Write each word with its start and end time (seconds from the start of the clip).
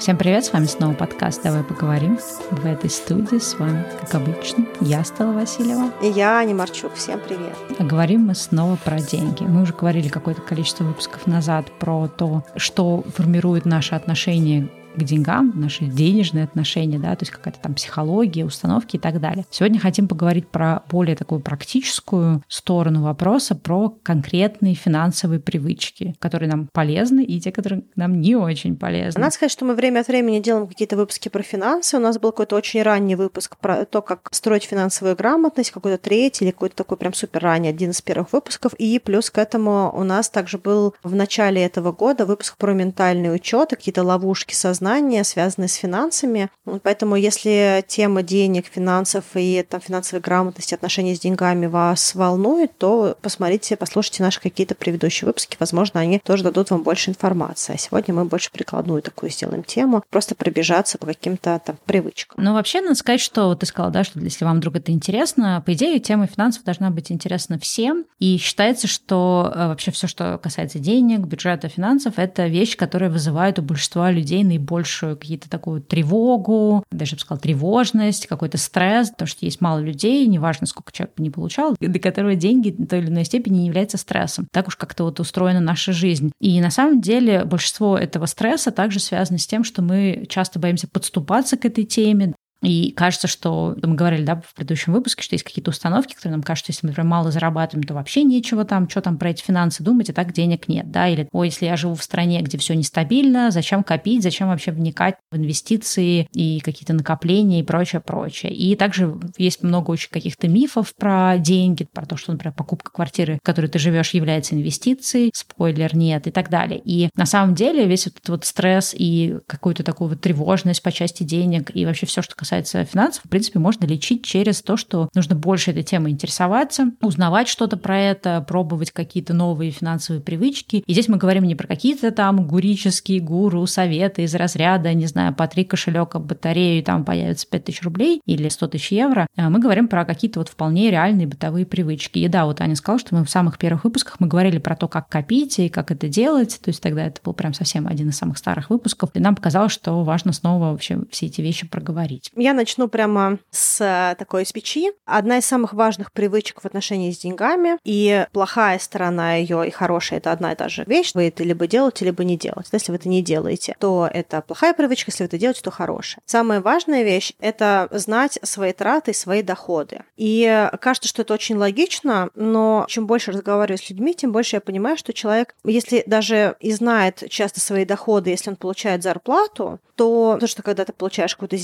Всем 0.00 0.16
привет, 0.16 0.46
с 0.46 0.52
вами 0.54 0.64
снова 0.64 0.94
подкаст 0.94 1.42
«Давай 1.42 1.62
поговорим». 1.62 2.18
В 2.50 2.64
этой 2.64 2.88
студии 2.88 3.36
с 3.36 3.58
вами, 3.58 3.84
как 4.00 4.14
обычно, 4.14 4.64
я, 4.80 5.04
Стала 5.04 5.34
Васильева. 5.34 5.92
И 6.02 6.06
я, 6.06 6.38
Аня 6.38 6.54
Марчук. 6.54 6.94
Всем 6.94 7.20
привет. 7.20 7.54
А 7.78 7.84
говорим 7.84 8.22
мы 8.22 8.34
снова 8.34 8.76
про 8.76 8.98
деньги. 8.98 9.42
Мы 9.42 9.60
уже 9.60 9.74
говорили 9.74 10.08
какое-то 10.08 10.40
количество 10.40 10.84
выпусков 10.84 11.26
назад 11.26 11.70
про 11.78 12.08
то, 12.08 12.42
что 12.56 13.04
формирует 13.14 13.66
наше 13.66 13.94
отношение 13.94 14.70
к 14.94 15.02
деньгам, 15.02 15.52
наши 15.54 15.84
денежные 15.84 16.44
отношения, 16.44 16.98
да, 16.98 17.14
то 17.14 17.22
есть 17.22 17.32
какая-то 17.32 17.60
там 17.60 17.74
психология, 17.74 18.44
установки 18.44 18.96
и 18.96 18.98
так 18.98 19.20
далее. 19.20 19.44
Сегодня 19.50 19.78
хотим 19.78 20.08
поговорить 20.08 20.48
про 20.48 20.82
более 20.90 21.16
такую 21.16 21.40
практическую 21.40 22.42
сторону 22.48 23.02
вопроса, 23.02 23.54
про 23.54 23.90
конкретные 24.02 24.74
финансовые 24.74 25.40
привычки, 25.40 26.14
которые 26.18 26.50
нам 26.50 26.68
полезны 26.72 27.24
и 27.24 27.40
те, 27.40 27.52
которые 27.52 27.84
нам 27.96 28.20
не 28.20 28.36
очень 28.36 28.76
полезны. 28.76 29.20
Надо 29.20 29.34
сказать, 29.34 29.52
что 29.52 29.64
мы 29.64 29.74
время 29.74 30.00
от 30.00 30.08
времени 30.08 30.40
делаем 30.40 30.66
какие-то 30.66 30.96
выпуски 30.96 31.28
про 31.28 31.42
финансы. 31.42 31.96
У 31.96 32.00
нас 32.00 32.18
был 32.18 32.32
какой-то 32.32 32.56
очень 32.56 32.82
ранний 32.82 33.14
выпуск 33.14 33.56
про 33.58 33.84
то, 33.84 34.02
как 34.02 34.28
строить 34.32 34.64
финансовую 34.64 35.16
грамотность, 35.16 35.70
какой-то 35.70 35.98
третий 35.98 36.44
или 36.44 36.52
какой-то 36.52 36.76
такой 36.76 36.96
прям 36.96 37.14
супер 37.14 37.42
ранний, 37.42 37.68
один 37.68 37.90
из 37.90 38.02
первых 38.02 38.32
выпусков. 38.32 38.74
И 38.74 38.98
плюс 38.98 39.30
к 39.30 39.38
этому 39.38 39.92
у 39.94 40.02
нас 40.02 40.28
также 40.28 40.58
был 40.58 40.94
в 41.02 41.14
начале 41.14 41.64
этого 41.64 41.92
года 41.92 42.26
выпуск 42.26 42.56
про 42.56 42.72
ментальный 42.72 43.34
учет, 43.34 43.70
какие-то 43.70 44.02
ловушки 44.02 44.54
сознания 44.54 44.79
знания, 44.80 45.24
связанные 45.24 45.68
с 45.68 45.74
финансами. 45.74 46.50
Поэтому 46.82 47.16
если 47.16 47.84
тема 47.86 48.22
денег, 48.22 48.66
финансов 48.66 49.24
и 49.34 49.64
там, 49.68 49.80
финансовой 49.80 50.22
грамотности, 50.22 50.74
отношений 50.74 51.14
с 51.14 51.20
деньгами 51.20 51.66
вас 51.66 52.14
волнует, 52.14 52.76
то 52.78 53.16
посмотрите, 53.20 53.76
послушайте 53.76 54.22
наши 54.22 54.40
какие-то 54.40 54.74
предыдущие 54.74 55.26
выпуски. 55.26 55.56
Возможно, 55.60 56.00
они 56.00 56.18
тоже 56.18 56.42
дадут 56.42 56.70
вам 56.70 56.82
больше 56.82 57.10
информации. 57.10 57.74
А 57.74 57.78
сегодня 57.78 58.14
мы 58.14 58.24
больше 58.24 58.50
прикладную 58.50 59.02
такую 59.02 59.30
сделаем 59.30 59.62
тему, 59.62 60.02
просто 60.10 60.34
пробежаться 60.34 60.98
по 60.98 61.06
каким-то 61.06 61.60
там 61.64 61.76
привычкам. 61.84 62.42
Ну, 62.42 62.54
вообще, 62.54 62.80
надо 62.80 62.94
сказать, 62.94 63.20
что 63.20 63.54
ты 63.54 63.66
сказала, 63.66 63.92
да, 63.92 64.04
что 64.04 64.18
если 64.20 64.44
вам 64.44 64.56
вдруг 64.56 64.76
это 64.76 64.92
интересно, 64.92 65.62
по 65.64 65.72
идее, 65.74 66.00
тема 66.00 66.26
финансов 66.26 66.64
должна 66.64 66.90
быть 66.90 67.12
интересна 67.12 67.58
всем. 67.58 68.04
И 68.18 68.38
считается, 68.38 68.86
что 68.86 69.52
э, 69.54 69.68
вообще 69.68 69.90
все, 69.90 70.06
что 70.06 70.38
касается 70.42 70.78
денег, 70.78 71.20
бюджета, 71.20 71.68
финансов, 71.68 72.14
это 72.16 72.46
вещь, 72.46 72.76
которая 72.76 73.10
вызывает 73.10 73.58
у 73.58 73.62
большинства 73.62 74.10
людей 74.10 74.42
наиболее 74.44 74.69
большую 74.70 75.16
какие-то 75.16 75.50
такую 75.50 75.82
тревогу, 75.82 76.84
даже, 76.90 77.12
я 77.12 77.16
бы 77.16 77.20
сказала, 77.20 77.40
тревожность, 77.40 78.26
какой-то 78.26 78.56
стресс, 78.56 79.10
потому 79.10 79.26
что 79.26 79.44
есть 79.44 79.60
мало 79.60 79.80
людей, 79.80 80.26
неважно, 80.26 80.66
сколько 80.66 80.92
человек 80.92 81.18
не 81.18 81.30
получал, 81.30 81.76
для 81.78 82.00
которого 82.00 82.36
деньги 82.36 82.70
в 82.70 82.86
той 82.86 83.00
или 83.00 83.08
иной 83.08 83.24
степени 83.24 83.58
не 83.58 83.66
являются 83.66 83.98
стрессом. 83.98 84.46
Так 84.52 84.68
уж 84.68 84.76
как-то 84.76 85.04
вот 85.04 85.20
устроена 85.20 85.60
наша 85.60 85.92
жизнь. 85.92 86.32
И 86.40 86.60
на 86.60 86.70
самом 86.70 87.00
деле 87.00 87.44
большинство 87.44 87.98
этого 87.98 88.26
стресса 88.26 88.70
также 88.70 89.00
связано 89.00 89.38
с 89.38 89.46
тем, 89.46 89.64
что 89.64 89.82
мы 89.82 90.26
часто 90.28 90.58
боимся 90.58 90.88
подступаться 90.88 91.56
к 91.56 91.64
этой 91.64 91.84
теме, 91.84 92.34
и 92.62 92.92
кажется, 92.92 93.26
что 93.26 93.76
мы 93.82 93.94
говорили 93.94 94.24
да, 94.24 94.36
в 94.36 94.54
предыдущем 94.54 94.92
выпуске, 94.92 95.22
что 95.22 95.34
есть 95.34 95.44
какие-то 95.44 95.70
установки, 95.70 96.14
которые 96.14 96.32
нам 96.32 96.42
кажутся, 96.42 96.72
если 96.72 96.86
мы, 96.86 96.90
например, 96.90 97.08
мало 97.08 97.30
зарабатываем, 97.30 97.84
то 97.86 97.94
вообще 97.94 98.22
нечего 98.22 98.64
там, 98.64 98.88
что 98.88 99.00
там 99.00 99.16
про 99.16 99.30
эти 99.30 99.42
финансы 99.42 99.82
думать, 99.82 100.10
и 100.10 100.12
так 100.12 100.32
денег 100.32 100.68
нет. 100.68 100.90
Да? 100.90 101.08
Или, 101.08 101.28
ой, 101.32 101.48
если 101.48 101.66
я 101.66 101.76
живу 101.76 101.94
в 101.94 102.02
стране, 102.02 102.42
где 102.42 102.58
все 102.58 102.74
нестабильно, 102.74 103.50
зачем 103.50 103.82
копить, 103.82 104.22
зачем 104.22 104.48
вообще 104.48 104.72
вникать 104.72 105.16
в 105.30 105.36
инвестиции 105.36 106.28
и 106.32 106.60
какие-то 106.60 106.92
накопления 106.92 107.60
и 107.60 107.62
прочее, 107.62 108.00
прочее. 108.00 108.52
И 108.52 108.76
также 108.76 109.18
есть 109.38 109.62
много 109.62 109.90
очень 109.90 110.10
каких-то 110.10 110.48
мифов 110.48 110.94
про 110.94 111.38
деньги, 111.38 111.84
про 111.90 112.04
то, 112.04 112.16
что, 112.16 112.32
например, 112.32 112.54
покупка 112.54 112.90
квартиры, 112.92 113.38
в 113.42 113.46
которой 113.46 113.66
ты 113.66 113.78
живешь, 113.78 114.10
является 114.10 114.54
инвестицией, 114.54 115.30
спойлер 115.34 115.96
нет 115.96 116.26
и 116.26 116.30
так 116.30 116.50
далее. 116.50 116.80
И 116.84 117.08
на 117.16 117.24
самом 117.24 117.54
деле 117.54 117.86
весь 117.86 118.06
этот 118.06 118.28
вот 118.28 118.44
стресс 118.44 118.94
и 118.96 119.38
какую-то 119.46 119.82
такую 119.82 120.10
вот 120.10 120.20
тревожность 120.20 120.82
по 120.82 120.92
части 120.92 121.22
денег 121.22 121.70
и 121.74 121.86
вообще 121.86 122.06
все, 122.06 122.20
что 122.20 122.34
касается 122.34 122.49
касается 122.50 122.84
финансов, 122.84 123.22
в 123.24 123.28
принципе, 123.28 123.60
можно 123.60 123.84
лечить 123.86 124.24
через 124.24 124.60
то, 124.60 124.76
что 124.76 125.08
нужно 125.14 125.36
больше 125.36 125.70
этой 125.70 125.84
темой 125.84 126.10
интересоваться, 126.10 126.90
узнавать 127.00 127.46
что-то 127.46 127.76
про 127.76 127.96
это, 127.96 128.44
пробовать 128.46 128.90
какие-то 128.90 129.34
новые 129.34 129.70
финансовые 129.70 130.20
привычки. 130.20 130.82
И 130.84 130.92
здесь 130.92 131.06
мы 131.06 131.16
говорим 131.16 131.44
не 131.44 131.54
про 131.54 131.68
какие-то 131.68 132.10
там 132.10 132.46
гурические 132.48 133.20
гуру, 133.20 133.64
советы 133.66 134.24
из 134.24 134.34
разряда, 134.34 134.92
не 134.94 135.06
знаю, 135.06 135.32
по 135.32 135.46
три 135.46 135.64
кошелека 135.64 136.18
батарею, 136.18 136.80
и 136.80 136.82
там 136.82 137.04
появится 137.04 137.46
5000 137.48 137.82
рублей 137.82 138.20
или 138.26 138.48
100 138.48 138.66
тысяч 138.66 138.90
евро. 138.90 139.28
А 139.36 139.48
мы 139.48 139.60
говорим 139.60 139.86
про 139.86 140.04
какие-то 140.04 140.40
вот 140.40 140.48
вполне 140.48 140.90
реальные 140.90 141.28
бытовые 141.28 141.66
привычки. 141.66 142.18
И 142.18 142.26
да, 142.26 142.46
вот 142.46 142.60
Аня 142.60 142.74
сказала, 142.74 142.98
что 142.98 143.14
мы 143.14 143.24
в 143.24 143.30
самых 143.30 143.58
первых 143.58 143.84
выпусках 143.84 144.18
мы 144.18 144.26
говорили 144.26 144.58
про 144.58 144.74
то, 144.74 144.88
как 144.88 145.08
копить 145.08 145.60
и 145.60 145.68
как 145.68 145.92
это 145.92 146.08
делать. 146.08 146.58
То 146.60 146.70
есть 146.70 146.82
тогда 146.82 147.06
это 147.06 147.20
был 147.24 147.32
прям 147.32 147.54
совсем 147.54 147.86
один 147.86 148.08
из 148.08 148.16
самых 148.16 148.38
старых 148.38 148.70
выпусков. 148.70 149.10
И 149.14 149.20
нам 149.20 149.36
показалось, 149.36 149.72
что 149.72 150.02
важно 150.02 150.32
снова 150.32 150.72
вообще 150.72 150.98
все 151.12 151.26
эти 151.26 151.40
вещи 151.40 151.68
проговорить. 151.68 152.32
Я 152.40 152.54
начну 152.54 152.88
прямо 152.88 153.38
с 153.50 154.16
такой 154.18 154.46
с 154.46 154.52
печи. 154.52 154.92
Одна 155.04 155.38
из 155.38 155.44
самых 155.44 155.74
важных 155.74 156.10
привычек 156.10 156.62
в 156.62 156.64
отношении 156.64 157.12
с 157.12 157.18
деньгами, 157.18 157.76
и 157.84 158.24
плохая 158.32 158.78
сторона 158.78 159.34
ее 159.34 159.68
и 159.68 159.70
хорошая 159.70 160.20
это 160.20 160.32
одна 160.32 160.52
и 160.52 160.56
та 160.56 160.70
же 160.70 160.84
вещь. 160.86 161.10
Вы 161.12 161.28
это 161.28 161.44
либо 161.44 161.66
делаете, 161.66 162.06
либо 162.06 162.24
не 162.24 162.38
делаете. 162.38 162.70
Если 162.72 162.92
вы 162.92 162.96
это 162.96 163.10
не 163.10 163.22
делаете, 163.22 163.76
то 163.78 164.08
это 164.10 164.40
плохая 164.40 164.72
привычка, 164.72 165.10
если 165.10 165.24
вы 165.24 165.26
это 165.26 165.36
делаете, 165.36 165.60
то 165.60 165.70
хорошая. 165.70 166.22
Самая 166.24 166.62
важная 166.62 167.02
вещь– 167.02 167.34
это 167.40 167.88
знать 167.90 168.38
свои 168.42 168.72
траты, 168.72 169.12
свои 169.12 169.42
доходы. 169.42 170.04
И 170.16 170.70
кажется, 170.80 171.10
что 171.10 171.20
это 171.20 171.34
очень 171.34 171.56
логично, 171.56 172.30
но 172.34 172.86
чем 172.88 173.06
больше 173.06 173.32
разговариваю 173.32 173.76
с 173.76 173.90
людьми, 173.90 174.14
тем 174.14 174.32
больше 174.32 174.56
я 174.56 174.60
понимаю, 174.62 174.96
что 174.96 175.12
человек, 175.12 175.54
если 175.62 176.04
даже 176.06 176.56
и 176.60 176.72
знает 176.72 177.22
часто 177.28 177.60
свои 177.60 177.84
доходы, 177.84 178.30
если 178.30 178.48
он 178.48 178.56
получает 178.56 179.02
зарплату, 179.02 179.78
то 180.00 180.38
то, 180.40 180.46
что 180.46 180.62
когда 180.62 180.86
ты 180.86 180.94
получаешь 180.94 181.34
какую-то 181.34 181.58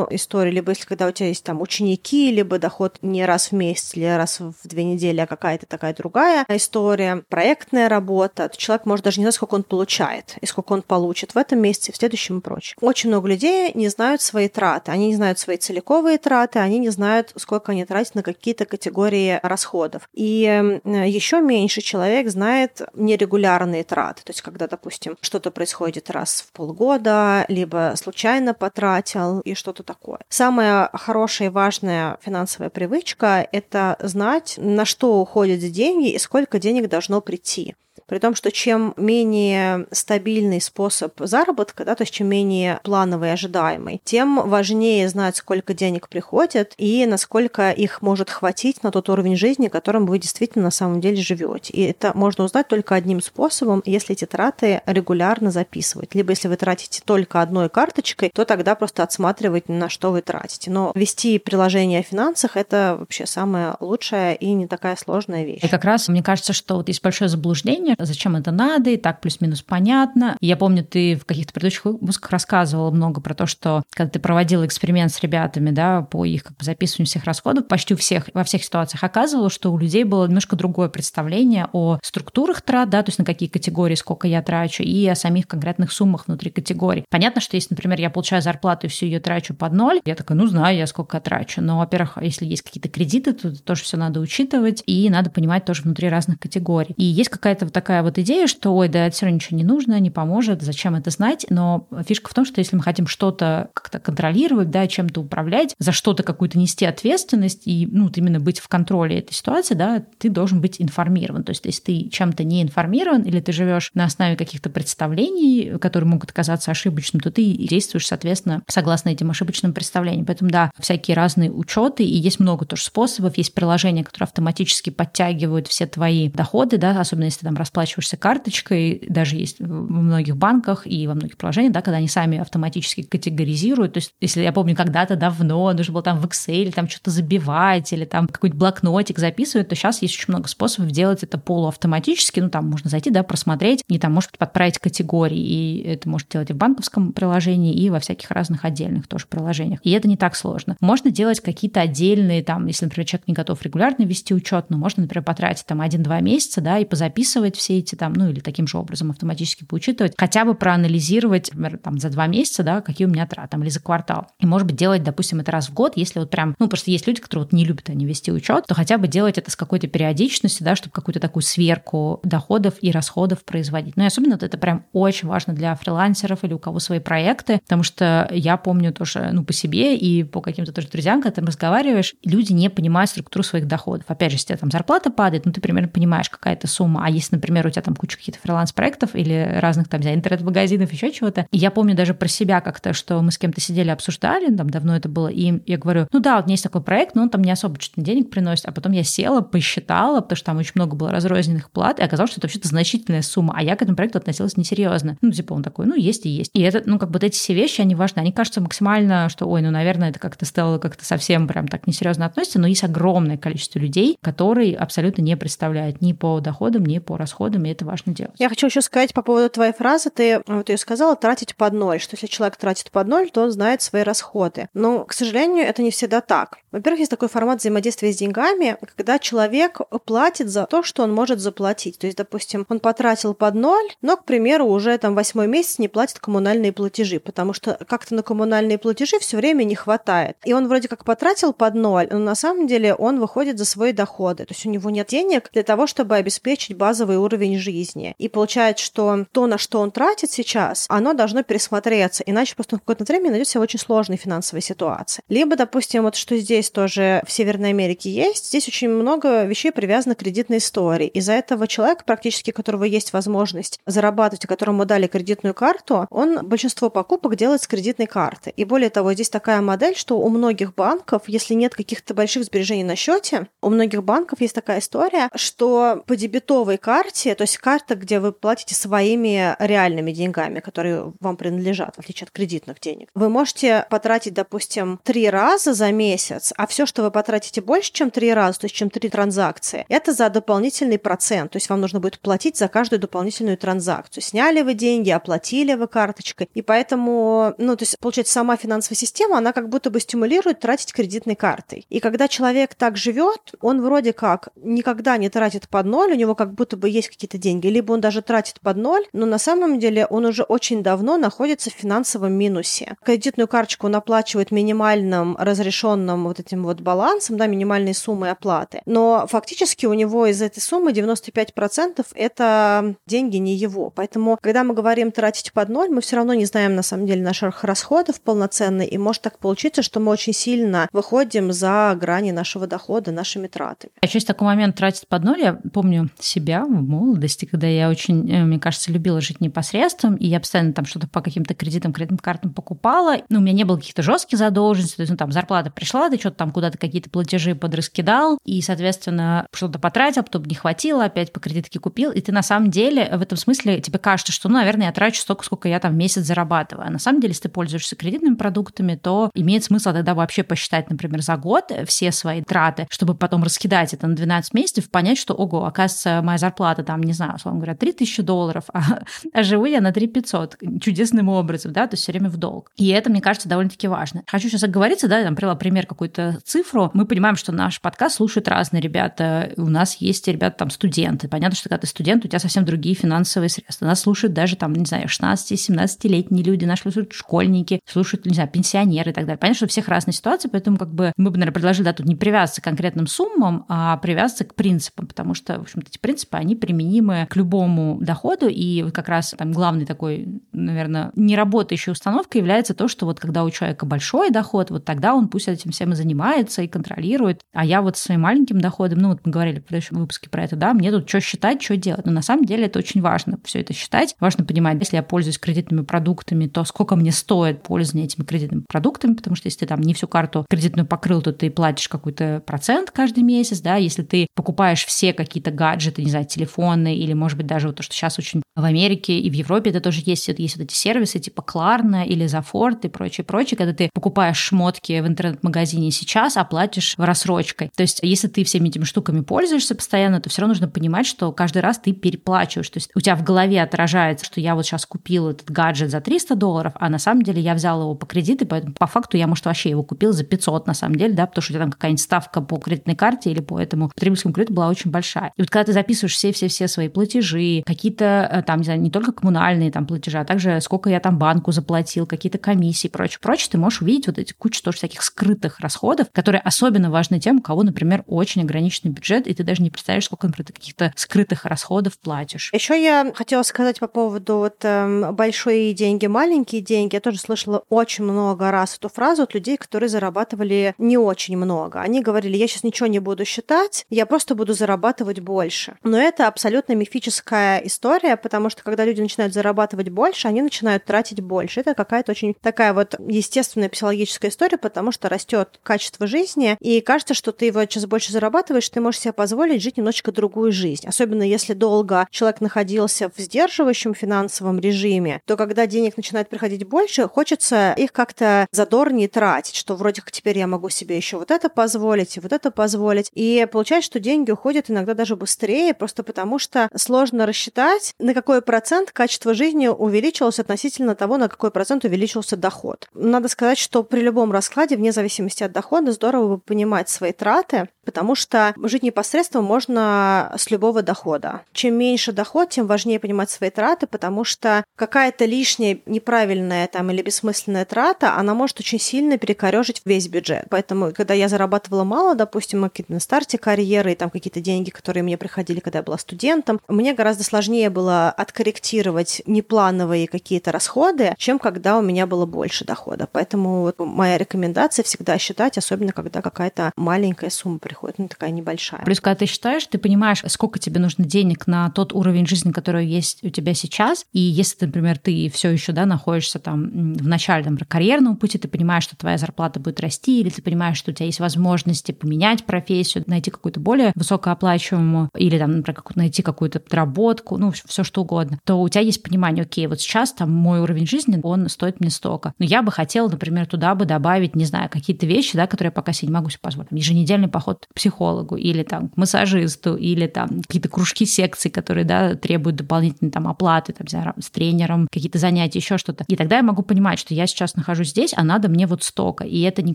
сдельную 0.00 0.16
историю, 0.16 0.54
либо 0.54 0.70
если 0.70 0.84
когда 0.84 1.06
у 1.06 1.12
тебя 1.12 1.28
есть 1.28 1.44
там 1.44 1.60
ученики, 1.60 2.30
либо 2.30 2.58
доход 2.58 2.98
не 3.02 3.24
раз 3.24 3.50
в 3.50 3.52
месяц 3.52 3.94
или 3.94 4.04
раз 4.04 4.40
в 4.40 4.54
две 4.64 4.84
недели, 4.84 5.20
а 5.20 5.26
какая-то 5.26 5.66
такая 5.66 5.94
другая 5.94 6.44
история, 6.48 7.24
проектная 7.28 7.88
работа, 7.88 8.48
то 8.48 8.56
человек 8.56 8.86
может 8.86 9.04
даже 9.04 9.20
не 9.20 9.24
знать, 9.24 9.34
сколько 9.34 9.54
он 9.54 9.62
получает 9.62 10.36
и 10.40 10.46
сколько 10.46 10.72
он 10.72 10.82
получит 10.82 11.34
в 11.34 11.38
этом 11.38 11.60
месяце, 11.60 11.92
в 11.92 11.96
следующем 11.96 12.38
и 12.38 12.40
прочее. 12.40 12.76
Очень 12.80 13.10
много 13.10 13.28
людей 13.28 13.72
не 13.74 13.88
знают 13.88 14.22
свои 14.22 14.48
траты, 14.48 14.92
они 14.92 15.08
не 15.08 15.16
знают 15.16 15.38
свои 15.38 15.56
целиковые 15.56 16.18
траты, 16.18 16.58
они 16.58 16.78
не 16.78 16.90
знают, 16.90 17.32
сколько 17.36 17.72
они 17.72 17.84
тратят 17.84 18.14
на 18.14 18.22
какие-то 18.22 18.64
категории 18.64 19.40
расходов. 19.42 20.08
И 20.12 20.80
еще 20.84 21.40
меньше 21.40 21.80
человек 21.80 22.28
знает 22.28 22.82
нерегулярные 22.94 23.84
траты, 23.84 24.22
то 24.24 24.30
есть 24.30 24.42
когда, 24.42 24.66
допустим, 24.66 25.16
что-то 25.20 25.50
происходит 25.50 26.10
раз 26.10 26.44
в 26.46 26.52
полгода, 26.52 27.44
либо 27.48 27.94
случайно 27.96 28.54
потратил 28.54 29.40
и 29.40 29.54
что-то 29.54 29.82
такое. 29.90 30.20
Самая 30.28 30.88
хорошая 30.92 31.48
и 31.48 31.50
важная 31.50 32.18
финансовая 32.22 32.70
привычка– 32.70 33.46
это 33.52 33.96
знать, 34.00 34.54
на 34.56 34.84
что 34.84 35.20
уходят 35.20 35.58
деньги 35.58 36.10
и 36.10 36.18
сколько 36.18 36.58
денег 36.58 36.88
должно 36.88 37.20
прийти. 37.20 37.74
При 38.10 38.18
том, 38.18 38.34
что 38.34 38.50
чем 38.50 38.92
менее 38.96 39.86
стабильный 39.92 40.60
способ 40.60 41.12
заработка, 41.20 41.84
да, 41.84 41.94
то 41.94 42.02
есть 42.02 42.12
чем 42.12 42.26
менее 42.26 42.80
плановый 42.82 43.28
и 43.28 43.32
ожидаемый, 43.32 44.00
тем 44.02 44.48
важнее 44.48 45.08
знать, 45.08 45.36
сколько 45.36 45.74
денег 45.74 46.08
приходит 46.08 46.74
и 46.76 47.06
насколько 47.06 47.70
их 47.70 48.02
может 48.02 48.28
хватить 48.28 48.82
на 48.82 48.90
тот 48.90 49.08
уровень 49.08 49.36
жизни, 49.36 49.68
которым 49.68 50.06
вы 50.06 50.18
действительно 50.18 50.64
на 50.64 50.70
самом 50.72 51.00
деле 51.00 51.22
живете. 51.22 51.72
И 51.72 51.82
это 51.82 52.10
можно 52.16 52.42
узнать 52.42 52.66
только 52.66 52.96
одним 52.96 53.22
способом, 53.22 53.80
если 53.86 54.16
эти 54.16 54.24
траты 54.24 54.82
регулярно 54.86 55.52
записывать. 55.52 56.12
Либо 56.16 56.30
если 56.30 56.48
вы 56.48 56.56
тратите 56.56 57.02
только 57.04 57.40
одной 57.40 57.68
карточкой, 57.68 58.32
то 58.34 58.44
тогда 58.44 58.74
просто 58.74 59.04
отсматривать, 59.04 59.68
на 59.68 59.88
что 59.88 60.10
вы 60.10 60.20
тратите. 60.20 60.72
Но 60.72 60.90
вести 60.96 61.38
приложение 61.38 62.00
о 62.00 62.02
финансах– 62.02 62.52
это 62.56 62.96
вообще 62.98 63.24
самая 63.26 63.76
лучшая 63.78 64.34
и 64.34 64.50
не 64.52 64.66
такая 64.66 64.96
сложная 64.96 65.44
вещь. 65.44 65.62
И 65.62 65.68
как 65.68 65.84
раз 65.84 66.08
мне 66.08 66.24
кажется, 66.24 66.52
что 66.52 66.74
вот 66.74 66.88
есть 66.88 67.04
большое 67.04 67.28
заблуждение, 67.28 67.94
зачем 68.04 68.36
это 68.36 68.50
надо, 68.50 68.90
и 68.90 68.96
так 68.96 69.20
плюс-минус 69.20 69.62
понятно. 69.62 70.36
Я 70.40 70.56
помню, 70.56 70.84
ты 70.84 71.16
в 71.16 71.24
каких-то 71.24 71.52
предыдущих 71.52 71.84
выпусках 71.84 72.30
рассказывала 72.30 72.90
много 72.90 73.20
про 73.20 73.34
то, 73.34 73.46
что 73.46 73.82
когда 73.90 74.10
ты 74.10 74.18
проводила 74.18 74.66
эксперимент 74.66 75.12
с 75.12 75.20
ребятами, 75.20 75.70
да, 75.70 76.02
по 76.02 76.24
их 76.24 76.44
как 76.44 76.56
бы 76.56 76.64
записыванию 76.64 77.06
всех 77.06 77.24
расходов, 77.24 77.68
почти 77.68 77.94
у 77.94 77.96
всех, 77.96 78.28
во 78.34 78.44
всех 78.44 78.64
ситуациях 78.64 79.04
оказывалось, 79.04 79.52
что 79.52 79.72
у 79.72 79.78
людей 79.78 80.04
было 80.04 80.26
немножко 80.26 80.56
другое 80.56 80.88
представление 80.88 81.68
о 81.72 81.98
структурах 82.02 82.62
трат, 82.62 82.90
да, 82.90 83.02
то 83.02 83.08
есть 83.08 83.18
на 83.18 83.24
какие 83.24 83.48
категории 83.48 83.94
сколько 83.94 84.26
я 84.28 84.42
трачу, 84.42 84.82
и 84.82 85.06
о 85.06 85.14
самих 85.14 85.46
конкретных 85.46 85.92
суммах 85.92 86.26
внутри 86.26 86.50
категорий. 86.50 87.04
Понятно, 87.10 87.40
что 87.40 87.56
если, 87.56 87.74
например, 87.74 88.00
я 88.00 88.10
получаю 88.10 88.42
зарплату 88.42 88.86
и 88.86 88.90
всю 88.90 89.06
ее 89.06 89.20
трачу 89.20 89.54
под 89.54 89.72
ноль, 89.72 90.00
я 90.04 90.14
такая, 90.14 90.36
ну, 90.36 90.46
знаю 90.46 90.76
я, 90.76 90.86
сколько 90.86 91.20
трачу. 91.20 91.60
Но, 91.60 91.78
во-первых, 91.78 92.18
если 92.20 92.46
есть 92.46 92.62
какие-то 92.62 92.88
кредиты, 92.88 93.32
то 93.32 93.54
тоже 93.62 93.82
все 93.82 93.96
надо 93.96 94.20
учитывать, 94.20 94.82
и 94.86 95.08
надо 95.10 95.30
понимать 95.30 95.64
тоже 95.64 95.82
внутри 95.82 96.08
разных 96.08 96.38
категорий. 96.38 96.94
И 96.96 97.04
есть 97.04 97.30
какая-то 97.30 97.66
вот 97.66 97.74
такая 97.74 97.89
такая 97.90 98.04
вот 98.04 98.18
идея, 98.18 98.46
что, 98.46 98.70
ой, 98.76 98.86
да, 98.86 99.08
это 99.08 99.16
все 99.16 99.26
равно 99.26 99.34
ничего 99.34 99.56
не 99.56 99.64
нужно, 99.64 99.98
не 99.98 100.10
поможет, 100.10 100.62
зачем 100.62 100.94
это 100.94 101.10
знать, 101.10 101.44
но 101.50 101.88
фишка 102.06 102.30
в 102.30 102.34
том, 102.34 102.44
что 102.44 102.60
если 102.60 102.76
мы 102.76 102.84
хотим 102.84 103.08
что-то 103.08 103.70
как-то 103.74 103.98
контролировать, 103.98 104.70
да, 104.70 104.86
чем-то 104.86 105.20
управлять, 105.20 105.74
за 105.80 105.90
что-то 105.90 106.22
какую-то 106.22 106.56
нести 106.56 106.84
ответственность 106.84 107.62
и, 107.64 107.88
ну, 107.90 108.04
вот 108.04 108.16
именно 108.16 108.38
быть 108.38 108.60
в 108.60 108.68
контроле 108.68 109.18
этой 109.18 109.34
ситуации, 109.34 109.74
да, 109.74 110.04
ты 110.18 110.28
должен 110.28 110.60
быть 110.60 110.80
информирован. 110.80 111.42
То 111.42 111.50
есть, 111.50 111.64
если 111.64 111.82
ты 111.82 112.08
чем-то 112.10 112.44
не 112.44 112.62
информирован 112.62 113.22
или 113.22 113.40
ты 113.40 113.50
живешь 113.50 113.90
на 113.94 114.04
основе 114.04 114.36
каких-то 114.36 114.70
представлений, 114.70 115.76
которые 115.80 116.08
могут 116.08 116.30
казаться 116.30 116.70
ошибочными, 116.70 117.22
то 117.22 117.32
ты 117.32 117.42
действуешь, 117.42 118.06
соответственно, 118.06 118.62
согласно 118.68 119.08
этим 119.08 119.32
ошибочным 119.32 119.72
представлениям. 119.72 120.26
Поэтому, 120.26 120.50
да, 120.50 120.70
всякие 120.78 121.16
разные 121.16 121.50
учеты, 121.50 122.04
и 122.04 122.16
есть 122.16 122.38
много 122.38 122.66
тоже 122.66 122.84
способов, 122.84 123.36
есть 123.36 123.52
приложения, 123.52 124.04
которые 124.04 124.28
автоматически 124.28 124.90
подтягивают 124.90 125.66
все 125.66 125.86
твои 125.86 126.28
доходы, 126.28 126.78
да, 126.78 127.00
особенно 127.00 127.24
если 127.24 127.40
ты 127.40 127.46
там 127.46 127.56
расплачиваешься 127.70 128.16
карточкой, 128.16 129.02
даже 129.08 129.36
есть 129.36 129.60
во 129.60 129.66
многих 129.66 130.36
банках 130.36 130.86
и 130.86 131.06
во 131.06 131.14
многих 131.14 131.36
приложениях, 131.36 131.72
да, 131.72 131.82
когда 131.82 131.98
они 131.98 132.08
сами 132.08 132.38
автоматически 132.38 133.02
категоризируют. 133.02 133.94
То 133.94 133.98
есть, 133.98 134.12
если 134.20 134.42
я 134.42 134.52
помню, 134.52 134.74
когда-то 134.74 135.14
давно 135.14 135.72
нужно 135.72 135.94
было 135.94 136.02
там 136.02 136.18
в 136.18 136.26
Excel 136.26 136.72
там 136.72 136.88
что-то 136.88 137.10
забивать 137.10 137.92
или 137.92 138.04
там 138.04 138.26
какой-то 138.26 138.56
блокнотик 138.56 139.18
записывать, 139.18 139.68
то 139.68 139.76
сейчас 139.76 140.02
есть 140.02 140.16
очень 140.16 140.26
много 140.28 140.48
способов 140.48 140.90
делать 140.90 141.22
это 141.22 141.38
полуавтоматически. 141.38 142.40
Ну, 142.40 142.50
там 142.50 142.68
можно 142.68 142.90
зайти, 142.90 143.10
да, 143.10 143.22
просмотреть, 143.22 143.84
и 143.88 143.98
там, 143.98 144.12
может 144.12 144.32
быть, 144.32 144.38
подправить 144.38 144.78
категории. 144.78 145.38
И 145.38 145.82
это 145.86 146.08
можно 146.08 146.26
делать 146.30 146.50
и 146.50 146.52
в 146.52 146.56
банковском 146.56 147.12
приложении, 147.12 147.74
и 147.74 147.88
во 147.88 148.00
всяких 148.00 148.30
разных 148.32 148.64
отдельных 148.64 149.06
тоже 149.06 149.26
приложениях. 149.28 149.80
И 149.84 149.90
это 149.92 150.08
не 150.08 150.16
так 150.16 150.34
сложно. 150.34 150.76
Можно 150.80 151.10
делать 151.10 151.40
какие-то 151.40 151.80
отдельные, 151.80 152.42
там, 152.42 152.66
если, 152.66 152.86
например, 152.86 153.06
человек 153.06 153.28
не 153.28 153.34
готов 153.34 153.62
регулярно 153.62 154.02
вести 154.02 154.34
учет, 154.34 154.66
но 154.70 154.76
можно, 154.76 155.02
например, 155.02 155.24
потратить 155.24 155.66
там 155.66 155.80
один-два 155.80 156.20
месяца, 156.20 156.60
да, 156.60 156.78
и 156.78 156.84
позаписывать 156.84 157.59
все 157.60 157.78
эти 157.78 157.94
там, 157.94 158.14
ну, 158.14 158.28
или 158.28 158.40
таким 158.40 158.66
же 158.66 158.78
образом 158.78 159.10
автоматически 159.10 159.64
поучитывать, 159.64 160.14
хотя 160.16 160.44
бы 160.44 160.54
проанализировать, 160.54 161.50
например, 161.52 161.78
там, 161.78 161.98
за 161.98 162.08
два 162.10 162.26
месяца, 162.26 162.62
да, 162.62 162.80
какие 162.80 163.06
у 163.06 163.10
меня 163.10 163.26
траты, 163.26 163.50
там, 163.50 163.62
или 163.62 163.70
за 163.70 163.80
квартал. 163.80 164.28
И, 164.40 164.46
может 164.46 164.66
быть, 164.66 164.76
делать, 164.76 165.02
допустим, 165.02 165.40
это 165.40 165.52
раз 165.52 165.68
в 165.68 165.74
год, 165.74 165.92
если 165.96 166.18
вот 166.18 166.30
прям, 166.30 166.56
ну, 166.58 166.68
просто 166.68 166.90
есть 166.90 167.06
люди, 167.06 167.20
которые 167.20 167.44
вот 167.44 167.52
не 167.52 167.64
любят 167.64 167.88
они 167.90 168.06
вести 168.06 168.32
учет, 168.32 168.66
то 168.66 168.74
хотя 168.74 168.98
бы 168.98 169.08
делать 169.08 169.38
это 169.38 169.50
с 169.50 169.56
какой-то 169.56 169.86
периодичностью, 169.86 170.64
да, 170.64 170.76
чтобы 170.76 170.92
какую-то 170.92 171.20
такую 171.20 171.42
сверку 171.42 172.20
доходов 172.24 172.74
и 172.80 172.90
расходов 172.90 173.44
производить. 173.44 173.96
Ну, 173.96 174.04
и 174.04 174.06
особенно 174.06 174.34
вот 174.34 174.42
это 174.42 174.56
прям 174.58 174.86
очень 174.92 175.28
важно 175.28 175.52
для 175.52 175.74
фрилансеров 175.74 176.44
или 176.44 176.54
у 176.54 176.58
кого 176.58 176.78
свои 176.78 176.98
проекты, 176.98 177.58
потому 177.58 177.82
что 177.82 178.28
я 178.32 178.56
помню 178.56 178.92
тоже, 178.92 179.30
ну, 179.32 179.44
по 179.44 179.52
себе 179.52 179.96
и 179.96 180.24
по 180.24 180.40
каким-то 180.40 180.72
тоже 180.72 180.88
друзьям, 180.88 181.22
когда 181.22 181.40
ты 181.40 181.46
разговариваешь, 181.46 182.14
люди 182.24 182.52
не 182.52 182.70
понимают 182.70 183.10
структуру 183.10 183.42
своих 183.42 183.66
доходов. 183.66 184.04
Опять 184.08 184.30
же, 184.30 184.36
если 184.36 184.44
у 184.44 184.48
тебя 184.48 184.58
там 184.58 184.70
зарплата 184.70 185.10
падает, 185.10 185.46
ну, 185.46 185.52
ты 185.52 185.60
примерно 185.60 185.88
понимаешь, 185.88 186.30
какая-то 186.30 186.66
сумма. 186.66 187.04
А 187.04 187.10
если, 187.10 187.36
например, 187.36 187.49
у 187.68 187.70
тебя 187.70 187.82
там 187.82 187.96
куча 187.96 188.16
каких-то 188.16 188.40
фриланс-проектов 188.40 189.14
или 189.14 189.56
разных 189.58 189.88
там, 189.88 190.00
интернет-магазинов, 190.00 190.92
еще 190.92 191.12
чего-то. 191.12 191.46
И 191.50 191.58
я 191.58 191.70
помню 191.70 191.94
даже 191.94 192.14
про 192.14 192.28
себя 192.28 192.60
как-то, 192.60 192.92
что 192.92 193.20
мы 193.22 193.32
с 193.32 193.38
кем-то 193.38 193.60
сидели, 193.60 193.90
обсуждали, 193.90 194.54
там 194.54 194.70
давно 194.70 194.96
это 194.96 195.08
было, 195.08 195.28
и 195.28 195.60
я 195.66 195.78
говорю, 195.78 196.06
ну 196.12 196.20
да, 196.20 196.36
вот 196.40 196.48
есть 196.48 196.62
такой 196.62 196.82
проект, 196.82 197.14
но 197.14 197.22
он 197.22 197.30
там 197.30 197.42
не 197.42 197.50
особо 197.50 197.80
что-то 197.80 198.00
денег 198.00 198.30
приносит, 198.30 198.66
а 198.66 198.72
потом 198.72 198.92
я 198.92 199.02
села, 199.02 199.40
посчитала, 199.40 200.20
потому 200.20 200.36
что 200.36 200.46
там 200.46 200.58
очень 200.58 200.72
много 200.74 200.96
было 200.96 201.10
разрозненных 201.10 201.70
плат, 201.70 201.98
и 201.98 202.02
оказалось, 202.02 202.30
что 202.30 202.40
это 202.40 202.46
вообще-то 202.46 202.68
значительная 202.68 203.22
сумма, 203.22 203.54
а 203.56 203.62
я 203.62 203.76
к 203.76 203.82
этому 203.82 203.96
проекту 203.96 204.18
относилась 204.18 204.56
несерьезно. 204.56 205.16
Ну, 205.20 205.30
типа 205.30 205.52
он 205.54 205.62
такой, 205.62 205.86
ну, 205.86 205.96
есть 205.96 206.26
и 206.26 206.28
есть. 206.28 206.50
И 206.54 206.60
это, 206.60 206.82
ну, 206.86 206.98
как 206.98 207.10
бы 207.10 207.14
вот 207.14 207.24
эти 207.24 207.36
все 207.36 207.54
вещи, 207.54 207.80
они 207.80 207.94
важны. 207.94 208.20
Они 208.20 208.32
кажутся 208.32 208.60
максимально, 208.60 209.28
что, 209.28 209.46
ой, 209.46 209.62
ну, 209.62 209.70
наверное, 209.70 210.10
это 210.10 210.18
как-то 210.18 210.44
стало 210.44 210.78
как-то 210.78 211.04
совсем 211.04 211.48
прям 211.48 211.68
так 211.68 211.86
несерьезно 211.86 212.26
относится, 212.26 212.58
но 212.58 212.66
есть 212.66 212.84
огромное 212.84 213.36
количество 213.36 213.78
людей, 213.78 214.16
которые 214.22 214.76
абсолютно 214.76 215.22
не 215.22 215.36
представляют 215.36 216.00
ни 216.00 216.12
по 216.12 216.40
доходам, 216.40 216.84
ни 216.84 216.98
по 216.98 217.16
расходам, 217.16 217.39
и 217.48 217.70
это 217.70 217.84
важно 217.84 218.12
делать. 218.12 218.34
Я 218.38 218.48
хочу 218.48 218.66
еще 218.66 218.80
сказать 218.82 219.14
по 219.14 219.22
поводу 219.22 219.48
твоей 219.50 219.72
фразы. 219.72 220.10
Ты 220.10 220.42
вот 220.46 220.68
ее 220.68 220.76
сказала, 220.76 221.16
тратить 221.16 221.56
под 221.56 221.72
ноль, 221.72 222.00
что 222.00 222.14
если 222.14 222.26
человек 222.26 222.56
тратит 222.56 222.90
под 222.90 223.06
ноль, 223.06 223.30
то 223.30 223.42
он 223.42 223.50
знает 223.50 223.82
свои 223.82 224.02
расходы. 224.02 224.68
Но, 224.74 225.04
к 225.04 225.12
сожалению, 225.12 225.64
это 225.64 225.82
не 225.82 225.90
всегда 225.90 226.20
так. 226.20 226.58
Во-первых, 226.72 227.00
есть 227.00 227.10
такой 227.10 227.28
формат 227.28 227.58
взаимодействия 227.58 228.12
с 228.12 228.16
деньгами, 228.16 228.76
когда 228.94 229.18
человек 229.18 229.80
платит 230.04 230.48
за 230.48 230.66
то, 230.66 230.82
что 230.82 231.02
он 231.02 231.12
может 231.12 231.40
заплатить. 231.40 231.98
То 231.98 232.06
есть, 232.06 232.16
допустим, 232.16 232.66
он 232.68 232.78
потратил 232.78 233.34
под 233.34 233.54
ноль, 233.54 233.90
но, 234.02 234.16
к 234.16 234.24
примеру, 234.24 234.66
уже 234.66 234.96
там 234.98 235.14
восьмой 235.14 235.48
месяц 235.48 235.78
не 235.78 235.88
платит 235.88 236.20
коммунальные 236.20 236.72
платежи, 236.72 237.18
потому 237.18 237.52
что 237.52 237.78
как-то 237.88 238.14
на 238.14 238.22
коммунальные 238.22 238.78
платежи 238.78 239.18
все 239.18 239.36
время 239.36 239.64
не 239.64 239.74
хватает. 239.74 240.36
И 240.44 240.52
он 240.52 240.68
вроде 240.68 240.88
как 240.88 241.04
потратил 241.04 241.52
под 241.52 241.74
ноль, 241.74 242.08
но 242.10 242.18
на 242.18 242.34
самом 242.34 242.66
деле 242.66 242.94
он 242.94 243.18
выходит 243.18 243.58
за 243.58 243.64
свои 243.64 243.92
доходы. 243.92 244.44
То 244.44 244.54
есть 244.54 244.64
у 244.66 244.70
него 244.70 244.90
нет 244.90 245.08
денег 245.08 245.50
для 245.52 245.62
того, 245.62 245.86
чтобы 245.86 246.16
обеспечить 246.16 246.76
базовый 246.76 247.16
уровень 247.16 247.29
жизни. 247.58 248.14
И 248.18 248.28
получается, 248.28 248.84
что 248.84 249.26
то, 249.32 249.46
на 249.46 249.58
что 249.58 249.80
он 249.80 249.90
тратит 249.90 250.30
сейчас, 250.30 250.86
оно 250.88 251.12
должно 251.12 251.42
пересмотреться, 251.42 252.22
иначе 252.26 252.54
просто 252.54 252.76
в 252.76 252.80
какое-то 252.80 253.04
время 253.04 253.30
найдет 253.30 253.48
себя 253.48 253.60
в 253.60 253.64
очень 253.64 253.78
сложной 253.78 254.16
финансовой 254.16 254.62
ситуации. 254.62 255.22
Либо, 255.28 255.56
допустим, 255.56 256.02
вот 256.02 256.16
что 256.16 256.36
здесь 256.36 256.70
тоже 256.70 257.22
в 257.26 257.32
Северной 257.32 257.70
Америке 257.70 258.10
есть, 258.10 258.46
здесь 258.46 258.68
очень 258.68 258.88
много 258.88 259.44
вещей 259.44 259.72
привязано 259.72 260.14
к 260.14 260.18
кредитной 260.18 260.58
истории. 260.58 261.08
Из-за 261.08 261.32
этого 261.32 261.66
человек, 261.66 262.04
практически 262.04 262.50
которого 262.50 262.84
есть 262.84 263.12
возможность 263.12 263.80
зарабатывать, 263.86 264.46
которому 264.46 264.84
дали 264.84 265.06
кредитную 265.06 265.54
карту, 265.54 266.06
он 266.10 266.46
большинство 266.46 266.90
покупок 266.90 267.36
делает 267.36 267.62
с 267.62 267.66
кредитной 267.66 268.06
карты. 268.06 268.52
И 268.56 268.64
более 268.64 268.90
того, 268.90 269.12
здесь 269.14 269.30
такая 269.30 269.60
модель, 269.60 269.96
что 269.96 270.18
у 270.18 270.28
многих 270.28 270.74
банков, 270.74 271.22
если 271.26 271.54
нет 271.54 271.74
каких-то 271.74 272.14
больших 272.14 272.44
сбережений 272.44 272.84
на 272.84 272.96
счете, 272.96 273.48
у 273.62 273.70
многих 273.70 274.02
банков 274.02 274.40
есть 274.40 274.54
такая 274.54 274.80
история, 274.80 275.28
что 275.34 276.02
по 276.06 276.16
дебетовой 276.16 276.78
карте, 276.78 277.19
то 277.24 277.42
есть 277.42 277.58
карта, 277.58 277.94
где 277.94 278.20
вы 278.20 278.32
платите 278.32 278.74
своими 278.74 279.56
реальными 279.58 280.12
деньгами, 280.12 280.60
которые 280.60 281.12
вам 281.20 281.36
принадлежат, 281.36 281.96
в 281.96 282.00
отличие 282.00 282.26
от 282.26 282.30
кредитных 282.30 282.80
денег, 282.80 283.08
вы 283.14 283.28
можете 283.28 283.86
потратить, 283.90 284.34
допустим, 284.34 285.00
три 285.04 285.28
раза 285.30 285.74
за 285.74 285.92
месяц, 285.92 286.52
а 286.56 286.66
все, 286.66 286.86
что 286.86 287.02
вы 287.02 287.10
потратите 287.10 287.60
больше, 287.60 287.92
чем 287.92 288.10
три 288.10 288.32
раза, 288.32 288.60
то 288.60 288.64
есть 288.66 288.74
чем 288.74 288.90
три 288.90 289.08
транзакции, 289.08 289.84
это 289.88 290.12
за 290.12 290.30
дополнительный 290.30 290.98
процент. 290.98 291.52
То 291.52 291.56
есть 291.56 291.68
вам 291.68 291.80
нужно 291.80 292.00
будет 292.00 292.18
платить 292.20 292.56
за 292.56 292.68
каждую 292.68 293.00
дополнительную 293.00 293.58
транзакцию. 293.58 294.22
Сняли 294.22 294.62
вы 294.62 294.74
деньги, 294.74 295.10
оплатили 295.10 295.74
вы 295.74 295.86
карточкой. 295.88 296.48
И 296.54 296.62
поэтому, 296.62 297.54
ну, 297.58 297.76
то 297.76 297.82
есть, 297.82 297.98
получается, 297.98 298.32
сама 298.32 298.56
финансовая 298.56 298.96
система, 298.96 299.38
она 299.38 299.52
как 299.52 299.68
будто 299.68 299.90
бы 299.90 300.00
стимулирует 300.00 300.60
тратить 300.60 300.92
кредитной 300.92 301.36
картой. 301.36 301.86
И 301.88 302.00
когда 302.00 302.28
человек 302.28 302.74
так 302.74 302.96
живет, 302.96 303.52
он 303.60 303.82
вроде 303.82 304.12
как 304.12 304.48
никогда 304.56 305.16
не 305.16 305.28
тратит 305.28 305.68
под 305.68 305.86
ноль, 305.86 306.12
у 306.12 306.16
него 306.16 306.34
как 306.34 306.54
будто 306.54 306.76
бы 306.76 306.88
есть 306.88 307.09
какие-то 307.10 307.38
деньги, 307.38 307.66
либо 307.66 307.92
он 307.92 308.00
даже 308.00 308.22
тратит 308.22 308.60
под 308.60 308.76
ноль, 308.76 309.04
но 309.12 309.26
на 309.26 309.38
самом 309.38 309.78
деле 309.78 310.06
он 310.06 310.24
уже 310.24 310.42
очень 310.42 310.82
давно 310.82 311.16
находится 311.16 311.70
в 311.70 311.74
финансовом 311.74 312.32
минусе. 312.32 312.96
Кредитную 313.04 313.48
карточку 313.48 313.86
он 313.86 313.96
оплачивает 313.96 314.50
минимальным 314.50 315.36
разрешенным 315.38 316.24
вот 316.24 316.40
этим 316.40 316.64
вот 316.64 316.80
балансом, 316.80 317.36
да, 317.36 317.46
минимальной 317.46 317.94
суммой 317.94 318.30
оплаты. 318.30 318.82
Но 318.86 319.26
фактически 319.28 319.86
у 319.86 319.94
него 319.94 320.26
из 320.26 320.40
этой 320.40 320.60
суммы 320.60 320.92
95% 320.92 322.06
это 322.14 322.94
деньги 323.06 323.36
не 323.36 323.54
его. 323.54 323.90
Поэтому, 323.90 324.38
когда 324.40 324.64
мы 324.64 324.74
говорим 324.74 325.12
тратить 325.12 325.52
под 325.52 325.68
ноль, 325.68 325.90
мы 325.90 326.00
все 326.00 326.16
равно 326.16 326.34
не 326.34 326.44
знаем 326.44 326.74
на 326.74 326.82
самом 326.82 327.06
деле 327.06 327.22
наших 327.22 327.64
расходов 327.64 328.20
полноценно, 328.20 328.82
и 328.82 328.98
может 328.98 329.22
так 329.22 329.38
получиться, 329.38 329.82
что 329.82 330.00
мы 330.00 330.12
очень 330.12 330.32
сильно 330.32 330.88
выходим 330.92 331.52
за 331.52 331.96
грани 332.00 332.30
нашего 332.30 332.66
дохода 332.66 333.12
нашими 333.12 333.46
тратами. 333.46 333.92
А 334.00 334.06
еще 334.06 334.18
есть 334.18 334.26
такой 334.26 334.46
момент 334.46 334.76
тратить 334.76 335.08
под 335.08 335.24
ноль. 335.24 335.40
Я 335.40 335.60
помню 335.72 336.10
себя 336.18 336.64
в 336.64 336.82
молодости, 337.00 337.44
когда 337.46 337.66
я 337.66 337.88
очень, 337.88 338.30
э, 338.30 338.44
мне 338.44 338.58
кажется, 338.58 338.92
любила 338.92 339.20
жить 339.20 339.40
непосредством, 339.40 340.16
и 340.16 340.26
я 340.26 340.40
постоянно 340.40 340.72
там 340.72 340.84
что-то 340.84 341.08
по 341.08 341.22
каким-то 341.22 341.54
кредитам, 341.54 341.92
кредитным 341.92 342.18
картам 342.18 342.52
покупала. 342.52 343.16
Ну, 343.28 343.38
у 343.38 343.42
меня 343.42 343.52
не 343.52 343.64
было 343.64 343.76
каких-то 343.76 344.02
жестких 344.02 344.38
задолженностей, 344.38 344.96
то 344.96 345.02
есть, 345.02 345.10
ну, 345.10 345.16
там, 345.16 345.32
зарплата 345.32 345.70
пришла, 345.70 346.10
ты 346.10 346.18
что-то 346.18 346.36
там 346.36 346.50
куда-то 346.50 346.78
какие-то 346.78 347.10
платежи 347.10 347.54
подраскидал, 347.54 348.38
и, 348.44 348.60
соответственно, 348.60 349.46
что-то 349.54 349.78
потратил, 349.78 350.22
потом 350.22 350.44
не 350.44 350.54
хватило, 350.54 351.04
опять 351.04 351.32
по 351.32 351.40
кредитке 351.40 351.78
купил, 351.78 352.12
и 352.12 352.20
ты 352.20 352.32
на 352.32 352.42
самом 352.42 352.70
деле 352.70 353.08
в 353.16 353.22
этом 353.22 353.38
смысле 353.38 353.80
тебе 353.80 353.98
кажется, 353.98 354.32
что, 354.32 354.48
ну, 354.48 354.56
наверное, 354.56 354.86
я 354.86 354.92
трачу 354.92 355.20
столько, 355.20 355.44
сколько 355.44 355.68
я 355.68 355.80
там 355.80 355.92
в 355.92 355.96
месяц 355.96 356.22
зарабатываю. 356.24 356.86
А 356.86 356.90
на 356.90 356.98
самом 356.98 357.20
деле, 357.20 357.30
если 357.32 357.44
ты 357.44 357.48
пользуешься 357.48 357.96
кредитными 357.96 358.34
продуктами, 358.34 358.94
то 358.96 359.30
имеет 359.34 359.64
смысл 359.64 359.92
тогда 359.92 360.14
вообще 360.14 360.42
посчитать, 360.42 360.90
например, 360.90 361.22
за 361.22 361.36
год 361.36 361.72
все 361.86 362.12
свои 362.12 362.42
траты, 362.42 362.86
чтобы 362.90 363.14
потом 363.14 363.42
раскидать 363.42 363.94
это 363.94 364.06
на 364.06 364.14
12 364.14 364.54
месяцев, 364.54 364.90
понять, 364.90 365.18
что, 365.18 365.34
ого, 365.34 365.64
оказывается, 365.64 366.20
моя 366.22 366.38
зарплата 366.38 366.79
там, 366.82 367.02
не 367.02 367.12
знаю, 367.12 367.34
условно 367.36 367.60
говоря, 367.60 367.74
3000 367.76 368.22
долларов, 368.22 368.64
а, 368.72 369.02
а 369.32 369.42
живу 369.42 369.66
я 369.66 369.80
на 369.80 369.92
3500 369.92 370.56
чудесным 370.80 371.28
образом, 371.28 371.72
да, 371.72 371.86
то 371.86 371.94
есть 371.94 372.02
все 372.02 372.12
время 372.12 372.28
в 372.28 372.36
долг. 372.36 372.70
И 372.76 372.88
это, 372.88 373.10
мне 373.10 373.20
кажется, 373.20 373.48
довольно-таки 373.48 373.88
важно. 373.88 374.22
Хочу 374.26 374.48
сейчас 374.48 374.64
оговориться, 374.64 375.08
да, 375.08 375.18
я 375.18 375.24
там 375.24 375.36
привела 375.36 375.54
пример 375.54 375.86
какую-то 375.86 376.38
цифру. 376.44 376.90
Мы 376.94 377.06
понимаем, 377.06 377.36
что 377.36 377.52
наш 377.52 377.80
подкаст 377.80 378.16
слушают 378.16 378.48
разные 378.48 378.80
ребята. 378.80 379.52
У 379.56 379.68
нас 379.68 379.96
есть 379.96 380.26
ребята 380.28 380.58
там 380.58 380.70
студенты. 380.70 381.28
Понятно, 381.28 381.56
что 381.56 381.68
когда 381.68 381.78
ты 381.78 381.86
студент, 381.86 382.24
у 382.24 382.28
тебя 382.28 382.38
совсем 382.38 382.64
другие 382.64 382.94
финансовые 382.94 383.48
средства. 383.48 383.86
Нас 383.86 384.00
слушают 384.00 384.34
даже 384.34 384.56
там, 384.56 384.72
не 384.72 384.84
знаю, 384.84 385.06
16-17-летние 385.06 386.44
люди, 386.44 386.64
нас 386.64 386.80
слушают 386.80 387.12
школьники, 387.12 387.80
слушают, 387.86 388.26
не 388.26 388.34
знаю, 388.34 388.48
пенсионеры 388.48 389.10
и 389.10 389.14
так 389.14 389.24
далее. 389.24 389.38
Понятно, 389.38 389.56
что 389.56 389.64
у 389.66 389.68
всех 389.68 389.88
разные 389.88 390.14
ситуации, 390.14 390.48
поэтому 390.48 390.76
как 390.76 390.92
бы 390.92 391.12
мы 391.16 391.30
бы, 391.30 391.38
наверное, 391.38 391.54
предложили, 391.54 391.84
да, 391.84 391.92
тут 391.92 392.06
не 392.06 392.16
привязываться 392.16 392.60
к 392.60 392.64
конкретным 392.64 393.06
суммам, 393.06 393.64
а 393.68 393.96
привязываться 393.98 394.44
к 394.44 394.54
принципам, 394.54 395.06
потому 395.06 395.34
что, 395.34 395.58
в 395.58 395.62
общем-то, 395.62 395.88
эти 395.88 395.98
принципы, 395.98 396.36
они 396.36 396.56
применимы 396.70 397.26
к 397.28 397.34
любому 397.34 397.98
доходу. 398.00 398.46
И 398.48 398.82
вот 398.82 398.92
как 398.92 399.08
раз 399.08 399.34
там 399.36 399.50
главный 399.52 399.86
такой, 399.86 400.40
наверное, 400.52 401.10
неработающей 401.16 401.90
установкой 401.90 402.40
является 402.40 402.74
то, 402.74 402.86
что 402.86 403.06
вот 403.06 403.18
когда 403.18 403.42
у 403.42 403.50
человека 403.50 403.86
большой 403.86 404.30
доход, 404.30 404.70
вот 404.70 404.84
тогда 404.84 405.14
он 405.14 405.28
пусть 405.28 405.48
этим 405.48 405.72
всем 405.72 405.92
и 405.92 405.96
занимается, 405.96 406.62
и 406.62 406.68
контролирует. 406.68 407.40
А 407.52 407.64
я 407.64 407.82
вот 407.82 407.96
своим 407.96 408.20
маленьким 408.20 408.60
доходом, 408.60 409.00
ну 409.00 409.08
вот 409.08 409.20
мы 409.24 409.32
говорили 409.32 409.58
в 409.58 409.64
предыдущем 409.64 409.98
выпуске 409.98 410.30
про 410.30 410.44
это, 410.44 410.54
да, 410.54 410.72
мне 410.72 410.92
тут 410.92 411.08
что 411.08 411.20
считать, 411.20 411.60
что 411.60 411.76
делать. 411.76 412.06
Но 412.06 412.12
на 412.12 412.22
самом 412.22 412.44
деле 412.44 412.66
это 412.66 412.78
очень 412.78 413.00
важно 413.00 413.38
все 413.44 413.60
это 413.60 413.72
считать. 413.72 414.14
Важно 414.20 414.44
понимать, 414.44 414.78
если 414.78 414.96
я 414.96 415.02
пользуюсь 415.02 415.38
кредитными 415.38 415.82
продуктами, 415.82 416.46
то 416.46 416.64
сколько 416.64 416.94
мне 416.94 417.10
стоит 417.10 417.64
пользование 417.64 418.06
этими 418.06 418.24
кредитными 418.24 418.62
продуктами, 418.68 419.14
потому 419.14 419.34
что 419.34 419.48
если 419.48 419.60
ты 419.60 419.66
там 419.66 419.80
не 419.80 419.94
всю 419.94 420.06
карту 420.06 420.46
кредитную 420.48 420.86
покрыл, 420.86 421.20
то 421.20 421.32
ты 421.32 421.50
платишь 421.50 421.88
какой-то 421.88 422.42
процент 422.46 422.92
каждый 422.92 423.24
месяц, 423.24 423.60
да, 423.60 423.74
если 423.74 424.02
ты 424.02 424.28
покупаешь 424.36 424.84
все 424.84 425.12
какие-то 425.12 425.50
гаджеты, 425.50 426.04
не 426.04 426.10
знаю, 426.10 426.26
телефоны 426.60 426.96
или, 426.96 427.12
может 427.12 427.36
быть, 427.36 427.46
даже 427.46 427.68
вот 427.68 427.76
то, 427.76 427.82
что 427.82 427.94
сейчас 427.94 428.18
очень 428.18 428.42
в 428.56 428.64
Америке 428.64 429.18
и 429.18 429.30
в 429.30 429.32
Европе 429.32 429.70
это 429.70 429.80
тоже 429.80 430.02
есть, 430.04 430.28
есть 430.28 430.56
вот 430.56 430.64
эти 430.64 430.74
сервисы 430.74 431.18
типа 431.18 431.40
Klarna 431.40 432.06
или 432.06 432.26
Zafort 432.26 432.80
и 432.82 432.88
прочее, 432.88 433.24
прочее, 433.24 433.56
когда 433.56 433.72
ты 433.72 433.90
покупаешь 433.94 434.36
шмотки 434.36 435.00
в 435.00 435.06
интернет-магазине 435.06 435.90
сейчас, 435.90 436.36
а 436.36 436.44
платишь 436.44 436.94
в 436.96 437.02
рассрочкой. 437.02 437.70
То 437.76 437.82
есть, 437.82 438.00
если 438.02 438.28
ты 438.28 438.44
всеми 438.44 438.68
этими 438.68 438.84
штуками 438.84 439.20
пользуешься 439.22 439.74
постоянно, 439.74 440.20
то 440.20 440.28
все 440.28 440.42
равно 440.42 440.52
нужно 440.52 440.68
понимать, 440.68 441.06
что 441.06 441.32
каждый 441.32 441.62
раз 441.62 441.78
ты 441.78 441.92
переплачиваешь. 441.92 442.68
То 442.70 442.78
есть, 442.78 442.90
у 442.94 443.00
тебя 443.00 443.16
в 443.16 443.22
голове 443.22 443.62
отражается, 443.62 444.26
что 444.26 444.40
я 444.40 444.54
вот 444.54 444.66
сейчас 444.66 444.84
купил 444.84 445.28
этот 445.28 445.50
гаджет 445.50 445.90
за 445.90 446.00
300 446.00 446.34
долларов, 446.34 446.72
а 446.76 446.88
на 446.88 446.98
самом 446.98 447.22
деле 447.22 447.40
я 447.40 447.54
взял 447.54 447.80
его 447.80 447.94
по 447.94 448.06
кредиту, 448.06 448.46
поэтому 448.46 448.74
по 448.74 448.86
факту 448.86 449.16
я, 449.16 449.26
может, 449.26 449.44
вообще 449.46 449.70
его 449.70 449.82
купил 449.82 450.12
за 450.12 450.24
500 450.24 450.66
на 450.66 450.74
самом 450.74 450.96
деле, 450.96 451.14
да, 451.14 451.26
потому 451.26 451.42
что 451.42 451.52
у 451.52 451.54
тебя 451.54 451.64
там 451.64 451.72
какая-нибудь 451.72 452.02
ставка 452.02 452.40
по 452.40 452.58
кредитной 452.58 452.96
карте 452.96 453.30
или 453.30 453.40
по 453.40 453.58
этому 453.58 453.88
потребительскому 453.88 454.34
кредиту 454.34 454.54
была 454.54 454.68
очень 454.68 454.90
большая. 454.90 455.32
И 455.36 455.42
вот 455.42 455.50
когда 455.50 455.64
ты 455.64 455.72
записываешь 455.72 456.18
все-все-все 456.50 456.68
свои 456.68 456.88
платежи, 456.88 457.62
какие-то 457.64 458.28
э, 458.30 458.42
там, 458.42 458.58
не 458.58 458.64
знаю, 458.64 458.80
не 458.80 458.90
только 458.90 459.12
коммунальные 459.12 459.70
там 459.70 459.86
платежи, 459.86 460.18
а 460.18 460.24
также 460.24 460.60
сколько 460.60 460.90
я 460.90 461.00
там 461.00 461.18
банку 461.18 461.52
заплатил, 461.52 462.06
какие-то 462.06 462.38
комиссии 462.38 462.88
и 462.88 462.90
прочее, 462.90 463.18
прочее, 463.20 463.48
ты 463.50 463.58
можешь 463.58 463.82
увидеть 463.82 464.06
вот 464.06 464.18
эти 464.18 464.32
кучу 464.32 464.62
тоже 464.62 464.78
всяких 464.78 465.02
скрытых 465.02 465.60
расходов, 465.60 466.08
которые 466.12 466.40
особенно 466.40 466.90
важны 466.90 467.18
тем, 467.18 467.38
у 467.38 467.40
кого, 467.40 467.62
например, 467.62 468.04
очень 468.06 468.42
ограниченный 468.42 468.92
бюджет, 468.92 469.26
и 469.26 469.34
ты 469.34 469.42
даже 469.42 469.62
не 469.62 469.70
представляешь, 469.70 470.04
сколько, 470.04 470.26
например, 470.26 470.46
ты 470.48 470.52
каких-то 470.52 470.92
скрытых 470.96 471.44
расходов 471.46 471.98
платишь. 471.98 472.50
Еще 472.52 472.82
я 472.82 473.12
хотела 473.14 473.42
сказать 473.42 473.78
по 473.80 473.86
поводу 473.86 474.36
вот 474.36 474.56
э, 474.62 475.12
большие 475.12 475.72
деньги, 475.72 476.06
маленькие 476.06 476.60
деньги. 476.60 476.94
Я 476.94 477.00
тоже 477.00 477.18
слышала 477.18 477.62
очень 477.68 478.04
много 478.04 478.50
раз 478.50 478.76
эту 478.76 478.88
фразу 478.88 479.22
от 479.22 479.34
людей, 479.34 479.56
которые 479.56 479.88
зарабатывали 479.88 480.74
не 480.78 480.98
очень 480.98 481.36
много. 481.36 481.80
Они 481.80 482.02
говорили, 482.02 482.36
я 482.36 482.48
сейчас 482.48 482.64
ничего 482.64 482.86
не 482.86 482.98
буду 482.98 483.24
считать, 483.24 483.86
я 483.90 484.06
просто 484.06 484.34
буду 484.34 484.52
зарабатывать 484.52 485.20
больше. 485.20 485.76
Но 485.82 485.98
это 485.98 486.26
абсолютно 486.26 486.39
мифическая 486.74 487.58
история, 487.58 488.16
потому 488.16 488.50
что 488.50 488.62
когда 488.62 488.84
люди 488.84 489.00
начинают 489.00 489.34
зарабатывать 489.34 489.88
больше, 489.88 490.28
они 490.28 490.42
начинают 490.42 490.84
тратить 490.84 491.20
больше. 491.20 491.60
Это 491.60 491.74
какая-то 491.74 492.12
очень 492.12 492.34
такая 492.40 492.72
вот 492.72 492.94
естественная 492.98 493.68
психологическая 493.68 494.30
история, 494.30 494.58
потому 494.58 494.92
что 494.92 495.08
растет 495.08 495.60
качество 495.62 496.06
жизни, 496.06 496.56
и 496.60 496.80
кажется, 496.80 497.14
что 497.14 497.32
ты 497.32 497.52
вот 497.52 497.70
сейчас 497.70 497.86
больше 497.86 498.12
зарабатываешь, 498.12 498.68
ты 498.68 498.80
можешь 498.80 499.00
себе 499.00 499.12
позволить 499.12 499.62
жить 499.62 499.76
немножечко 499.76 500.12
другую 500.12 500.52
жизнь. 500.52 500.86
Особенно 500.86 501.22
если 501.22 501.54
долго 501.54 502.06
человек 502.10 502.40
находился 502.40 503.10
в 503.10 503.20
сдерживающем 503.20 503.94
финансовом 503.94 504.60
режиме, 504.60 505.20
то 505.26 505.36
когда 505.36 505.66
денег 505.66 505.96
начинает 505.96 506.28
приходить 506.28 506.66
больше, 506.66 507.08
хочется 507.08 507.74
их 507.76 507.92
как-то 507.92 508.46
задорнее 508.52 509.08
тратить, 509.08 509.56
что 509.56 509.76
вроде 509.76 510.00
как 510.00 510.12
теперь 510.12 510.38
я 510.38 510.46
могу 510.46 510.68
себе 510.68 510.96
еще 510.96 511.18
вот 511.18 511.30
это 511.30 511.48
позволить 511.48 512.16
и 512.16 512.20
вот 512.20 512.32
это 512.32 512.50
позволить. 512.50 513.10
И 513.14 513.46
получается, 513.50 513.86
что 513.86 514.00
деньги 514.00 514.30
уходят 514.30 514.70
иногда 514.70 514.94
даже 514.94 515.16
быстрее, 515.16 515.74
просто 515.74 516.02
потому 516.02 516.29
что 516.38 516.68
сложно 516.76 517.26
рассчитать, 517.26 517.94
на 517.98 518.14
какой 518.14 518.42
процент 518.42 518.92
качество 518.92 519.34
жизни 519.34 519.68
увеличилось 519.68 520.38
относительно 520.38 520.94
того, 520.94 521.16
на 521.16 521.28
какой 521.28 521.50
процент 521.50 521.84
увеличился 521.84 522.36
доход. 522.36 522.88
Надо 522.94 523.28
сказать, 523.28 523.58
что 523.58 523.82
при 523.82 524.00
любом 524.00 524.32
раскладе, 524.32 524.76
вне 524.76 524.92
зависимости 524.92 525.42
от 525.42 525.52
дохода, 525.52 525.92
здорово 525.92 526.36
бы 526.36 526.38
понимать 526.38 526.88
свои 526.88 527.12
траты, 527.12 527.68
потому 527.90 528.14
что 528.14 528.54
жить 528.62 528.84
непосредственно 528.84 529.42
можно 529.42 530.32
с 530.36 530.48
любого 530.52 530.80
дохода. 530.82 531.40
Чем 531.52 531.74
меньше 531.74 532.12
доход, 532.12 532.50
тем 532.50 532.68
важнее 532.68 533.00
понимать 533.00 533.30
свои 533.30 533.50
траты, 533.50 533.88
потому 533.88 534.22
что 534.22 534.62
какая-то 534.76 535.24
лишняя, 535.24 535.80
неправильная 535.86 536.68
там 536.68 536.88
или 536.92 537.02
бессмысленная 537.02 537.64
трата, 537.64 538.14
она 538.14 538.32
может 538.34 538.60
очень 538.60 538.78
сильно 538.78 539.18
перекорежить 539.18 539.82
весь 539.84 540.06
бюджет. 540.06 540.44
Поэтому, 540.50 540.92
когда 540.92 541.14
я 541.14 541.26
зарабатывала 541.26 541.82
мало, 541.82 542.14
допустим, 542.14 542.70
на 542.86 543.00
старте 543.00 543.38
карьеры, 543.38 543.90
и 543.90 543.96
там 543.96 544.08
какие-то 544.08 544.40
деньги, 544.40 544.70
которые 544.70 545.02
мне 545.02 545.18
приходили, 545.18 545.58
когда 545.58 545.80
я 545.80 545.82
была 545.82 545.98
студентом, 545.98 546.60
мне 546.68 546.94
гораздо 546.94 547.24
сложнее 547.24 547.70
было 547.70 548.10
откорректировать 548.10 549.20
неплановые 549.26 550.06
какие-то 550.06 550.52
расходы, 550.52 551.16
чем 551.18 551.40
когда 551.40 551.76
у 551.76 551.82
меня 551.82 552.06
было 552.06 552.24
больше 552.24 552.64
дохода. 552.64 553.08
Поэтому 553.10 553.62
вот 553.62 553.80
моя 553.80 554.16
рекомендация 554.16 554.84
всегда 554.84 555.18
считать, 555.18 555.58
особенно 555.58 555.90
когда 555.90 556.22
какая-то 556.22 556.70
маленькая 556.76 557.30
сумма 557.30 557.58
приходит 557.58 557.79
приходит, 557.80 557.98
ну, 557.98 558.08
такая 558.08 558.30
небольшая. 558.30 558.82
Плюс, 558.84 559.00
когда 559.00 559.14
ты 559.16 559.26
считаешь, 559.26 559.66
ты 559.66 559.78
понимаешь, 559.78 560.22
сколько 560.26 560.58
тебе 560.58 560.80
нужно 560.80 561.04
денег 561.04 561.46
на 561.46 561.70
тот 561.70 561.92
уровень 561.92 562.26
жизни, 562.26 562.52
который 562.52 562.86
есть 562.86 563.24
у 563.24 563.30
тебя 563.30 563.54
сейчас. 563.54 564.04
И 564.12 564.20
если, 564.20 564.66
например, 564.66 564.98
ты 564.98 565.30
все 565.30 565.50
еще 565.50 565.72
да, 565.72 565.86
находишься 565.86 566.38
там 566.38 566.94
в 566.94 567.06
начале 567.06 567.44
там, 567.44 567.56
карьерного 567.56 568.16
пути, 568.16 568.38
ты 568.38 568.48
понимаешь, 568.48 568.84
что 568.84 568.96
твоя 568.96 569.16
зарплата 569.16 569.60
будет 569.60 569.80
расти, 569.80 570.20
или 570.20 570.28
ты 570.28 570.42
понимаешь, 570.42 570.76
что 570.76 570.90
у 570.90 570.94
тебя 570.94 571.06
есть 571.06 571.20
возможности 571.20 571.92
поменять 571.92 572.44
профессию, 572.44 573.04
найти 573.06 573.30
какую-то 573.30 573.60
более 573.60 573.92
высокооплачиваемую, 573.94 575.10
или 575.16 575.38
там, 575.38 575.56
например, 575.56 575.82
найти 575.94 576.22
какую-то 576.22 576.60
подработку, 576.60 577.38
ну, 577.38 577.50
все 577.50 577.84
что 577.84 578.02
угодно, 578.02 578.38
то 578.44 578.60
у 578.60 578.68
тебя 578.68 578.82
есть 578.82 579.02
понимание, 579.02 579.42
окей, 579.42 579.66
вот 579.66 579.80
сейчас 579.80 580.12
там 580.12 580.30
мой 580.30 580.60
уровень 580.60 580.86
жизни, 580.86 581.18
он 581.22 581.48
стоит 581.48 581.80
мне 581.80 581.90
столько. 581.90 582.34
Но 582.38 582.44
я 582.44 582.62
бы 582.62 582.70
хотела, 582.70 583.08
например, 583.08 583.46
туда 583.46 583.74
бы 583.74 583.84
добавить, 583.84 584.36
не 584.36 584.44
знаю, 584.44 584.68
какие-то 584.70 585.06
вещи, 585.06 585.36
да, 585.36 585.46
которые 585.46 585.68
я 585.68 585.72
пока 585.72 585.92
себе 585.92 586.08
не 586.08 586.14
могу 586.14 586.28
себе 586.28 586.40
позволить. 586.42 586.70
Еженедельный 586.70 587.28
поход 587.28 587.59
к 587.66 587.74
психологу 587.74 588.36
или 588.36 588.62
там 588.62 588.88
к 588.88 588.96
массажисту 588.96 589.76
или 589.76 590.06
там 590.06 590.42
какие-то 590.42 590.68
кружки 590.68 591.06
секций, 591.06 591.50
которые, 591.50 591.84
да, 591.84 592.14
требуют 592.14 592.56
дополнительной 592.56 593.10
там 593.10 593.28
оплаты, 593.28 593.72
там, 593.72 593.86
с 594.20 594.30
тренером, 594.30 594.88
какие-то 594.90 595.18
занятия, 595.18 595.58
еще 595.58 595.78
что-то. 595.78 596.04
И 596.08 596.16
тогда 596.16 596.36
я 596.36 596.42
могу 596.42 596.62
понимать, 596.62 596.98
что 596.98 597.14
я 597.14 597.26
сейчас 597.26 597.54
нахожусь 597.54 597.90
здесь, 597.90 598.12
а 598.16 598.24
надо 598.24 598.48
мне 598.48 598.66
вот 598.66 598.82
столько. 598.82 599.24
И 599.24 599.40
это 599.42 599.62
не 599.62 599.74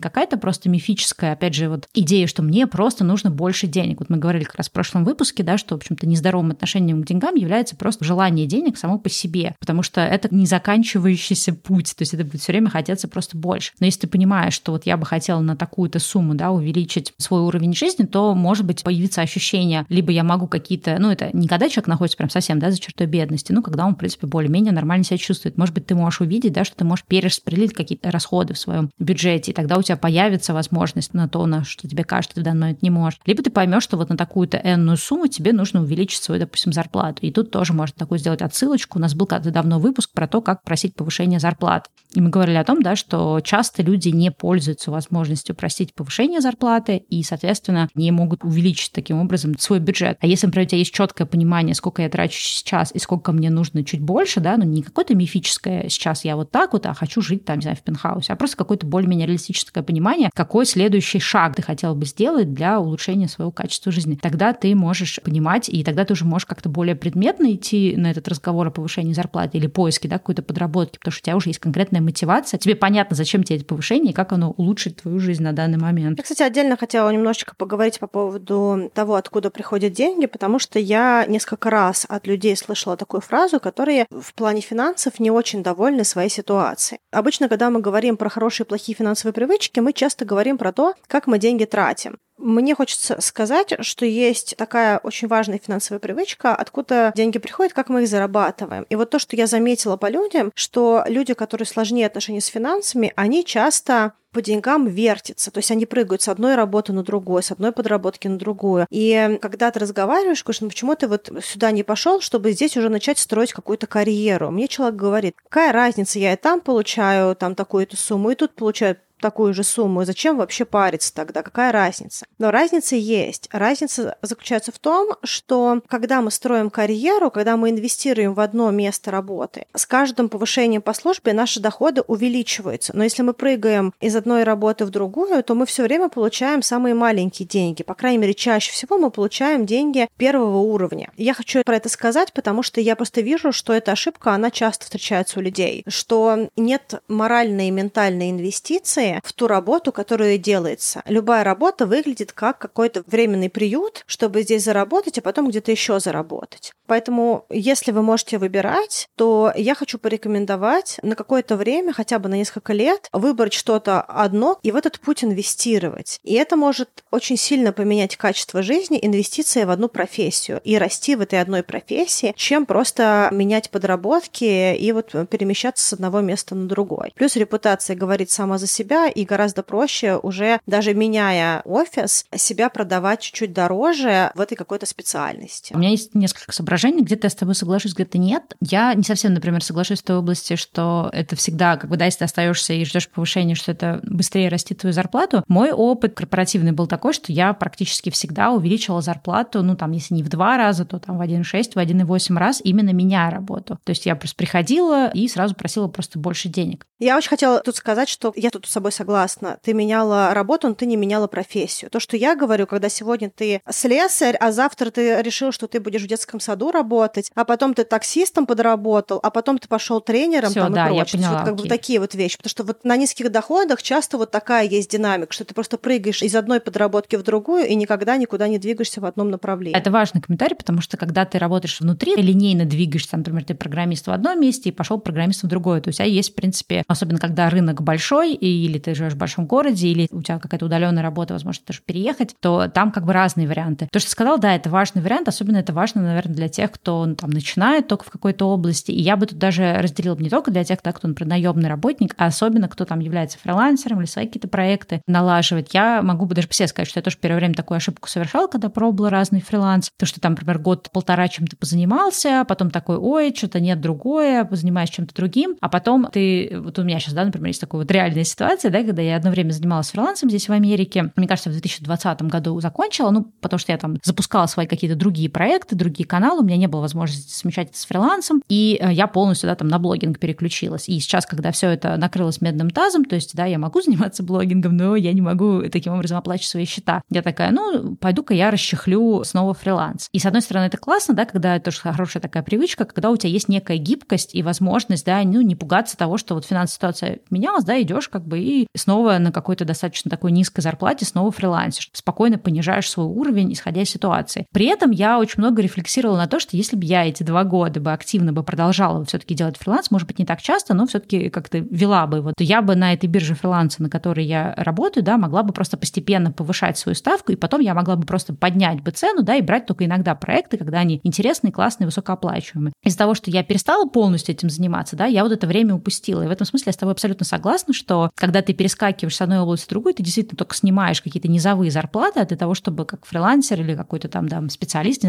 какая-то 0.00 0.36
просто 0.36 0.68
мифическая, 0.68 1.32
опять 1.32 1.54
же, 1.54 1.68
вот 1.68 1.88
идея, 1.94 2.26
что 2.26 2.42
мне 2.42 2.66
просто 2.66 3.04
нужно 3.04 3.30
больше 3.30 3.66
денег. 3.66 4.00
Вот 4.00 4.10
мы 4.10 4.16
говорили 4.16 4.44
как 4.44 4.56
раз 4.56 4.68
в 4.68 4.72
прошлом 4.72 5.04
выпуске, 5.04 5.42
да, 5.42 5.58
что, 5.58 5.74
в 5.74 5.78
общем-то, 5.78 6.06
нездоровым 6.06 6.50
отношением 6.50 7.02
к 7.02 7.06
деньгам 7.06 7.34
является 7.34 7.76
просто 7.76 8.04
желание 8.04 8.46
денег 8.46 8.78
само 8.78 8.98
по 8.98 9.08
себе, 9.08 9.54
потому 9.60 9.82
что 9.82 10.00
это 10.00 10.34
не 10.34 10.46
заканчивающийся 10.46 11.52
путь, 11.54 11.94
то 11.96 12.02
есть 12.02 12.14
это 12.14 12.24
будет 12.24 12.40
все 12.40 12.52
время 12.52 12.70
хотеться 12.70 13.08
просто 13.08 13.36
больше. 13.36 13.72
Но 13.80 13.86
если 13.86 14.00
ты 14.00 14.06
понимаешь, 14.08 14.54
что 14.54 14.72
вот 14.72 14.86
я 14.86 14.96
бы 14.96 15.06
хотела 15.06 15.40
на 15.40 15.56
такую-то 15.56 15.98
сумму, 15.98 16.34
да, 16.34 16.50
увеличить 16.50 17.12
свой 17.18 17.40
уровень 17.40 17.74
жизни, 17.76 18.04
то, 18.04 18.34
может 18.34 18.64
быть, 18.64 18.82
появится 18.82 19.20
ощущение, 19.20 19.86
либо 19.88 20.12
я 20.12 20.24
могу 20.24 20.46
какие-то, 20.46 20.96
ну, 20.98 21.10
это 21.10 21.30
не 21.32 21.48
когда 21.48 21.68
человек 21.68 21.88
находится 21.88 22.16
прям 22.16 22.30
совсем, 22.30 22.58
да, 22.58 22.70
за 22.70 22.78
чертой 22.78 23.06
бедности, 23.06 23.52
ну, 23.52 23.62
когда 23.62 23.86
он, 23.86 23.94
в 23.94 23.98
принципе, 23.98 24.26
более-менее 24.26 24.72
нормально 24.72 25.04
себя 25.04 25.18
чувствует. 25.18 25.56
Может 25.56 25.74
быть, 25.74 25.86
ты 25.86 25.94
можешь 25.94 26.20
увидеть, 26.20 26.52
да, 26.52 26.64
что 26.64 26.76
ты 26.76 26.84
можешь 26.84 27.04
перераспределить 27.04 27.74
какие-то 27.74 28.10
расходы 28.10 28.54
в 28.54 28.58
своем 28.58 28.90
бюджете, 28.98 29.50
и 29.50 29.54
тогда 29.54 29.76
у 29.76 29.82
тебя 29.82 29.96
появится 29.96 30.54
возможность 30.54 31.14
на 31.14 31.28
то, 31.28 31.44
на 31.46 31.64
что 31.64 31.88
тебе 31.88 32.04
кажется, 32.04 32.36
ты 32.36 32.40
в 32.40 32.44
данный 32.44 32.60
момент 32.60 32.82
не 32.82 32.90
можешь. 32.90 33.20
Либо 33.26 33.42
ты 33.42 33.50
поймешь, 33.50 33.82
что 33.82 33.96
вот 33.96 34.08
на 34.08 34.16
такую-то 34.16 34.60
энную 34.62 34.96
сумму 34.96 35.26
тебе 35.26 35.52
нужно 35.52 35.82
увеличить 35.82 36.22
свою, 36.22 36.40
допустим, 36.40 36.72
зарплату. 36.72 37.18
И 37.22 37.30
тут 37.30 37.50
тоже 37.50 37.72
можно 37.72 37.94
такую 37.96 38.18
сделать 38.18 38.42
отсылочку. 38.42 38.98
У 38.98 39.02
нас 39.02 39.14
был 39.14 39.26
когда-то 39.26 39.52
давно 39.52 39.78
выпуск 39.78 40.10
про 40.12 40.26
то, 40.26 40.40
как 40.40 40.62
просить 40.62 40.94
повышение 40.94 41.40
зарплат. 41.40 41.88
И 42.14 42.20
мы 42.20 42.30
говорили 42.30 42.56
о 42.56 42.64
том, 42.64 42.82
да, 42.82 42.96
что 42.96 43.40
часто 43.40 43.82
люди 43.82 44.08
не 44.08 44.30
пользуются 44.30 44.90
возможностью 44.90 45.54
просить 45.54 45.94
повышение 45.94 46.40
зарплаты 46.40 46.96
и, 46.96 47.22
соответственно, 47.22 47.65
не 47.94 48.10
могут 48.10 48.44
увеличить 48.44 48.92
таким 48.92 49.18
образом 49.18 49.56
свой 49.58 49.80
бюджет. 49.80 50.18
А 50.20 50.26
если, 50.26 50.46
например, 50.46 50.66
у 50.66 50.68
тебя 50.68 50.78
есть 50.78 50.92
четкое 50.92 51.26
понимание, 51.26 51.74
сколько 51.74 52.02
я 52.02 52.08
трачу 52.08 52.38
сейчас 52.38 52.92
и 52.94 52.98
сколько 52.98 53.32
мне 53.32 53.50
нужно 53.50 53.84
чуть 53.84 54.00
больше, 54.00 54.40
да, 54.40 54.56
ну 54.56 54.64
не 54.64 54.82
какое-то 54.82 55.14
мифическое 55.14 55.88
сейчас 55.88 56.24
я 56.24 56.36
вот 56.36 56.50
так 56.50 56.72
вот, 56.72 56.86
а 56.86 56.94
хочу 56.94 57.20
жить 57.20 57.44
там, 57.44 57.58
не 57.58 57.62
знаю, 57.62 57.76
в 57.76 57.82
пентхаусе, 57.82 58.32
а 58.32 58.36
просто 58.36 58.56
какое-то 58.56 58.86
более-менее 58.86 59.26
реалистическое 59.26 59.82
понимание, 59.82 60.30
какой 60.34 60.66
следующий 60.66 61.18
шаг 61.18 61.56
ты 61.56 61.62
хотел 61.62 61.94
бы 61.94 62.06
сделать 62.06 62.52
для 62.52 62.80
улучшения 62.80 63.28
своего 63.28 63.50
качества 63.50 63.92
жизни. 63.92 64.18
Тогда 64.20 64.52
ты 64.52 64.74
можешь 64.74 65.20
понимать, 65.22 65.68
и 65.68 65.82
тогда 65.84 66.04
ты 66.04 66.12
уже 66.12 66.24
можешь 66.24 66.46
как-то 66.46 66.68
более 66.68 66.94
предметно 66.94 67.52
идти 67.52 67.94
на 67.96 68.10
этот 68.10 68.28
разговор 68.28 68.68
о 68.68 68.70
повышении 68.70 69.12
зарплаты 69.12 69.58
или 69.58 69.66
поиске, 69.66 70.08
да, 70.08 70.18
какой-то 70.18 70.42
подработки, 70.42 70.98
потому 70.98 71.12
что 71.12 71.22
у 71.22 71.24
тебя 71.24 71.36
уже 71.36 71.50
есть 71.50 71.58
конкретная 71.58 72.00
мотивация, 72.00 72.58
тебе 72.58 72.76
понятно, 72.76 73.16
зачем 73.16 73.42
тебе 73.42 73.56
это 73.56 73.64
повышение 73.64 74.12
и 74.12 74.14
как 74.14 74.32
оно 74.32 74.50
улучшит 74.52 75.02
твою 75.02 75.18
жизнь 75.18 75.42
на 75.42 75.52
данный 75.52 75.78
момент. 75.78 76.18
Я, 76.18 76.22
кстати, 76.22 76.42
отдельно 76.42 76.76
хотела 76.76 77.10
немножечко 77.10 77.54
поговорить 77.56 77.98
по 78.00 78.06
поводу 78.06 78.90
того, 78.94 79.14
откуда 79.14 79.50
приходят 79.50 79.92
деньги, 79.92 80.26
потому 80.26 80.58
что 80.58 80.78
я 80.78 81.24
несколько 81.26 81.70
раз 81.70 82.06
от 82.08 82.26
людей 82.26 82.56
слышала 82.56 82.96
такую 82.96 83.20
фразу, 83.20 83.60
которые 83.60 84.06
в 84.10 84.34
плане 84.34 84.60
финансов 84.60 85.18
не 85.20 85.30
очень 85.30 85.62
довольны 85.62 86.04
своей 86.04 86.30
ситуацией. 86.30 87.00
Обычно, 87.12 87.48
когда 87.48 87.70
мы 87.70 87.80
говорим 87.80 88.16
про 88.16 88.28
хорошие 88.28 88.64
и 88.64 88.68
плохие 88.68 88.96
финансовые 88.96 89.32
привычки, 89.32 89.80
мы 89.80 89.92
часто 89.92 90.24
говорим 90.24 90.58
про 90.58 90.72
то, 90.72 90.94
как 91.06 91.26
мы 91.26 91.38
деньги 91.38 91.64
тратим. 91.64 92.18
Мне 92.38 92.74
хочется 92.74 93.20
сказать, 93.20 93.74
что 93.80 94.04
есть 94.04 94.56
такая 94.56 94.98
очень 94.98 95.26
важная 95.28 95.58
финансовая 95.58 96.00
привычка, 96.00 96.54
откуда 96.54 97.12
деньги 97.16 97.38
приходят, 97.38 97.72
как 97.72 97.88
мы 97.88 98.02
их 98.02 98.08
зарабатываем. 98.08 98.84
И 98.90 98.96
вот 98.96 99.10
то, 99.10 99.18
что 99.18 99.36
я 99.36 99.46
заметила 99.46 99.96
по 99.96 100.10
людям, 100.10 100.52
что 100.54 101.02
люди, 101.06 101.34
которые 101.34 101.66
сложнее 101.66 102.06
отношения 102.06 102.40
с 102.40 102.46
финансами, 102.46 103.12
они 103.16 103.44
часто 103.44 104.12
по 104.36 104.42
деньгам 104.42 104.86
вертятся. 104.86 105.50
То 105.50 105.58
есть 105.60 105.70
они 105.70 105.86
прыгают 105.86 106.20
с 106.20 106.28
одной 106.28 106.56
работы 106.56 106.92
на 106.92 107.02
другую, 107.02 107.42
с 107.42 107.52
одной 107.52 107.72
подработки 107.72 108.28
на 108.28 108.36
другую. 108.36 108.86
И 108.90 109.38
когда 109.40 109.70
ты 109.70 109.80
разговариваешь, 109.80 110.44
говоришь, 110.44 110.60
ну 110.60 110.68
почему 110.68 110.94
ты 110.94 111.08
вот 111.08 111.30
сюда 111.42 111.70
не 111.70 111.82
пошел, 111.82 112.20
чтобы 112.20 112.52
здесь 112.52 112.76
уже 112.76 112.90
начать 112.90 113.18
строить 113.18 113.54
какую-то 113.54 113.86
карьеру? 113.86 114.50
Мне 114.50 114.68
человек 114.68 114.96
говорит, 114.96 115.36
какая 115.44 115.72
разница, 115.72 116.18
я 116.18 116.34
и 116.34 116.36
там 116.36 116.60
получаю 116.60 117.34
там 117.34 117.54
такую-то 117.54 117.96
сумму, 117.96 118.30
и 118.30 118.34
тут 118.34 118.52
получаю 118.52 118.98
такую 119.20 119.54
же 119.54 119.64
сумму, 119.64 120.04
зачем 120.04 120.36
вообще 120.38 120.64
париться 120.64 121.14
тогда? 121.14 121.42
Какая 121.42 121.72
разница? 121.72 122.26
Но 122.38 122.50
разница 122.50 122.96
есть. 122.96 123.48
Разница 123.52 124.16
заключается 124.22 124.72
в 124.72 124.78
том, 124.78 125.14
что 125.22 125.80
когда 125.88 126.20
мы 126.20 126.30
строим 126.30 126.70
карьеру, 126.70 127.30
когда 127.30 127.56
мы 127.56 127.70
инвестируем 127.70 128.34
в 128.34 128.40
одно 128.40 128.70
место 128.70 129.10
работы, 129.10 129.66
с 129.74 129.86
каждым 129.86 130.28
повышением 130.28 130.82
по 130.82 130.92
службе 130.92 131.32
наши 131.32 131.60
доходы 131.60 132.02
увеличиваются. 132.02 132.96
Но 132.96 133.04
если 133.04 133.22
мы 133.22 133.32
прыгаем 133.32 133.92
из 134.00 134.14
одной 134.16 134.44
работы 134.44 134.84
в 134.84 134.90
другую, 134.90 135.42
то 135.42 135.54
мы 135.54 135.66
все 135.66 135.82
время 135.82 136.08
получаем 136.08 136.62
самые 136.62 136.94
маленькие 136.94 137.46
деньги. 137.46 137.82
По 137.82 137.94
крайней 137.94 138.18
мере, 138.18 138.34
чаще 138.34 138.72
всего 138.72 138.98
мы 138.98 139.10
получаем 139.10 139.66
деньги 139.66 140.08
первого 140.16 140.58
уровня. 140.58 141.10
Я 141.16 141.34
хочу 141.34 141.62
про 141.64 141.76
это 141.76 141.88
сказать, 141.88 142.32
потому 142.32 142.62
что 142.62 142.80
я 142.80 142.96
просто 142.96 143.20
вижу, 143.20 143.52
что 143.52 143.72
эта 143.72 143.92
ошибка, 143.92 144.32
она 144.32 144.50
часто 144.50 144.84
встречается 144.84 145.38
у 145.38 145.42
людей, 145.42 145.84
что 145.88 146.48
нет 146.56 147.02
моральной 147.08 147.68
и 147.68 147.70
ментальной 147.70 148.30
инвестиции 148.30 149.05
в 149.24 149.32
ту 149.32 149.46
работу, 149.46 149.92
которая 149.92 150.38
делается. 150.38 151.02
Любая 151.06 151.44
работа 151.44 151.86
выглядит 151.86 152.32
как 152.32 152.58
какой-то 152.58 153.02
временный 153.06 153.50
приют, 153.50 154.04
чтобы 154.06 154.42
здесь 154.42 154.64
заработать, 154.64 155.18
а 155.18 155.22
потом 155.22 155.48
где-то 155.48 155.70
еще 155.70 156.00
заработать. 156.00 156.72
Поэтому, 156.86 157.46
если 157.50 157.90
вы 157.92 158.02
можете 158.02 158.38
выбирать, 158.38 159.08
то 159.16 159.52
я 159.56 159.74
хочу 159.74 159.98
порекомендовать 159.98 160.98
на 161.02 161.16
какое-то 161.16 161.56
время, 161.56 161.92
хотя 161.92 162.18
бы 162.18 162.28
на 162.28 162.34
несколько 162.34 162.72
лет, 162.72 163.08
выбрать 163.12 163.52
что-то 163.52 164.00
одно 164.00 164.58
и 164.62 164.70
в 164.70 164.76
этот 164.76 165.00
путь 165.00 165.24
инвестировать. 165.24 166.18
И 166.22 166.34
это 166.34 166.56
может 166.56 167.04
очень 167.10 167.36
сильно 167.36 167.72
поменять 167.72 168.16
качество 168.16 168.62
жизни, 168.62 168.98
инвестиции 169.00 169.64
в 169.64 169.70
одну 169.70 169.88
профессию 169.88 170.60
и 170.64 170.78
расти 170.78 171.16
в 171.16 171.20
этой 171.20 171.40
одной 171.40 171.62
профессии, 171.62 172.34
чем 172.36 172.66
просто 172.66 173.28
менять 173.32 173.70
подработки 173.70 174.76
и 174.76 174.92
вот 174.92 175.14
перемещаться 175.28 175.86
с 175.86 175.92
одного 175.92 176.20
места 176.20 176.54
на 176.54 176.68
другой. 176.68 177.12
Плюс 177.14 177.36
репутация 177.36 177.96
говорит 177.96 178.30
сама 178.30 178.58
за 178.58 178.66
себя, 178.66 178.95
и 179.04 179.24
гораздо 179.24 179.62
проще 179.62 180.16
уже, 180.16 180.60
даже 180.66 180.94
меняя 180.94 181.60
офис, 181.64 182.24
себя 182.34 182.70
продавать 182.70 183.20
чуть-чуть 183.20 183.52
дороже 183.52 184.30
в 184.34 184.40
этой 184.40 184.56
какой-то 184.56 184.86
специальности. 184.86 185.74
У 185.74 185.78
меня 185.78 185.90
есть 185.90 186.14
несколько 186.14 186.52
соображений, 186.52 187.02
где-то 187.02 187.26
я 187.26 187.30
с 187.30 187.34
тобой 187.34 187.54
соглашусь, 187.54 187.92
где-то 187.94 188.18
нет. 188.18 188.56
Я 188.60 188.94
не 188.94 189.02
совсем, 189.02 189.34
например, 189.34 189.62
соглашусь 189.62 190.00
в 190.00 190.04
той 190.04 190.18
области, 190.18 190.56
что 190.56 191.10
это 191.12 191.36
всегда, 191.36 191.76
как 191.76 191.90
бы, 191.90 191.96
да, 191.96 192.06
если 192.06 192.20
ты 192.20 192.24
остаешься 192.24 192.72
и 192.72 192.84
ждешь 192.84 193.08
повышения, 193.08 193.54
что 193.54 193.72
это 193.72 194.00
быстрее 194.04 194.48
растит 194.48 194.78
твою 194.78 194.92
зарплату. 194.92 195.44
Мой 195.48 195.72
опыт 195.72 196.14
корпоративный 196.14 196.72
был 196.72 196.86
такой, 196.86 197.12
что 197.12 197.32
я 197.32 197.52
практически 197.52 198.10
всегда 198.10 198.50
увеличивала 198.50 199.02
зарплату, 199.02 199.62
ну, 199.62 199.76
там, 199.76 199.92
если 199.92 200.14
не 200.14 200.22
в 200.22 200.28
два 200.28 200.56
раза, 200.56 200.84
то 200.84 200.98
там 200.98 201.18
в 201.18 201.22
1,6, 201.22 201.72
в 201.74 201.76
1,8 201.76 202.38
раз, 202.38 202.60
именно 202.64 202.90
меняя 202.90 203.30
работу. 203.30 203.78
То 203.84 203.90
есть 203.90 204.06
я 204.06 204.16
просто 204.16 204.36
приходила 204.36 205.08
и 205.08 205.28
сразу 205.28 205.54
просила 205.54 205.88
просто 205.88 206.18
больше 206.18 206.48
денег. 206.48 206.86
Я 206.98 207.16
очень 207.16 207.28
хотела 207.28 207.60
тут 207.60 207.76
сказать, 207.76 208.08
что 208.08 208.32
я 208.36 208.50
тут 208.50 208.66
с 208.66 208.70
собой 208.70 208.85
согласна. 208.90 209.58
Ты 209.62 209.74
меняла 209.74 210.32
работу, 210.34 210.68
но 210.68 210.74
ты 210.74 210.86
не 210.86 210.96
меняла 210.96 211.26
профессию. 211.26 211.90
То, 211.90 212.00
что 212.00 212.16
я 212.16 212.34
говорю, 212.34 212.66
когда 212.66 212.88
сегодня 212.88 213.30
ты 213.30 213.60
слесарь, 213.70 214.36
а 214.36 214.52
завтра 214.52 214.90
ты 214.90 215.22
решил, 215.22 215.52
что 215.52 215.66
ты 215.66 215.80
будешь 215.80 216.02
в 216.02 216.06
детском 216.06 216.40
саду 216.40 216.70
работать, 216.70 217.30
а 217.34 217.44
потом 217.44 217.74
ты 217.74 217.84
таксистом 217.84 218.46
подработал, 218.46 219.20
а 219.22 219.30
потом 219.30 219.58
ты 219.58 219.68
пошел 219.68 220.00
тренером 220.00 220.50
Всё, 220.50 220.60
там 220.60 220.72
да, 220.72 220.86
и 220.86 220.94
прочее. 220.94 221.20
Я 221.20 221.28
поняла, 221.28 221.38
вот 221.38 221.44
как 221.44 221.54
окей. 221.54 221.62
бы 221.62 221.68
такие 221.68 222.00
вот 222.00 222.14
вещи. 222.14 222.36
Потому 222.36 222.50
что 222.50 222.64
вот 222.64 222.84
на 222.84 222.96
низких 222.96 223.30
доходах 223.30 223.82
часто 223.82 224.18
вот 224.18 224.30
такая 224.30 224.66
есть 224.66 224.90
динамика, 224.90 225.32
что 225.32 225.44
ты 225.44 225.54
просто 225.54 225.78
прыгаешь 225.78 226.22
из 226.22 226.34
одной 226.34 226.60
подработки 226.60 227.16
в 227.16 227.22
другую 227.22 227.66
и 227.66 227.74
никогда 227.74 228.16
никуда 228.16 228.48
не 228.48 228.58
двигаешься 228.58 229.00
в 229.00 229.04
одном 229.04 229.30
направлении. 229.30 229.78
Это 229.78 229.90
важный 229.90 230.20
комментарий, 230.20 230.56
потому 230.56 230.80
что 230.80 230.96
когда 230.96 231.24
ты 231.24 231.38
работаешь 231.38 231.80
внутри, 231.80 232.16
линейно 232.16 232.64
двигаешься, 232.64 233.16
например, 233.16 233.44
ты 233.44 233.54
программист 233.54 234.06
в 234.06 234.10
одном 234.10 234.40
месте 234.40 234.70
и 234.70 234.72
пошел 234.72 234.98
программистом 234.98 235.48
в 235.48 235.50
другое. 235.50 235.80
То 235.80 235.88
есть, 235.88 236.00
а 236.00 236.04
есть, 236.04 236.32
в 236.32 236.34
принципе, 236.34 236.84
особенно 236.86 237.18
когда 237.18 237.48
рынок 237.50 237.82
большой, 237.82 238.34
или 238.34 238.75
ты 238.78 238.94
живешь 238.94 239.14
в 239.14 239.18
большом 239.18 239.46
городе, 239.46 239.88
или 239.88 240.08
у 240.10 240.22
тебя 240.22 240.38
какая-то 240.38 240.66
удаленная 240.66 241.02
работа, 241.02 241.34
возможно, 241.34 241.62
даже 241.66 241.80
переехать, 241.84 242.34
то 242.40 242.68
там 242.68 242.92
как 242.92 243.04
бы 243.04 243.12
разные 243.12 243.48
варианты. 243.48 243.88
То, 243.90 243.98
что 243.98 244.10
сказал, 244.10 244.38
да, 244.38 244.54
это 244.54 244.70
важный 244.70 245.02
вариант, 245.02 245.28
особенно 245.28 245.56
это 245.56 245.72
важно, 245.72 246.02
наверное, 246.02 246.34
для 246.34 246.48
тех, 246.48 246.70
кто 246.70 247.04
ну, 247.06 247.14
там 247.14 247.30
начинает 247.30 247.88
только 247.88 248.04
в 248.04 248.10
какой-то 248.10 248.48
области. 248.48 248.90
И 248.90 249.00
я 249.00 249.16
бы 249.16 249.26
тут 249.26 249.38
даже 249.38 249.76
разделила 249.78 250.16
не 250.16 250.30
только 250.30 250.50
для 250.50 250.64
тех, 250.64 250.78
кто, 250.80 251.08
например, 251.08 251.30
наемный 251.30 251.68
работник, 251.68 252.14
а 252.16 252.26
особенно 252.26 252.68
кто 252.68 252.84
там 252.84 253.00
является 253.00 253.38
фрилансером 253.38 254.00
или 254.00 254.06
свои 254.06 254.26
какие-то 254.26 254.48
проекты 254.48 255.02
налаживать. 255.06 255.74
Я 255.74 256.02
могу 256.02 256.26
бы 256.26 256.34
даже 256.34 256.48
себе 256.50 256.68
сказать, 256.68 256.88
что 256.88 256.98
я 256.98 257.02
тоже 257.02 257.18
первое 257.20 257.38
время 257.38 257.54
такую 257.54 257.76
ошибку 257.76 258.08
совершала, 258.08 258.46
когда 258.46 258.68
пробовала 258.68 259.10
разный 259.10 259.40
фриланс. 259.40 259.90
То, 259.98 260.06
что 260.06 260.20
там, 260.20 260.32
например, 260.32 260.58
год-полтора 260.58 261.28
чем-то 261.28 261.56
позанимался, 261.56 262.44
потом 262.46 262.70
такой, 262.70 262.96
ой, 262.96 263.34
что-то 263.36 263.60
нет 263.60 263.80
другое, 263.80 264.44
позанимаюсь 264.44 264.90
чем-то 264.90 265.14
другим, 265.14 265.56
а 265.60 265.68
потом 265.68 266.08
ты, 266.12 266.56
вот 266.58 266.78
у 266.78 266.84
меня 266.84 266.98
сейчас, 267.00 267.14
да, 267.14 267.24
например, 267.24 267.48
есть 267.48 267.60
такая 267.60 267.80
вот 267.80 267.90
реальная 267.90 268.24
ситуация, 268.24 268.65
да, 268.70 268.82
когда 268.82 269.02
я 269.02 269.16
одно 269.16 269.30
время 269.30 269.52
занималась 269.52 269.90
фрилансом 269.90 270.28
здесь 270.28 270.48
в 270.48 270.52
Америке, 270.52 271.12
мне 271.16 271.26
кажется, 271.26 271.50
в 271.50 271.52
2020 271.52 272.22
году 272.22 272.60
закончила, 272.60 273.10
ну, 273.10 273.32
потому 273.40 273.58
что 273.58 273.72
я 273.72 273.78
там 273.78 273.98
запускала 274.02 274.46
свои 274.46 274.66
какие-то 274.66 274.96
другие 274.96 275.28
проекты, 275.28 275.76
другие 275.76 276.06
каналы, 276.06 276.40
у 276.40 276.44
меня 276.44 276.56
не 276.56 276.66
было 276.66 276.80
возможности 276.80 277.32
совмещать 277.32 277.70
это 277.70 277.78
с 277.78 277.84
фрилансом, 277.84 278.42
и 278.48 278.78
э, 278.80 278.92
я 278.92 279.06
полностью, 279.06 279.48
да, 279.48 279.54
там 279.54 279.68
на 279.68 279.78
блогинг 279.78 280.18
переключилась. 280.18 280.88
И 280.88 280.98
сейчас, 281.00 281.26
когда 281.26 281.52
все 281.52 281.70
это 281.70 281.96
накрылось 281.96 282.40
медным 282.40 282.70
тазом, 282.70 283.04
то 283.04 283.14
есть, 283.14 283.34
да, 283.34 283.44
я 283.46 283.58
могу 283.58 283.80
заниматься 283.84 284.22
блогингом, 284.22 284.76
но 284.76 284.96
я 284.96 285.12
не 285.12 285.20
могу 285.20 285.62
таким 285.70 285.94
образом 285.94 286.18
оплачивать 286.18 286.50
свои 286.50 286.64
счета. 286.64 287.02
Я 287.10 287.22
такая, 287.22 287.50
ну, 287.50 287.96
пойду-ка 287.96 288.34
я 288.34 288.50
расчехлю 288.50 289.24
снова 289.24 289.54
фриланс. 289.54 290.08
И, 290.12 290.18
с 290.18 290.26
одной 290.26 290.42
стороны, 290.42 290.66
это 290.66 290.76
классно, 290.76 291.14
да, 291.14 291.24
когда 291.24 291.56
это 291.56 291.66
тоже 291.66 291.80
хорошая 291.80 292.22
такая 292.22 292.42
привычка, 292.42 292.84
когда 292.84 293.10
у 293.10 293.16
тебя 293.16 293.30
есть 293.30 293.48
некая 293.48 293.78
гибкость 293.78 294.34
и 294.34 294.42
возможность, 294.42 295.04
да, 295.06 295.22
ну, 295.22 295.40
не 295.40 295.56
пугаться 295.56 295.96
того, 295.96 296.18
что 296.18 296.34
вот 296.34 296.44
финансовая 296.44 296.76
ситуация 296.76 297.18
менялась, 297.30 297.64
да, 297.64 297.80
идешь 297.80 298.08
как 298.08 298.26
бы 298.26 298.38
и 298.38 298.55
снова 298.74 299.18
на 299.18 299.32
какой-то 299.32 299.64
достаточно 299.64 300.10
такой 300.10 300.32
низкой 300.32 300.60
зарплате 300.60 301.04
снова 301.04 301.30
фрилансишь, 301.30 301.90
спокойно 301.92 302.38
понижаешь 302.38 302.90
свой 302.90 303.06
уровень, 303.06 303.52
исходя 303.52 303.82
из 303.82 303.90
ситуации. 303.90 304.46
При 304.52 304.66
этом 304.66 304.90
я 304.90 305.18
очень 305.18 305.38
много 305.38 305.62
рефлексировала 305.62 306.16
на 306.16 306.26
то, 306.26 306.40
что 306.40 306.56
если 306.56 306.76
бы 306.76 306.84
я 306.84 307.06
эти 307.06 307.22
два 307.22 307.44
года 307.44 307.80
бы 307.80 307.92
активно 307.92 308.32
бы 308.32 308.42
продолжала 308.42 309.04
все-таки 309.04 309.34
делать 309.34 309.56
фриланс, 309.58 309.90
может 309.90 310.08
быть, 310.08 310.18
не 310.18 310.24
так 310.24 310.40
часто, 310.40 310.74
но 310.74 310.86
все-таки 310.86 311.28
как-то 311.28 311.58
вела 311.58 312.06
бы 312.06 312.18
его, 312.18 312.32
то 312.36 312.44
я 312.44 312.62
бы 312.62 312.74
на 312.74 312.92
этой 312.92 313.06
бирже 313.06 313.34
фриланса, 313.34 313.82
на 313.82 313.90
которой 313.90 314.24
я 314.24 314.54
работаю, 314.56 315.04
да, 315.04 315.18
могла 315.18 315.42
бы 315.42 315.52
просто 315.52 315.76
постепенно 315.76 316.32
повышать 316.32 316.78
свою 316.78 316.94
ставку, 316.94 317.32
и 317.32 317.36
потом 317.36 317.60
я 317.60 317.74
могла 317.74 317.96
бы 317.96 318.06
просто 318.06 318.34
поднять 318.34 318.80
бы 318.82 318.90
цену, 318.90 319.22
да, 319.22 319.36
и 319.36 319.42
брать 319.42 319.66
только 319.66 319.84
иногда 319.84 320.14
проекты, 320.14 320.56
когда 320.56 320.78
они 320.78 321.00
интересные, 321.02 321.52
классные, 321.52 321.86
высокооплачиваемые. 321.86 322.72
Из-за 322.84 322.98
того, 322.98 323.14
что 323.14 323.30
я 323.30 323.42
перестала 323.42 323.86
полностью 323.86 324.34
этим 324.34 324.50
заниматься, 324.50 324.96
да, 324.96 325.06
я 325.06 325.22
вот 325.22 325.32
это 325.32 325.46
время 325.46 325.74
упустила. 325.74 326.22
И 326.22 326.26
в 326.26 326.30
этом 326.30 326.46
смысле 326.46 326.64
я 326.66 326.72
с 326.72 326.76
тобой 326.76 326.92
абсолютно 326.92 327.26
согласна, 327.26 327.74
что 327.74 328.10
когда 328.14 328.42
ты 328.46 328.54
перескакиваешь 328.54 329.16
с 329.16 329.20
одной 329.20 329.40
области 329.40 329.66
в 329.66 329.68
другую, 329.68 329.94
ты 329.94 330.02
действительно 330.02 330.36
только 330.36 330.54
снимаешь 330.54 331.02
какие-то 331.02 331.28
низовые 331.28 331.70
зарплаты 331.70 332.24
для 332.24 332.36
того, 332.36 332.54
чтобы 332.54 332.84
как 332.84 333.04
фрилансер 333.04 333.60
или 333.60 333.74
какой-то 333.74 334.08
там, 334.08 334.28
да, 334.28 334.42
специалист, 334.48 335.02
не 335.02 335.08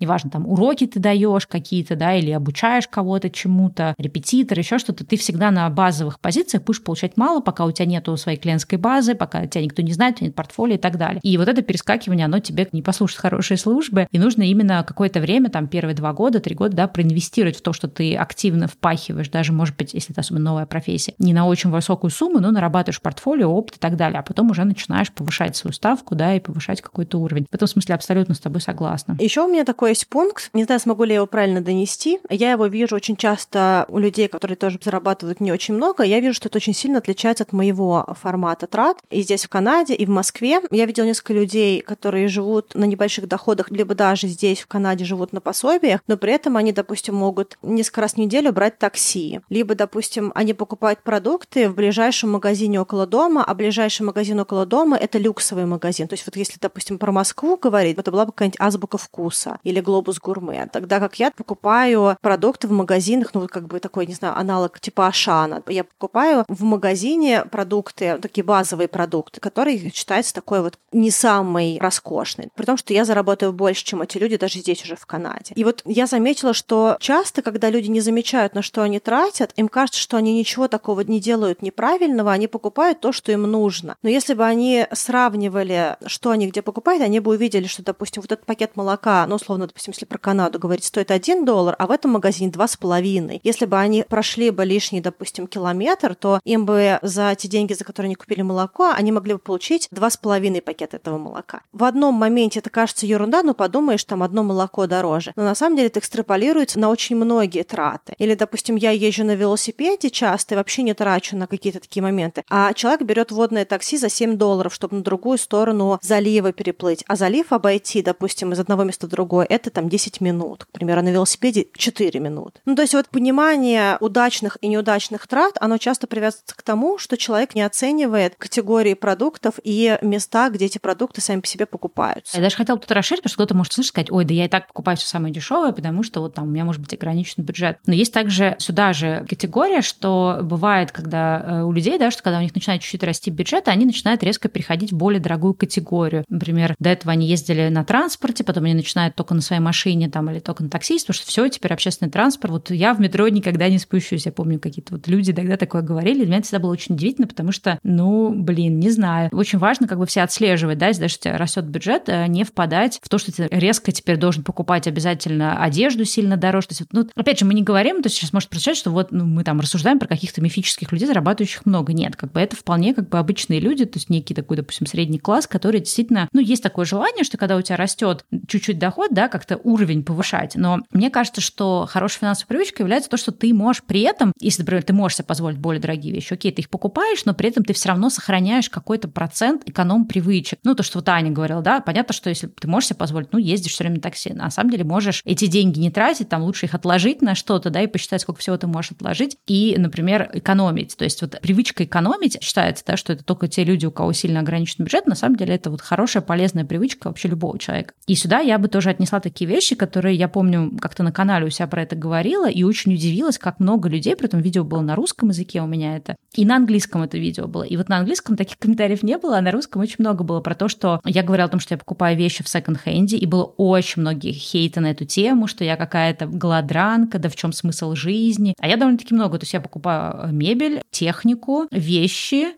неважно, 0.00 0.30
там 0.30 0.46
уроки 0.46 0.86
ты 0.86 1.00
даешь 1.00 1.46
какие-то, 1.46 1.96
да, 1.96 2.14
или 2.14 2.30
обучаешь 2.30 2.88
кого-то 2.88 3.30
чему-то, 3.30 3.94
репетитор, 3.98 4.58
еще 4.58 4.78
что-то, 4.78 5.04
ты 5.04 5.16
всегда 5.16 5.50
на 5.50 5.68
базовых 5.70 6.20
позициях 6.20 6.64
будешь 6.64 6.82
получать 6.82 7.16
мало, 7.16 7.40
пока 7.40 7.64
у 7.64 7.72
тебя 7.72 7.86
нету 7.86 8.16
своей 8.16 8.38
клиентской 8.38 8.78
базы, 8.78 9.14
пока 9.14 9.46
тебя 9.46 9.64
никто 9.64 9.82
не 9.82 9.92
знает, 9.92 10.16
у 10.16 10.18
тебя 10.18 10.26
нет 10.28 10.36
портфолио 10.36 10.74
и 10.74 10.78
так 10.78 10.98
далее. 10.98 11.20
И 11.22 11.36
вот 11.38 11.48
это 11.48 11.62
перескакивание, 11.62 12.26
оно 12.26 12.38
тебе 12.40 12.68
не 12.72 12.82
послушает 12.82 13.20
хорошие 13.20 13.56
службы, 13.56 14.06
и 14.10 14.18
нужно 14.18 14.42
именно 14.42 14.84
какое-то 14.86 15.20
время, 15.20 15.50
там, 15.50 15.68
первые 15.68 15.94
два 15.94 16.12
года, 16.12 16.40
три 16.40 16.54
года, 16.54 16.76
да, 16.76 16.88
проинвестировать 16.88 17.56
в 17.56 17.62
то, 17.62 17.72
что 17.72 17.88
ты 17.88 18.16
активно 18.16 18.68
впахиваешь, 18.68 19.28
даже, 19.28 19.52
может 19.52 19.76
быть, 19.76 19.94
если 19.94 20.12
это 20.12 20.20
особенно 20.20 20.44
новая 20.44 20.66
профессия, 20.66 21.14
не 21.18 21.32
на 21.32 21.46
очень 21.46 21.70
высокую 21.70 22.10
сумму, 22.10 22.40
но 22.40 22.50
нарабатываешь 22.64 23.00
портфолио, 23.00 23.50
опыт 23.50 23.76
и 23.76 23.78
так 23.78 23.96
далее, 23.96 24.20
а 24.20 24.22
потом 24.22 24.50
уже 24.50 24.64
начинаешь 24.64 25.12
повышать 25.12 25.56
свою 25.56 25.72
ставку, 25.72 26.14
да, 26.14 26.34
и 26.34 26.40
повышать 26.40 26.80
какой-то 26.80 27.18
уровень. 27.18 27.46
В 27.50 27.54
этом 27.54 27.68
смысле 27.68 27.94
абсолютно 27.94 28.34
с 28.34 28.40
тобой 28.40 28.60
согласна. 28.60 29.16
Еще 29.20 29.42
у 29.42 29.48
меня 29.48 29.64
такой 29.64 29.90
есть 29.90 30.08
пункт, 30.08 30.50
не 30.54 30.64
знаю, 30.64 30.80
смогу 30.80 31.04
ли 31.04 31.10
я 31.10 31.16
его 31.16 31.26
правильно 31.26 31.60
донести. 31.60 32.20
Я 32.30 32.52
его 32.52 32.66
вижу 32.66 32.96
очень 32.96 33.16
часто 33.16 33.84
у 33.88 33.98
людей, 33.98 34.28
которые 34.28 34.56
тоже 34.56 34.78
зарабатывают 34.82 35.40
не 35.40 35.52
очень 35.52 35.74
много. 35.74 36.02
Я 36.02 36.20
вижу, 36.20 36.34
что 36.34 36.48
это 36.48 36.56
очень 36.56 36.74
сильно 36.74 36.98
отличается 36.98 37.44
от 37.44 37.52
моего 37.52 38.06
формата 38.20 38.66
трат. 38.66 38.98
И 39.10 39.22
здесь 39.22 39.44
в 39.44 39.48
Канаде, 39.48 39.94
и 39.94 40.06
в 40.06 40.08
Москве. 40.08 40.60
Я 40.70 40.86
видела 40.86 41.04
несколько 41.04 41.34
людей, 41.34 41.80
которые 41.82 42.28
живут 42.28 42.74
на 42.74 42.84
небольших 42.84 43.28
доходах, 43.28 43.70
либо 43.70 43.94
даже 43.94 44.26
здесь 44.28 44.60
в 44.60 44.66
Канаде 44.66 45.04
живут 45.04 45.32
на 45.32 45.40
пособиях, 45.40 46.00
но 46.06 46.16
при 46.16 46.32
этом 46.32 46.56
они, 46.56 46.72
допустим, 46.72 47.14
могут 47.14 47.58
несколько 47.62 48.00
раз 48.02 48.14
в 48.14 48.16
неделю 48.16 48.52
брать 48.52 48.78
такси. 48.78 49.40
Либо, 49.50 49.74
допустим, 49.74 50.32
они 50.34 50.54
покупают 50.54 51.02
продукты 51.02 51.68
в 51.68 51.74
ближайшем 51.74 52.32
магазине 52.32 52.53
магазине 52.54 52.80
около 52.80 53.04
дома, 53.04 53.42
а 53.44 53.52
ближайший 53.54 54.02
магазин 54.02 54.38
около 54.38 54.64
дома– 54.64 54.96
это 55.00 55.18
люксовый 55.18 55.66
магазин. 55.66 56.06
То 56.06 56.14
есть 56.14 56.24
вот 56.24 56.36
если, 56.36 56.56
допустим, 56.60 56.98
про 56.98 57.10
Москву 57.10 57.56
говорить, 57.56 57.98
это 57.98 58.12
была 58.12 58.26
бы 58.26 58.30
какая-нибудь 58.30 58.60
азбука 58.60 58.96
вкуса 58.96 59.58
или 59.64 59.80
глобус 59.80 60.20
гурме. 60.20 60.68
Тогда 60.72 61.00
как 61.00 61.18
я 61.18 61.32
покупаю 61.32 62.16
продукты 62.20 62.68
в 62.68 62.70
магазинах, 62.70 63.34
ну, 63.34 63.48
как 63.48 63.66
бы 63.66 63.80
такой, 63.80 64.06
не 64.06 64.14
знаю, 64.14 64.38
аналог 64.38 64.78
типа 64.78 65.08
Ашана. 65.08 65.64
Я 65.66 65.82
покупаю 65.82 66.44
в 66.46 66.62
магазине 66.62 67.44
продукты, 67.50 68.18
такие 68.22 68.44
базовые 68.44 68.86
продукты, 68.86 69.40
которые 69.40 69.90
считаются 69.90 70.32
такой 70.32 70.62
вот 70.62 70.78
не 70.92 71.10
самый 71.10 71.78
роскошный. 71.80 72.50
При 72.54 72.66
том, 72.66 72.76
что 72.76 72.94
я 72.94 73.04
заработаю 73.04 73.52
больше, 73.52 73.84
чем 73.84 74.00
эти 74.02 74.16
люди 74.18 74.36
даже 74.36 74.60
здесь 74.60 74.84
уже 74.84 74.94
в 74.94 75.06
Канаде. 75.06 75.54
И 75.56 75.64
вот 75.64 75.82
я 75.86 76.06
заметила, 76.06 76.54
что 76.54 76.96
часто, 77.00 77.42
когда 77.42 77.68
люди 77.68 77.88
не 77.88 78.00
замечают, 78.00 78.54
на 78.54 78.62
что 78.62 78.82
они 78.82 79.00
тратят, 79.00 79.52
им 79.56 79.66
кажется, 79.66 79.98
что 79.98 80.16
они 80.16 80.38
ничего 80.38 80.68
такого 80.68 81.00
не 81.00 81.18
делают 81.18 81.62
неправильного, 81.62 82.30
они 82.30 82.43
покупают 82.46 83.00
то, 83.00 83.12
что 83.12 83.32
им 83.32 83.42
нужно. 83.42 83.96
Но 84.02 84.08
если 84.08 84.34
бы 84.34 84.44
они 84.44 84.86
сравнивали, 84.92 85.96
что 86.06 86.30
они 86.30 86.48
где 86.48 86.62
покупают, 86.62 87.02
они 87.02 87.20
бы 87.20 87.32
увидели, 87.32 87.66
что, 87.66 87.82
допустим, 87.82 88.22
вот 88.22 88.32
этот 88.32 88.46
пакет 88.46 88.76
молока, 88.76 89.26
ну, 89.26 89.36
условно, 89.36 89.66
допустим, 89.66 89.92
если 89.92 90.06
про 90.06 90.18
Канаду 90.18 90.58
говорить, 90.58 90.84
стоит 90.84 91.10
1 91.10 91.44
доллар, 91.44 91.76
а 91.78 91.86
в 91.86 91.90
этом 91.90 92.12
магазине 92.12 92.50
2,5. 92.50 93.40
Если 93.42 93.66
бы 93.66 93.78
они 93.78 94.04
прошли 94.08 94.50
бы 94.50 94.64
лишний, 94.64 95.00
допустим, 95.00 95.46
километр, 95.46 96.14
то 96.14 96.40
им 96.44 96.66
бы 96.66 96.98
за 97.02 97.34
те 97.34 97.48
деньги, 97.48 97.72
за 97.72 97.84
которые 97.84 98.08
они 98.08 98.14
купили 98.14 98.42
молоко, 98.42 98.90
они 98.94 99.12
могли 99.12 99.34
бы 99.34 99.38
получить 99.38 99.88
2,5 99.92 100.60
пакета 100.60 100.96
этого 100.96 101.18
молока. 101.18 101.62
В 101.72 101.84
одном 101.84 102.14
моменте 102.14 102.60
это 102.60 102.70
кажется 102.70 103.06
ерунда, 103.06 103.42
но 103.42 103.54
подумаешь, 103.54 104.04
там 104.04 104.22
одно 104.22 104.42
молоко 104.42 104.86
дороже. 104.86 105.32
Но 105.36 105.44
на 105.44 105.54
самом 105.54 105.76
деле 105.76 105.88
это 105.88 106.00
экстраполируется 106.00 106.78
на 106.78 106.88
очень 106.88 107.16
многие 107.16 107.62
траты. 107.62 108.14
Или, 108.18 108.34
допустим, 108.34 108.76
я 108.76 108.90
езжу 108.90 109.24
на 109.24 109.34
велосипеде 109.34 110.10
часто 110.10 110.54
и 110.54 110.56
вообще 110.56 110.82
не 110.82 110.94
трачу 110.94 111.36
на 111.36 111.46
какие-то 111.46 111.80
такие 111.80 112.02
моменты, 112.02 112.33
а 112.48 112.72
человек 112.72 113.02
берет 113.02 113.30
водное 113.30 113.64
такси 113.64 113.96
за 113.96 114.08
7 114.08 114.36
долларов, 114.36 114.74
чтобы 114.74 114.96
на 114.96 115.02
другую 115.02 115.38
сторону 115.38 115.98
залива 116.02 116.52
переплыть. 116.52 117.04
А 117.06 117.16
залив 117.16 117.52
обойти, 117.52 118.02
допустим, 118.02 118.52
из 118.52 118.60
одного 118.60 118.84
места 118.84 119.06
в 119.06 119.10
другое, 119.10 119.46
это 119.48 119.70
там 119.70 119.88
10 119.88 120.20
минут. 120.20 120.64
К 120.64 120.68
примеру, 120.68 121.02
на 121.02 121.10
велосипеде 121.10 121.66
4 121.76 122.20
минуты. 122.20 122.60
Ну, 122.64 122.74
то 122.74 122.82
есть 122.82 122.94
вот 122.94 123.08
понимание 123.08 123.96
удачных 124.00 124.58
и 124.60 124.68
неудачных 124.68 125.26
трат, 125.26 125.56
оно 125.60 125.78
часто 125.78 126.06
привязывается 126.06 126.56
к 126.56 126.62
тому, 126.62 126.98
что 126.98 127.16
человек 127.16 127.54
не 127.54 127.62
оценивает 127.62 128.34
категории 128.36 128.94
продуктов 128.94 129.54
и 129.62 129.98
места, 130.02 130.50
где 130.50 130.66
эти 130.66 130.78
продукты 130.78 131.20
сами 131.20 131.40
по 131.40 131.46
себе 131.46 131.66
покупаются. 131.66 132.36
Я 132.36 132.42
даже 132.42 132.56
хотела 132.56 132.78
тут 132.78 132.90
расширить, 132.90 133.22
потому 133.22 133.30
что 133.30 133.44
кто-то 133.44 133.54
может 133.54 133.72
слышать, 133.72 133.90
сказать, 133.90 134.10
ой, 134.10 134.24
да 134.24 134.34
я 134.34 134.46
и 134.46 134.48
так 134.48 134.68
покупаю 134.68 134.96
все 134.96 135.06
самое 135.06 135.32
дешевое, 135.32 135.72
потому 135.72 136.02
что 136.02 136.20
вот 136.20 136.34
там 136.34 136.44
у 136.44 136.50
меня 136.50 136.64
может 136.64 136.80
быть 136.80 136.94
ограниченный 136.94 137.44
бюджет. 137.44 137.78
Но 137.86 137.94
есть 137.94 138.12
также 138.12 138.56
сюда 138.58 138.92
же 138.92 139.24
категория, 139.28 139.82
что 139.82 140.40
бывает, 140.42 140.92
когда 140.92 141.40
э, 141.40 141.62
у 141.62 141.72
людей, 141.72 141.98
да, 141.98 142.10
что 142.10 142.22
когда 142.24 142.38
у 142.38 142.42
них 142.42 142.54
начинает 142.54 142.82
чуть-чуть 142.82 143.04
расти 143.04 143.30
бюджет, 143.30 143.68
они 143.68 143.84
начинают 143.84 144.22
резко 144.22 144.48
переходить 144.48 144.92
в 144.92 144.96
более 144.96 145.20
дорогую 145.20 145.54
категорию. 145.54 146.24
Например, 146.28 146.74
до 146.78 146.90
этого 146.90 147.12
они 147.12 147.26
ездили 147.26 147.68
на 147.68 147.84
транспорте, 147.84 148.42
потом 148.44 148.64
они 148.64 148.74
начинают 148.74 149.14
только 149.14 149.34
на 149.34 149.40
своей 149.40 149.60
машине 149.60 150.08
там 150.08 150.30
или 150.30 150.40
только 150.40 150.62
на 150.62 150.70
такси, 150.70 150.98
потому 150.98 151.14
что 151.14 151.26
все 151.26 151.48
теперь 151.48 151.72
общественный 151.72 152.10
транспорт. 152.10 152.52
Вот 152.52 152.70
я 152.70 152.94
в 152.94 153.00
метро 153.00 153.28
никогда 153.28 153.68
не 153.68 153.78
спущусь. 153.78 154.26
Я 154.26 154.32
помню, 154.32 154.58
какие-то 154.58 154.94
вот 154.94 155.06
люди 155.06 155.32
тогда 155.32 155.56
такое 155.56 155.82
говорили. 155.82 156.20
Для 156.20 156.26
меня 156.26 156.38
это 156.38 156.46
всегда 156.46 156.60
было 156.60 156.72
очень 156.72 156.94
удивительно, 156.94 157.26
потому 157.26 157.52
что, 157.52 157.78
ну, 157.82 158.32
блин, 158.34 158.78
не 158.78 158.90
знаю. 158.90 159.28
Очень 159.32 159.58
важно 159.58 159.86
как 159.86 159.98
бы 159.98 160.06
все 160.06 160.22
отслеживать, 160.22 160.78
да, 160.78 160.88
если 160.88 161.02
даже 161.02 161.16
у 161.16 161.18
тебя 161.18 161.38
растет 161.38 161.66
бюджет, 161.66 162.04
э, 162.06 162.26
не 162.26 162.44
впадать 162.44 162.98
в 163.02 163.08
то, 163.08 163.18
что 163.18 163.32
ты 163.32 163.48
резко 163.50 163.92
теперь 163.92 164.16
должен 164.16 164.42
покупать 164.42 164.86
обязательно 164.86 165.62
одежду 165.62 166.04
сильно 166.04 166.36
дороже. 166.36 166.68
То 166.68 166.72
есть, 166.72 166.82
ну, 166.92 167.06
опять 167.14 167.38
же, 167.38 167.44
мы 167.44 167.54
не 167.54 167.62
говорим, 167.62 168.02
то 168.02 168.06
есть 168.06 168.16
сейчас 168.16 168.32
может 168.32 168.48
прозвучать, 168.48 168.76
что 168.76 168.90
вот 168.90 169.12
ну, 169.12 169.24
мы 169.26 169.44
там 169.44 169.60
рассуждаем 169.60 169.98
про 169.98 170.08
каких-то 170.08 170.40
мифических 170.40 170.90
людей, 170.92 171.06
зарабатывающих 171.06 171.66
много. 171.66 171.92
Нет, 171.92 172.13
как 172.16 172.32
бы 172.32 172.40
это 172.40 172.56
вполне 172.56 172.94
как 172.94 173.08
бы 173.08 173.18
обычные 173.18 173.60
люди, 173.60 173.84
то 173.84 173.98
есть 173.98 174.10
некий 174.10 174.34
такой, 174.34 174.56
допустим, 174.56 174.86
средний 174.86 175.18
класс, 175.18 175.46
который 175.46 175.80
действительно, 175.80 176.28
ну, 176.32 176.40
есть 176.40 176.62
такое 176.62 176.84
желание, 176.84 177.24
что 177.24 177.36
когда 177.36 177.56
у 177.56 177.62
тебя 177.62 177.76
растет 177.76 178.24
чуть-чуть 178.48 178.78
доход, 178.78 179.10
да, 179.12 179.28
как-то 179.28 179.60
уровень 179.64 180.04
повышать. 180.04 180.54
Но 180.56 180.80
мне 180.90 181.10
кажется, 181.10 181.40
что 181.40 181.86
хорошая 181.88 182.20
финансовая 182.20 182.48
привычка 182.48 182.82
является 182.82 183.10
то, 183.10 183.16
что 183.16 183.32
ты 183.32 183.52
можешь 183.52 183.82
при 183.82 184.02
этом, 184.02 184.32
если, 184.40 184.62
например, 184.62 184.82
ты 184.82 184.92
можешь 184.92 185.16
себе 185.16 185.26
позволить 185.26 185.58
более 185.58 185.80
дорогие 185.80 186.12
вещи, 186.12 186.32
окей, 186.32 186.52
ты 186.52 186.62
их 186.62 186.70
покупаешь, 186.70 187.24
но 187.24 187.34
при 187.34 187.48
этом 187.48 187.64
ты 187.64 187.72
все 187.72 187.88
равно 187.88 188.10
сохраняешь 188.10 188.70
какой-то 188.70 189.08
процент 189.08 189.62
эконом-привычек. 189.66 190.58
Ну, 190.64 190.74
то, 190.74 190.82
что 190.82 190.98
вот 190.98 191.08
Аня 191.08 191.30
говорила, 191.30 191.62
да, 191.62 191.80
понятно, 191.80 192.14
что 192.14 192.30
если 192.30 192.46
ты 192.46 192.68
можешь 192.68 192.88
себе 192.88 192.98
позволить, 192.98 193.32
ну, 193.32 193.38
ездишь 193.38 193.72
все 193.72 193.84
время 193.84 193.96
на 193.96 194.02
такси, 194.02 194.32
на 194.32 194.50
самом 194.50 194.70
деле 194.70 194.84
можешь 194.84 195.22
эти 195.24 195.46
деньги 195.46 195.78
не 195.78 195.90
тратить, 195.90 196.28
там 196.28 196.42
лучше 196.42 196.66
их 196.66 196.74
отложить 196.74 197.22
на 197.22 197.34
что-то, 197.34 197.70
да, 197.70 197.82
и 197.82 197.86
посчитать, 197.86 198.22
сколько 198.22 198.40
всего 198.40 198.56
ты 198.56 198.66
можешь 198.66 198.92
отложить, 198.92 199.36
и, 199.46 199.74
например, 199.78 200.30
экономить. 200.32 200.96
То 200.96 201.04
есть 201.04 201.20
вот 201.22 201.40
привычка 201.40 201.84
экономить 201.84 202.03
считается, 202.40 202.84
да, 202.86 202.96
что 202.96 203.12
это 203.12 203.24
только 203.24 203.48
те 203.48 203.64
люди, 203.64 203.86
у 203.86 203.90
кого 203.90 204.12
сильно 204.12 204.40
ограниченный 204.40 204.84
бюджет, 204.84 205.06
на 205.06 205.14
самом 205.14 205.36
деле 205.36 205.54
это 205.54 205.70
вот 205.70 205.80
хорошая, 205.80 206.22
полезная 206.22 206.64
привычка 206.64 207.08
вообще 207.08 207.28
любого 207.28 207.58
человека. 207.58 207.94
И 208.06 208.14
сюда 208.14 208.40
я 208.40 208.58
бы 208.58 208.68
тоже 208.68 208.90
отнесла 208.90 209.20
такие 209.20 209.48
вещи, 209.48 209.74
которые 209.74 210.16
я 210.16 210.28
помню, 210.28 210.76
как-то 210.80 211.02
на 211.02 211.12
канале 211.12 211.46
у 211.46 211.50
себя 211.50 211.66
про 211.66 211.82
это 211.82 211.96
говорила, 211.96 212.48
и 212.48 212.62
очень 212.62 212.94
удивилась, 212.94 213.38
как 213.38 213.60
много 213.60 213.88
людей, 213.88 214.16
при 214.16 214.26
этом 214.26 214.40
видео 214.40 214.64
было 214.64 214.80
на 214.80 214.94
русском 214.94 215.28
языке 215.30 215.62
у 215.62 215.66
меня 215.66 215.96
это, 215.96 216.16
и 216.34 216.44
на 216.44 216.56
английском 216.56 217.02
это 217.02 217.18
видео 217.18 217.46
было. 217.46 217.62
И 217.62 217.76
вот 217.76 217.88
на 217.88 217.98
английском 217.98 218.36
таких 218.36 218.58
комментариев 218.58 219.02
не 219.02 219.18
было, 219.18 219.38
а 219.38 219.40
на 219.40 219.50
русском 219.50 219.82
очень 219.82 219.96
много 219.98 220.24
было 220.24 220.40
про 220.40 220.54
то, 220.54 220.68
что 220.68 221.00
я 221.04 221.22
говорила 221.22 221.46
о 221.46 221.50
том, 221.50 221.60
что 221.60 221.74
я 221.74 221.78
покупаю 221.78 222.16
вещи 222.16 222.42
в 222.42 222.48
секонд-хенде, 222.48 223.16
и 223.16 223.26
было 223.26 223.44
очень 223.44 224.02
многие 224.02 224.32
хейта 224.32 224.80
на 224.80 224.90
эту 224.90 225.04
тему, 225.04 225.46
что 225.46 225.64
я 225.64 225.76
какая-то 225.76 226.26
голодранка, 226.26 227.18
да 227.18 227.28
в 227.28 227.36
чем 227.36 227.52
смысл 227.52 227.94
жизни. 227.94 228.54
А 228.58 228.68
я 228.68 228.76
довольно-таки 228.76 229.14
много, 229.14 229.38
то 229.38 229.44
есть 229.44 229.54
я 229.54 229.60
покупаю 229.60 230.32
мебель, 230.32 230.82
технику, 230.90 231.66
вещи, 231.70 231.93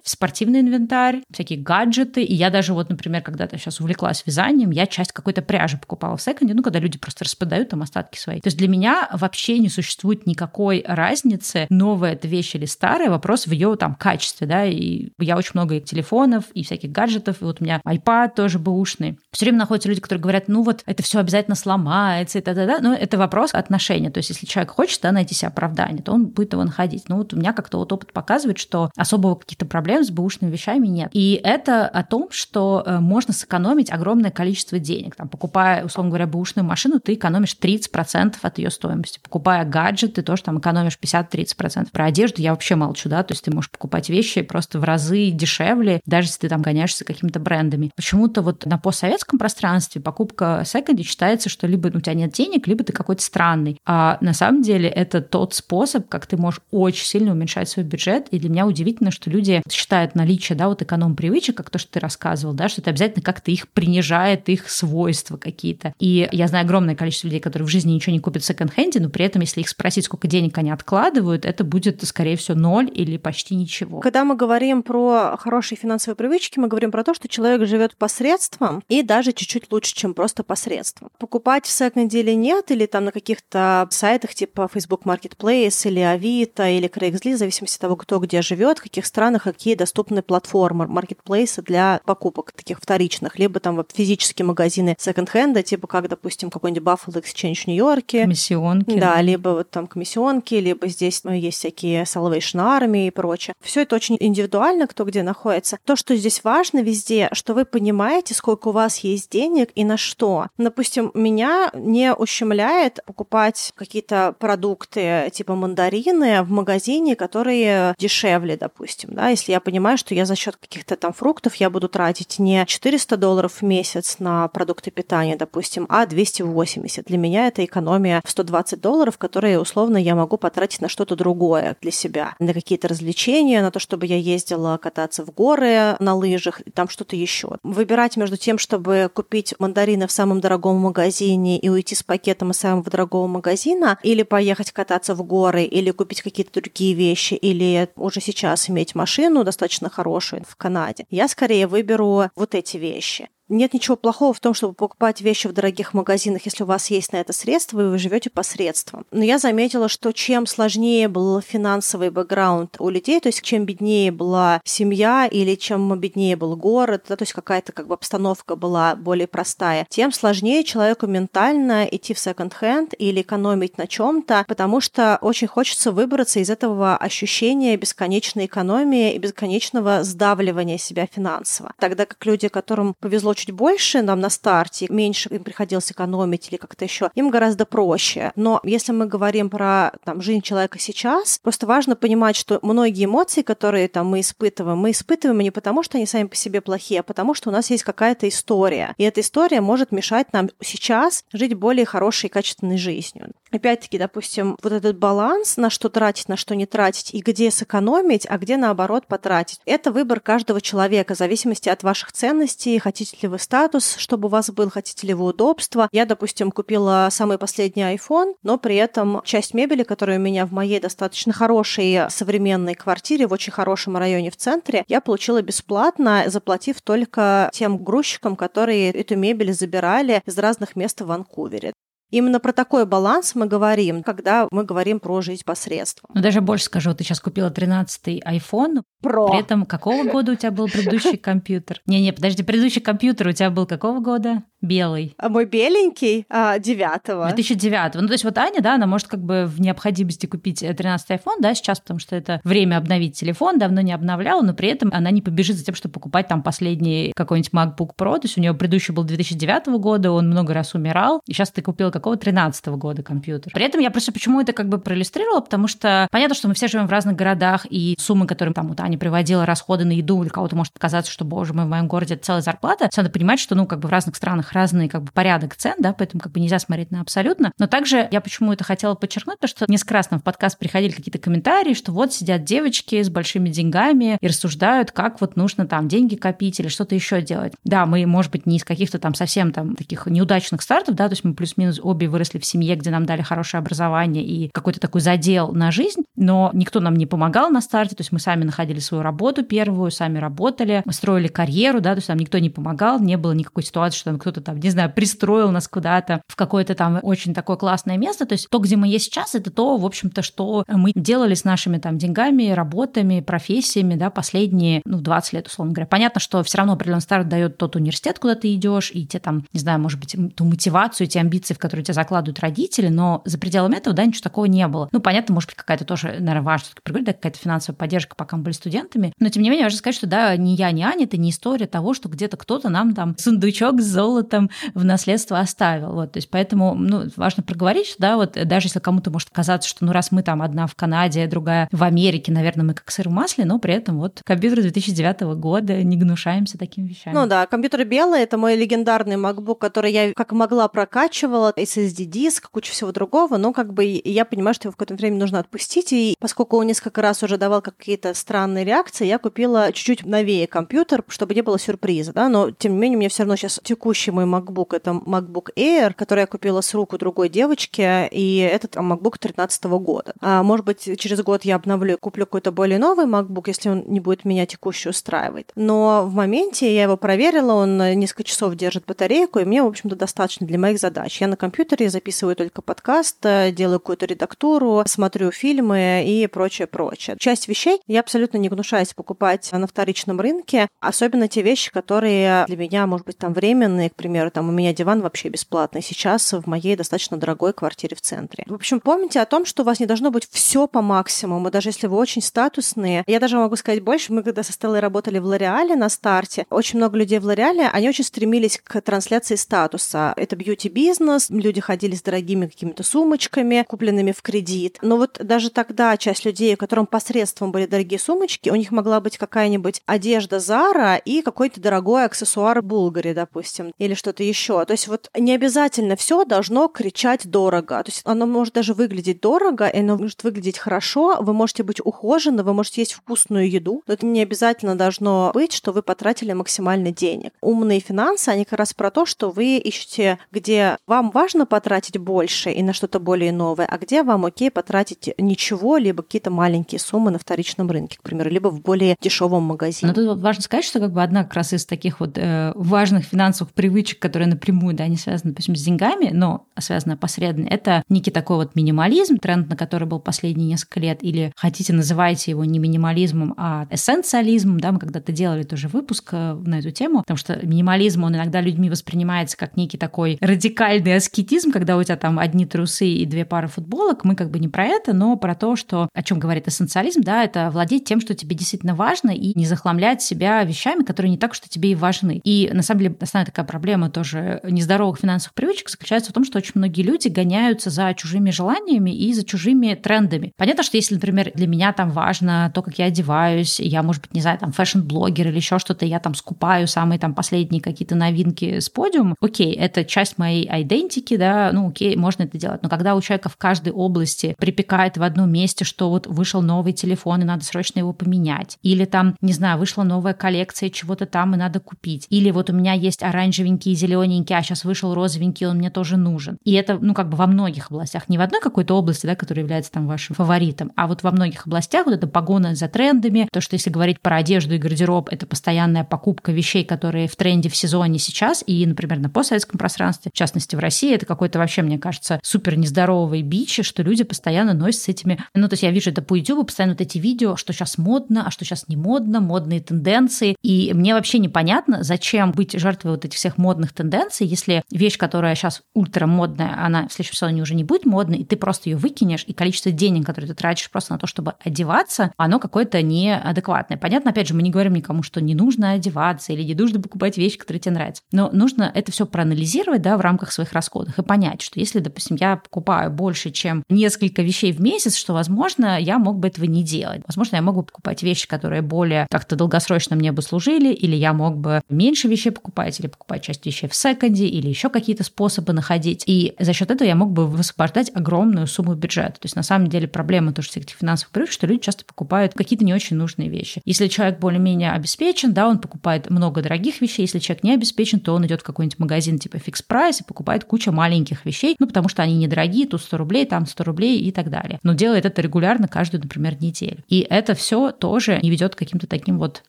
спортивный 0.03 0.61
инвентарь, 0.61 1.23
всякие 1.33 1.59
гаджеты, 1.59 2.23
и 2.23 2.35
я 2.35 2.51
даже 2.51 2.75
вот, 2.75 2.89
например, 2.89 3.23
когда-то 3.23 3.59
сейчас 3.59 3.81
увлеклась 3.81 4.23
вязанием, 4.27 4.71
я 4.71 4.87
часть 4.87 5.13
какой-то 5.13 5.43
пряжи 5.43 5.79
покупала 5.79 6.17
в 6.17 6.23
секонде, 6.23 6.55
ну, 6.55 6.63
когда 6.63 6.79
люди 6.79 6.99
просто 6.99 7.25
распадают 7.25 7.71
там 7.71 7.83
остатки 7.83 8.19
свои. 8.19 8.41
То 8.41 8.49
есть 8.49 8.59
для 8.59 8.69
меня 8.69 9.09
вообще 9.13 9.59
не 9.59 9.69
существует 9.69 10.27
никакой 10.27 10.85
разницы, 10.87 11.67
новая 11.71 12.13
это 12.13 12.29
вещь 12.29 12.55
или 12.55 12.65
старая, 12.67 13.11
вопрос 13.11 13.47
в 13.47 13.53
ее 13.53 13.77
там 13.77 13.95
качестве, 13.95 14.47
да, 14.47 14.65
и 14.65 15.11
я 15.19 15.37
очень 15.37 15.53
много 15.55 15.77
и 15.77 15.81
телефонов, 15.81 16.45
и 16.55 16.65
всяких 16.65 16.91
гаджетов, 16.93 17.41
и 17.41 17.45
вот 17.45 17.61
у 17.61 17.65
меня 17.65 17.81
iPad 17.87 18.35
тоже 18.35 18.59
бэушный. 18.59 19.19
Все 19.33 19.47
время 19.47 19.59
находятся 19.59 19.89
люди, 19.89 20.01
которые 20.01 20.23
говорят, 20.23 20.49
ну 20.49 20.63
вот 20.63 20.83
это 20.87 21.03
все 21.03 21.19
обязательно 21.19 21.57
сломается, 21.57 22.39
и 22.39 22.43
т.д. 22.43 22.79
Но 22.81 22.95
это 22.95 23.19
вопрос 23.19 23.55
отношения. 23.55 24.11
То 24.11 24.19
есть 24.19 24.31
если 24.31 24.47
человек 24.47 24.73
хочет 24.73 25.01
да, 25.03 25.13
найти 25.13 25.35
себе 25.35 25.49
оправдание, 25.49 26.03
то 26.03 26.13
он 26.13 26.27
будет 26.27 26.53
его 26.53 26.65
находить. 26.65 27.09
Но 27.09 27.17
вот 27.17 27.33
у 27.33 27.37
меня 27.37 27.53
как-то 27.53 27.79
вот 27.79 27.93
опыт 27.93 28.13
показывает, 28.13 28.59
что 28.59 28.91
особого 29.27 29.35
каких-то 29.37 29.67
проблем 29.67 30.05
с 30.05 30.11
бэушными 30.11 30.51
вещами 30.51 30.87
нет. 30.87 31.11
И 31.13 31.41
это 31.43 31.87
о 31.87 32.05
том, 32.05 32.29
что 32.31 32.83
э, 32.87 32.99
можно 33.01 33.33
сэкономить 33.35 33.91
огромное 33.91 34.31
количество 34.31 34.79
денег. 34.79 35.17
Там, 35.17 35.29
покупая, 35.29 35.85
условно 35.85 36.11
говоря, 36.11 36.27
бэушную 36.27 36.65
машину, 36.65 37.01
ты 37.01 37.15
экономишь 37.15 37.57
30% 37.61 38.37
от 38.41 38.59
ее 38.59 38.71
стоимости. 38.71 39.21
Покупая 39.23 39.65
гаджет, 39.65 40.15
ты 40.15 40.23
тоже 40.23 40.43
там 40.43 40.59
экономишь 40.59 40.99
50-30%. 41.01 41.89
Про 41.93 42.07
одежду 42.07 42.43
я 42.43 42.51
вообще 42.51 42.77
молчу, 42.77 43.09
да, 43.09 43.23
то 43.23 43.33
есть 43.33 43.45
ты 43.45 43.51
можешь 43.51 43.71
покупать 43.71 44.09
вещи 44.09 44.43
просто 44.43 44.79
в 44.79 44.85
разы 44.85 45.31
дешевле, 45.31 46.01
даже 46.07 46.29
если 46.29 46.41
ты 46.41 46.49
там 46.49 46.63
гоняешься 46.63 47.05
какими-то 47.05 47.41
брендами. 47.41 47.91
Почему-то 47.97 48.43
вот 48.43 48.67
на 48.67 48.79
постсоветском 48.79 49.39
пространстве 49.39 50.01
покупка 50.01 50.63
секонди 50.65 51.03
считается, 51.03 51.49
что 51.49 51.67
либо 51.67 51.89
у 51.89 52.01
тебя 52.01 52.15
нет 52.15 52.33
денег, 52.33 52.67
либо 52.67 52.85
ты 52.85 52.93
какой-то 52.93 53.23
странный. 53.23 53.79
А 53.85 54.19
на 54.21 54.33
самом 54.33 54.63
деле 54.63 54.89
это 54.89 55.21
тот 55.21 55.55
способ, 55.55 56.09
как 56.09 56.27
ты 56.27 56.37
можешь 56.37 56.61
очень 56.71 57.05
сильно 57.05 57.33
уменьшать 57.33 57.69
свой 57.69 57.85
бюджет. 57.85 58.29
И 58.31 58.39
для 58.39 58.51
меня 58.51 58.67
удивительно, 58.67 59.06
что 59.11 59.31
люди 59.31 59.63
считают 59.71 60.15
наличие, 60.15 60.57
да, 60.57 60.69
вот 60.69 60.83
эконом-привычек, 60.83 61.57
как 61.57 61.71
то, 61.71 61.79
что 61.79 61.91
ты 61.93 62.01
рассказывал, 62.01 62.55
да, 62.55 62.69
что 62.69 62.81
это 62.81 62.91
обязательно 62.91 63.23
как-то 63.23 63.51
их 63.51 63.69
принижает, 63.69 64.49
их 64.49 64.71
свойства 64.71 65.37
какие-то. 65.37 65.95
И 65.99 66.29
я 66.33 66.49
знаю 66.49 66.65
огромное 66.65 66.95
количество 66.95 67.27
людей, 67.29 67.41
которые 67.41 67.67
в 67.67 67.71
жизни 67.71 67.93
ничего 67.93 68.13
не 68.13 68.21
купят 68.21 68.43
в 68.43 68.47
секонд-хенде, 68.47 69.01
но 69.01 69.09
при 69.09 69.25
этом, 69.25 69.43
если 69.43 69.61
их 69.61 69.69
спросить, 69.69 70.05
сколько 70.05 70.29
денег 70.29 70.57
они 70.59 70.71
откладывают, 70.71 71.45
это 71.45 71.65
будет, 71.65 72.03
скорее 72.07 72.37
всего, 72.37 72.57
ноль 72.59 72.91
или 72.93 73.17
почти 73.17 73.55
ничего. 73.55 74.01
Когда 74.01 74.25
мы 74.25 74.37
говорим 74.37 74.83
про 74.83 75.37
хорошие 75.39 75.79
финансовые 75.79 76.17
привычки, 76.17 76.59
мы 76.59 76.69
говорим 76.69 76.91
про 76.91 77.05
то, 77.05 77.15
что 77.15 77.29
человек 77.29 77.67
живет 77.69 77.97
посредством 77.97 78.83
и 78.89 79.03
даже 79.03 79.33
чуть-чуть 79.33 79.71
лучше, 79.73 79.95
чем 79.95 80.15
просто 80.15 80.43
посредством. 80.43 81.11
Покупать 81.19 81.67
в 81.67 81.71
секонде 81.71 82.21
или 82.21 82.33
нет, 82.33 82.71
или 82.71 82.87
там 82.87 83.05
на 83.05 83.13
каких-то 83.13 83.87
сайтах 83.91 84.35
типа 84.35 84.69
Facebook 84.73 85.03
Marketplace 85.05 85.89
или 85.89 86.01
Авито 86.01 86.69
или 86.69 86.89
Craigslist, 86.89 87.37
в 87.37 87.39
зависимости 87.39 87.77
от 87.77 87.81
того, 87.81 87.97
кто 87.97 88.19
где 88.19 88.43
живет, 88.43 88.81
каких 88.97 89.07
странах 89.07 89.43
какие 89.43 89.75
доступны 89.75 90.23
платформы, 90.23 90.87
маркетплейсы 90.87 91.61
для 91.61 92.01
покупок 92.07 92.53
таких 92.53 92.79
вторичных, 92.81 93.39
либо 93.39 93.61
там 93.61 93.77
вот 93.77 93.91
физические 93.95 94.47
магазины 94.47 94.97
секонд-хенда, 94.99 95.63
типа 95.63 95.87
как, 95.87 96.09
допустим, 96.09 96.49
какой-нибудь 96.49 96.83
Buffalo 96.83 97.23
Exchange 97.23 97.65
в 97.65 97.67
Нью-Йорке. 97.67 98.23
Комиссионки. 98.23 98.99
Да, 98.99 99.21
либо 99.21 99.51
вот 99.51 99.71
там 99.71 99.87
комиссионки, 99.87 100.55
либо 100.55 100.89
здесь 100.89 101.25
ну, 101.25 101.33
есть 101.33 101.59
всякие 101.59 102.05
Salvation 102.05 102.61
Army 102.61 103.09
и 103.09 103.11
прочее. 103.11 103.53
Все 103.61 103.83
это 103.83 103.97
очень 103.97 104.17
индивидуально, 104.19 104.87
кто 104.87 105.05
где 105.05 105.23
находится. 105.23 105.79
То, 105.85 105.95
что 105.95 106.17
здесь 106.17 106.43
важно 106.43 106.79
везде, 106.79 107.29
что 107.33 107.53
вы 107.53 107.67
понимаете, 107.67 108.33
сколько 108.33 108.69
у 108.69 108.73
вас 108.73 109.01
есть 109.01 109.31
денег 109.31 109.73
и 109.75 109.85
на 109.85 109.99
что. 109.99 110.47
Допустим, 110.57 111.11
меня 111.13 111.71
не 111.75 112.15
ущемляет 112.15 113.01
покупать 113.05 113.75
какие-то 113.77 114.35
продукты 114.39 115.31
типа 115.35 115.55
мандарины 115.55 116.43
в 116.43 116.51
магазине, 116.51 117.15
которые 117.15 117.95
дешевле, 117.99 118.57
допустим 118.57 118.86
допустим, 118.87 119.11
да, 119.15 119.31
если 119.31 119.51
я 119.51 119.59
понимаю, 119.59 119.99
что 119.99 120.15
я 120.15 120.25
за 120.27 120.37
счет 120.37 120.57
каких-то 120.57 120.95
там 120.95 121.13
фруктов 121.13 121.57
я 121.57 121.71
буду 121.71 121.89
тратить 121.89 122.39
не 122.39 122.65
400 122.65 123.17
долларов 123.17 123.55
в 123.55 123.63
месяц 123.63 124.21
на 124.21 124.47
продукты 124.47 124.93
питания, 124.93 125.35
допустим, 125.35 125.87
а 125.89 126.07
280. 126.07 127.05
Для 127.05 127.19
меня 127.19 127.49
это 127.49 127.65
экономия 127.65 128.23
в 128.25 128.31
120 128.31 128.81
долларов, 128.81 129.19
которые 129.19 129.59
условно 129.59 129.97
я 129.97 130.15
могу 130.15 130.37
потратить 130.37 130.81
на 130.83 130.89
что-то 130.89 131.17
другое 131.17 131.77
для 131.81 131.91
себя, 131.91 132.37
на 132.39 132.55
какие-то 132.55 132.87
развлечения, 132.87 133.61
на 133.61 133.73
то, 133.73 133.81
чтобы 133.81 134.07
я 134.07 134.19
ездила 134.19 134.79
кататься 134.81 135.25
в 135.25 135.33
горы 135.33 135.97
на 135.99 136.15
лыжах, 136.15 136.61
там 136.73 136.89
что-то 136.89 137.17
еще. 137.17 137.57
Выбирать 137.65 138.17
между 138.17 138.37
тем, 138.37 138.57
чтобы 138.57 139.11
купить 139.13 139.53
мандарины 139.59 140.07
в 140.07 140.13
самом 140.13 140.41
дорогом 140.41 140.77
магазине 140.77 141.59
и 141.59 141.69
уйти 141.69 141.97
с 141.97 142.05
пакетом 142.05 142.53
из 142.53 142.59
самого 142.59 142.89
дорогого 142.89 143.27
магазина, 143.27 143.99
или 144.05 144.23
поехать 144.23 144.71
кататься 144.71 145.17
в 145.17 145.25
горы, 145.25 145.65
или 145.65 145.91
купить 145.91 146.23
какие-то 146.23 146.61
другие 146.61 146.95
вещи, 146.95 147.35
или 147.35 147.89
уже 147.97 148.21
сейчас 148.21 148.69
иметь 148.77 148.95
машину 148.95 149.43
достаточно 149.43 149.89
хорошую 149.89 150.45
в 150.47 150.55
Канаде, 150.57 151.07
я 151.09 151.29
скорее 151.29 151.67
выберу 151.67 152.31
вот 152.37 152.55
эти 152.55 152.77
вещи. 152.77 153.31
Нет 153.49 153.75
ничего 153.75 153.97
плохого 153.97 154.35
в 154.35 154.41
том, 154.41 154.55
чтобы 154.55 154.75
покупать 154.75 155.21
вещи 155.21 155.47
в 155.47 155.53
дорогих 155.53 155.95
магазинах, 155.95 156.43
если 156.45 156.65
у 156.65 156.67
вас 156.67 156.91
есть 156.91 157.13
на 157.13 157.19
это 157.19 157.33
средства, 157.33 157.81
и 157.81 157.85
вы 157.85 157.99
живете 157.99 158.29
посредством. 158.29 159.07
Но 159.13 159.23
я 159.23 159.39
заметила, 159.39 159.89
что 159.89 160.13
чем 160.13 160.47
сложнее 160.47 161.07
был 161.07 161.41
финансовый 161.41 162.11
бэкграунд 162.11 162.77
у 162.81 162.89
людей, 162.89 163.21
то 163.21 163.29
есть 163.29 163.43
чем 163.43 163.65
беднее 163.65 164.11
была 164.11 164.61
семья 164.65 165.29
или 165.31 165.55
чем 165.55 165.97
беднее 166.01 166.35
был 166.35 166.57
город, 166.57 167.05
да, 167.09 167.17
то 167.17 167.23
есть 167.23 167.33
какая-то 167.33 167.71
как 167.71 167.87
бы 167.87 167.95
обстановка 167.95 168.57
была 168.57 168.97
более 168.97 169.29
простая, 169.29 169.87
тем 169.89 170.13
сложнее 170.13 170.65
человеку 170.65 171.07
ментально 171.07 171.85
идти 171.85 172.15
в 172.15 172.19
секонд-хенд 172.19 172.95
или 172.99 173.21
экономить 173.21 173.79
на 173.79 173.87
чем-то, 173.87 174.45
потому 174.49 174.81
что 174.81 175.19
очень 175.21 175.47
хочется 175.47 175.93
выбраться 175.93 176.41
из 176.41 176.51
этого 176.51 176.97
ощущения 176.97 177.77
бесконечной 177.77 178.47
экономии 178.47 179.15
и 179.15 179.19
бесконечного 179.19 180.03
сдавливания 180.03 180.79
себя 180.79 181.07
финансово. 181.07 181.73
Тогда 181.79 182.07
как 182.07 182.25
люди, 182.27 182.49
которым 182.49 182.95
повезло 182.99 183.35
чуть 183.37 183.53
больше 183.53 184.03
нам 184.03 184.21
на 184.21 184.31
старте, 184.31 184.87
меньше 184.89 185.29
им 185.29 185.45
приходилось 185.45 185.93
экономить 185.93 186.49
или 186.49 186.57
как-то 186.57 186.85
еще, 186.85 187.11
им 187.15 187.31
гораздо 187.31 187.67
проще. 187.67 188.33
Но 188.35 188.61
если 188.65 188.93
мы 188.93 189.07
говорим 189.07 189.51
про 189.51 189.93
там, 190.05 190.21
жизнь 190.21 190.41
человека 190.41 190.79
сейчас, 190.79 191.39
просто 191.43 191.67
важно 191.67 191.95
понимать, 191.95 192.37
что 192.37 192.59
многие 192.63 193.05
эмоции, 193.05 193.43
которые 193.43 193.89
там 193.89 194.09
мы 194.09 194.21
испытываем, 194.21 194.79
мы 194.79 194.91
испытываем 194.91 195.39
не 195.41 195.51
потому, 195.51 195.83
что 195.83 195.99
они 195.99 196.07
сами 196.07 196.27
по 196.27 196.37
себе 196.37 196.61
плохие, 196.61 197.01
а 197.01 197.03
потому 197.03 197.35
что 197.35 197.51
у 197.51 197.53
нас 197.53 197.71
есть 197.71 197.85
какая-то 197.85 198.29
история. 198.29 198.95
И 198.99 199.05
эта 199.05 199.21
история 199.21 199.61
может 199.61 199.93
мешать 199.93 200.33
нам 200.33 200.51
сейчас 200.61 201.25
жить 201.33 201.55
более 201.55 201.87
хорошей 201.87 202.27
и 202.27 202.31
качественной 202.31 202.79
жизнью. 202.79 203.33
Опять-таки, 203.53 203.97
допустим, 203.97 204.59
вот 204.63 204.73
этот 204.73 204.99
баланс, 204.99 205.57
на 205.57 205.71
что 205.71 205.89
тратить, 205.89 206.29
на 206.29 206.37
что 206.37 206.55
не 206.55 206.67
тратить, 206.67 207.15
и 207.15 207.21
где 207.21 207.51
сэкономить, 207.51 208.27
а 208.29 208.39
где, 208.39 208.57
наоборот, 208.57 209.07
потратить. 209.07 209.61
Это 209.65 209.93
выбор 209.93 210.21
каждого 210.21 210.61
человека, 210.61 211.15
в 211.15 211.19
зависимости 211.19 211.69
от 211.69 211.83
ваших 211.83 212.13
ценностей, 212.13 212.79
хотите 212.79 213.17
ли 213.23 213.26
вы 213.29 213.39
статус, 213.39 213.97
чтобы 213.97 214.27
у 214.27 214.31
вас 214.31 214.51
был, 214.51 214.71
хотите 214.71 215.07
ли 215.07 215.15
вы 215.15 215.27
удобства. 215.27 215.89
Я, 215.93 216.07
допустим, 216.07 216.51
купила 216.51 217.09
самый 217.11 217.39
последний 217.39 217.83
iPhone, 217.83 218.35
но 218.43 218.59
при 218.59 218.77
этом 218.77 219.23
часть 219.25 219.55
мебели, 219.55 219.83
которая 219.83 220.19
у 220.19 220.23
меня 220.23 220.47
в 220.47 220.53
моей 220.53 220.81
достаточно 220.81 221.33
хорошей 221.33 222.11
современной 222.11 222.75
квартире 222.75 223.27
в 223.27 223.33
очень 223.33 223.53
хорошем 223.53 223.97
районе 223.97 224.31
в 224.31 224.37
центре, 224.37 224.85
я 224.89 225.01
получила 225.01 225.43
бесплатно, 225.43 226.25
заплатив 226.27 226.81
только 226.83 227.51
тем 227.53 227.83
грузчикам, 227.83 228.37
которые 228.37 228.91
эту 228.91 229.17
мебель 229.17 229.53
забирали 229.53 230.23
из 230.27 230.39
разных 230.39 230.77
мест 230.77 231.01
в 231.01 231.07
Ванкувере. 231.07 231.73
Именно 232.11 232.41
про 232.41 232.53
такой 232.53 232.87
баланс 232.87 233.35
мы 233.35 233.47
говорим, 233.47 234.03
когда 234.03 234.47
мы 234.51 234.65
говорим 234.65 235.01
про 235.01 235.21
жизнь 235.21 235.43
посредством. 235.45 236.11
Ну, 236.15 236.21
даже 236.21 236.41
больше 236.41 236.65
скажу, 236.65 236.95
ты 236.95 237.03
сейчас 237.03 237.21
купила 237.21 237.51
13-й 237.51 238.23
iPhone, 238.25 238.83
про. 239.03 239.29
При 239.29 239.41
этом 239.41 239.67
какого 239.67 240.09
года 240.09 240.33
у 240.33 240.35
тебя 240.35 240.51
был 240.51 240.69
предыдущий 240.69 241.17
компьютер? 241.17 241.81
Не-не, 241.87 242.13
подожди, 242.13 242.43
предыдущий 242.43 242.81
компьютер 242.81 243.29
у 243.29 243.33
тебя 243.33 243.51
был 243.51 243.67
какого 243.67 244.01
года? 244.01 244.43
Белый. 244.67 245.15
А 245.19 245.29
мой 245.29 245.47
беленький? 245.47 246.27
А, 246.29 246.59
девятого. 246.59 247.27
2009. 247.27 247.95
Ну, 247.95 248.07
то 248.07 248.13
есть 248.13 248.25
вот 248.25 248.37
Аня, 248.39 248.61
да, 248.61 248.75
она 248.75 248.87
может 248.87 249.09
как 249.09 249.21
бы 249.21 249.47
в 249.47 249.61
необходимости 249.61 250.27
купить 250.27 250.61
13 250.61 251.11
iPhone, 251.11 251.41
да, 251.41 251.55
сейчас, 251.55 251.81
потому 251.81 252.01
что 252.01 252.17
это 252.17 252.41
время 252.45 252.77
обновить 252.77 253.19
телефон, 253.19 253.59
давно 253.59 253.81
не 253.81 253.93
обновляла, 253.93 254.43
но 254.43 254.55
при 254.55 254.69
этом 254.69 254.91
она 254.93 255.11
не 255.11 255.23
побежит 255.23 255.57
за 255.57 255.65
тем, 255.65 255.75
чтобы 255.75 255.93
покупать 255.93 256.29
там 256.29 256.43
последний 256.43 257.13
какой-нибудь 257.15 257.53
MacBook 257.53 257.91
Pro, 257.97 258.17
то 258.17 258.25
есть 258.25 258.37
у 258.37 258.41
нее 258.41 258.55
предыдущий 258.55 258.93
был 258.93 259.05
2009 259.05 259.67
года, 259.79 260.11
он 260.11 260.27
много 260.29 260.53
раз 260.53 260.75
умирал, 260.75 261.23
и 261.27 261.33
сейчас 261.33 261.51
ты 261.51 261.63
купила 261.63 261.91
какого 261.91 262.17
13 262.17 262.67
года 262.67 263.03
компьютер. 263.03 263.53
При 263.53 263.65
этом 263.65 263.81
я 263.81 263.91
просто 263.91 264.13
почему 264.13 264.41
это 264.41 264.53
как 264.53 264.69
бы 264.69 264.79
проиллюстрировала, 264.79 265.41
потому 265.41 265.69
что 265.69 266.09
понятно, 266.11 266.35
что 266.35 266.49
мы 266.49 266.55
все 266.55 266.69
живем 266.69 266.87
в 266.87 266.91
разных 266.91 267.17
городах, 267.17 267.67
и 267.71 267.97
суммы, 267.99 268.27
которые 268.27 268.55
там 268.55 268.69
вот 268.69 268.81
Аня 268.81 268.99
приводила, 268.99 269.47
расходы 269.47 269.85
на 269.85 269.93
еду, 269.93 270.21
для 270.23 270.31
кого-то 270.31 270.57
может 270.57 270.73
казаться, 270.79 271.13
что, 271.13 271.25
боже 271.25 271.55
мой, 271.55 271.65
в 271.65 271.69
моем 271.69 271.89
городе 271.89 272.15
это 272.15 272.25
целая 272.25 272.43
зарплата, 272.43 272.89
надо 272.97 273.11
понимать, 273.11 273.39
что, 273.39 273.55
ну, 273.55 273.67
как 273.67 273.79
бы 273.79 273.89
в 273.89 273.91
разных 273.91 274.17
странах 274.17 274.53
разный 274.57 274.89
как 274.89 275.05
бы 275.05 275.13
порядок 275.13 275.55
цен, 275.55 275.75
да, 275.79 275.93
поэтому 275.93 276.21
как 276.21 276.33
бы 276.33 276.41
нельзя 276.41 276.59
смотреть 276.59 276.91
на 276.91 277.01
абсолютно. 277.01 277.53
Но 277.59 277.67
также 277.67 278.09
я 278.11 278.21
почему 278.21 278.53
это 278.53 278.65
хотела 278.65 278.95
подчеркнуть, 278.95 279.39
то 279.39 279.47
что 279.47 279.67
несколько 279.69 279.95
раз 279.95 280.11
нам 280.11 280.21
в 280.21 280.25
подкаст 280.25 280.59
приходили 280.59 280.93
какие-то 280.93 281.19
комментарии, 281.19 281.75
что 281.75 281.93
вот 281.93 282.13
сидят 282.13 282.45
девочки 282.45 283.01
с 283.03 283.11
большими 283.11 283.49
деньгами 283.49 284.19
и 284.21 284.27
рассуждают, 284.27 284.91
как 284.91 285.21
вот 285.21 285.37
нужно 285.37 285.67
там 285.67 285.89
деньги 285.89 286.17
копить 286.17 286.59
или 286.59 286.69
что-то 286.69 286.95
еще 286.95 287.23
делать. 287.23 287.53
Да, 287.65 287.87
мы, 287.87 288.05
может 288.07 288.33
быть, 288.33 288.47
не 288.47 288.57
из 288.57 288.65
каких-то 288.65 288.99
там 288.99 289.15
совсем 289.15 289.53
там 289.53 289.77
таких 289.77 290.07
неудачных 290.07 290.63
стартов, 290.63 290.95
да, 290.95 291.09
то 291.09 291.13
есть 291.13 291.25
мы 291.25 291.35
плюс-минус 291.35 291.79
обе 291.83 292.09
выросли 292.09 292.39
в 292.39 292.45
семье, 292.45 292.77
где 292.77 292.91
нам 292.91 293.07
дали 293.07 293.23
хорошее 293.23 293.61
образование 293.61 294.25
и 294.25 294.49
какой-то 294.49 294.81
такой 294.81 295.01
задел 295.01 295.53
на 295.53 295.71
жизнь, 295.71 296.03
но 296.17 296.51
никто 296.55 296.81
нам 296.81 296.97
не 296.97 297.07
помогал 297.07 297.51
на 297.51 297.61
старте, 297.61 297.95
то 297.95 298.01
есть 298.01 298.13
мы 298.13 298.19
сами 298.19 298.45
находили 298.45 298.81
свою 298.81 299.03
работу 299.03 299.45
первую, 299.45 299.91
сами 299.91 300.19
работали, 300.19 300.83
строили 300.91 301.29
карьеру, 301.29 301.81
да, 301.81 301.93
то 301.93 301.99
есть 301.99 302.09
нам 302.09 302.19
никто 302.19 302.39
не 302.39 302.51
помогал, 302.51 303.01
не 303.01 303.17
было 303.17 303.33
никакой 303.33 303.63
ситуации, 303.63 303.99
что 303.99 304.11
там 304.11 304.19
кто-то 304.19 304.41
там, 304.47 304.59
не 304.61 304.71
знаю, 304.71 304.93
пристроил 304.93 305.51
нас 305.51 305.69
куда-то 305.69 306.23
в 306.29 306.37
какое-то 306.37 306.75
там 306.75 307.01
очень 307.03 307.35
такое 307.35 307.57
классное 307.57 307.97
место. 307.97 308.27
То 308.27 308.35
есть 308.35 308.49
то, 308.49 308.59
где 308.59 308.77
мы 308.77 308.89
есть 308.89 309.07
сейчас, 309.07 309.35
это 309.35 309.51
то, 309.51 309.77
в 309.77 309.85
общем-то, 309.85 310.23
что 310.23 310.65
мы 310.69 310.93
делали 310.95 311.35
с 311.35 311.45
нашими 311.45 311.79
там 311.79 311.99
деньгами, 311.99 312.51
работами, 312.51 313.21
профессиями, 313.21 313.95
да, 313.95 314.11
последние, 314.11 314.83
ну, 314.85 315.01
20 315.01 315.33
лет, 315.33 315.47
условно 315.49 315.73
говоря. 315.73 315.87
Понятно, 315.87 316.21
что 316.21 316.43
все 316.43 316.59
равно 316.59 316.75
определенный 316.75 317.01
старт 317.01 317.29
дает 317.29 317.59
тот 317.59 317.77
университет, 317.77 318.19
куда 318.19 318.35
ты 318.35 318.55
идешь, 318.55 318.91
и 318.93 319.07
те 319.07 319.19
там, 319.19 319.45
не 319.53 319.61
знаю, 319.61 319.81
может 319.81 319.99
быть, 319.99 320.17
ту 320.37 320.45
мотивацию, 320.45 321.07
те 321.07 321.21
амбиции, 321.21 321.55
в 321.55 321.59
которые 321.59 321.85
тебя 321.85 321.95
закладывают 321.95 322.41
родители, 322.41 322.89
но 322.89 323.23
за 323.25 323.39
пределами 323.39 323.77
этого, 323.77 323.95
да, 323.95 324.05
ничего 324.05 324.23
такого 324.23 324.45
не 324.47 324.67
было. 324.69 324.89
Ну, 324.93 325.01
понятно, 325.01 325.35
может 325.35 325.51
быть, 325.51 325.57
какая-то 325.57 325.85
тоже, 325.85 326.17
наверное, 326.21 326.43
важная 326.43 326.73
да, 326.85 327.13
какая-то 327.13 327.39
финансовая 327.39 327.77
поддержка, 327.77 328.15
пока 328.17 328.37
мы 328.37 328.45
были 328.45 328.55
студентами. 328.55 329.13
Но, 329.19 329.29
тем 329.29 329.43
не 329.43 329.51
менее, 329.51 329.65
важно 329.65 329.79
сказать, 329.79 329.97
что, 329.97 330.07
да, 330.07 330.37
ни 330.37 330.51
я, 330.51 330.71
ни 330.71 330.83
Аня, 330.83 331.05
это 331.05 331.17
не 331.17 331.31
история 331.31 331.67
того, 331.67 331.95
что 331.95 332.09
где-то 332.09 332.37
кто-то 332.37 332.69
нам 332.69 332.95
там 332.95 333.17
сундучок 333.19 333.81
с 333.81 333.85
золотом 333.85 334.26
в 334.75 334.85
наследство 334.85 335.39
оставил. 335.39 335.93
Вот, 335.93 336.13
то 336.13 336.19
есть 336.19 336.31
поэтому 336.31 336.75
ну, 336.75 337.05
важно 337.17 337.43
проговорить, 337.43 337.87
что 337.87 337.97
да, 337.99 338.17
вот 338.17 338.33
даже 338.33 338.67
если 338.67 338.81
кому-то 338.81 339.11
может 339.11 339.31
казаться, 339.31 339.69
что 339.69 339.85
ну 339.85 339.93
раз 339.93 340.13
мы 340.13 340.23
там 340.23 340.43
одна 340.43 340.67
в 340.67 340.75
Канаде, 340.75 341.27
другая 341.27 341.69
в 341.73 341.83
Америке, 341.83 342.33
наверное, 342.33 342.65
мы 342.65 342.75
как 342.75 342.91
сыр 342.91 343.09
в 343.09 343.13
масле, 343.13 343.45
но 343.45 343.59
при 343.59 343.75
этом 343.75 343.99
вот 343.99 344.23
компьютер 344.25 344.63
2009 344.63 345.21
года, 345.37 345.83
не 345.83 345.97
гнушаемся 345.97 346.59
такими 346.59 346.89
вещами. 346.89 347.15
Ну 347.15 347.27
да, 347.27 347.47
компьютер 347.47 347.85
белый, 347.85 348.21
это 348.21 348.39
мой 348.39 348.57
легендарный 348.57 349.17
MacBook, 349.17 349.57
который 349.57 349.93
я 349.93 350.13
как 350.15 350.33
могла 350.33 350.69
прокачивала, 350.69 351.53
SSD-диск, 351.57 352.51
куча 352.51 352.73
всего 352.73 352.93
другого, 352.93 353.37
но 353.37 353.53
как 353.53 353.73
бы 353.73 354.01
я 354.05 354.25
понимаю, 354.25 354.55
что 354.55 354.69
его 354.69 354.73
в 354.73 354.77
какое-то 354.77 354.95
время 354.95 355.17
нужно 355.17 355.39
отпустить, 355.39 355.93
и 355.93 356.17
поскольку 356.19 356.59
он 356.59 356.67
несколько 356.67 357.03
раз 357.03 357.23
уже 357.23 357.39
давал 357.39 357.63
какие-то 357.63 358.15
странные 358.15 358.65
реакции, 358.65 359.07
я 359.07 359.19
купила 359.19 359.73
чуть-чуть 359.73 360.05
новее 360.05 360.47
компьютер, 360.47 361.05
чтобы 361.09 361.35
не 361.35 361.43
было 361.43 361.59
сюрприза, 361.59 362.13
да, 362.13 362.29
но 362.29 362.51
тем 362.51 362.73
не 362.73 362.79
менее 362.79 362.97
у 362.97 363.01
меня 363.01 363.09
все 363.09 363.23
равно 363.23 363.37
сейчас 363.37 363.61
текущий 363.63 364.11
мой 364.17 364.25
MacBook 364.25 364.75
это 364.75 364.91
MacBook 364.91 365.49
Air, 365.57 365.93
который 365.93 366.21
я 366.21 366.27
купила 366.27 366.63
с 366.63 366.73
рук 366.75 366.95
у 366.95 366.99
другой 366.99 367.29
девочки, 367.29 368.09
и 368.11 368.39
этот 368.39 368.77
MacBook 368.77 369.19
2013 369.21 369.65
года. 369.65 370.15
А, 370.21 370.43
может 370.43 370.65
быть, 370.65 370.99
через 370.99 371.23
год 371.23 371.45
я 371.45 371.57
обновлю, 371.57 371.99
куплю 371.99 372.25
какой-то 372.25 372.51
более 372.51 372.79
новый 372.79 373.07
MacBook, 373.07 373.45
если 373.47 373.69
он 373.69 373.85
не 373.87 374.01
будет 374.01 374.25
меня 374.25 374.47
текущий 374.47 374.89
устраивать. 374.89 375.49
Но 375.55 376.05
в 376.07 376.15
моменте 376.15 376.75
я 376.75 376.85
его 376.85 376.97
проверила, 376.97 377.53
он 377.53 377.77
несколько 377.77 378.25
часов 378.25 378.55
держит 378.55 378.87
батарейку, 378.87 379.39
и 379.39 379.45
мне, 379.45 379.63
в 379.63 379.67
общем-то, 379.67 379.97
достаточно 379.97 380.47
для 380.47 380.59
моих 380.59 380.79
задач. 380.79 381.21
Я 381.21 381.29
на 381.29 381.37
компьютере 381.37 381.91
записываю 381.91 382.37
только 382.37 382.63
подкаст, 382.63 383.19
делаю 383.53 383.81
какую-то 383.81 384.07
редактуру, 384.07 384.83
смотрю 384.87 385.31
фильмы 385.31 386.05
и 386.07 386.27
прочее, 386.27 386.67
прочее. 386.67 387.17
Часть 387.19 387.49
вещей 387.49 387.81
я 387.87 388.01
абсолютно 388.01 388.39
не 388.39 388.49
гнушаюсь 388.49 388.95
покупать 388.95 389.51
на 389.53 389.67
вторичном 389.67 390.21
рынке, 390.21 390.69
особенно 390.81 391.29
те 391.29 391.43
вещи, 391.43 391.71
которые 391.71 392.45
для 392.47 392.57
меня, 392.57 392.87
может 392.87 393.07
быть, 393.07 393.19
там 393.19 393.33
временные, 393.33 393.91
к 393.91 393.95
примеру, 393.95 394.06
там 394.31 394.49
у 394.49 394.53
меня 394.53 394.73
диван 394.73 395.01
вообще 395.01 395.29
бесплатный 395.29 395.83
сейчас 395.83 396.33
в 396.33 396.47
моей 396.47 396.77
достаточно 396.77 397.17
дорогой 397.17 397.53
квартире 397.53 397.97
в 397.97 398.01
центре. 398.01 398.45
В 398.47 398.55
общем, 398.55 398.81
помните 398.81 399.21
о 399.21 399.27
том, 399.27 399.45
что 399.45 399.63
у 399.63 399.67
вас 399.67 399.81
не 399.81 399.87
должно 399.87 400.11
быть 400.11 400.29
все 400.31 400.67
по 400.67 400.83
максимуму, 400.83 401.51
даже 401.51 401.69
если 401.71 401.87
вы 401.87 401.97
очень 401.97 402.23
статусные. 402.23 403.05
Я 403.07 403.21
даже 403.21 403.37
могу 403.37 403.57
сказать 403.57 403.83
больше, 403.83 404.13
мы 404.13 404.23
когда 404.23 404.43
со 404.43 404.53
Стеллой 404.53 404.81
работали 404.81 405.19
в 405.19 405.25
Лореале 405.25 405.77
на 405.77 405.89
старте, 405.89 406.47
очень 406.51 406.79
много 406.79 406.99
людей 406.99 407.19
в 407.19 407.25
Лореале, 407.25 407.69
они 407.69 407.89
очень 407.89 408.05
стремились 408.05 408.61
к 408.63 408.81
трансляции 408.81 409.37
статуса. 409.37 410.13
Это 410.17 410.37
бьюти-бизнес, 410.37 411.31
люди 411.31 411.61
ходили 411.61 411.95
с 411.95 412.03
дорогими 412.03 412.47
какими-то 412.47 412.83
сумочками, 412.83 413.65
купленными 413.69 414.13
в 414.13 414.23
кредит. 414.23 414.79
Но 414.83 414.97
вот 414.97 415.19
даже 415.23 415.51
тогда 415.51 415.97
часть 415.97 416.25
людей, 416.25 416.57
которым 416.57 416.87
посредством 416.87 417.53
были 417.53 417.67
дорогие 417.67 417.99
сумочки, 417.99 418.51
у 418.51 418.55
них 418.55 418.71
могла 418.71 419.01
быть 419.01 419.19
какая-нибудь 419.19 419.83
одежда 419.87 420.39
Зара 420.39 420.97
и 420.97 421.23
какой-то 421.23 421.61
дорогой 421.61 422.05
аксессуар 422.05 422.63
Булгари, 422.63 423.13
допустим, 423.13 423.73
или 423.79 423.95
что-то 423.97 424.23
еще. 424.23 424.65
То 424.65 424.73
есть 424.73 424.89
вот 424.89 425.11
не 425.19 425.35
обязательно 425.35 425.97
все 425.97 426.25
должно 426.25 426.69
кричать 426.69 427.29
дорого. 427.29 427.83
То 427.83 427.91
есть 427.91 428.03
оно 428.05 428.27
может 428.27 428.55
даже 428.55 428.75
выглядеть 428.75 429.21
дорого, 429.21 429.67
и 429.67 429.81
оно 429.81 429.97
может 429.97 430.25
выглядеть 430.25 430.59
хорошо, 430.59 431.17
вы 431.21 431.33
можете 431.33 431.63
быть 431.63 431.81
ухожены, 431.85 432.43
вы 432.43 432.53
можете 432.55 432.83
есть 432.83 432.95
вкусную 432.95 433.51
еду, 433.51 433.83
но 433.87 433.95
это 433.95 434.07
не 434.07 434.23
обязательно 434.23 434.77
должно 434.77 435.31
быть, 435.35 435.53
что 435.53 435.73
вы 435.73 435.83
потратили 435.83 436.33
максимально 436.33 436.91
денег. 436.91 437.33
Умные 437.41 437.81
финансы, 437.81 438.29
они 438.29 438.45
как 438.45 438.59
раз 438.59 438.75
про 438.75 438.91
то, 438.91 439.07
что 439.07 439.31
вы 439.31 439.57
ищете, 439.57 440.19
где 440.31 440.79
вам 440.87 441.11
важно 441.11 441.47
потратить 441.47 441.99
больше 441.99 442.51
и 442.51 442.63
на 442.63 442.73
что-то 442.73 443.01
более 443.01 443.33
новое, 443.33 443.67
а 443.67 443.79
где 443.79 444.03
вам 444.03 444.25
окей 444.27 444.51
потратить 444.51 445.11
ничего, 445.19 445.77
либо 445.77 446.03
какие-то 446.03 446.31
маленькие 446.31 446.79
суммы 446.79 447.11
на 447.11 447.19
вторичном 447.19 447.71
рынке, 447.71 447.99
к 447.99 448.03
примеру, 448.03 448.31
либо 448.31 448.49
в 448.49 448.61
более 448.61 448.97
дешевом 449.01 449.45
магазине. 449.45 449.89
Но 449.89 449.95
тут 449.95 450.07
вот 450.07 450.21
важно 450.21 450.43
сказать, 450.43 450.65
что 450.65 450.81
как 450.81 450.93
бы 450.93 451.03
одна 451.03 451.25
как 451.25 451.35
раз 451.35 451.53
из 451.53 451.65
таких 451.67 452.01
вот 452.01 452.19
э, 452.19 452.53
важных 452.55 453.05
финансовых 453.07 453.53
привычек, 453.53 453.86
которые 453.95 454.29
напрямую, 454.29 454.75
да, 454.75 454.87
не 454.87 454.97
связаны, 454.97 455.31
допустим, 455.33 455.57
с 455.57 455.63
деньгами, 455.63 456.11
но 456.13 456.47
связаны 456.59 456.97
посредственно, 456.97 457.17
это 457.49 457.83
некий 457.89 458.11
такой 458.11 458.37
вот 458.37 458.55
минимализм, 458.55 459.17
тренд, 459.19 459.49
на 459.49 459.57
который 459.57 459.87
был 459.87 460.01
последние 460.01 460.49
несколько 460.49 460.81
лет, 460.81 461.03
или 461.03 461.33
хотите, 461.37 461.73
называйте 461.73 462.31
его 462.31 462.45
не 462.45 462.59
минимализмом, 462.59 463.35
а 463.37 463.67
эссенциализмом, 463.71 464.61
да, 464.61 464.73
мы 464.73 464.79
когда-то 464.79 465.13
делали 465.13 465.43
тоже 465.43 465.69
выпуск 465.69 466.11
э, 466.13 466.35
на 466.35 466.59
эту 466.59 466.71
тему, 466.71 467.01
потому 467.01 467.17
что 467.17 467.39
минимализм, 467.45 468.05
он 468.05 468.15
иногда 468.15 468.41
людьми 468.41 468.71
воспринимается 468.71 469.37
как 469.37 469.57
некий 469.57 469.79
такой 469.79 470.19
радикальный 470.21 470.97
аскетизм, 470.97 471.51
когда 471.51 471.77
у 471.77 471.83
тебя 471.83 471.97
там 471.97 472.19
одни 472.19 472.47
трусы 472.47 472.89
и 472.89 473.07
две 473.07 473.25
пары 473.25 473.49
футболок, 473.49 474.05
мы 474.05 474.15
как 474.15 474.31
бы 474.31 474.39
не 474.39 474.49
про 474.49 474.65
это, 474.67 474.93
но 474.93 475.17
про 475.17 475.35
то, 475.35 475.57
что, 475.57 475.89
о 475.93 476.03
чем 476.03 476.19
говорит 476.19 476.49
эссенциализм, 476.49 477.03
да, 477.03 477.25
это 477.25 477.51
владеть 477.51 477.85
тем, 477.85 478.01
что 478.01 478.15
тебе 478.15 478.37
действительно 478.37 478.75
важно, 478.75 479.11
и 479.11 479.37
не 479.39 479.47
захламлять 479.47 480.03
себя 480.03 480.43
вещами, 480.45 480.83
которые 480.83 481.11
не 481.11 481.19
так, 481.19 481.35
что 481.35 481.49
тебе 481.49 481.73
и 481.73 481.75
важны. 481.75 482.21
И 482.25 482.51
на 482.53 482.63
самом 482.63 482.81
деле 482.81 482.97
основная 483.01 483.27
такая 483.27 483.47
проблема 483.47 483.76
тоже 483.91 484.41
нездоровых 484.43 484.99
финансовых 484.99 485.35
привычек 485.35 485.71
заключается 485.71 486.11
в 486.11 486.15
том, 486.15 486.25
что 486.25 486.39
очень 486.39 486.53
многие 486.55 486.83
люди 486.83 487.09
гоняются 487.09 487.71
за 487.71 487.95
чужими 487.95 488.31
желаниями 488.31 488.91
и 488.91 489.13
за 489.13 489.25
чужими 489.25 489.75
трендами. 489.75 490.33
Понятно, 490.37 490.63
что 490.63 490.77
если, 490.77 490.95
например, 490.95 491.31
для 491.35 491.47
меня 491.47 491.73
там 491.73 491.91
важно 491.91 492.51
то, 492.55 492.63
как 492.63 492.79
я 492.79 492.87
одеваюсь, 492.87 493.61
я, 493.61 493.83
может 493.83 494.03
быть, 494.03 494.15
не 494.15 494.21
знаю, 494.21 494.39
там 494.39 494.53
fashion-блогер 494.53 495.29
или 495.29 495.37
еще 495.37 495.59
что-то, 495.59 495.85
я 495.85 496.01
там 496.01 496.15
скупаю 496.15 496.67
самые 496.67 496.99
там 496.99 497.15
последние 497.15 497.63
какие-то 497.63 497.95
новинки 497.95 498.59
с 498.59 498.69
подиума, 498.69 499.15
окей, 499.21 499.53
это 499.55 499.85
часть 499.85 500.19
моей 500.19 500.49
идентики, 500.51 501.17
да, 501.17 501.51
ну 501.53 501.69
окей, 501.69 501.97
можно 501.97 502.25
это 502.25 502.39
делать. 502.39 502.63
Но 502.63 502.69
когда 502.69 502.95
у 502.95 503.01
человека 503.01 503.29
в 503.29 503.37
каждой 503.37 503.73
области 503.73 504.35
припекает 504.39 504.97
в 504.97 505.03
одном 505.03 505.31
месте, 505.31 505.65
что 505.65 505.91
вот 505.91 506.07
вышел 506.07 506.43
новый 506.43 506.73
телефон, 506.73 507.23
и 507.23 507.25
надо 507.25 507.45
срочно 507.45 507.81
его 507.81 507.93
поменять, 507.93 508.59
или 508.63 508.85
там, 508.85 509.17
не 509.21 509.33
знаю, 509.33 509.59
вышла 509.59 509.83
новая 509.83 510.15
коллекция 510.15 510.71
чего-то 510.71 511.07
там, 511.07 511.35
и 511.35 511.39
надо 511.39 511.61
купить, 511.61 512.07
или 512.11 512.31
вот 512.31 512.51
у 512.51 512.53
меня 512.53 512.73
есть 512.73 513.03
оранжевенький 513.03 513.66
и 513.67 513.75
зелененький, 513.75 514.37
а 514.37 514.43
сейчас 514.43 514.65
вышел 514.65 514.95
розовенький, 514.95 515.47
он 515.47 515.57
мне 515.59 515.71
тоже 515.71 515.97
нужен. 515.97 516.39
И 516.45 516.53
это, 516.53 516.79
ну, 516.81 516.95
как 516.95 517.09
бы 517.09 517.17
во 517.17 517.27
многих 517.27 517.71
областях, 517.71 518.09
не 518.09 518.19
в 518.19 518.21
одной 518.21 518.41
какой-то 518.41 518.75
области, 518.75 519.07
да, 519.07 519.17
которая 519.17 519.45
является 519.45 519.73
там 519.73 519.87
вашим 519.87 520.15
фаворитом, 520.15 520.73
а 520.77 520.87
вот 520.87 521.03
во 521.03 521.11
многих 521.11 521.47
областях 521.47 521.87
вот 521.87 521.95
эта 521.95 522.07
погона 522.07 522.55
за 522.55 522.69
трендами, 522.69 523.29
то, 523.33 523.41
что 523.41 523.55
если 523.55 523.71
говорить 523.71 524.01
про 524.01 524.17
одежду 524.17 524.55
и 524.55 524.59
гардероб, 524.59 525.09
это 525.11 525.27
постоянная 525.27 525.85
покупка 525.85 526.33
вещей, 526.33 526.65
которые 526.65 527.09
в 527.09 527.17
тренде 527.17 527.49
в 527.49 527.57
сезоне 527.57 527.99
сейчас, 527.99 528.45
и, 528.47 528.65
например, 528.67 528.99
на 528.99 529.11
постсоветском 529.11 529.59
пространстве, 529.59 530.11
в 530.15 530.17
частности 530.17 530.55
в 530.55 530.59
России, 530.59 530.95
это 530.95 531.07
какой-то 531.07 531.39
вообще, 531.39 531.63
мне 531.63 531.79
кажется, 531.79 532.21
супер 532.23 532.57
нездоровый 532.57 533.23
бич, 533.23 533.61
что 533.63 533.83
люди 533.83 534.05
постоянно 534.05 534.55
носят 534.55 534.83
с 534.83 534.89
этими, 534.89 535.19
ну, 535.35 535.49
то 535.49 535.55
есть 535.55 535.63
я 535.63 535.71
вижу 535.71 535.91
это 535.91 536.03
по 536.03 536.15
YouTube, 536.15 536.47
постоянно 536.47 536.75
вот 536.75 536.81
эти 536.81 536.99
видео, 536.99 537.37
что 537.37 537.53
сейчас 537.53 537.79
модно, 537.79 538.25
а 538.27 538.31
что 538.31 538.45
сейчас 538.45 538.69
не 538.69 538.77
модно, 538.77 539.21
модные 539.21 539.61
тенденции, 539.61 540.37
и 540.43 540.73
мне 540.75 540.95
вообще 540.95 541.19
непонятно, 541.19 541.83
зачем 541.83 542.33
быть 542.33 542.59
жертвой 542.59 542.93
вот 542.93 543.05
этих 543.05 543.17
всех 543.17 543.39
модных 543.57 543.73
тенденций, 543.73 544.27
если 544.27 544.63
вещь, 544.71 544.99
которая 544.99 545.35
сейчас 545.35 545.63
ультра 545.75 546.07
модная, 546.07 546.55
она 546.63 546.89
в 546.89 546.93
следующем 546.93 547.15
сезоне 547.15 547.43
уже 547.43 547.55
не 547.55 547.65
будет 547.65 547.87
модной, 547.87 548.19
и 548.19 548.25
ты 548.25 548.37
просто 548.37 548.69
ее 548.69 548.77
выкинешь, 548.77 549.25
и 549.27 549.33
количество 549.33 549.73
денег, 549.73 550.05
которые 550.05 550.29
ты 550.29 550.35
тратишь 550.35 550.71
просто 550.71 550.93
на 550.93 550.99
то, 550.99 551.07
чтобы 551.07 551.35
одеваться, 551.43 552.13
оно 552.19 552.39
какое-то 552.39 552.83
неадекватное. 552.83 553.79
Понятно, 553.79 554.11
опять 554.11 554.29
же, 554.29 554.35
мы 554.35 554.43
не 554.43 554.51
говорим 554.51 554.75
никому, 554.75 555.03
что 555.03 555.23
не 555.23 555.35
нужно 555.35 555.73
одеваться 555.73 556.35
или 556.35 556.43
не 556.43 556.55
нужно 556.55 556.81
покупать 556.81 557.17
вещи, 557.17 557.39
которые 557.39 557.61
тебе 557.61 557.75
нравятся. 557.75 558.03
Но 558.13 558.29
нужно 558.31 558.71
это 558.75 558.93
все 558.93 559.07
проанализировать, 559.07 559.81
да, 559.81 559.97
в 559.97 560.03
рамках 560.03 560.33
своих 560.33 560.53
расходов 560.53 560.99
и 560.99 561.03
понять, 561.03 561.41
что 561.41 561.59
если, 561.59 561.79
допустим, 561.79 562.19
я 562.21 562.37
покупаю 562.37 562.91
больше, 562.91 563.31
чем 563.31 563.63
несколько 563.71 564.21
вещей 564.21 564.53
в 564.53 564.61
месяц, 564.61 564.97
что, 564.97 565.15
возможно, 565.15 565.81
я 565.81 565.99
мог 565.99 566.19
бы 566.19 566.29
этого 566.29 566.45
не 566.45 566.63
делать. 566.63 567.01
Возможно, 567.07 567.37
я 567.37 567.43
мог 567.43 567.57
бы 567.57 567.63
покупать 567.63 568.03
вещи, 568.03 568.29
которые 568.29 568.61
более 568.61 569.07
как-то 569.11 569.35
долгосрочно 569.35 569.97
мне 569.97 570.13
бы 570.13 570.21
служили, 570.21 570.75
или 570.75 570.95
я 570.95 571.15
мог 571.15 571.39
бы 571.39 571.63
меньше 571.71 572.09
вещей 572.09 572.31
покупать, 572.31 572.79
или 572.81 572.87
покупать 572.87 573.23
часть 573.37 573.47
вещей 573.47 573.69
в 573.69 573.75
секонде, 573.75 574.27
или 574.27 574.49
еще 574.49 574.69
какие-то 574.69 575.05
способы 575.05 575.53
находить. 575.53 576.05
И 576.07 576.35
за 576.39 576.53
счет 576.53 576.71
этого 576.71 576.87
я 576.87 576.95
мог 576.95 577.13
бы 577.13 577.27
высвобождать 577.27 577.91
огромную 577.95 578.47
сумму 578.47 578.75
бюджета. 578.75 579.15
То 579.15 579.25
есть, 579.25 579.37
на 579.37 579.43
самом 579.43 579.69
деле, 579.69 579.87
проблема 579.87 580.33
тоже 580.33 580.49
всех 580.49 580.65
этих 580.65 580.77
финансовых 580.77 581.13
привычек, 581.13 581.35
что 581.35 581.47
люди 581.47 581.63
часто 581.63 581.85
покупают 581.85 582.35
какие-то 582.35 582.65
не 582.65 582.75
очень 582.75 582.97
нужные 582.97 583.29
вещи. 583.29 583.61
Если 583.65 583.89
человек 583.89 584.19
более-менее 584.19 584.73
обеспечен, 584.73 585.33
да, 585.33 585.49
он 585.49 585.59
покупает 585.59 586.11
много 586.11 586.43
дорогих 586.43 586.81
вещей. 586.81 587.03
Если 587.03 587.19
человек 587.19 587.45
не 587.45 587.55
обеспечен, 587.55 588.01
то 588.01 588.15
он 588.15 588.27
идет 588.27 588.41
в 588.41 588.45
какой-нибудь 588.45 588.79
магазин 588.79 589.19
типа 589.19 589.39
фикс 589.39 589.63
прайс 589.63 590.01
и 590.01 590.05
покупает 590.05 590.45
кучу 590.45 590.73
маленьких 590.73 591.25
вещей, 591.25 591.57
ну, 591.59 591.67
потому 591.67 591.89
что 591.89 592.03
они 592.03 592.17
недорогие, 592.17 592.67
тут 592.67 592.83
100 592.83 592.97
рублей, 592.97 593.27
там 593.27 593.47
100 593.47 593.65
рублей 593.65 594.01
и 594.01 594.13
так 594.13 594.31
далее. 594.31 594.59
Но 594.63 594.75
делает 594.75 595.05
это 595.05 595.21
регулярно 595.23 595.69
каждую, 595.69 596.03
например, 596.03 596.37
неделю. 596.41 596.83
И 596.89 597.01
это 597.01 597.35
все 597.35 597.73
тоже 597.73 598.21
не 598.23 598.31
ведет 598.31 598.55
к 598.55 598.59
каким-то 598.59 598.87
таким 598.87 599.19
вот 599.19 599.43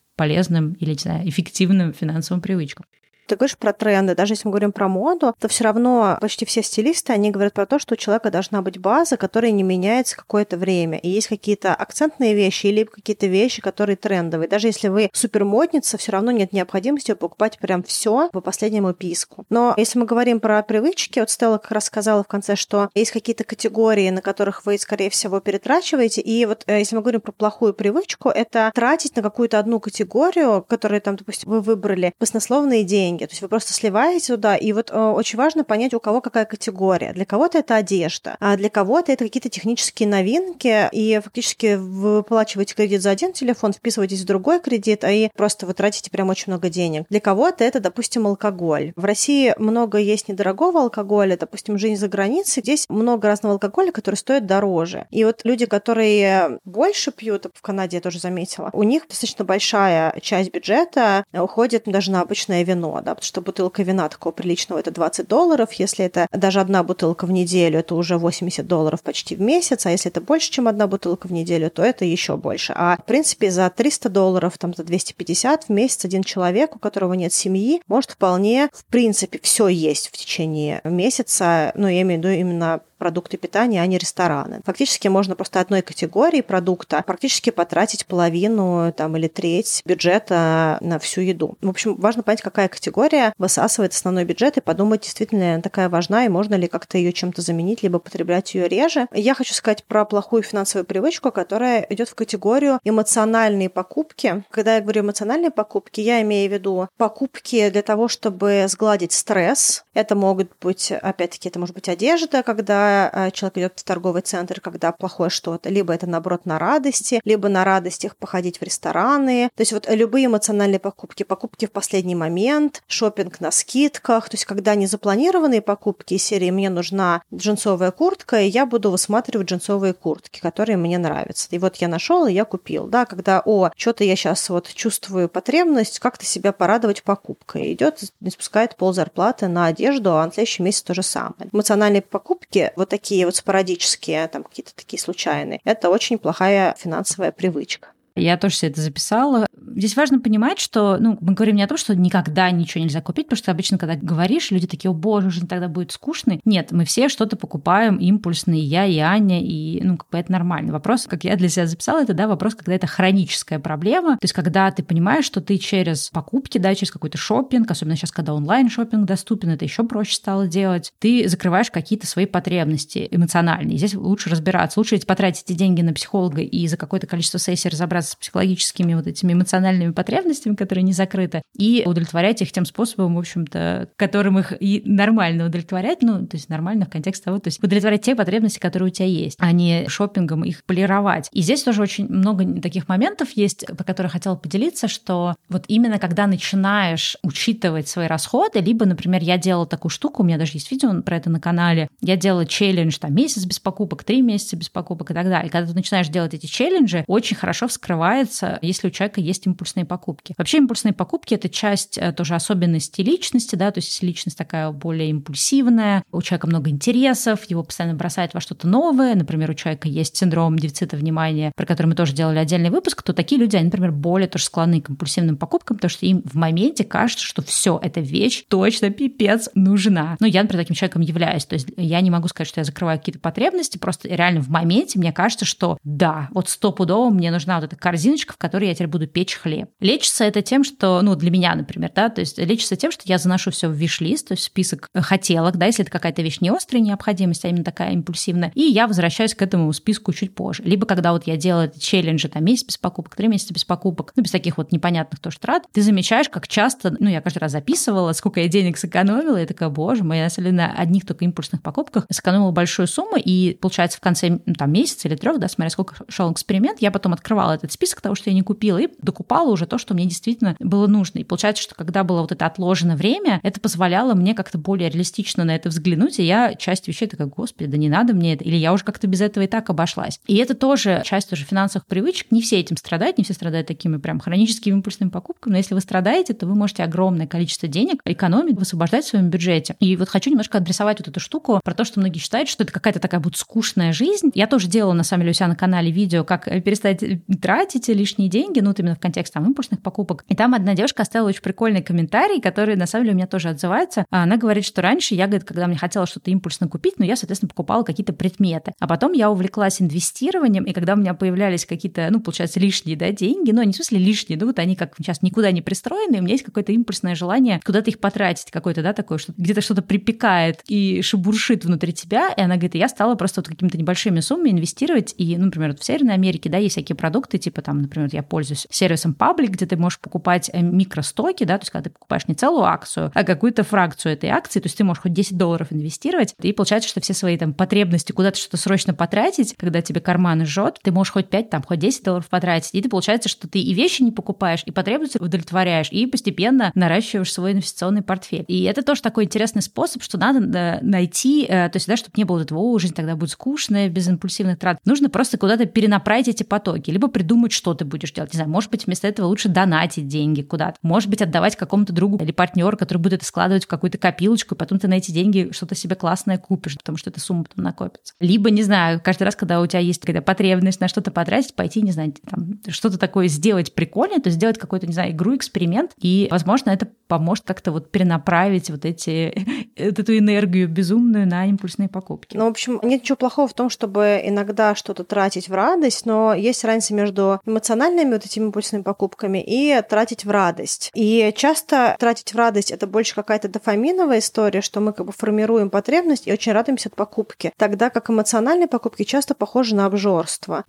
полезным 0.15 0.73
или, 0.73 0.91
не 0.91 0.97
знаю, 0.97 1.29
эффективным 1.29 1.93
финансовым 1.93 2.41
привычкам. 2.41 2.85
Ты 3.27 3.35
говоришь 3.35 3.57
про 3.57 3.73
тренды, 3.73 4.15
даже 4.15 4.33
если 4.33 4.47
мы 4.47 4.51
говорим 4.51 4.71
про 4.71 4.87
моду, 4.87 5.35
то 5.37 5.47
все 5.49 5.65
равно 5.65 6.17
почти 6.21 6.45
все 6.45 6.63
стилисты, 6.63 7.11
они 7.11 7.29
говорят 7.29 7.53
про 7.53 7.65
то, 7.65 7.77
что 7.77 7.93
у 7.93 7.97
человека 7.97 8.31
должна 8.31 8.61
быть 8.61 8.79
база, 8.79 9.17
которая 9.17 9.51
не 9.51 9.63
меняется 9.63 10.15
какое-то 10.15 10.55
время. 10.57 10.97
И 10.97 11.09
есть 11.09 11.27
какие-то 11.27 11.75
акцентные 11.75 12.33
вещи 12.33 12.67
или 12.67 12.85
какие-то 12.85 13.27
вещи, 13.27 13.61
которые 13.61 13.97
трендовые. 13.97 14.47
Даже 14.47 14.67
если 14.67 14.87
вы 14.87 15.09
супермодница, 15.11 15.97
все 15.97 16.13
равно 16.13 16.31
нет 16.31 16.53
необходимости 16.53 17.13
покупать 17.13 17.59
прям 17.59 17.83
все 17.83 18.29
по 18.31 18.39
последнему 18.39 18.93
писку. 18.93 19.45
Но 19.49 19.73
если 19.75 19.99
мы 19.99 20.05
говорим 20.05 20.39
про 20.39 20.63
привычки, 20.63 21.19
вот 21.19 21.29
Стелла 21.29 21.57
как 21.57 21.71
раз 21.71 21.85
сказала 21.85 22.23
в 22.23 22.27
конце, 22.27 22.55
что 22.55 22.89
есть 22.95 23.11
какие-то 23.11 23.43
категории, 23.43 24.09
на 24.09 24.21
которых 24.21 24.65
вы, 24.65 24.77
скорее 24.77 25.09
всего, 25.09 25.41
перетрачиваете. 25.41 26.21
И 26.21 26.45
вот 26.45 26.63
э, 26.67 26.79
если 26.79 26.95
мы 26.95 27.01
говорим 27.01 27.19
про 27.19 27.33
плохую 27.33 27.73
привычку, 27.73 28.29
это 28.29 28.71
тратить 28.73 29.17
на 29.17 29.21
какую-то 29.21 29.59
одну 29.59 29.81
категорию, 29.81 30.63
которую 30.67 31.01
там, 31.01 31.17
допустим, 31.17 31.49
вы 31.49 31.59
выбрали, 31.59 32.13
баснословные 32.19 32.83
деньги 32.83 33.16
деньги. 33.17 33.25
То 33.25 33.33
есть 33.33 33.41
вы 33.41 33.47
просто 33.47 33.73
сливаете 33.73 34.35
туда, 34.35 34.55
и 34.55 34.71
вот 34.73 34.91
э, 34.91 34.97
очень 34.97 35.37
важно 35.37 35.63
понять, 35.63 35.93
у 35.93 35.99
кого 35.99 36.21
какая 36.21 36.45
категория. 36.45 37.13
Для 37.13 37.25
кого-то 37.25 37.59
это 37.59 37.75
одежда, 37.75 38.37
а 38.39 38.55
для 38.57 38.69
кого-то 38.69 39.11
это 39.11 39.25
какие-то 39.25 39.49
технические 39.49 40.07
новинки, 40.07 40.89
и 40.91 41.19
фактически 41.23 41.75
вы 41.75 42.17
выплачиваете 42.17 42.75
кредит 42.75 43.01
за 43.01 43.11
один 43.11 43.33
телефон, 43.33 43.73
вписываетесь 43.73 44.21
в 44.21 44.25
другой 44.25 44.59
кредит, 44.59 45.03
а 45.03 45.11
и 45.11 45.29
просто 45.35 45.65
вы 45.65 45.73
тратите 45.73 46.09
прям 46.11 46.29
очень 46.29 46.51
много 46.51 46.69
денег. 46.69 47.05
Для 47.09 47.19
кого-то 47.19 47.63
это, 47.63 47.79
допустим, 47.79 48.27
алкоголь. 48.27 48.93
В 48.95 49.05
России 49.05 49.53
много 49.57 49.97
есть 49.97 50.27
недорогого 50.27 50.81
алкоголя, 50.81 51.37
допустим, 51.37 51.77
жизнь 51.77 51.97
за 51.97 52.07
границей, 52.07 52.61
здесь 52.61 52.85
много 52.89 53.27
разного 53.27 53.53
алкоголя, 53.55 53.91
который 53.91 54.15
стоит 54.15 54.45
дороже. 54.45 55.07
И 55.09 55.23
вот 55.25 55.41
люди, 55.43 55.65
которые 55.65 56.59
больше 56.65 57.11
пьют, 57.11 57.47
в 57.53 57.61
Канаде 57.61 57.97
я 57.97 58.01
тоже 58.01 58.19
заметила, 58.19 58.69
у 58.73 58.83
них 58.83 59.07
достаточно 59.07 59.45
большая 59.45 60.13
часть 60.21 60.51
бюджета 60.51 61.25
уходит 61.33 61.83
даже 61.85 62.11
на 62.11 62.21
обычное 62.21 62.63
вино 62.63 63.01
да, 63.07 63.15
потому 63.15 63.25
что 63.25 63.41
бутылка 63.41 63.83
вина 63.83 64.09
такого 64.09 64.33
приличного 64.33 64.79
это 64.79 64.91
20 64.91 65.29
долларов, 65.29 65.71
если 65.73 66.03
это 66.03 66.27
даже 66.33 66.59
одна 66.59 66.83
бутылка 66.83 67.25
в 67.25 67.31
неделю, 67.31 67.79
это 67.79 67.95
уже 67.95 68.17
80 68.17 68.67
долларов 68.67 69.01
почти 69.01 69.33
в 69.35 69.39
месяц, 69.39 69.85
а 69.85 69.91
если 69.91 70.11
это 70.11 70.19
больше, 70.19 70.51
чем 70.51 70.67
одна 70.67 70.87
бутылка 70.87 71.27
в 71.27 71.31
неделю, 71.31 71.69
то 71.69 71.83
это 71.83 72.03
еще 72.03 72.35
больше. 72.35 72.73
А 72.75 72.97
в 72.97 73.05
принципе 73.05 73.49
за 73.49 73.69
300 73.69 74.09
долларов, 74.09 74.57
там 74.57 74.73
за 74.73 74.83
250 74.83 75.65
в 75.65 75.69
месяц 75.69 76.03
один 76.03 76.23
человек, 76.23 76.75
у 76.75 76.79
которого 76.79 77.13
нет 77.13 77.31
семьи, 77.31 77.81
может 77.87 78.11
вполне 78.11 78.69
в 78.73 78.83
принципе 78.85 79.39
все 79.41 79.69
есть 79.69 80.09
в 80.09 80.11
течение 80.11 80.81
месяца, 80.83 81.71
ну 81.75 81.87
я 81.87 82.01
имею 82.01 82.19
в 82.19 82.25
виду 82.25 82.33
именно 82.33 82.81
продукты 82.97 83.37
питания, 83.37 83.81
а 83.81 83.85
не 83.85 83.97
рестораны. 83.97 84.61
Фактически 84.65 85.07
можно 85.07 85.35
просто 85.35 85.59
одной 85.59 85.81
категории 85.81 86.41
продукта 86.41 87.03
практически 87.05 87.49
потратить 87.49 88.05
половину 88.05 88.93
там, 88.95 89.15
или 89.17 89.27
треть 89.27 89.81
бюджета 89.85 90.77
на 90.81 90.99
всю 90.99 91.21
еду. 91.21 91.57
В 91.61 91.69
общем, 91.69 91.95
важно 91.95 92.23
понять, 92.23 92.41
какая 92.41 92.67
категория 92.67 93.33
высасывает 93.37 93.93
основной 93.93 94.25
бюджет 94.25 94.57
и 94.57 94.61
подумать, 94.61 95.01
действительно 95.01 95.53
она 95.53 95.61
такая 95.61 95.89
важна 95.89 96.25
и 96.25 96.29
можно 96.29 96.55
ли 96.55 96.67
как-то 96.67 96.97
ее 96.97 97.13
чем-то 97.13 97.41
заменить, 97.41 97.83
либо 97.83 97.99
потреблять 97.99 98.53
ее 98.55 98.67
реже. 98.67 99.07
Я 99.13 99.33
хочу 99.33 99.53
сказать 99.53 99.83
про 99.83 100.05
плохую 100.05 100.43
финансовую 100.43 100.85
привычку, 100.85 101.31
которая 101.31 101.85
идет 101.89 102.09
в 102.09 102.15
категорию 102.15 102.79
эмоциональные 102.83 103.69
покупки. 103.69 104.43
Когда 104.49 104.75
я 104.75 104.81
говорю 104.81 105.01
эмоциональные 105.01 105.51
покупки, 105.51 106.01
я 106.01 106.21
имею 106.21 106.49
в 106.49 106.53
виду 106.53 106.89
покупки 106.97 107.69
для 107.69 107.81
того, 107.81 108.07
чтобы 108.07 108.65
сгладить 108.67 109.11
стресс. 109.11 109.83
Это 109.93 110.15
могут 110.15 110.51
быть, 110.61 110.91
опять-таки, 110.91 111.49
это 111.49 111.59
может 111.59 111.75
быть 111.75 111.89
одежда, 111.89 112.43
когда 112.43 112.86
э, 112.87 113.31
человек 113.31 113.57
идет 113.57 113.73
в 113.79 113.83
торговый 113.83 114.21
центр, 114.21 114.61
когда 114.61 114.91
плохое 114.91 115.29
что-то, 115.29 115.69
либо 115.69 115.93
это, 115.93 116.07
наоборот, 116.07 116.45
на 116.45 116.59
радости, 116.59 117.21
либо 117.23 117.49
на 117.49 117.63
радостях 117.63 118.15
походить 118.15 118.59
в 118.59 118.63
рестораны. 118.63 119.49
То 119.55 119.61
есть 119.61 119.73
вот 119.73 119.87
любые 119.89 120.27
эмоциональные 120.27 120.79
покупки, 120.79 121.23
покупки 121.23 121.65
в 121.65 121.71
последний 121.71 122.15
момент, 122.15 122.83
шопинг 122.87 123.39
на 123.39 123.51
скидках, 123.51 124.29
то 124.29 124.35
есть 124.35 124.45
когда 124.45 124.75
не 124.75 124.87
запланированные 124.87 125.61
покупки 125.61 126.15
из 126.15 126.23
серии 126.23 126.51
«мне 126.51 126.69
нужна 126.69 127.21
джинсовая 127.33 127.91
куртка», 127.91 128.41
и 128.41 128.47
я 128.47 128.65
буду 128.65 128.91
высматривать 128.91 129.47
джинсовые 129.47 129.93
куртки, 129.93 130.39
которые 130.39 130.77
мне 130.77 130.97
нравятся. 130.97 131.47
И 131.51 131.59
вот 131.59 131.77
я 131.77 131.87
нашел, 131.87 132.25
и 132.25 132.33
я 132.33 132.45
купил. 132.45 132.87
Да, 132.87 133.05
когда, 133.05 133.41
о, 133.43 133.71
что-то 133.75 134.03
я 134.03 134.15
сейчас 134.15 134.49
вот 134.49 134.67
чувствую 134.73 135.29
потребность, 135.29 135.99
как-то 135.99 136.25
себя 136.25 136.51
порадовать 136.51 137.03
покупкой. 137.03 137.73
Идет, 137.73 138.01
не 138.19 138.31
спускает 138.31 138.75
пол 138.75 138.93
зарплаты 138.93 139.47
на 139.47 139.65
одежду, 139.67 140.17
а 140.17 140.25
на 140.25 140.31
следующий 140.31 140.63
месяц 140.63 140.83
то 140.83 140.93
же 140.93 141.03
самое. 141.03 141.49
Эмоциональные 141.51 142.01
покупки, 142.01 142.71
вот 142.77 142.89
такие 142.89 143.25
вот 143.25 143.35
спорадические, 143.35 144.27
там 144.27 144.43
какие-то 144.43 144.73
такие 144.75 144.99
случайные, 145.01 145.59
это 145.63 145.89
очень 145.89 146.17
плохая 146.17 146.75
финансовая 146.77 147.31
привычка. 147.31 147.89
Я 148.17 148.37
тоже 148.37 148.55
все 148.55 148.67
это 148.67 148.81
записала. 148.81 149.47
Здесь 149.75 149.95
важно 149.95 150.19
понимать, 150.19 150.59
что 150.59 150.97
ну, 150.99 151.17
мы 151.21 151.33
говорим 151.33 151.55
не 151.55 151.63
о 151.63 151.67
том, 151.67 151.77
что 151.77 151.95
никогда 151.95 152.49
ничего 152.51 152.83
нельзя 152.83 153.01
купить, 153.01 153.27
потому 153.27 153.37
что 153.37 153.51
обычно, 153.51 153.77
когда 153.77 153.95
говоришь, 153.95 154.51
люди 154.51 154.67
такие, 154.67 154.89
о 154.89 154.93
боже, 154.93 155.29
жизнь 155.29 155.47
тогда 155.47 155.67
будет 155.67 155.91
скучной. 155.91 156.41
Нет, 156.45 156.71
мы 156.71 156.85
все 156.85 157.09
что-то 157.09 157.35
покупаем 157.35 157.97
импульсные, 157.97 158.61
я 158.61 158.85
и 158.85 158.97
Аня, 158.97 159.41
и 159.41 159.81
ну, 159.83 159.97
как 159.97 160.09
бы 160.09 160.17
это 160.17 160.31
нормально. 160.31 160.73
Вопрос, 160.73 161.05
как 161.07 161.23
я 161.23 161.35
для 161.35 161.49
себя 161.49 161.67
записала, 161.67 162.01
это 162.01 162.13
да, 162.13 162.27
вопрос, 162.27 162.55
когда 162.55 162.73
это 162.73 162.87
хроническая 162.87 163.59
проблема. 163.59 164.13
То 164.13 164.23
есть, 164.23 164.33
когда 164.33 164.71
ты 164.71 164.83
понимаешь, 164.83 165.25
что 165.25 165.41
ты 165.41 165.57
через 165.57 166.09
покупки, 166.09 166.57
да, 166.57 166.73
через 166.73 166.91
какой-то 166.91 167.17
шопинг, 167.17 167.69
особенно 167.69 167.95
сейчас, 167.95 168.11
когда 168.11 168.33
онлайн 168.33 168.69
шопинг 168.69 169.05
доступен, 169.05 169.49
это 169.49 169.65
еще 169.65 169.83
проще 169.83 170.15
стало 170.15 170.47
делать, 170.47 170.91
ты 170.99 171.27
закрываешь 171.27 171.71
какие-то 171.71 172.07
свои 172.07 172.25
потребности 172.25 173.07
эмоциональные. 173.11 173.77
Здесь 173.77 173.95
лучше 173.95 174.29
разбираться. 174.29 174.79
Лучше 174.79 174.97
потратить 175.05 175.43
эти 175.45 175.53
деньги 175.57 175.81
на 175.81 175.93
психолога 175.93 176.41
и 176.41 176.67
за 176.67 176.77
какое-то 176.77 177.07
количество 177.07 177.39
сессий 177.39 177.69
разобраться 177.69 178.06
с 178.07 178.15
психологическими 178.15 178.93
вот 178.93 179.07
этими 179.07 179.33
эмоциональными 179.33 179.91
потребностями, 179.91 180.55
которые 180.55 180.83
не 180.83 180.93
закрыты, 180.93 181.41
и 181.57 181.83
удовлетворять 181.85 182.41
их 182.41 182.51
тем 182.51 182.65
способом, 182.65 183.15
в 183.15 183.19
общем-то, 183.19 183.89
которым 183.95 184.39
их 184.39 184.53
и 184.59 184.81
нормально 184.85 185.45
удовлетворять, 185.45 186.01
ну, 186.01 186.25
то 186.25 186.37
есть 186.37 186.49
нормально 186.49 186.85
в 186.85 186.89
контексте 186.89 187.25
того, 187.25 187.39
то 187.39 187.47
есть 187.47 187.63
удовлетворять 187.63 188.01
те 188.01 188.15
потребности, 188.15 188.59
которые 188.59 188.87
у 188.87 188.91
тебя 188.91 189.07
есть, 189.07 189.37
а 189.39 189.51
не 189.51 189.87
шопингом 189.87 190.43
их 190.43 190.63
полировать. 190.65 191.29
И 191.31 191.41
здесь 191.41 191.63
тоже 191.63 191.81
очень 191.81 192.07
много 192.07 192.45
таких 192.61 192.87
моментов 192.87 193.29
есть, 193.31 193.65
по 193.77 193.83
которым 193.83 194.11
хотела 194.11 194.35
поделиться, 194.35 194.87
что 194.87 195.35
вот 195.49 195.65
именно 195.67 195.99
когда 195.99 196.27
начинаешь 196.27 197.17
учитывать 197.23 197.87
свои 197.87 198.07
расходы, 198.07 198.59
либо, 198.59 198.85
например, 198.85 199.21
я 199.23 199.37
делала 199.37 199.67
такую 199.67 199.89
штуку, 199.89 200.21
у 200.21 200.25
меня 200.25 200.37
даже 200.37 200.53
есть 200.53 200.71
видео 200.71 201.01
про 201.01 201.17
это 201.17 201.29
на 201.29 201.39
канале, 201.39 201.89
я 202.01 202.15
делала 202.15 202.45
челлендж 202.45 202.97
там 202.99 203.13
месяц 203.13 203.45
без 203.45 203.59
покупок, 203.59 204.03
три 204.03 204.21
месяца 204.21 204.55
без 204.55 204.69
покупок 204.69 205.11
и 205.11 205.13
так 205.13 205.25
далее. 205.25 205.47
И 205.47 205.51
когда 205.51 205.69
ты 205.69 205.75
начинаешь 205.75 206.07
делать 206.07 206.33
эти 206.33 206.45
челленджи, 206.45 207.03
очень 207.07 207.35
хорошо 207.35 207.67
вскрывать 207.67 207.96
открывается, 207.97 208.59
если 208.61 208.87
у 208.87 208.91
человека 208.91 209.21
есть 209.21 209.47
импульсные 209.47 209.85
покупки. 209.85 210.35
Вообще 210.37 210.57
импульсные 210.57 210.93
покупки— 210.93 211.33
это 211.35 211.49
часть 211.49 211.97
э, 211.97 212.11
тоже 212.13 212.35
особенности 212.35 213.01
личности, 213.01 213.55
да, 213.55 213.71
то 213.71 213.79
есть 213.79 213.89
если 213.89 214.05
личность 214.05 214.37
такая 214.37 214.71
более 214.71 215.09
импульсивная, 215.09 216.03
у 216.11 216.21
человека 216.21 216.47
много 216.47 216.69
интересов, 216.69 217.43
его 217.45 217.63
постоянно 217.63 217.95
бросает 217.95 218.33
во 218.33 218.39
что-то 218.39 218.67
новое, 218.67 219.15
например, 219.15 219.49
у 219.51 219.53
человека 219.53 219.87
есть 219.87 220.15
синдром 220.15 220.57
дефицита 220.57 220.95
внимания, 220.95 221.51
про 221.55 221.65
который 221.65 221.87
мы 221.87 221.95
тоже 221.95 222.13
делали 222.13 222.37
отдельный 222.37 222.69
выпуск, 222.69 223.01
то 223.01 223.13
такие 223.13 223.39
люди, 223.39 223.55
они, 223.55 223.65
например, 223.65 223.91
более 223.91 224.27
тоже 224.27 224.45
склонны 224.45 224.81
к 224.81 224.89
импульсивным 224.89 225.37
покупкам, 225.37 225.77
потому 225.77 225.89
что 225.89 226.05
им 226.05 226.21
в 226.23 226.35
моменте 226.35 226.83
кажется, 226.83 227.25
что 227.25 227.41
все, 227.41 227.79
эта 227.81 227.99
вещь 227.99 228.43
точно 228.47 228.91
пипец 228.91 229.49
нужна. 229.55 230.17
Ну, 230.19 230.27
я, 230.27 230.43
например, 230.43 230.65
таким 230.65 230.75
человеком 230.75 231.01
являюсь, 231.01 231.45
то 231.45 231.55
есть 231.55 231.67
я 231.77 232.01
не 232.01 232.11
могу 232.11 232.27
сказать, 232.27 232.47
что 232.47 232.59
я 232.59 232.65
закрываю 232.65 232.99
какие-то 232.99 233.19
потребности, 233.19 233.77
просто 233.77 234.07
реально 234.07 234.41
в 234.41 234.49
моменте 234.49 234.99
мне 234.99 235.11
кажется, 235.11 235.45
что 235.45 235.77
да, 235.83 236.29
вот 236.31 236.49
стопудово 236.49 237.09
мне 237.09 237.31
нужна 237.31 237.55
вот 237.55 237.65
эта 237.65 237.75
корзиночка, 237.79 238.33
в 238.33 238.37
которой 238.37 238.67
я 238.67 238.75
теперь 238.75 238.87
буду 238.87 239.07
печь 239.07 239.35
хлеб. 239.35 239.69
Лечится 239.79 240.23
это 240.23 240.41
тем, 240.41 240.63
что, 240.63 241.01
ну, 241.01 241.15
для 241.15 241.31
меня, 241.31 241.55
например, 241.55 241.91
да, 241.93 242.09
то 242.09 242.21
есть 242.21 242.37
лечится 242.37 242.75
тем, 242.75 242.91
что 242.91 243.03
я 243.05 243.17
заношу 243.17 243.51
все 243.51 243.67
в 243.67 243.73
виш-лист, 243.73 244.29
то 244.29 244.33
есть 244.33 244.43
список 244.43 244.89
хотелок, 244.93 245.57
да, 245.57 245.65
если 245.65 245.83
это 245.83 245.91
какая-то 245.91 246.21
вещь 246.21 246.39
не 246.41 246.49
острая 246.49 246.81
необходимость, 246.81 247.45
а 247.45 247.49
именно 247.49 247.63
такая 247.63 247.91
импульсивная, 247.93 248.51
и 248.55 248.61
я 248.61 248.87
возвращаюсь 248.87 249.35
к 249.35 249.41
этому 249.41 249.71
списку 249.73 250.13
чуть 250.13 250.35
позже. 250.35 250.63
Либо 250.63 250.85
когда 250.85 251.13
вот 251.13 251.27
я 251.27 251.37
делаю 251.37 251.69
эти 251.69 251.79
челленджи, 251.79 252.29
там, 252.29 252.43
месяц 252.43 252.67
без 252.67 252.77
покупок, 252.77 253.15
три 253.15 253.27
месяца 253.27 253.53
без 253.53 253.65
покупок, 253.65 254.13
ну, 254.15 254.23
без 254.23 254.31
таких 254.31 254.57
вот 254.57 254.71
непонятных 254.71 255.19
тоже 255.19 255.39
трат, 255.39 255.63
ты 255.71 255.81
замечаешь, 255.81 256.29
как 256.29 256.47
часто, 256.47 256.95
ну, 256.99 257.09
я 257.09 257.21
каждый 257.21 257.39
раз 257.39 257.51
записывала, 257.51 258.13
сколько 258.13 258.39
я 258.39 258.47
денег 258.47 258.77
сэкономила, 258.77 259.41
и 259.41 259.45
такая, 259.45 259.69
боже 259.69 260.03
мой, 260.03 260.17
я, 260.17 260.29
на 260.51 260.71
одних 260.71 261.05
только 261.05 261.25
импульсных 261.25 261.61
покупках 261.61 262.05
сэкономила 262.09 262.51
большую 262.51 262.87
сумму, 262.87 263.17
и, 263.17 263.57
получается, 263.61 263.97
в 263.97 264.01
конце 264.01 264.39
ну, 264.45 264.53
там, 264.53 264.71
месяца 264.71 265.07
или 265.07 265.15
трех, 265.15 265.39
да, 265.39 265.47
смотря 265.47 265.69
сколько 265.69 265.95
шел 266.09 266.31
эксперимент, 266.31 266.81
я 266.81 266.91
потом 266.91 267.13
открывала 267.13 267.53
этот 267.53 267.66
список 267.71 268.01
того, 268.01 268.15
что 268.15 268.29
я 268.29 268.35
не 268.35 268.41
купила, 268.41 268.77
и 268.77 268.89
докупала 269.01 269.51
уже 269.51 269.65
то, 269.65 269.77
что 269.77 269.93
мне 269.93 270.05
действительно 270.05 270.55
было 270.59 270.87
нужно. 270.87 271.19
И 271.19 271.23
получается, 271.23 271.63
что 271.63 271.75
когда 271.75 272.03
было 272.03 272.21
вот 272.21 272.31
это 272.31 272.45
отложено 272.45 272.95
время, 272.95 273.39
это 273.43 273.59
позволяло 273.59 274.13
мне 274.13 274.33
как-то 274.33 274.57
более 274.57 274.89
реалистично 274.89 275.43
на 275.43 275.55
это 275.55 275.69
взглянуть, 275.69 276.19
и 276.19 276.23
я 276.23 276.55
часть 276.55 276.87
вещей 276.87 277.07
такая, 277.07 277.27
господи, 277.27 277.69
да 277.69 277.77
не 277.77 277.89
надо 277.89 278.13
мне 278.13 278.33
это, 278.33 278.43
или 278.43 278.55
я 278.55 278.73
уже 278.73 278.83
как-то 278.83 279.07
без 279.07 279.21
этого 279.21 279.43
и 279.43 279.47
так 279.47 279.69
обошлась. 279.69 280.19
И 280.27 280.37
это 280.37 280.53
тоже 280.53 281.01
часть 281.05 281.29
тоже 281.29 281.45
финансовых 281.45 281.85
привычек. 281.87 282.31
Не 282.31 282.41
все 282.41 282.59
этим 282.59 282.77
страдают, 282.77 283.17
не 283.17 283.23
все 283.23 283.33
страдают 283.33 283.67
такими 283.67 283.97
прям 283.97 284.19
хроническими 284.19 284.73
импульсными 284.73 285.09
покупками, 285.09 285.53
но 285.53 285.57
если 285.57 285.73
вы 285.73 285.81
страдаете, 285.81 286.33
то 286.33 286.45
вы 286.45 286.55
можете 286.55 286.83
огромное 286.83 287.27
количество 287.27 287.67
денег 287.67 288.01
экономить, 288.05 288.57
высвобождать 288.57 289.05
в 289.05 289.09
своем 289.09 289.29
бюджете. 289.29 289.75
И 289.79 289.95
вот 289.95 290.09
хочу 290.09 290.29
немножко 290.29 290.57
адресовать 290.57 290.99
вот 290.99 291.07
эту 291.07 291.19
штуку 291.19 291.59
про 291.63 291.73
то, 291.73 291.83
что 291.83 291.99
многие 291.99 292.19
считают, 292.19 292.49
что 292.49 292.63
это 292.63 292.73
какая-то 292.73 292.99
такая 292.99 293.19
будет 293.19 293.37
скучная 293.37 293.93
жизнь. 293.93 294.31
Я 294.33 294.47
тоже 294.47 294.67
делала, 294.67 294.93
на 294.93 295.03
самом 295.03 295.21
деле, 295.21 295.31
у 295.31 295.33
себя 295.33 295.47
на 295.47 295.55
канале 295.55 295.91
видео, 295.91 296.23
как 296.23 296.45
перестать 296.63 296.97
тратить 297.41 297.56
лишние 297.93 298.29
деньги, 298.29 298.59
ну, 298.59 298.69
вот 298.69 298.79
именно 298.79 298.95
в 298.95 298.99
контексте 298.99 299.33
там 299.33 299.45
импульсных 299.45 299.81
покупок. 299.81 300.23
И 300.27 300.35
там 300.35 300.53
одна 300.53 300.73
девушка 300.73 301.03
оставила 301.03 301.29
очень 301.29 301.41
прикольный 301.41 301.81
комментарий, 301.81 302.41
который, 302.41 302.75
на 302.75 302.87
самом 302.87 303.05
деле, 303.05 303.13
у 303.13 303.17
меня 303.17 303.27
тоже 303.27 303.49
отзывается. 303.49 304.05
Она 304.09 304.37
говорит, 304.37 304.65
что 304.65 304.81
раньше 304.81 305.15
я, 305.15 305.27
говорит, 305.27 305.47
когда 305.47 305.67
мне 305.67 305.77
хотела 305.77 306.05
что-то 306.05 306.31
импульсно 306.31 306.67
купить, 306.67 306.95
ну, 306.97 307.05
я, 307.05 307.15
соответственно, 307.15 307.49
покупала 307.49 307.83
какие-то 307.83 308.13
предметы. 308.13 308.73
А 308.79 308.87
потом 308.87 309.13
я 309.13 309.29
увлеклась 309.29 309.81
инвестированием, 309.81 310.63
и 310.63 310.73
когда 310.73 310.93
у 310.93 310.97
меня 310.97 311.13
появлялись 311.13 311.65
какие-то, 311.65 312.07
ну, 312.11 312.19
получается, 312.19 312.59
лишние, 312.59 312.97
да, 312.97 313.11
деньги, 313.11 313.51
ну, 313.51 313.63
не 313.63 313.71
в 313.73 313.75
смысле 313.75 313.99
лишние, 313.99 314.39
ну, 314.39 314.47
вот 314.47 314.59
они 314.59 314.75
как 314.75 314.95
сейчас 314.97 315.21
никуда 315.21 315.51
не 315.51 315.61
пристроены, 315.61 316.17
и 316.17 316.19
у 316.19 316.23
меня 316.23 316.33
есть 316.33 316.43
какое-то 316.43 316.71
импульсное 316.71 317.15
желание 317.15 317.59
куда-то 317.63 317.89
их 317.89 317.99
потратить, 317.99 318.51
какое-то, 318.51 318.81
да, 318.81 318.93
такое, 318.93 319.17
что 319.17 319.33
где-то 319.37 319.61
что-то 319.61 319.81
припекает 319.81 320.61
и 320.67 321.01
шебуршит 321.01 321.65
внутри 321.65 321.93
тебя, 321.93 322.29
и 322.29 322.41
она 322.41 322.55
говорит, 322.55 322.75
я 322.75 322.87
стала 322.87 323.15
просто 323.15 323.41
вот 323.41 323.47
какими-то 323.47 323.77
небольшими 323.77 324.19
суммами 324.19 324.51
инвестировать, 324.51 325.13
и, 325.17 325.37
ну, 325.37 325.45
например, 325.45 325.71
вот 325.71 325.79
в 325.79 325.85
Северной 325.85 326.13
Америке, 326.13 326.49
да, 326.49 326.57
есть 326.57 326.73
всякие 326.73 326.95
продукты, 326.95 327.37
типа 327.47 327.61
там, 327.61 327.81
например, 327.81 328.09
я 328.11 328.23
пользуюсь 328.23 328.67
сервисом 328.69 329.15
Public, 329.17 329.47
где 329.47 329.65
ты 329.65 329.77
можешь 329.77 330.01
покупать 330.01 330.49
э, 330.51 330.61
микростоки, 330.61 331.45
да, 331.45 331.57
то 331.57 331.61
есть 331.61 331.71
когда 331.71 331.85
ты 331.85 331.89
покупаешь 331.91 332.27
не 332.27 332.35
целую 332.35 332.65
акцию, 332.65 333.09
а 333.13 333.23
какую-то 333.23 333.63
фракцию 333.63 334.13
этой 334.13 334.29
акции, 334.29 334.59
то 334.59 334.65
есть 334.65 334.77
ты 334.77 334.83
можешь 334.83 335.03
хоть 335.03 335.13
10 335.13 335.37
долларов 335.37 335.67
инвестировать, 335.71 336.35
и 336.41 336.51
получается, 336.51 336.89
что 336.89 336.99
все 336.99 337.13
свои 337.13 337.37
там 337.37 337.53
потребности 337.53 338.11
куда-то 338.11 338.37
что-то 338.37 338.57
срочно 338.57 338.93
потратить, 338.93 339.55
когда 339.57 339.81
тебе 339.81 340.01
карманы 340.01 340.45
жжет, 340.45 340.79
ты 340.83 340.91
можешь 340.91 341.13
хоть 341.13 341.29
5, 341.29 341.49
там, 341.49 341.63
хоть 341.63 341.79
10 341.79 342.03
долларов 342.03 342.27
потратить, 342.27 342.71
и 342.73 342.81
ты 342.81 342.89
получается, 342.89 343.29
что 343.29 343.47
ты 343.47 343.59
и 343.59 343.73
вещи 343.73 344.01
не 344.01 344.11
покупаешь, 344.11 344.63
и 344.65 344.71
потребности 344.71 345.17
удовлетворяешь, 345.17 345.87
и 345.91 346.05
постепенно 346.05 346.73
наращиваешь 346.75 347.31
свой 347.31 347.53
инвестиционный 347.53 348.01
портфель. 348.01 348.43
И 348.49 348.63
это 348.63 348.81
тоже 348.81 349.01
такой 349.01 349.23
интересный 349.23 349.61
способ, 349.61 350.03
что 350.03 350.17
надо 350.17 350.79
найти, 350.81 351.45
э, 351.45 351.69
то 351.69 351.77
есть, 351.77 351.87
да, 351.87 351.95
чтобы 351.95 352.11
не 352.17 352.25
было 352.25 352.41
этого, 352.41 352.59
о, 352.59 352.77
жизнь 352.77 352.93
тогда 352.93 353.15
будет 353.15 353.29
скучная, 353.29 353.87
без 353.87 354.09
импульсивных 354.09 354.59
трат. 354.59 354.79
Нужно 354.83 355.09
просто 355.09 355.37
куда-то 355.37 355.65
перенаправить 355.65 356.27
эти 356.27 356.43
потоки, 356.43 356.89
либо 356.89 357.07
придумать, 357.07 357.36
что 357.49 357.73
ты 357.73 357.85
будешь 357.85 358.11
делать. 358.11 358.33
Не 358.33 358.37
знаю, 358.37 358.49
может 358.49 358.69
быть, 358.69 358.85
вместо 358.85 358.97
вместо 358.97 359.07
этого 359.07 359.27
лучше 359.27 359.49
донатить 359.49 360.07
деньги 360.07 360.41
куда-то. 360.41 360.77
Может 360.81 361.09
быть, 361.09 361.21
отдавать 361.21 361.55
какому-то 361.55 361.93
другу 361.93 362.17
или 362.23 362.31
партнеру, 362.31 362.77
который 362.77 362.97
будет 362.97 363.13
это 363.13 363.25
складывать 363.25 363.65
в 363.65 363.67
какую-то 363.67 363.97
копилочку, 363.97 364.55
и 364.55 364.57
потом 364.57 364.79
ты 364.79 364.87
на 364.87 364.95
эти 364.95 365.11
деньги 365.11 365.49
что-то 365.51 365.75
себе 365.75 365.95
классное 365.95 366.37
купишь, 366.37 366.77
потому 366.77 366.97
что 366.97 367.09
эта 367.09 367.19
сумма 367.19 367.43
потом 367.43 367.63
накопится. 367.63 368.13
Либо, 368.19 368.49
не 368.49 368.63
знаю, 368.63 368.99
каждый 369.03 369.23
раз, 369.23 369.35
когда 369.35 369.61
у 369.61 369.67
тебя 369.67 369.79
есть 369.79 370.01
какая-то 370.01 370.21
потребность 370.21 370.79
на 370.79 370.87
что-то 370.87 371.11
потратить, 371.11 371.55
пойти, 371.55 371.81
не 371.81 371.91
знаю, 371.91 372.13
там, 372.29 372.59
что-то 372.67 372.97
такое 372.97 373.27
сделать 373.27 373.73
прикольное, 373.73 374.19
то 374.19 374.29
сделать 374.29 374.57
какую-то, 374.57 374.87
не 374.87 374.93
знаю, 374.93 375.11
игру, 375.11 375.35
эксперимент, 375.35 375.91
и, 375.99 376.27
возможно, 376.31 376.71
это 376.71 376.87
поможет 377.07 377.45
как-то 377.45 377.71
вот 377.71 377.91
перенаправить 377.91 378.69
вот 378.69 378.85
эти, 378.85 379.45
эту 379.75 380.17
энергию 380.17 380.67
безумную 380.67 381.27
на 381.27 381.45
импульсные 381.45 381.89
покупки. 381.89 382.35
Ну, 382.35 382.45
в 382.45 382.49
общем, 382.49 382.79
нет 382.83 383.03
ничего 383.03 383.15
плохого 383.15 383.47
в 383.47 383.53
том, 383.53 383.69
чтобы 383.69 384.21
иногда 384.23 384.75
что-то 384.75 385.03
тратить 385.03 385.49
в 385.49 385.53
радость, 385.53 386.05
но 386.05 386.33
есть 386.33 386.63
разница 386.63 386.93
между 386.93 387.26
эмоциональными 387.45 388.13
вот 388.13 388.25
этими 388.25 388.45
импульсными 388.45 388.83
покупками 388.83 389.43
и 389.45 389.81
тратить 389.87 390.25
в 390.25 390.31
радость. 390.31 390.91
И 390.93 391.33
часто 391.35 391.95
тратить 391.99 392.33
в 392.33 392.37
радость 392.37 392.71
это 392.71 392.87
больше 392.87 393.15
какая-то 393.15 393.47
дофаминовая 393.47 394.19
история, 394.19 394.61
что 394.61 394.79
мы 394.79 394.93
как 394.93 395.05
бы 395.05 395.11
формируем 395.11 395.69
потребность 395.69 396.27
и 396.27 396.33
очень 396.33 396.51
радуемся 396.51 396.89
от 396.89 396.95
покупки. 396.95 397.51
Тогда 397.57 397.89
как 397.89 398.09
эмоциональные 398.09 398.67
покупки 398.67 399.03
часто 399.03 399.35
похожи 399.35 399.75
на 399.75 399.85
обжорство. 399.85 400.63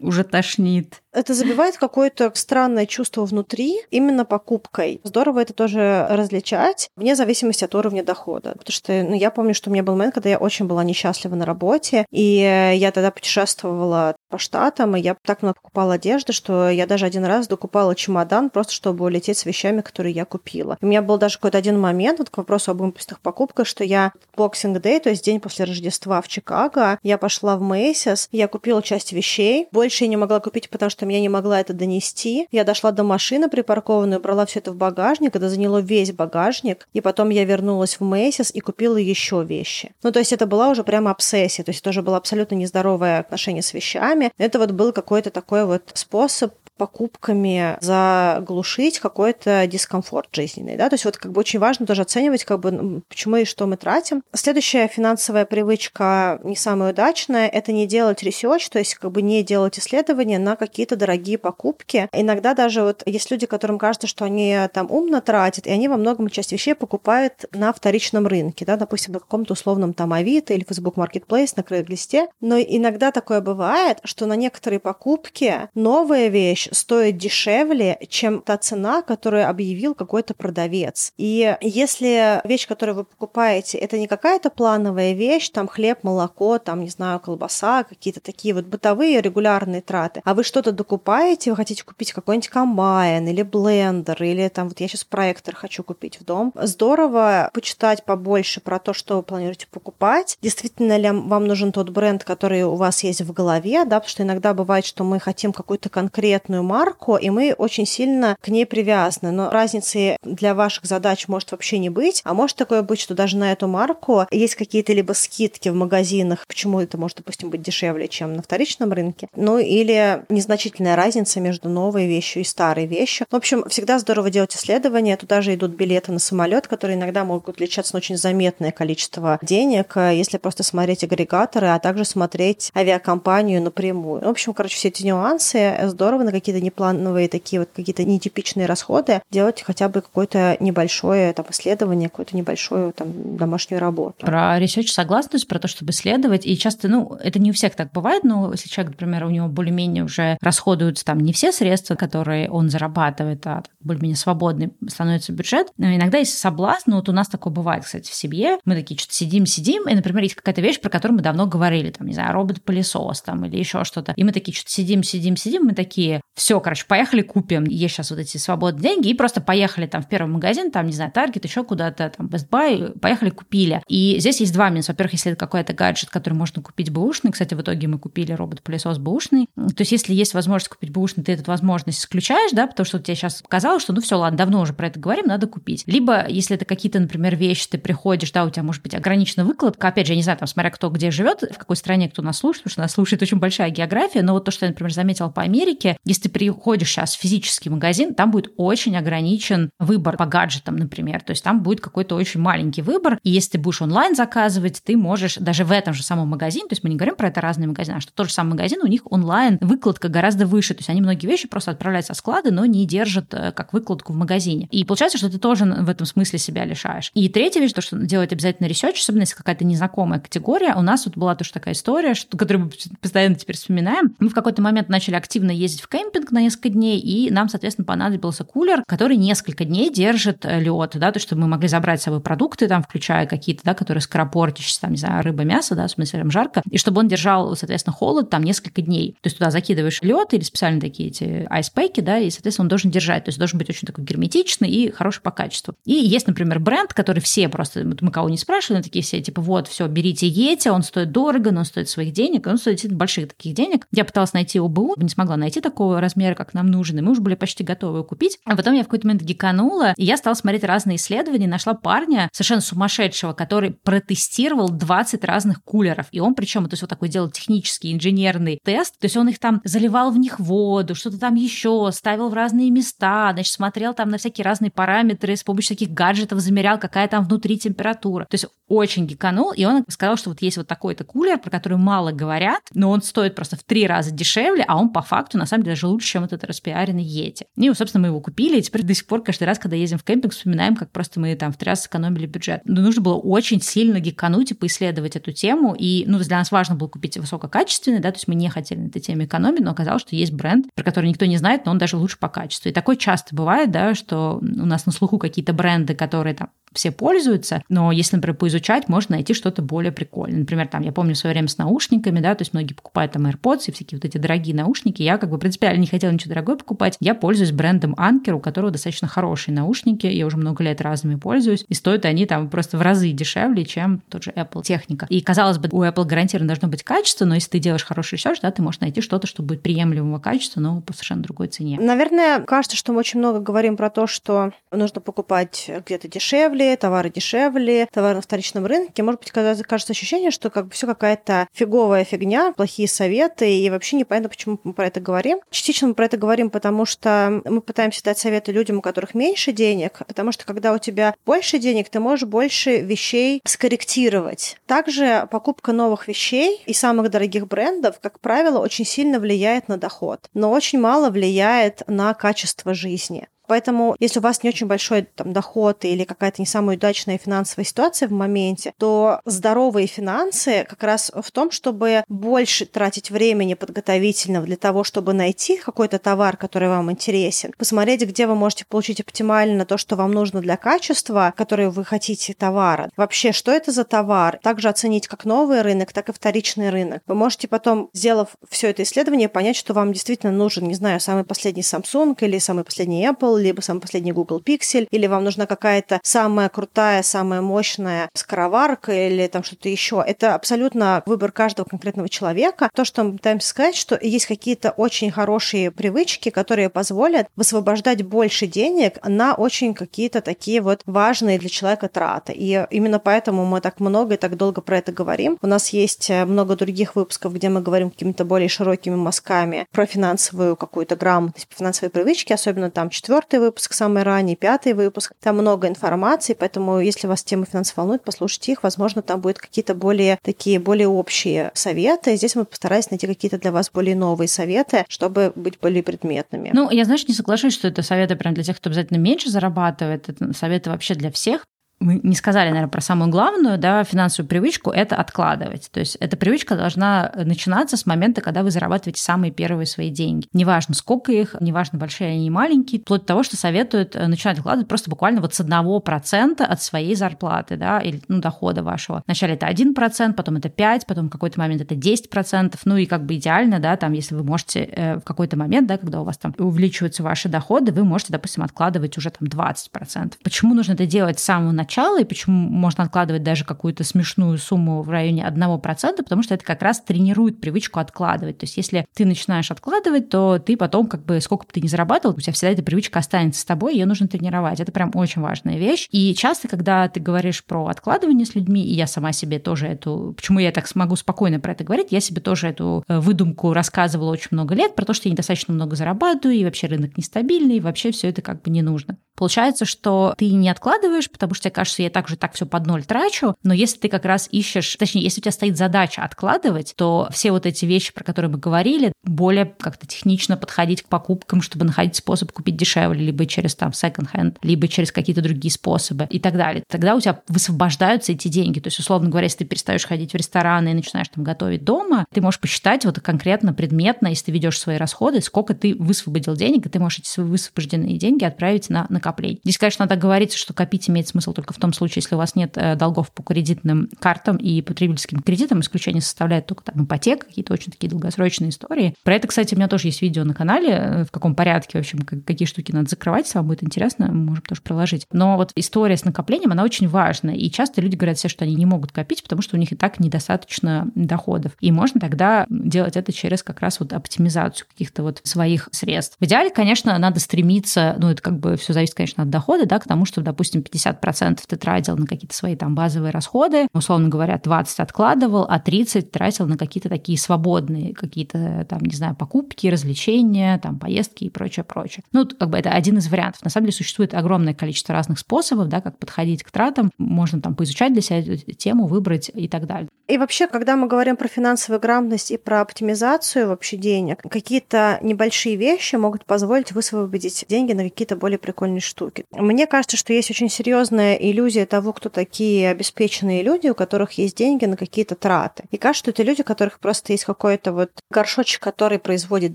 Уже 0.00 0.24
тошнит. 0.24 1.02
Это 1.12 1.34
забивает 1.34 1.76
какое-то 1.78 2.30
странное 2.34 2.86
чувство 2.86 3.24
внутри 3.24 3.80
именно 3.90 4.24
покупкой. 4.24 5.00
Здорово 5.04 5.40
это 5.40 5.54
тоже 5.54 6.06
различать 6.10 6.90
вне 6.96 7.16
зависимости 7.16 7.64
от 7.64 7.74
уровня 7.74 8.04
дохода. 8.04 8.54
Потому 8.58 8.72
что 8.72 8.92
ну, 9.02 9.14
я 9.14 9.30
помню, 9.30 9.54
что 9.54 9.70
у 9.70 9.72
меня 9.72 9.82
был 9.82 9.96
момент, 9.96 10.14
когда 10.14 10.28
я 10.28 10.38
очень 10.38 10.66
была 10.66 10.84
несчастлива 10.84 11.34
на 11.34 11.46
работе, 11.46 12.06
и 12.10 12.74
я 12.76 12.92
тогда 12.92 13.10
путешествовала 13.10 14.16
по 14.28 14.38
штатам, 14.38 14.96
и 14.96 15.00
я 15.00 15.16
так 15.24 15.42
много 15.42 15.56
покупала 15.56 15.94
одежды, 15.94 16.32
что 16.32 16.68
я 16.68 16.86
даже 16.86 17.06
один 17.06 17.24
раз 17.24 17.48
докупала 17.48 17.94
чемодан 17.94 18.50
просто, 18.50 18.74
чтобы 18.74 19.04
улететь 19.06 19.38
с 19.38 19.46
вещами, 19.46 19.80
которые 19.80 20.14
я 20.14 20.24
купила. 20.24 20.76
У 20.80 20.86
меня 20.86 21.00
был 21.00 21.16
даже 21.16 21.36
какой-то 21.36 21.58
один 21.58 21.80
момент, 21.80 22.18
вот 22.18 22.30
к 22.30 22.36
вопросу 22.36 22.70
об 22.72 22.82
импульсных 22.82 23.20
покупках, 23.20 23.66
что 23.66 23.82
я 23.82 24.12
Boxing 24.36 24.80
Day, 24.80 25.00
то 25.00 25.10
есть 25.10 25.24
день 25.24 25.40
после 25.40 25.64
Рождества 25.64 26.20
в 26.20 26.28
Чикаго, 26.28 26.98
я 27.02 27.16
пошла 27.18 27.56
в 27.56 27.62
Мейсис, 27.62 28.28
я 28.32 28.48
купила 28.48 28.82
часть 28.82 29.12
вещей, 29.12 29.68
больше 29.72 30.04
я 30.04 30.08
не 30.08 30.16
могла 30.16 30.40
купить, 30.40 30.68
потому 30.68 30.90
что 30.90 30.97
я 31.06 31.20
не 31.20 31.28
могла 31.28 31.60
это 31.60 31.72
донести. 31.72 32.48
Я 32.50 32.64
дошла 32.64 32.90
до 32.90 33.04
машины 33.04 33.48
припаркованную, 33.48 34.20
брала 34.20 34.46
все 34.46 34.58
это 34.58 34.72
в 34.72 34.76
багажник, 34.76 35.36
это 35.36 35.48
заняло 35.48 35.78
весь 35.78 36.12
багажник, 36.12 36.88
и 36.92 37.00
потом 37.00 37.28
я 37.28 37.44
вернулась 37.44 38.00
в 38.00 38.04
Мейсис 38.04 38.50
и 38.52 38.58
купила 38.58 38.96
еще 38.96 39.44
вещи. 39.44 39.92
Ну, 40.02 40.10
то 40.10 40.18
есть 40.18 40.32
это 40.32 40.46
была 40.46 40.70
уже 40.70 40.82
прямо 40.82 41.10
обсессия, 41.10 41.64
то 41.64 41.70
есть 41.70 41.80
это 41.80 41.90
уже 41.90 42.02
было 42.02 42.16
абсолютно 42.16 42.56
нездоровое 42.56 43.20
отношение 43.20 43.62
с 43.62 43.72
вещами. 43.72 44.32
Это 44.38 44.58
вот 44.58 44.72
был 44.72 44.92
какой-то 44.92 45.30
такой 45.30 45.64
вот 45.64 45.82
способ 45.94 46.52
покупками 46.78 47.76
заглушить 47.80 49.00
какой-то 49.00 49.66
дискомфорт 49.66 50.28
жизненный. 50.32 50.76
Да? 50.76 50.88
То 50.88 50.94
есть 50.94 51.04
вот 51.04 51.18
как 51.18 51.32
бы 51.32 51.40
очень 51.40 51.58
важно 51.58 51.84
тоже 51.84 52.02
оценивать, 52.02 52.44
как 52.44 52.60
бы, 52.60 53.02
почему 53.08 53.36
и 53.36 53.44
что 53.44 53.66
мы 53.66 53.76
тратим. 53.76 54.22
Следующая 54.32 54.88
финансовая 54.88 55.44
привычка 55.44 56.40
не 56.44 56.56
самая 56.56 56.92
удачная– 56.92 57.48
это 57.52 57.72
не 57.72 57.86
делать 57.86 58.22
research, 58.22 58.70
то 58.70 58.78
есть 58.78 58.94
как 58.94 59.10
бы 59.10 59.20
не 59.20 59.42
делать 59.42 59.78
исследования 59.78 60.38
на 60.38 60.56
какие-то 60.56 60.87
дорогие 60.96 61.38
покупки. 61.38 62.08
Иногда 62.12 62.54
даже 62.54 62.82
вот 62.82 63.02
есть 63.06 63.30
люди, 63.30 63.46
которым 63.46 63.78
кажется, 63.78 64.06
что 64.06 64.24
они 64.24 64.56
там 64.72 64.90
умно 64.90 65.20
тратят, 65.20 65.66
и 65.66 65.70
они 65.70 65.88
во 65.88 65.96
многом 65.96 66.28
часть 66.28 66.52
вещей 66.52 66.74
покупают 66.74 67.44
на 67.52 67.72
вторичном 67.72 68.26
рынке, 68.26 68.64
да, 68.64 68.76
допустим, 68.76 69.12
на 69.14 69.20
каком-то 69.20 69.54
условном 69.54 69.94
там 69.94 70.12
Авито 70.12 70.54
или 70.54 70.64
Facebook 70.64 70.96
Marketplace 70.96 71.52
на 71.56 71.62
Craigslist 71.62 72.17
е. 72.17 72.28
Но 72.40 72.58
иногда 72.58 73.10
такое 73.12 73.40
бывает, 73.40 73.98
что 74.04 74.26
на 74.26 74.36
некоторые 74.36 74.80
покупки 74.80 75.68
новая 75.74 76.28
вещь 76.28 76.68
стоит 76.72 77.16
дешевле, 77.16 77.98
чем 78.08 78.42
та 78.42 78.56
цена, 78.58 79.02
которую 79.02 79.48
объявил 79.48 79.94
какой-то 79.94 80.34
продавец. 80.34 81.12
И 81.16 81.56
если 81.60 82.40
вещь, 82.46 82.66
которую 82.66 82.96
вы 82.96 83.04
покупаете, 83.04 83.78
это 83.78 83.98
не 83.98 84.06
какая-то 84.06 84.50
плановая 84.50 85.12
вещь, 85.12 85.50
там 85.50 85.68
хлеб, 85.68 86.02
молоко, 86.02 86.58
там, 86.58 86.80
не 86.80 86.90
знаю, 86.90 87.20
колбаса, 87.20 87.84
какие-то 87.84 88.20
такие 88.20 88.54
вот 88.54 88.64
бытовые 88.64 89.20
регулярные 89.20 89.80
траты, 89.80 90.20
а 90.24 90.34
вы 90.34 90.44
что-то 90.44 90.72
докупаете, 90.78 91.50
вы 91.50 91.56
хотите 91.56 91.84
купить 91.84 92.12
какой-нибудь 92.12 92.48
комбайн 92.48 93.26
или 93.28 93.42
блендер, 93.42 94.22
или 94.22 94.48
там 94.48 94.68
вот 94.68 94.80
я 94.80 94.88
сейчас 94.88 95.04
проектор 95.04 95.54
хочу 95.54 95.82
купить 95.82 96.20
в 96.20 96.24
дом, 96.24 96.52
здорово 96.54 97.50
почитать 97.52 98.04
побольше 98.04 98.60
про 98.60 98.78
то, 98.78 98.92
что 98.92 99.16
вы 99.16 99.22
планируете 99.22 99.66
покупать, 99.70 100.38
действительно 100.40 100.96
ли 100.96 101.10
вам 101.10 101.46
нужен 101.46 101.72
тот 101.72 101.90
бренд, 101.90 102.24
который 102.24 102.62
у 102.62 102.76
вас 102.76 103.02
есть 103.02 103.20
в 103.20 103.32
голове, 103.32 103.84
да, 103.84 104.00
потому 104.00 104.08
что 104.08 104.22
иногда 104.22 104.54
бывает, 104.54 104.84
что 104.84 105.04
мы 105.04 105.20
хотим 105.20 105.52
какую-то 105.52 105.88
конкретную 105.88 106.62
марку, 106.62 107.16
и 107.16 107.28
мы 107.30 107.54
очень 107.58 107.86
сильно 107.86 108.36
к 108.40 108.48
ней 108.48 108.64
привязаны. 108.64 109.32
Но 109.32 109.50
разницы 109.50 110.16
для 110.22 110.54
ваших 110.54 110.84
задач 110.84 111.28
может 111.28 111.50
вообще 111.50 111.78
не 111.78 111.90
быть. 111.90 112.22
А 112.24 112.34
может 112.34 112.56
такое 112.56 112.82
быть, 112.82 113.00
что 113.00 113.14
даже 113.14 113.36
на 113.36 113.52
эту 113.52 113.66
марку 113.66 114.26
есть 114.30 114.54
какие-то 114.54 114.92
либо 114.92 115.12
скидки 115.12 115.68
в 115.68 115.74
магазинах, 115.74 116.46
почему 116.46 116.80
это 116.80 116.96
может, 116.96 117.18
допустим, 117.18 117.50
быть 117.50 117.62
дешевле, 117.62 118.08
чем 118.08 118.34
на 118.34 118.42
вторичном 118.42 118.92
рынке, 118.92 119.28
ну 119.34 119.58
или 119.58 120.24
незначительная 120.68 120.96
разница 120.96 121.40
между 121.40 121.68
новой 121.68 122.06
вещью 122.06 122.42
и 122.42 122.44
старой 122.44 122.86
вещью. 122.86 123.26
В 123.30 123.36
общем, 123.36 123.64
всегда 123.68 123.98
здорово 123.98 124.30
делать 124.30 124.54
исследования. 124.56 125.16
Туда 125.16 125.40
же 125.40 125.54
идут 125.54 125.72
билеты 125.72 126.12
на 126.12 126.18
самолет, 126.18 126.66
которые 126.66 126.96
иногда 126.98 127.24
могут 127.24 127.48
отличаться 127.48 127.94
на 127.94 127.98
очень 127.98 128.16
заметное 128.16 128.72
количество 128.72 129.38
денег, 129.42 129.96
если 129.96 130.38
просто 130.38 130.62
смотреть 130.62 131.04
агрегаторы, 131.04 131.68
а 131.68 131.78
также 131.78 132.04
смотреть 132.04 132.72
авиакомпанию 132.74 133.62
напрямую. 133.62 134.22
В 134.22 134.28
общем, 134.28 134.54
короче, 134.54 134.76
все 134.76 134.88
эти 134.88 135.04
нюансы 135.04 135.76
здорово 135.84 136.24
на 136.24 136.32
какие 136.32 136.48
какие-то 136.48 136.64
неплановые 136.64 137.28
такие 137.28 137.60
вот 137.60 137.68
какие-то 137.74 138.04
нетипичные 138.04 138.66
расходы, 138.66 139.20
делать 139.30 139.62
хотя 139.62 139.88
бы 139.88 140.00
какое-то 140.00 140.56
небольшое 140.60 141.32
там 141.34 141.44
исследование, 141.50 142.08
какую-то 142.08 142.36
небольшую 142.36 142.92
там 142.94 143.36
домашнюю 143.36 143.80
работу. 143.80 144.24
Про 144.24 144.58
research 144.58 144.90
согласна, 144.90 145.32
то 145.32 145.36
есть 145.36 145.46
про 145.46 145.58
то, 145.58 145.68
чтобы 145.68 145.90
исследовать. 145.90 146.46
И 146.46 146.56
часто, 146.56 146.88
ну, 146.88 147.18
это 147.22 147.38
не 147.38 147.50
у 147.50 147.52
всех 147.52 147.74
так 147.74 147.92
бывает, 147.92 148.24
но 148.24 148.50
если 148.52 148.68
человек, 148.68 148.92
например, 148.92 149.24
у 149.24 149.30
него 149.30 149.48
более-менее 149.48 150.04
уже 150.04 150.38
расходуются 150.58 151.04
там 151.04 151.20
не 151.20 151.32
все 151.32 151.52
средства, 151.52 151.94
которые 151.94 152.50
он 152.50 152.68
зарабатывает, 152.68 153.46
а 153.46 153.62
более-менее 153.80 154.16
свободный 154.16 154.72
становится 154.88 155.32
бюджет, 155.32 155.68
иногда 155.78 156.18
есть 156.18 156.36
соблазн, 156.36 156.94
вот 156.94 157.08
у 157.08 157.12
нас 157.12 157.28
такое 157.28 157.52
бывает, 157.52 157.84
кстати, 157.84 158.10
в 158.10 158.14
семье, 158.14 158.58
мы 158.64 158.74
такие 158.74 158.98
что-то 158.98 159.14
сидим, 159.14 159.46
сидим, 159.46 159.88
и, 159.88 159.94
например, 159.94 160.22
есть 160.22 160.34
какая-то 160.34 160.60
вещь, 160.60 160.80
про 160.80 160.90
которую 160.90 161.18
мы 161.18 161.22
давно 161.22 161.46
говорили, 161.46 161.90
там, 161.90 162.06
не 162.06 162.14
знаю, 162.14 162.32
робот-пылесос 162.34 163.22
там 163.22 163.44
или 163.44 163.56
еще 163.56 163.84
что-то, 163.84 164.12
и 164.16 164.24
мы 164.24 164.32
такие 164.32 164.54
что-то 164.54 164.72
сидим, 164.72 165.02
сидим, 165.02 165.36
сидим, 165.36 165.64
мы 165.64 165.74
такие, 165.74 166.20
все, 166.34 166.60
короче, 166.60 166.86
поехали 166.86 167.22
купим. 167.22 167.64
Есть 167.64 167.94
сейчас 167.94 168.10
вот 168.10 168.20
эти 168.20 168.36
свободные 168.36 168.82
деньги, 168.82 169.08
и 169.08 169.14
просто 169.14 169.40
поехали 169.40 169.86
там 169.86 170.02
в 170.02 170.08
первый 170.08 170.28
магазин, 170.30 170.70
там, 170.70 170.86
не 170.86 170.92
знаю, 170.92 171.10
Таргет, 171.12 171.44
еще 171.44 171.64
куда-то, 171.64 172.12
там, 172.16 172.26
Best 172.26 172.48
Buy, 172.48 172.98
поехали, 172.98 173.30
купили. 173.30 173.82
И 173.88 174.16
здесь 174.18 174.40
есть 174.40 174.52
два 174.52 174.70
минуса. 174.70 174.92
Во-первых, 174.92 175.14
если 175.14 175.32
это 175.32 175.38
какой-то 175.38 175.72
гаджет, 175.72 176.10
который 176.10 176.34
можно 176.34 176.62
купить 176.62 176.90
бэушный, 176.90 177.32
кстати, 177.32 177.54
в 177.54 177.60
итоге 177.60 177.88
мы 177.88 177.98
купили 177.98 178.32
робот-пылесос 178.32 178.98
бэушный, 178.98 179.48
то 179.56 179.80
есть 179.80 179.92
если 179.92 180.14
есть 180.14 180.34
возможность 180.34 180.47
купить 180.68 180.90
бэушный, 180.90 181.24
ты 181.24 181.32
эту 181.32 181.44
возможность 181.44 182.00
исключаешь, 182.00 182.52
да, 182.52 182.66
потому 182.66 182.86
что 182.86 182.98
тебе 182.98 183.14
сейчас 183.14 183.42
показалось, 183.42 183.82
что 183.82 183.92
ну 183.92 184.00
все, 184.00 184.16
ладно, 184.16 184.38
давно 184.38 184.60
уже 184.60 184.72
про 184.72 184.86
это 184.86 184.98
говорим, 184.98 185.26
надо 185.26 185.46
купить. 185.46 185.84
Либо, 185.86 186.26
если 186.28 186.56
это 186.56 186.64
какие-то, 186.64 187.00
например, 187.00 187.36
вещи, 187.36 187.68
ты 187.68 187.78
приходишь, 187.78 188.32
да, 188.32 188.44
у 188.44 188.50
тебя 188.50 188.62
может 188.62 188.82
быть 188.82 188.94
ограничена 188.94 189.44
выкладка, 189.44 189.88
опять 189.88 190.06
же, 190.06 190.12
я 190.12 190.16
не 190.16 190.22
знаю, 190.22 190.38
там, 190.38 190.48
смотря 190.48 190.70
кто 190.70 190.90
где 190.90 191.10
живет, 191.10 191.42
в 191.42 191.58
какой 191.58 191.76
стране 191.76 192.08
кто 192.08 192.22
нас 192.22 192.38
слушает, 192.38 192.64
потому 192.64 192.72
что 192.72 192.80
нас 192.82 192.92
слушает 192.92 193.22
очень 193.22 193.38
большая 193.38 193.70
география, 193.70 194.22
но 194.22 194.32
вот 194.32 194.44
то, 194.44 194.50
что 194.50 194.66
я, 194.66 194.70
например, 194.70 194.92
заметила 194.92 195.28
по 195.28 195.42
Америке, 195.42 195.96
если 196.04 196.22
ты 196.22 196.28
приходишь 196.30 196.88
сейчас 196.88 197.16
в 197.16 197.20
физический 197.20 197.70
магазин, 197.70 198.14
там 198.14 198.30
будет 198.30 198.52
очень 198.56 198.96
ограничен 198.96 199.70
выбор 199.78 200.16
по 200.16 200.26
гаджетам, 200.26 200.76
например. 200.76 201.22
То 201.22 201.30
есть 201.30 201.44
там 201.44 201.62
будет 201.62 201.80
какой-то 201.80 202.14
очень 202.14 202.40
маленький 202.40 202.82
выбор. 202.82 203.18
И 203.22 203.30
если 203.30 203.52
ты 203.52 203.58
будешь 203.58 203.82
онлайн 203.82 204.14
заказывать, 204.14 204.80
ты 204.84 204.96
можешь 204.96 205.36
даже 205.36 205.64
в 205.64 205.72
этом 205.72 205.94
же 205.94 206.02
самом 206.02 206.28
магазине, 206.28 206.68
то 206.68 206.72
есть 206.72 206.84
мы 206.84 206.90
не 206.90 206.96
говорим 206.96 207.16
про 207.16 207.28
это 207.28 207.40
разные 207.40 207.68
магазины, 207.68 207.96
а 207.96 208.00
что 208.00 208.12
тот 208.12 208.28
же 208.28 208.32
самый 208.32 208.50
магазин, 208.50 208.80
у 208.82 208.86
них 208.86 209.02
онлайн 209.10 209.58
выкладка 209.60 210.08
гораздо 210.08 210.37
выше. 210.46 210.74
То 210.74 210.80
есть 210.80 210.90
они 210.90 211.00
многие 211.00 211.26
вещи 211.26 211.48
просто 211.48 211.70
отправляют 211.70 212.06
со 212.06 212.14
склада, 212.14 212.50
но 212.50 212.64
не 212.66 212.86
держат 212.86 213.32
э, 213.32 213.52
как 213.52 213.72
выкладку 213.72 214.12
в 214.12 214.16
магазине. 214.16 214.68
И 214.70 214.84
получается, 214.84 215.18
что 215.18 215.30
ты 215.30 215.38
тоже 215.38 215.64
в 215.64 215.88
этом 215.88 216.06
смысле 216.06 216.38
себя 216.38 216.64
лишаешь. 216.64 217.10
И 217.14 217.28
третья 217.28 217.60
вещь, 217.60 217.72
то, 217.72 217.80
что 217.80 217.96
делать 217.96 218.32
обязательно 218.32 218.66
research, 218.66 219.00
особенно 219.00 219.22
если 219.22 219.34
какая-то 219.34 219.64
незнакомая 219.64 220.20
категория. 220.20 220.74
У 220.74 220.82
нас 220.82 221.06
вот 221.06 221.16
была 221.16 221.34
тоже 221.34 221.52
такая 221.52 221.74
история, 221.74 222.14
что, 222.14 222.36
которую 222.36 222.66
мы 222.66 222.70
постоянно 223.00 223.34
теперь 223.34 223.56
вспоминаем. 223.56 224.14
Мы 224.18 224.28
в 224.28 224.34
какой-то 224.34 224.62
момент 224.62 224.88
начали 224.88 225.14
активно 225.14 225.50
ездить 225.50 225.82
в 225.82 225.88
кемпинг 225.88 226.30
на 226.30 226.40
несколько 226.40 226.68
дней, 226.68 226.98
и 226.98 227.30
нам, 227.30 227.48
соответственно, 227.48 227.84
понадобился 227.86 228.44
кулер, 228.44 228.82
который 228.86 229.16
несколько 229.16 229.64
дней 229.64 229.90
держит 229.90 230.44
э, 230.44 230.60
лед, 230.60 230.92
да, 230.94 231.12
то, 231.12 231.18
чтобы 231.18 231.42
мы 231.42 231.48
могли 231.48 231.68
забрать 231.68 232.00
с 232.00 232.04
собой 232.04 232.20
продукты, 232.20 232.68
там, 232.68 232.82
включая 232.82 233.26
какие-то, 233.26 233.62
да, 233.64 233.74
которые 233.74 234.02
скоропортящиеся, 234.02 234.82
там, 234.82 234.92
не 234.92 234.98
знаю, 234.98 235.22
рыба, 235.22 235.44
мясо, 235.44 235.74
да, 235.74 235.86
в 235.86 235.90
смысле, 235.90 236.24
жарко, 236.30 236.62
и 236.70 236.78
чтобы 236.78 237.00
он 237.00 237.08
держал, 237.08 237.54
соответственно, 237.56 237.94
холод 237.94 238.30
там 238.30 238.42
несколько 238.42 238.82
дней. 238.82 239.12
То 239.22 239.26
есть 239.26 239.38
туда 239.38 239.50
закидываешь 239.50 240.02
лед, 240.02 240.27
работы 240.28 240.36
или 240.36 240.44
специально 240.44 240.80
такие 240.80 241.08
эти 241.08 241.46
айспеки, 241.50 242.00
да, 242.00 242.18
и, 242.18 242.30
соответственно, 242.30 242.64
он 242.64 242.68
должен 242.68 242.90
держать, 242.90 243.24
то 243.24 243.28
есть 243.30 243.38
должен 243.38 243.58
быть 243.58 243.70
очень 243.70 243.86
такой 243.86 244.04
герметичный 244.04 244.70
и 244.70 244.90
хороший 244.90 245.22
по 245.22 245.30
качеству. 245.30 245.74
И 245.84 245.92
есть, 245.92 246.26
например, 246.26 246.60
бренд, 246.60 246.92
который 246.92 247.20
все 247.20 247.48
просто, 247.48 247.84
мы 247.84 248.10
кого 248.10 248.28
не 248.28 248.38
спрашивали, 248.38 248.82
такие 248.82 249.02
все, 249.02 249.20
типа, 249.20 249.40
вот, 249.42 249.68
все, 249.68 249.86
берите 249.86 250.26
Йети, 250.26 250.68
он 250.68 250.82
стоит 250.82 251.12
дорого, 251.12 251.50
но 251.50 251.60
он 251.60 251.64
стоит 251.64 251.88
своих 251.88 252.12
денег, 252.12 252.46
он 252.46 252.58
стоит 252.58 252.92
больших 252.92 253.28
таких 253.28 253.54
денег. 253.54 253.86
Я 253.90 254.04
пыталась 254.04 254.32
найти 254.32 254.58
ОБУ, 254.58 254.94
не 254.98 255.08
смогла 255.08 255.36
найти 255.36 255.60
такого 255.60 256.00
размера, 256.00 256.34
как 256.34 256.54
нам 256.54 256.70
нужен, 256.70 256.98
и 256.98 257.02
мы 257.02 257.12
уже 257.12 257.20
были 257.20 257.34
почти 257.34 257.64
готовы 257.64 258.04
купить. 258.04 258.38
А 258.44 258.56
потом 258.56 258.74
я 258.74 258.82
в 258.82 258.84
какой-то 258.84 259.06
момент 259.06 259.22
гиканула, 259.22 259.94
и 259.96 260.04
я 260.04 260.16
стала 260.16 260.34
смотреть 260.34 260.64
разные 260.64 260.96
исследования, 260.96 261.46
нашла 261.46 261.74
парня 261.74 262.28
совершенно 262.32 262.60
сумасшедшего, 262.60 263.32
который 263.32 263.70
протестировал 263.70 264.68
20 264.68 265.24
разных 265.24 265.62
кулеров. 265.62 266.06
И 266.12 266.20
он 266.20 266.34
причем, 266.34 266.64
то 266.64 266.74
есть 266.74 266.82
вот 266.82 266.90
такой 266.90 267.08
делал 267.08 267.30
технический, 267.30 267.92
инженерный 267.92 268.58
тест, 268.62 268.98
то 268.98 269.04
есть 269.04 269.16
он 269.16 269.28
их 269.28 269.38
там 269.38 269.60
заливал 269.64 270.10
в 270.10 270.17
них 270.18 270.38
воду, 270.40 270.94
что-то 270.94 271.18
там 271.18 271.34
еще, 271.34 271.90
ставил 271.92 272.28
в 272.28 272.34
разные 272.34 272.70
места, 272.70 273.30
значит, 273.32 273.52
смотрел 273.52 273.94
там 273.94 274.10
на 274.10 274.18
всякие 274.18 274.44
разные 274.44 274.70
параметры, 274.70 275.36
с 275.36 275.44
помощью 275.44 275.76
таких 275.76 275.90
гаджетов 275.90 276.40
замерял, 276.40 276.78
какая 276.78 277.08
там 277.08 277.24
внутри 277.24 277.58
температура. 277.58 278.24
То 278.24 278.34
есть 278.34 278.46
очень 278.68 279.06
гиканул, 279.06 279.52
и 279.52 279.64
он 279.64 279.84
сказал, 279.88 280.16
что 280.16 280.30
вот 280.30 280.42
есть 280.42 280.56
вот 280.56 280.66
такой-то 280.66 281.04
кулер, 281.04 281.38
про 281.38 281.50
который 281.50 281.78
мало 281.78 282.12
говорят, 282.12 282.62
но 282.74 282.90
он 282.90 283.02
стоит 283.02 283.34
просто 283.34 283.56
в 283.56 283.64
три 283.64 283.86
раза 283.86 284.10
дешевле, 284.10 284.64
а 284.66 284.76
он 284.76 284.90
по 284.90 285.02
факту 285.02 285.38
на 285.38 285.46
самом 285.46 285.64
деле 285.64 285.74
даже 285.74 285.86
лучше, 285.86 286.08
чем 286.08 286.24
этот 286.24 286.44
распиаренный 286.44 287.02
Йети. 287.02 287.46
И, 287.56 287.72
собственно, 287.74 288.02
мы 288.02 288.08
его 288.08 288.20
купили, 288.20 288.58
и 288.58 288.62
теперь 288.62 288.82
до 288.82 288.94
сих 288.94 289.06
пор 289.06 289.22
каждый 289.22 289.44
раз, 289.44 289.58
когда 289.58 289.76
ездим 289.76 289.98
в 289.98 290.04
кемпинг, 290.04 290.32
вспоминаем, 290.32 290.76
как 290.76 290.90
просто 290.90 291.20
мы 291.20 291.34
там 291.34 291.52
в 291.52 291.56
три 291.56 291.68
раза 291.68 291.82
сэкономили 291.82 292.26
бюджет. 292.26 292.60
Но 292.64 292.82
нужно 292.82 293.02
было 293.02 293.14
очень 293.14 293.60
сильно 293.60 294.00
гикануть 294.00 294.50
и 294.50 294.54
поисследовать 294.54 295.16
эту 295.16 295.32
тему, 295.32 295.74
и 295.78 296.04
ну, 296.06 296.18
для 296.18 296.38
нас 296.38 296.50
важно 296.50 296.74
было 296.74 296.88
купить 296.88 297.16
высококачественный, 297.16 298.00
да, 298.00 298.10
то 298.10 298.16
есть 298.16 298.28
мы 298.28 298.34
не 298.34 298.48
хотели 298.48 298.80
на 298.80 298.86
этой 298.88 299.00
теме 299.00 299.24
экономить, 299.24 299.60
но 299.60 299.70
оказалось, 299.70 300.02
что 300.02 300.14
есть 300.14 300.32
бренд, 300.32 300.66
про 300.74 300.84
который 300.84 301.08
никто 301.08 301.24
не 301.26 301.36
знает, 301.36 301.64
но 301.64 301.72
он 301.72 301.78
даже 301.78 301.96
лучше 301.96 302.18
по 302.18 302.28
качеству. 302.28 302.68
И 302.68 302.72
такое 302.72 302.96
часто 302.96 303.34
бывает, 303.34 303.70
да, 303.70 303.94
что 303.94 304.38
у 304.40 304.66
нас 304.66 304.86
на 304.86 304.92
слуху 304.92 305.18
какие-то 305.18 305.52
бренды, 305.52 305.94
которые 305.94 306.34
там 306.34 306.50
все 306.72 306.90
пользуются, 306.90 307.62
но 307.68 307.92
если, 307.92 308.16
например, 308.16 308.36
поизучать, 308.36 308.57
можно 308.88 309.16
найти 309.16 309.34
что-то 309.34 309.62
более 309.62 309.92
прикольное. 309.92 310.40
Например, 310.40 310.66
там, 310.66 310.82
я 310.82 310.92
помню 310.92 311.14
в 311.14 311.18
свое 311.18 311.34
время 311.34 311.48
с 311.48 311.58
наушниками, 311.58 312.20
да, 312.20 312.34
то 312.34 312.42
есть 312.42 312.52
многие 312.52 312.74
покупают 312.74 313.12
там 313.12 313.26
AirPods 313.26 313.64
и 313.66 313.72
всякие 313.72 313.98
вот 313.98 314.04
эти 314.04 314.18
дорогие 314.18 314.54
наушники. 314.54 315.02
Я 315.02 315.18
как 315.18 315.30
бы 315.30 315.38
принципиально 315.38 315.80
не 315.80 315.86
хотела 315.86 316.10
ничего 316.10 316.30
дорогое 316.30 316.56
покупать. 316.56 316.96
Я 317.00 317.14
пользуюсь 317.14 317.52
брендом 317.52 317.94
Anker, 317.94 318.32
у 318.32 318.40
которого 318.40 318.70
достаточно 318.70 319.08
хорошие 319.08 319.54
наушники. 319.54 320.06
Я 320.06 320.26
уже 320.26 320.36
много 320.36 320.62
лет 320.64 320.80
разными 320.80 321.16
пользуюсь. 321.16 321.64
И 321.68 321.74
стоят 321.74 322.04
они 322.04 322.26
там 322.26 322.48
просто 322.48 322.78
в 322.78 322.82
разы 322.82 323.10
дешевле, 323.10 323.64
чем 323.64 324.02
тот 324.08 324.24
же 324.24 324.30
Apple 324.30 324.62
техника. 324.62 325.06
И, 325.08 325.20
казалось 325.20 325.58
бы, 325.58 325.68
у 325.72 325.82
Apple 325.82 326.04
гарантированно 326.04 326.48
должно 326.48 326.68
быть 326.68 326.82
качество, 326.82 327.24
но 327.24 327.34
если 327.34 327.50
ты 327.50 327.58
делаешь 327.58 327.84
хороший 327.84 328.14
research, 328.16 328.40
да, 328.40 328.50
ты 328.50 328.62
можешь 328.62 328.80
найти 328.80 329.00
что-то, 329.00 329.26
что 329.26 329.42
будет 329.42 329.62
приемлемого 329.62 330.18
качества, 330.18 330.60
но 330.60 330.80
по 330.80 330.92
совершенно 330.92 331.22
другой 331.22 331.48
цене. 331.48 331.78
Наверное, 331.80 332.40
кажется, 332.40 332.76
что 332.76 332.92
мы 332.92 333.00
очень 333.00 333.18
много 333.18 333.40
говорим 333.40 333.76
про 333.76 333.90
то, 333.90 334.06
что 334.06 334.52
нужно 334.72 335.00
покупать 335.00 335.70
где-то 335.86 336.08
дешевле, 336.08 336.76
товары 336.76 337.10
дешевле, 337.10 337.86
товары 337.92 338.16
на 338.16 338.22
вторичном 338.22 338.47
рынке. 338.54 339.02
Может 339.02 339.20
быть, 339.20 339.30
кажется, 339.30 339.64
кажется 339.64 339.92
ощущение, 339.92 340.30
что 340.30 340.50
как 340.50 340.66
бы 340.66 340.70
все 340.72 340.86
какая-то 340.86 341.48
фиговая 341.52 342.04
фигня, 342.04 342.52
плохие 342.52 342.88
советы, 342.88 343.50
и 343.52 343.70
вообще 343.70 343.96
непонятно, 343.96 344.28
почему 344.28 344.58
мы 344.64 344.72
про 344.72 344.86
это 344.86 345.00
говорим. 345.00 345.40
Частично 345.50 345.88
мы 345.88 345.94
про 345.94 346.06
это 346.06 346.16
говорим, 346.16 346.50
потому 346.50 346.84
что 346.84 347.42
мы 347.44 347.60
пытаемся 347.60 348.02
дать 348.02 348.18
советы 348.18 348.52
людям, 348.52 348.78
у 348.78 348.82
которых 348.82 349.14
меньше 349.14 349.52
денег, 349.52 350.00
потому 350.06 350.32
что 350.32 350.44
когда 350.44 350.72
у 350.72 350.78
тебя 350.78 351.14
больше 351.26 351.58
денег, 351.58 351.88
ты 351.88 352.00
можешь 352.00 352.28
больше 352.28 352.78
вещей 352.78 353.40
скорректировать. 353.44 354.56
Также 354.66 355.28
покупка 355.30 355.72
новых 355.72 356.08
вещей 356.08 356.62
и 356.66 356.72
самых 356.72 357.10
дорогих 357.10 357.46
брендов, 357.46 358.00
как 358.00 358.20
правило, 358.20 358.58
очень 358.58 358.84
сильно 358.84 359.18
влияет 359.18 359.68
на 359.68 359.76
доход, 359.76 360.28
но 360.34 360.50
очень 360.50 360.80
мало 360.80 361.10
влияет 361.10 361.82
на 361.86 362.14
качество 362.14 362.74
жизни. 362.74 363.28
Поэтому, 363.48 363.96
если 363.98 364.20
у 364.20 364.22
вас 364.22 364.42
не 364.42 364.50
очень 364.50 364.66
большой 364.66 365.02
там, 365.02 365.32
доход 365.32 365.84
или 365.84 366.04
какая-то 366.04 366.40
не 366.42 366.46
самая 366.46 366.76
удачная 366.76 367.18
финансовая 367.18 367.64
ситуация 367.64 368.08
в 368.08 368.12
моменте, 368.12 368.72
то 368.78 369.20
здоровые 369.24 369.86
финансы 369.86 370.66
как 370.68 370.82
раз 370.82 371.10
в 371.14 371.30
том, 371.32 371.50
чтобы 371.50 372.04
больше 372.08 372.66
тратить 372.66 373.10
времени 373.10 373.54
подготовительного 373.54 374.46
для 374.46 374.56
того, 374.56 374.84
чтобы 374.84 375.14
найти 375.14 375.56
какой-то 375.56 375.98
товар, 375.98 376.36
который 376.36 376.68
вам 376.68 376.92
интересен, 376.92 377.52
посмотреть, 377.56 378.02
где 378.02 378.26
вы 378.26 378.34
можете 378.34 378.66
получить 378.66 379.00
оптимально 379.00 379.64
то, 379.64 379.78
что 379.78 379.96
вам 379.96 380.12
нужно 380.12 380.40
для 380.40 380.56
качества, 380.56 381.32
которое 381.36 381.70
вы 381.70 381.84
хотите 381.84 382.34
товара. 382.34 382.90
Вообще, 382.96 383.32
что 383.32 383.50
это 383.50 383.72
за 383.72 383.84
товар? 383.84 384.38
Также 384.42 384.68
оценить 384.68 385.08
как 385.08 385.24
новый 385.24 385.62
рынок, 385.62 385.92
так 385.92 386.10
и 386.10 386.12
вторичный 386.12 386.70
рынок. 386.70 387.02
Вы 387.06 387.14
можете 387.14 387.48
потом, 387.48 387.88
сделав 387.94 388.36
все 388.48 388.68
это 388.68 388.82
исследование, 388.82 389.28
понять, 389.28 389.56
что 389.56 389.72
вам 389.72 389.92
действительно 389.92 390.32
нужен, 390.32 390.68
не 390.68 390.74
знаю, 390.74 391.00
самый 391.00 391.24
последний 391.24 391.62
Samsung 391.62 392.16
или 392.20 392.38
самый 392.38 392.64
последний 392.64 393.06
Apple, 393.06 393.37
либо 393.38 393.60
самый 393.60 393.80
последний 393.80 394.12
Google 394.12 394.42
Pixel, 394.44 394.86
или 394.90 395.06
вам 395.06 395.24
нужна 395.24 395.46
какая-то 395.46 396.00
самая 396.02 396.48
крутая, 396.48 397.02
самая 397.02 397.40
мощная 397.40 398.08
скороварка 398.14 398.92
или 398.92 399.26
там 399.26 399.42
что-то 399.44 399.68
еще. 399.68 400.02
Это 400.06 400.34
абсолютно 400.34 401.02
выбор 401.06 401.32
каждого 401.32 401.66
конкретного 401.66 402.08
человека. 402.08 402.70
То, 402.74 402.84
что 402.84 403.04
мы 403.04 403.12
пытаемся 403.12 403.48
сказать, 403.48 403.76
что 403.76 403.98
есть 404.00 404.26
какие-то 404.26 404.70
очень 404.70 405.10
хорошие 405.10 405.70
привычки, 405.70 406.30
которые 406.30 406.68
позволят 406.68 407.28
высвобождать 407.36 408.02
больше 408.02 408.46
денег 408.46 408.98
на 409.06 409.34
очень 409.34 409.74
какие-то 409.74 410.20
такие 410.20 410.60
вот 410.60 410.82
важные 410.86 411.38
для 411.38 411.48
человека 411.48 411.88
траты. 411.88 412.32
И 412.34 412.66
именно 412.70 412.98
поэтому 412.98 413.44
мы 413.44 413.60
так 413.60 413.80
много 413.80 414.14
и 414.14 414.16
так 414.16 414.36
долго 414.36 414.60
про 414.60 414.78
это 414.78 414.92
говорим. 414.92 415.38
У 415.42 415.46
нас 415.46 415.70
есть 415.70 416.10
э, 416.10 416.24
много 416.24 416.56
других 416.56 416.96
выпусков, 416.96 417.34
где 417.34 417.48
мы 417.48 417.60
говорим 417.60 417.90
какими-то 417.90 418.24
более 418.24 418.48
широкими 418.48 418.94
мазками 418.94 419.66
про 419.72 419.86
финансовую 419.86 420.56
какую-то 420.56 420.96
грамотность, 420.96 421.48
финансовые 421.56 421.90
привычки, 421.90 422.32
особенно 422.32 422.70
там 422.70 422.90
четвертый 422.90 423.27
четвертый 423.28 423.46
выпуск, 423.46 423.74
самый 423.74 424.04
ранний, 424.04 424.36
пятый 424.36 424.72
выпуск. 424.72 425.12
Там 425.20 425.36
много 425.36 425.68
информации, 425.68 426.34
поэтому 426.38 426.80
если 426.80 427.06
вас 427.06 427.22
тема 427.22 427.44
финансов 427.44 427.76
волнует, 427.76 428.02
послушайте 428.02 428.52
их. 428.52 428.62
Возможно, 428.62 429.02
там 429.02 429.20
будут 429.20 429.38
какие-то 429.38 429.74
более 429.74 430.18
такие, 430.22 430.58
более 430.58 430.88
общие 430.88 431.50
советы. 431.54 432.16
Здесь 432.16 432.36
мы 432.36 432.46
постарались 432.46 432.90
найти 432.90 433.06
какие-то 433.06 433.38
для 433.38 433.52
вас 433.52 433.70
более 433.70 433.94
новые 433.94 434.28
советы, 434.28 434.86
чтобы 434.88 435.32
быть 435.36 435.58
более 435.60 435.82
предметными. 435.82 436.50
Ну, 436.54 436.70
я, 436.70 436.84
знаешь, 436.84 437.06
не 437.06 437.14
соглашусь, 437.14 437.52
что 437.52 437.68
это 437.68 437.82
советы 437.82 438.16
прям 438.16 438.32
для 438.32 438.44
тех, 438.44 438.56
кто 438.56 438.70
обязательно 438.70 438.98
меньше 438.98 439.28
зарабатывает. 439.28 440.08
Это 440.08 440.32
советы 440.32 440.70
вообще 440.70 440.94
для 440.94 441.10
всех 441.10 441.44
мы 441.80 442.00
не 442.02 442.14
сказали, 442.14 442.48
наверное, 442.48 442.68
про 442.70 442.80
самую 442.80 443.10
главную, 443.10 443.56
да, 443.56 443.84
финансовую 443.84 444.28
привычку– 444.28 444.70
это 444.72 444.96
откладывать. 444.96 445.70
То 445.70 445.80
есть 445.80 445.96
эта 445.96 446.16
привычка 446.16 446.56
должна 446.56 447.12
начинаться 447.14 447.76
с 447.76 447.86
момента, 447.86 448.20
когда 448.20 448.42
вы 448.42 448.50
зарабатываете 448.50 449.00
самые 449.00 449.30
первые 449.30 449.66
свои 449.66 449.90
деньги. 449.90 450.26
Неважно, 450.32 450.74
сколько 450.74 451.12
их, 451.12 451.36
неважно, 451.40 451.78
большие 451.78 452.10
они 452.10 452.30
маленькие, 452.30 452.80
вплоть 452.80 453.02
до 453.02 453.06
того, 453.06 453.22
что 453.22 453.36
советуют 453.36 453.94
э, 453.94 454.06
начинать 454.08 454.38
откладывать 454.38 454.68
просто 454.68 454.90
буквально 454.90 455.20
вот 455.20 455.34
с 455.34 455.40
одного 455.40 455.78
процента 455.78 456.46
от 456.46 456.60
своей 456.62 456.96
зарплаты, 456.96 457.56
да, 457.56 457.78
или 457.78 458.02
ну, 458.08 458.20
дохода 458.20 458.62
вашего. 458.62 459.02
Вначале 459.06 459.34
это 459.34 459.46
один 459.46 459.74
процент, 459.74 460.16
потом 460.16 460.36
это 460.36 460.48
5, 460.48 460.86
потом 460.86 461.06
в 461.06 461.10
какой-то 461.10 461.38
момент 461.38 461.62
это 461.62 461.76
10%. 461.76 462.56
Ну 462.64 462.76
и 462.76 462.86
как 462.86 463.04
бы 463.04 463.14
идеально, 463.14 463.60
да, 463.60 463.76
там, 463.76 463.92
если 463.92 464.16
вы 464.16 464.24
можете 464.24 464.64
э, 464.64 464.96
в 464.96 465.02
какой-то 465.02 465.36
момент, 465.36 465.68
да, 465.68 465.78
когда 465.78 466.00
у 466.00 466.04
вас 466.04 466.18
там 466.18 466.34
увеличиваются 466.38 467.04
ваши 467.04 467.28
доходы, 467.28 467.70
вы 467.70 467.84
можете, 467.84 468.12
допустим, 468.12 468.42
откладывать 468.42 468.98
уже 468.98 469.10
там 469.10 469.28
20%. 469.28 470.14
Почему 470.24 470.54
нужно 470.54 470.72
это 470.72 470.86
делать 470.86 471.20
с 471.20 471.22
самого 471.22 471.52
начала? 471.52 471.67
Начала, 471.68 472.00
и 472.00 472.04
почему 472.04 472.48
можно 472.48 472.84
откладывать 472.84 473.22
даже 473.22 473.44
какую-то 473.44 473.84
смешную 473.84 474.38
сумму 474.38 474.82
в 474.82 474.88
районе 474.88 475.26
1%, 475.28 475.96
потому 475.98 476.22
что 476.22 476.34
это 476.34 476.44
как 476.44 476.62
раз 476.62 476.80
тренирует 476.80 477.40
привычку 477.40 477.78
откладывать. 477.78 478.38
То 478.38 478.44
есть 478.44 478.56
если 478.56 478.86
ты 478.94 479.04
начинаешь 479.04 479.50
откладывать, 479.50 480.08
то 480.08 480.38
ты 480.38 480.56
потом 480.56 480.86
как 480.86 481.04
бы 481.04 481.20
сколько 481.20 481.44
бы 481.44 481.52
ты 481.52 481.60
ни 481.60 481.66
зарабатывал, 481.66 482.16
у 482.16 482.20
тебя 482.20 482.32
всегда 482.32 482.52
эта 482.52 482.62
привычка 482.62 482.98
останется 482.98 483.42
с 483.42 483.44
тобой, 483.44 483.74
ее 483.74 483.84
нужно 483.84 484.08
тренировать. 484.08 484.60
Это 484.60 484.72
прям 484.72 484.90
очень 484.94 485.20
важная 485.20 485.58
вещь. 485.58 485.88
И 485.90 486.14
часто, 486.14 486.48
когда 486.48 486.88
ты 486.88 487.00
говоришь 487.00 487.44
про 487.44 487.66
откладывание 487.66 488.24
с 488.24 488.34
людьми, 488.34 488.64
и 488.64 488.74
я 488.74 488.86
сама 488.86 489.12
себе 489.12 489.38
тоже 489.38 489.66
эту... 489.66 490.14
Почему 490.16 490.38
я 490.38 490.52
так 490.52 490.66
смогу 490.66 490.96
спокойно 490.96 491.38
про 491.38 491.52
это 491.52 491.64
говорить? 491.64 491.88
Я 491.90 492.00
себе 492.00 492.22
тоже 492.22 492.48
эту 492.48 492.82
э, 492.88 492.98
выдумку 492.98 493.52
рассказывала 493.52 494.10
очень 494.10 494.28
много 494.30 494.54
лет 494.54 494.74
про 494.74 494.86
то, 494.86 494.94
что 494.94 495.08
я 495.08 495.12
недостаточно 495.12 495.52
много 495.52 495.76
зарабатываю, 495.76 496.36
и 496.36 496.44
вообще 496.44 496.66
рынок 496.66 496.96
нестабильный, 496.96 497.56
и 497.56 497.60
вообще 497.60 497.90
все 497.92 498.08
это 498.08 498.22
как 498.22 498.42
бы 498.42 498.50
не 498.50 498.62
нужно. 498.62 498.96
Получается, 499.18 499.64
что 499.64 500.14
ты 500.16 500.30
не 500.32 500.48
откладываешь, 500.48 501.10
потому 501.10 501.34
что 501.34 501.42
тебе 501.44 501.52
кажется, 501.58 501.82
я 501.82 501.90
также 501.90 502.16
так 502.16 502.34
все 502.34 502.46
под 502.46 502.66
ноль 502.66 502.84
трачу, 502.84 503.34
но 503.42 503.52
если 503.52 503.78
ты 503.78 503.88
как 503.88 504.04
раз 504.04 504.28
ищешь, 504.30 504.76
точнее, 504.76 505.02
если 505.02 505.20
у 505.20 505.22
тебя 505.22 505.32
стоит 505.32 505.56
задача 505.56 506.02
откладывать, 506.02 506.74
то 506.76 507.08
все 507.10 507.32
вот 507.32 507.46
эти 507.46 507.64
вещи, 507.64 507.92
про 507.92 508.04
которые 508.04 508.30
мы 508.30 508.38
говорили, 508.38 508.92
более 509.02 509.44
как-то 509.44 509.84
технично 509.84 510.36
подходить 510.36 510.82
к 510.82 510.88
покупкам, 510.88 511.42
чтобы 511.42 511.64
находить 511.64 511.96
способ 511.96 512.30
купить 512.30 512.56
дешевле, 512.56 513.04
либо 513.04 513.26
через 513.26 513.56
там 513.56 513.70
hand, 513.70 514.36
либо 514.42 514.68
через 514.68 514.92
какие-то 514.92 515.20
другие 515.20 515.50
способы 515.50 516.06
и 516.08 516.20
так 516.20 516.36
далее. 516.36 516.62
Тогда 516.68 516.94
у 516.94 517.00
тебя 517.00 517.22
высвобождаются 517.26 518.12
эти 518.12 518.28
деньги. 518.28 518.60
То 518.60 518.68
есть, 518.68 518.78
условно 518.78 519.08
говоря, 519.08 519.24
если 519.24 519.38
ты 519.38 519.44
перестаешь 519.46 519.84
ходить 519.84 520.12
в 520.12 520.16
рестораны 520.16 520.70
и 520.70 520.74
начинаешь 520.74 521.08
там 521.08 521.24
готовить 521.24 521.64
дома, 521.64 522.06
ты 522.14 522.20
можешь 522.20 522.38
посчитать 522.38 522.84
вот 522.84 523.00
конкретно, 523.00 523.52
предметно, 523.52 524.08
если 524.08 524.26
ты 524.26 524.32
ведешь 524.32 524.60
свои 524.60 524.76
расходы, 524.76 525.20
сколько 525.20 525.54
ты 525.54 525.74
высвободил 525.74 526.36
денег, 526.36 526.66
и 526.66 526.68
ты 526.68 526.78
можешь 526.78 527.00
эти 527.00 527.08
свои 527.08 527.26
высвобожденные 527.26 527.98
деньги 527.98 528.24
отправить 528.24 528.70
на, 528.70 528.86
на 528.88 528.98
накоплений. 528.98 529.40
Здесь, 529.44 529.58
конечно, 529.58 529.84
надо 529.84 529.96
говорить, 529.96 530.34
что 530.34 530.52
копить 530.52 530.90
имеет 530.90 531.08
смысл 531.08 531.32
только 531.32 531.47
в 531.52 531.58
том 531.58 531.72
случае, 531.72 532.02
если 532.02 532.14
у 532.14 532.18
вас 532.18 532.34
нет 532.34 532.52
э, 532.56 532.76
долгов 532.76 533.10
по 533.10 533.22
кредитным 533.22 533.88
картам 533.98 534.36
и 534.36 534.62
потребительским 534.62 535.20
кредитам. 535.20 535.60
Исключение 535.60 536.02
составляет 536.02 536.46
только 536.46 536.64
там 536.64 536.84
ипотека, 536.84 537.26
какие-то 537.26 537.52
очень 537.52 537.72
такие 537.72 537.88
долгосрочные 537.88 538.50
истории. 538.50 538.94
Про 539.04 539.14
это, 539.14 539.28
кстати, 539.28 539.54
у 539.54 539.56
меня 539.56 539.68
тоже 539.68 539.88
есть 539.88 540.02
видео 540.02 540.24
на 540.24 540.34
канале, 540.34 540.70
э, 540.70 541.04
в 541.04 541.10
каком 541.10 541.34
порядке, 541.34 541.78
в 541.78 541.80
общем, 541.80 542.00
какие 542.00 542.46
штуки 542.46 542.72
надо 542.72 542.88
закрывать, 542.88 543.32
вам 543.34 543.46
будет 543.46 543.62
интересно, 543.62 544.08
можем 544.12 544.42
тоже 544.42 544.62
приложить. 544.62 545.06
Но 545.12 545.36
вот 545.36 545.52
история 545.56 545.96
с 545.96 546.04
накоплением, 546.04 546.52
она 546.52 546.64
очень 546.64 546.88
важна. 546.88 547.32
И 547.32 547.50
часто 547.50 547.80
люди 547.80 547.96
говорят 547.96 548.18
все, 548.18 548.28
что 548.28 548.44
они 548.44 548.54
не 548.54 548.66
могут 548.66 548.92
копить, 548.92 549.22
потому 549.22 549.42
что 549.42 549.56
у 549.56 549.58
них 549.58 549.72
и 549.72 549.76
так 549.76 550.00
недостаточно 550.00 550.90
доходов. 550.94 551.52
И 551.60 551.72
можно 551.72 552.00
тогда 552.00 552.46
делать 552.48 552.96
это 552.96 553.12
через 553.12 553.42
как 553.42 553.60
раз 553.60 553.80
вот 553.80 553.92
оптимизацию 553.92 554.66
каких-то 554.68 555.02
вот 555.02 555.20
своих 555.24 555.68
средств. 555.72 556.16
В 556.20 556.24
идеале, 556.24 556.50
конечно, 556.50 556.96
надо 556.98 557.20
стремиться, 557.20 557.96
ну, 557.98 558.10
это 558.10 558.22
как 558.22 558.38
бы 558.38 558.56
все 558.56 558.72
зависит, 558.72 558.94
конечно, 558.94 559.22
от 559.22 559.30
дохода, 559.30 559.66
да, 559.66 559.78
к 559.78 559.84
тому, 559.84 560.04
что, 560.04 560.20
допустим, 560.20 560.60
50% 560.60 561.37
ты 561.46 561.56
тратил 561.56 561.96
на 561.96 562.06
какие-то 562.06 562.34
свои 562.34 562.56
там 562.56 562.74
базовые 562.74 563.10
расходы, 563.10 563.68
условно 563.72 564.08
говоря, 564.08 564.38
20 564.42 564.80
откладывал, 564.80 565.46
а 565.48 565.58
30 565.58 566.10
тратил 566.10 566.46
на 566.46 566.56
какие-то 566.56 566.88
такие 566.88 567.18
свободные, 567.18 567.94
какие-то 567.94 568.66
там, 568.68 568.80
не 568.80 568.94
знаю, 568.94 569.14
покупки, 569.16 569.66
развлечения, 569.66 570.58
там, 570.58 570.78
поездки 570.78 571.24
и 571.24 571.30
прочее, 571.30 571.64
прочее. 571.64 572.04
Ну, 572.12 572.26
как 572.26 572.50
бы 572.50 572.58
это 572.58 572.70
один 572.70 572.98
из 572.98 573.08
вариантов. 573.08 573.42
На 573.42 573.50
самом 573.50 573.66
деле 573.66 573.76
существует 573.76 574.14
огромное 574.14 574.54
количество 574.54 574.94
разных 574.94 575.18
способов, 575.18 575.68
да, 575.68 575.80
как 575.80 575.98
подходить 575.98 576.42
к 576.42 576.50
тратам. 576.50 576.90
Можно 576.98 577.40
там 577.40 577.54
поизучать 577.54 577.92
для 577.92 578.02
себя 578.02 578.20
эту 578.20 578.52
тему, 578.52 578.86
выбрать 578.86 579.30
и 579.32 579.48
так 579.48 579.66
далее. 579.66 579.88
И 580.08 580.16
вообще, 580.16 580.46
когда 580.46 580.74
мы 580.76 580.86
говорим 580.88 581.16
про 581.16 581.28
финансовую 581.28 581.80
грамотность 581.80 582.30
и 582.30 582.38
про 582.38 582.62
оптимизацию 582.62 583.48
вообще 583.48 583.76
денег, 583.76 584.22
какие-то 584.22 584.98
небольшие 585.02 585.56
вещи 585.56 585.96
могут 585.96 586.24
позволить 586.24 586.72
высвободить 586.72 587.44
деньги 587.48 587.74
на 587.74 587.84
какие-то 587.84 588.16
более 588.16 588.38
прикольные 588.38 588.80
штуки. 588.80 589.26
Мне 589.32 589.66
кажется, 589.66 589.98
что 589.98 590.14
есть 590.14 590.30
очень 590.30 590.48
серьезная 590.48 591.16
иллюзия 591.30 591.66
того, 591.66 591.92
кто 591.92 592.08
такие 592.08 592.70
обеспеченные 592.70 593.42
люди, 593.42 593.68
у 593.68 593.74
которых 593.74 594.12
есть 594.12 594.36
деньги 594.36 594.64
на 594.64 594.76
какие-то 594.76 595.14
траты. 595.14 595.64
И 595.70 595.76
кажется, 595.76 595.98
что 595.98 596.10
это 596.10 596.22
люди, 596.22 596.42
у 596.42 596.44
которых 596.44 596.80
просто 596.80 597.12
есть 597.12 597.24
какой-то 597.24 597.72
вот 597.72 597.90
горшочек, 598.10 598.62
который 598.62 598.98
производит 598.98 599.54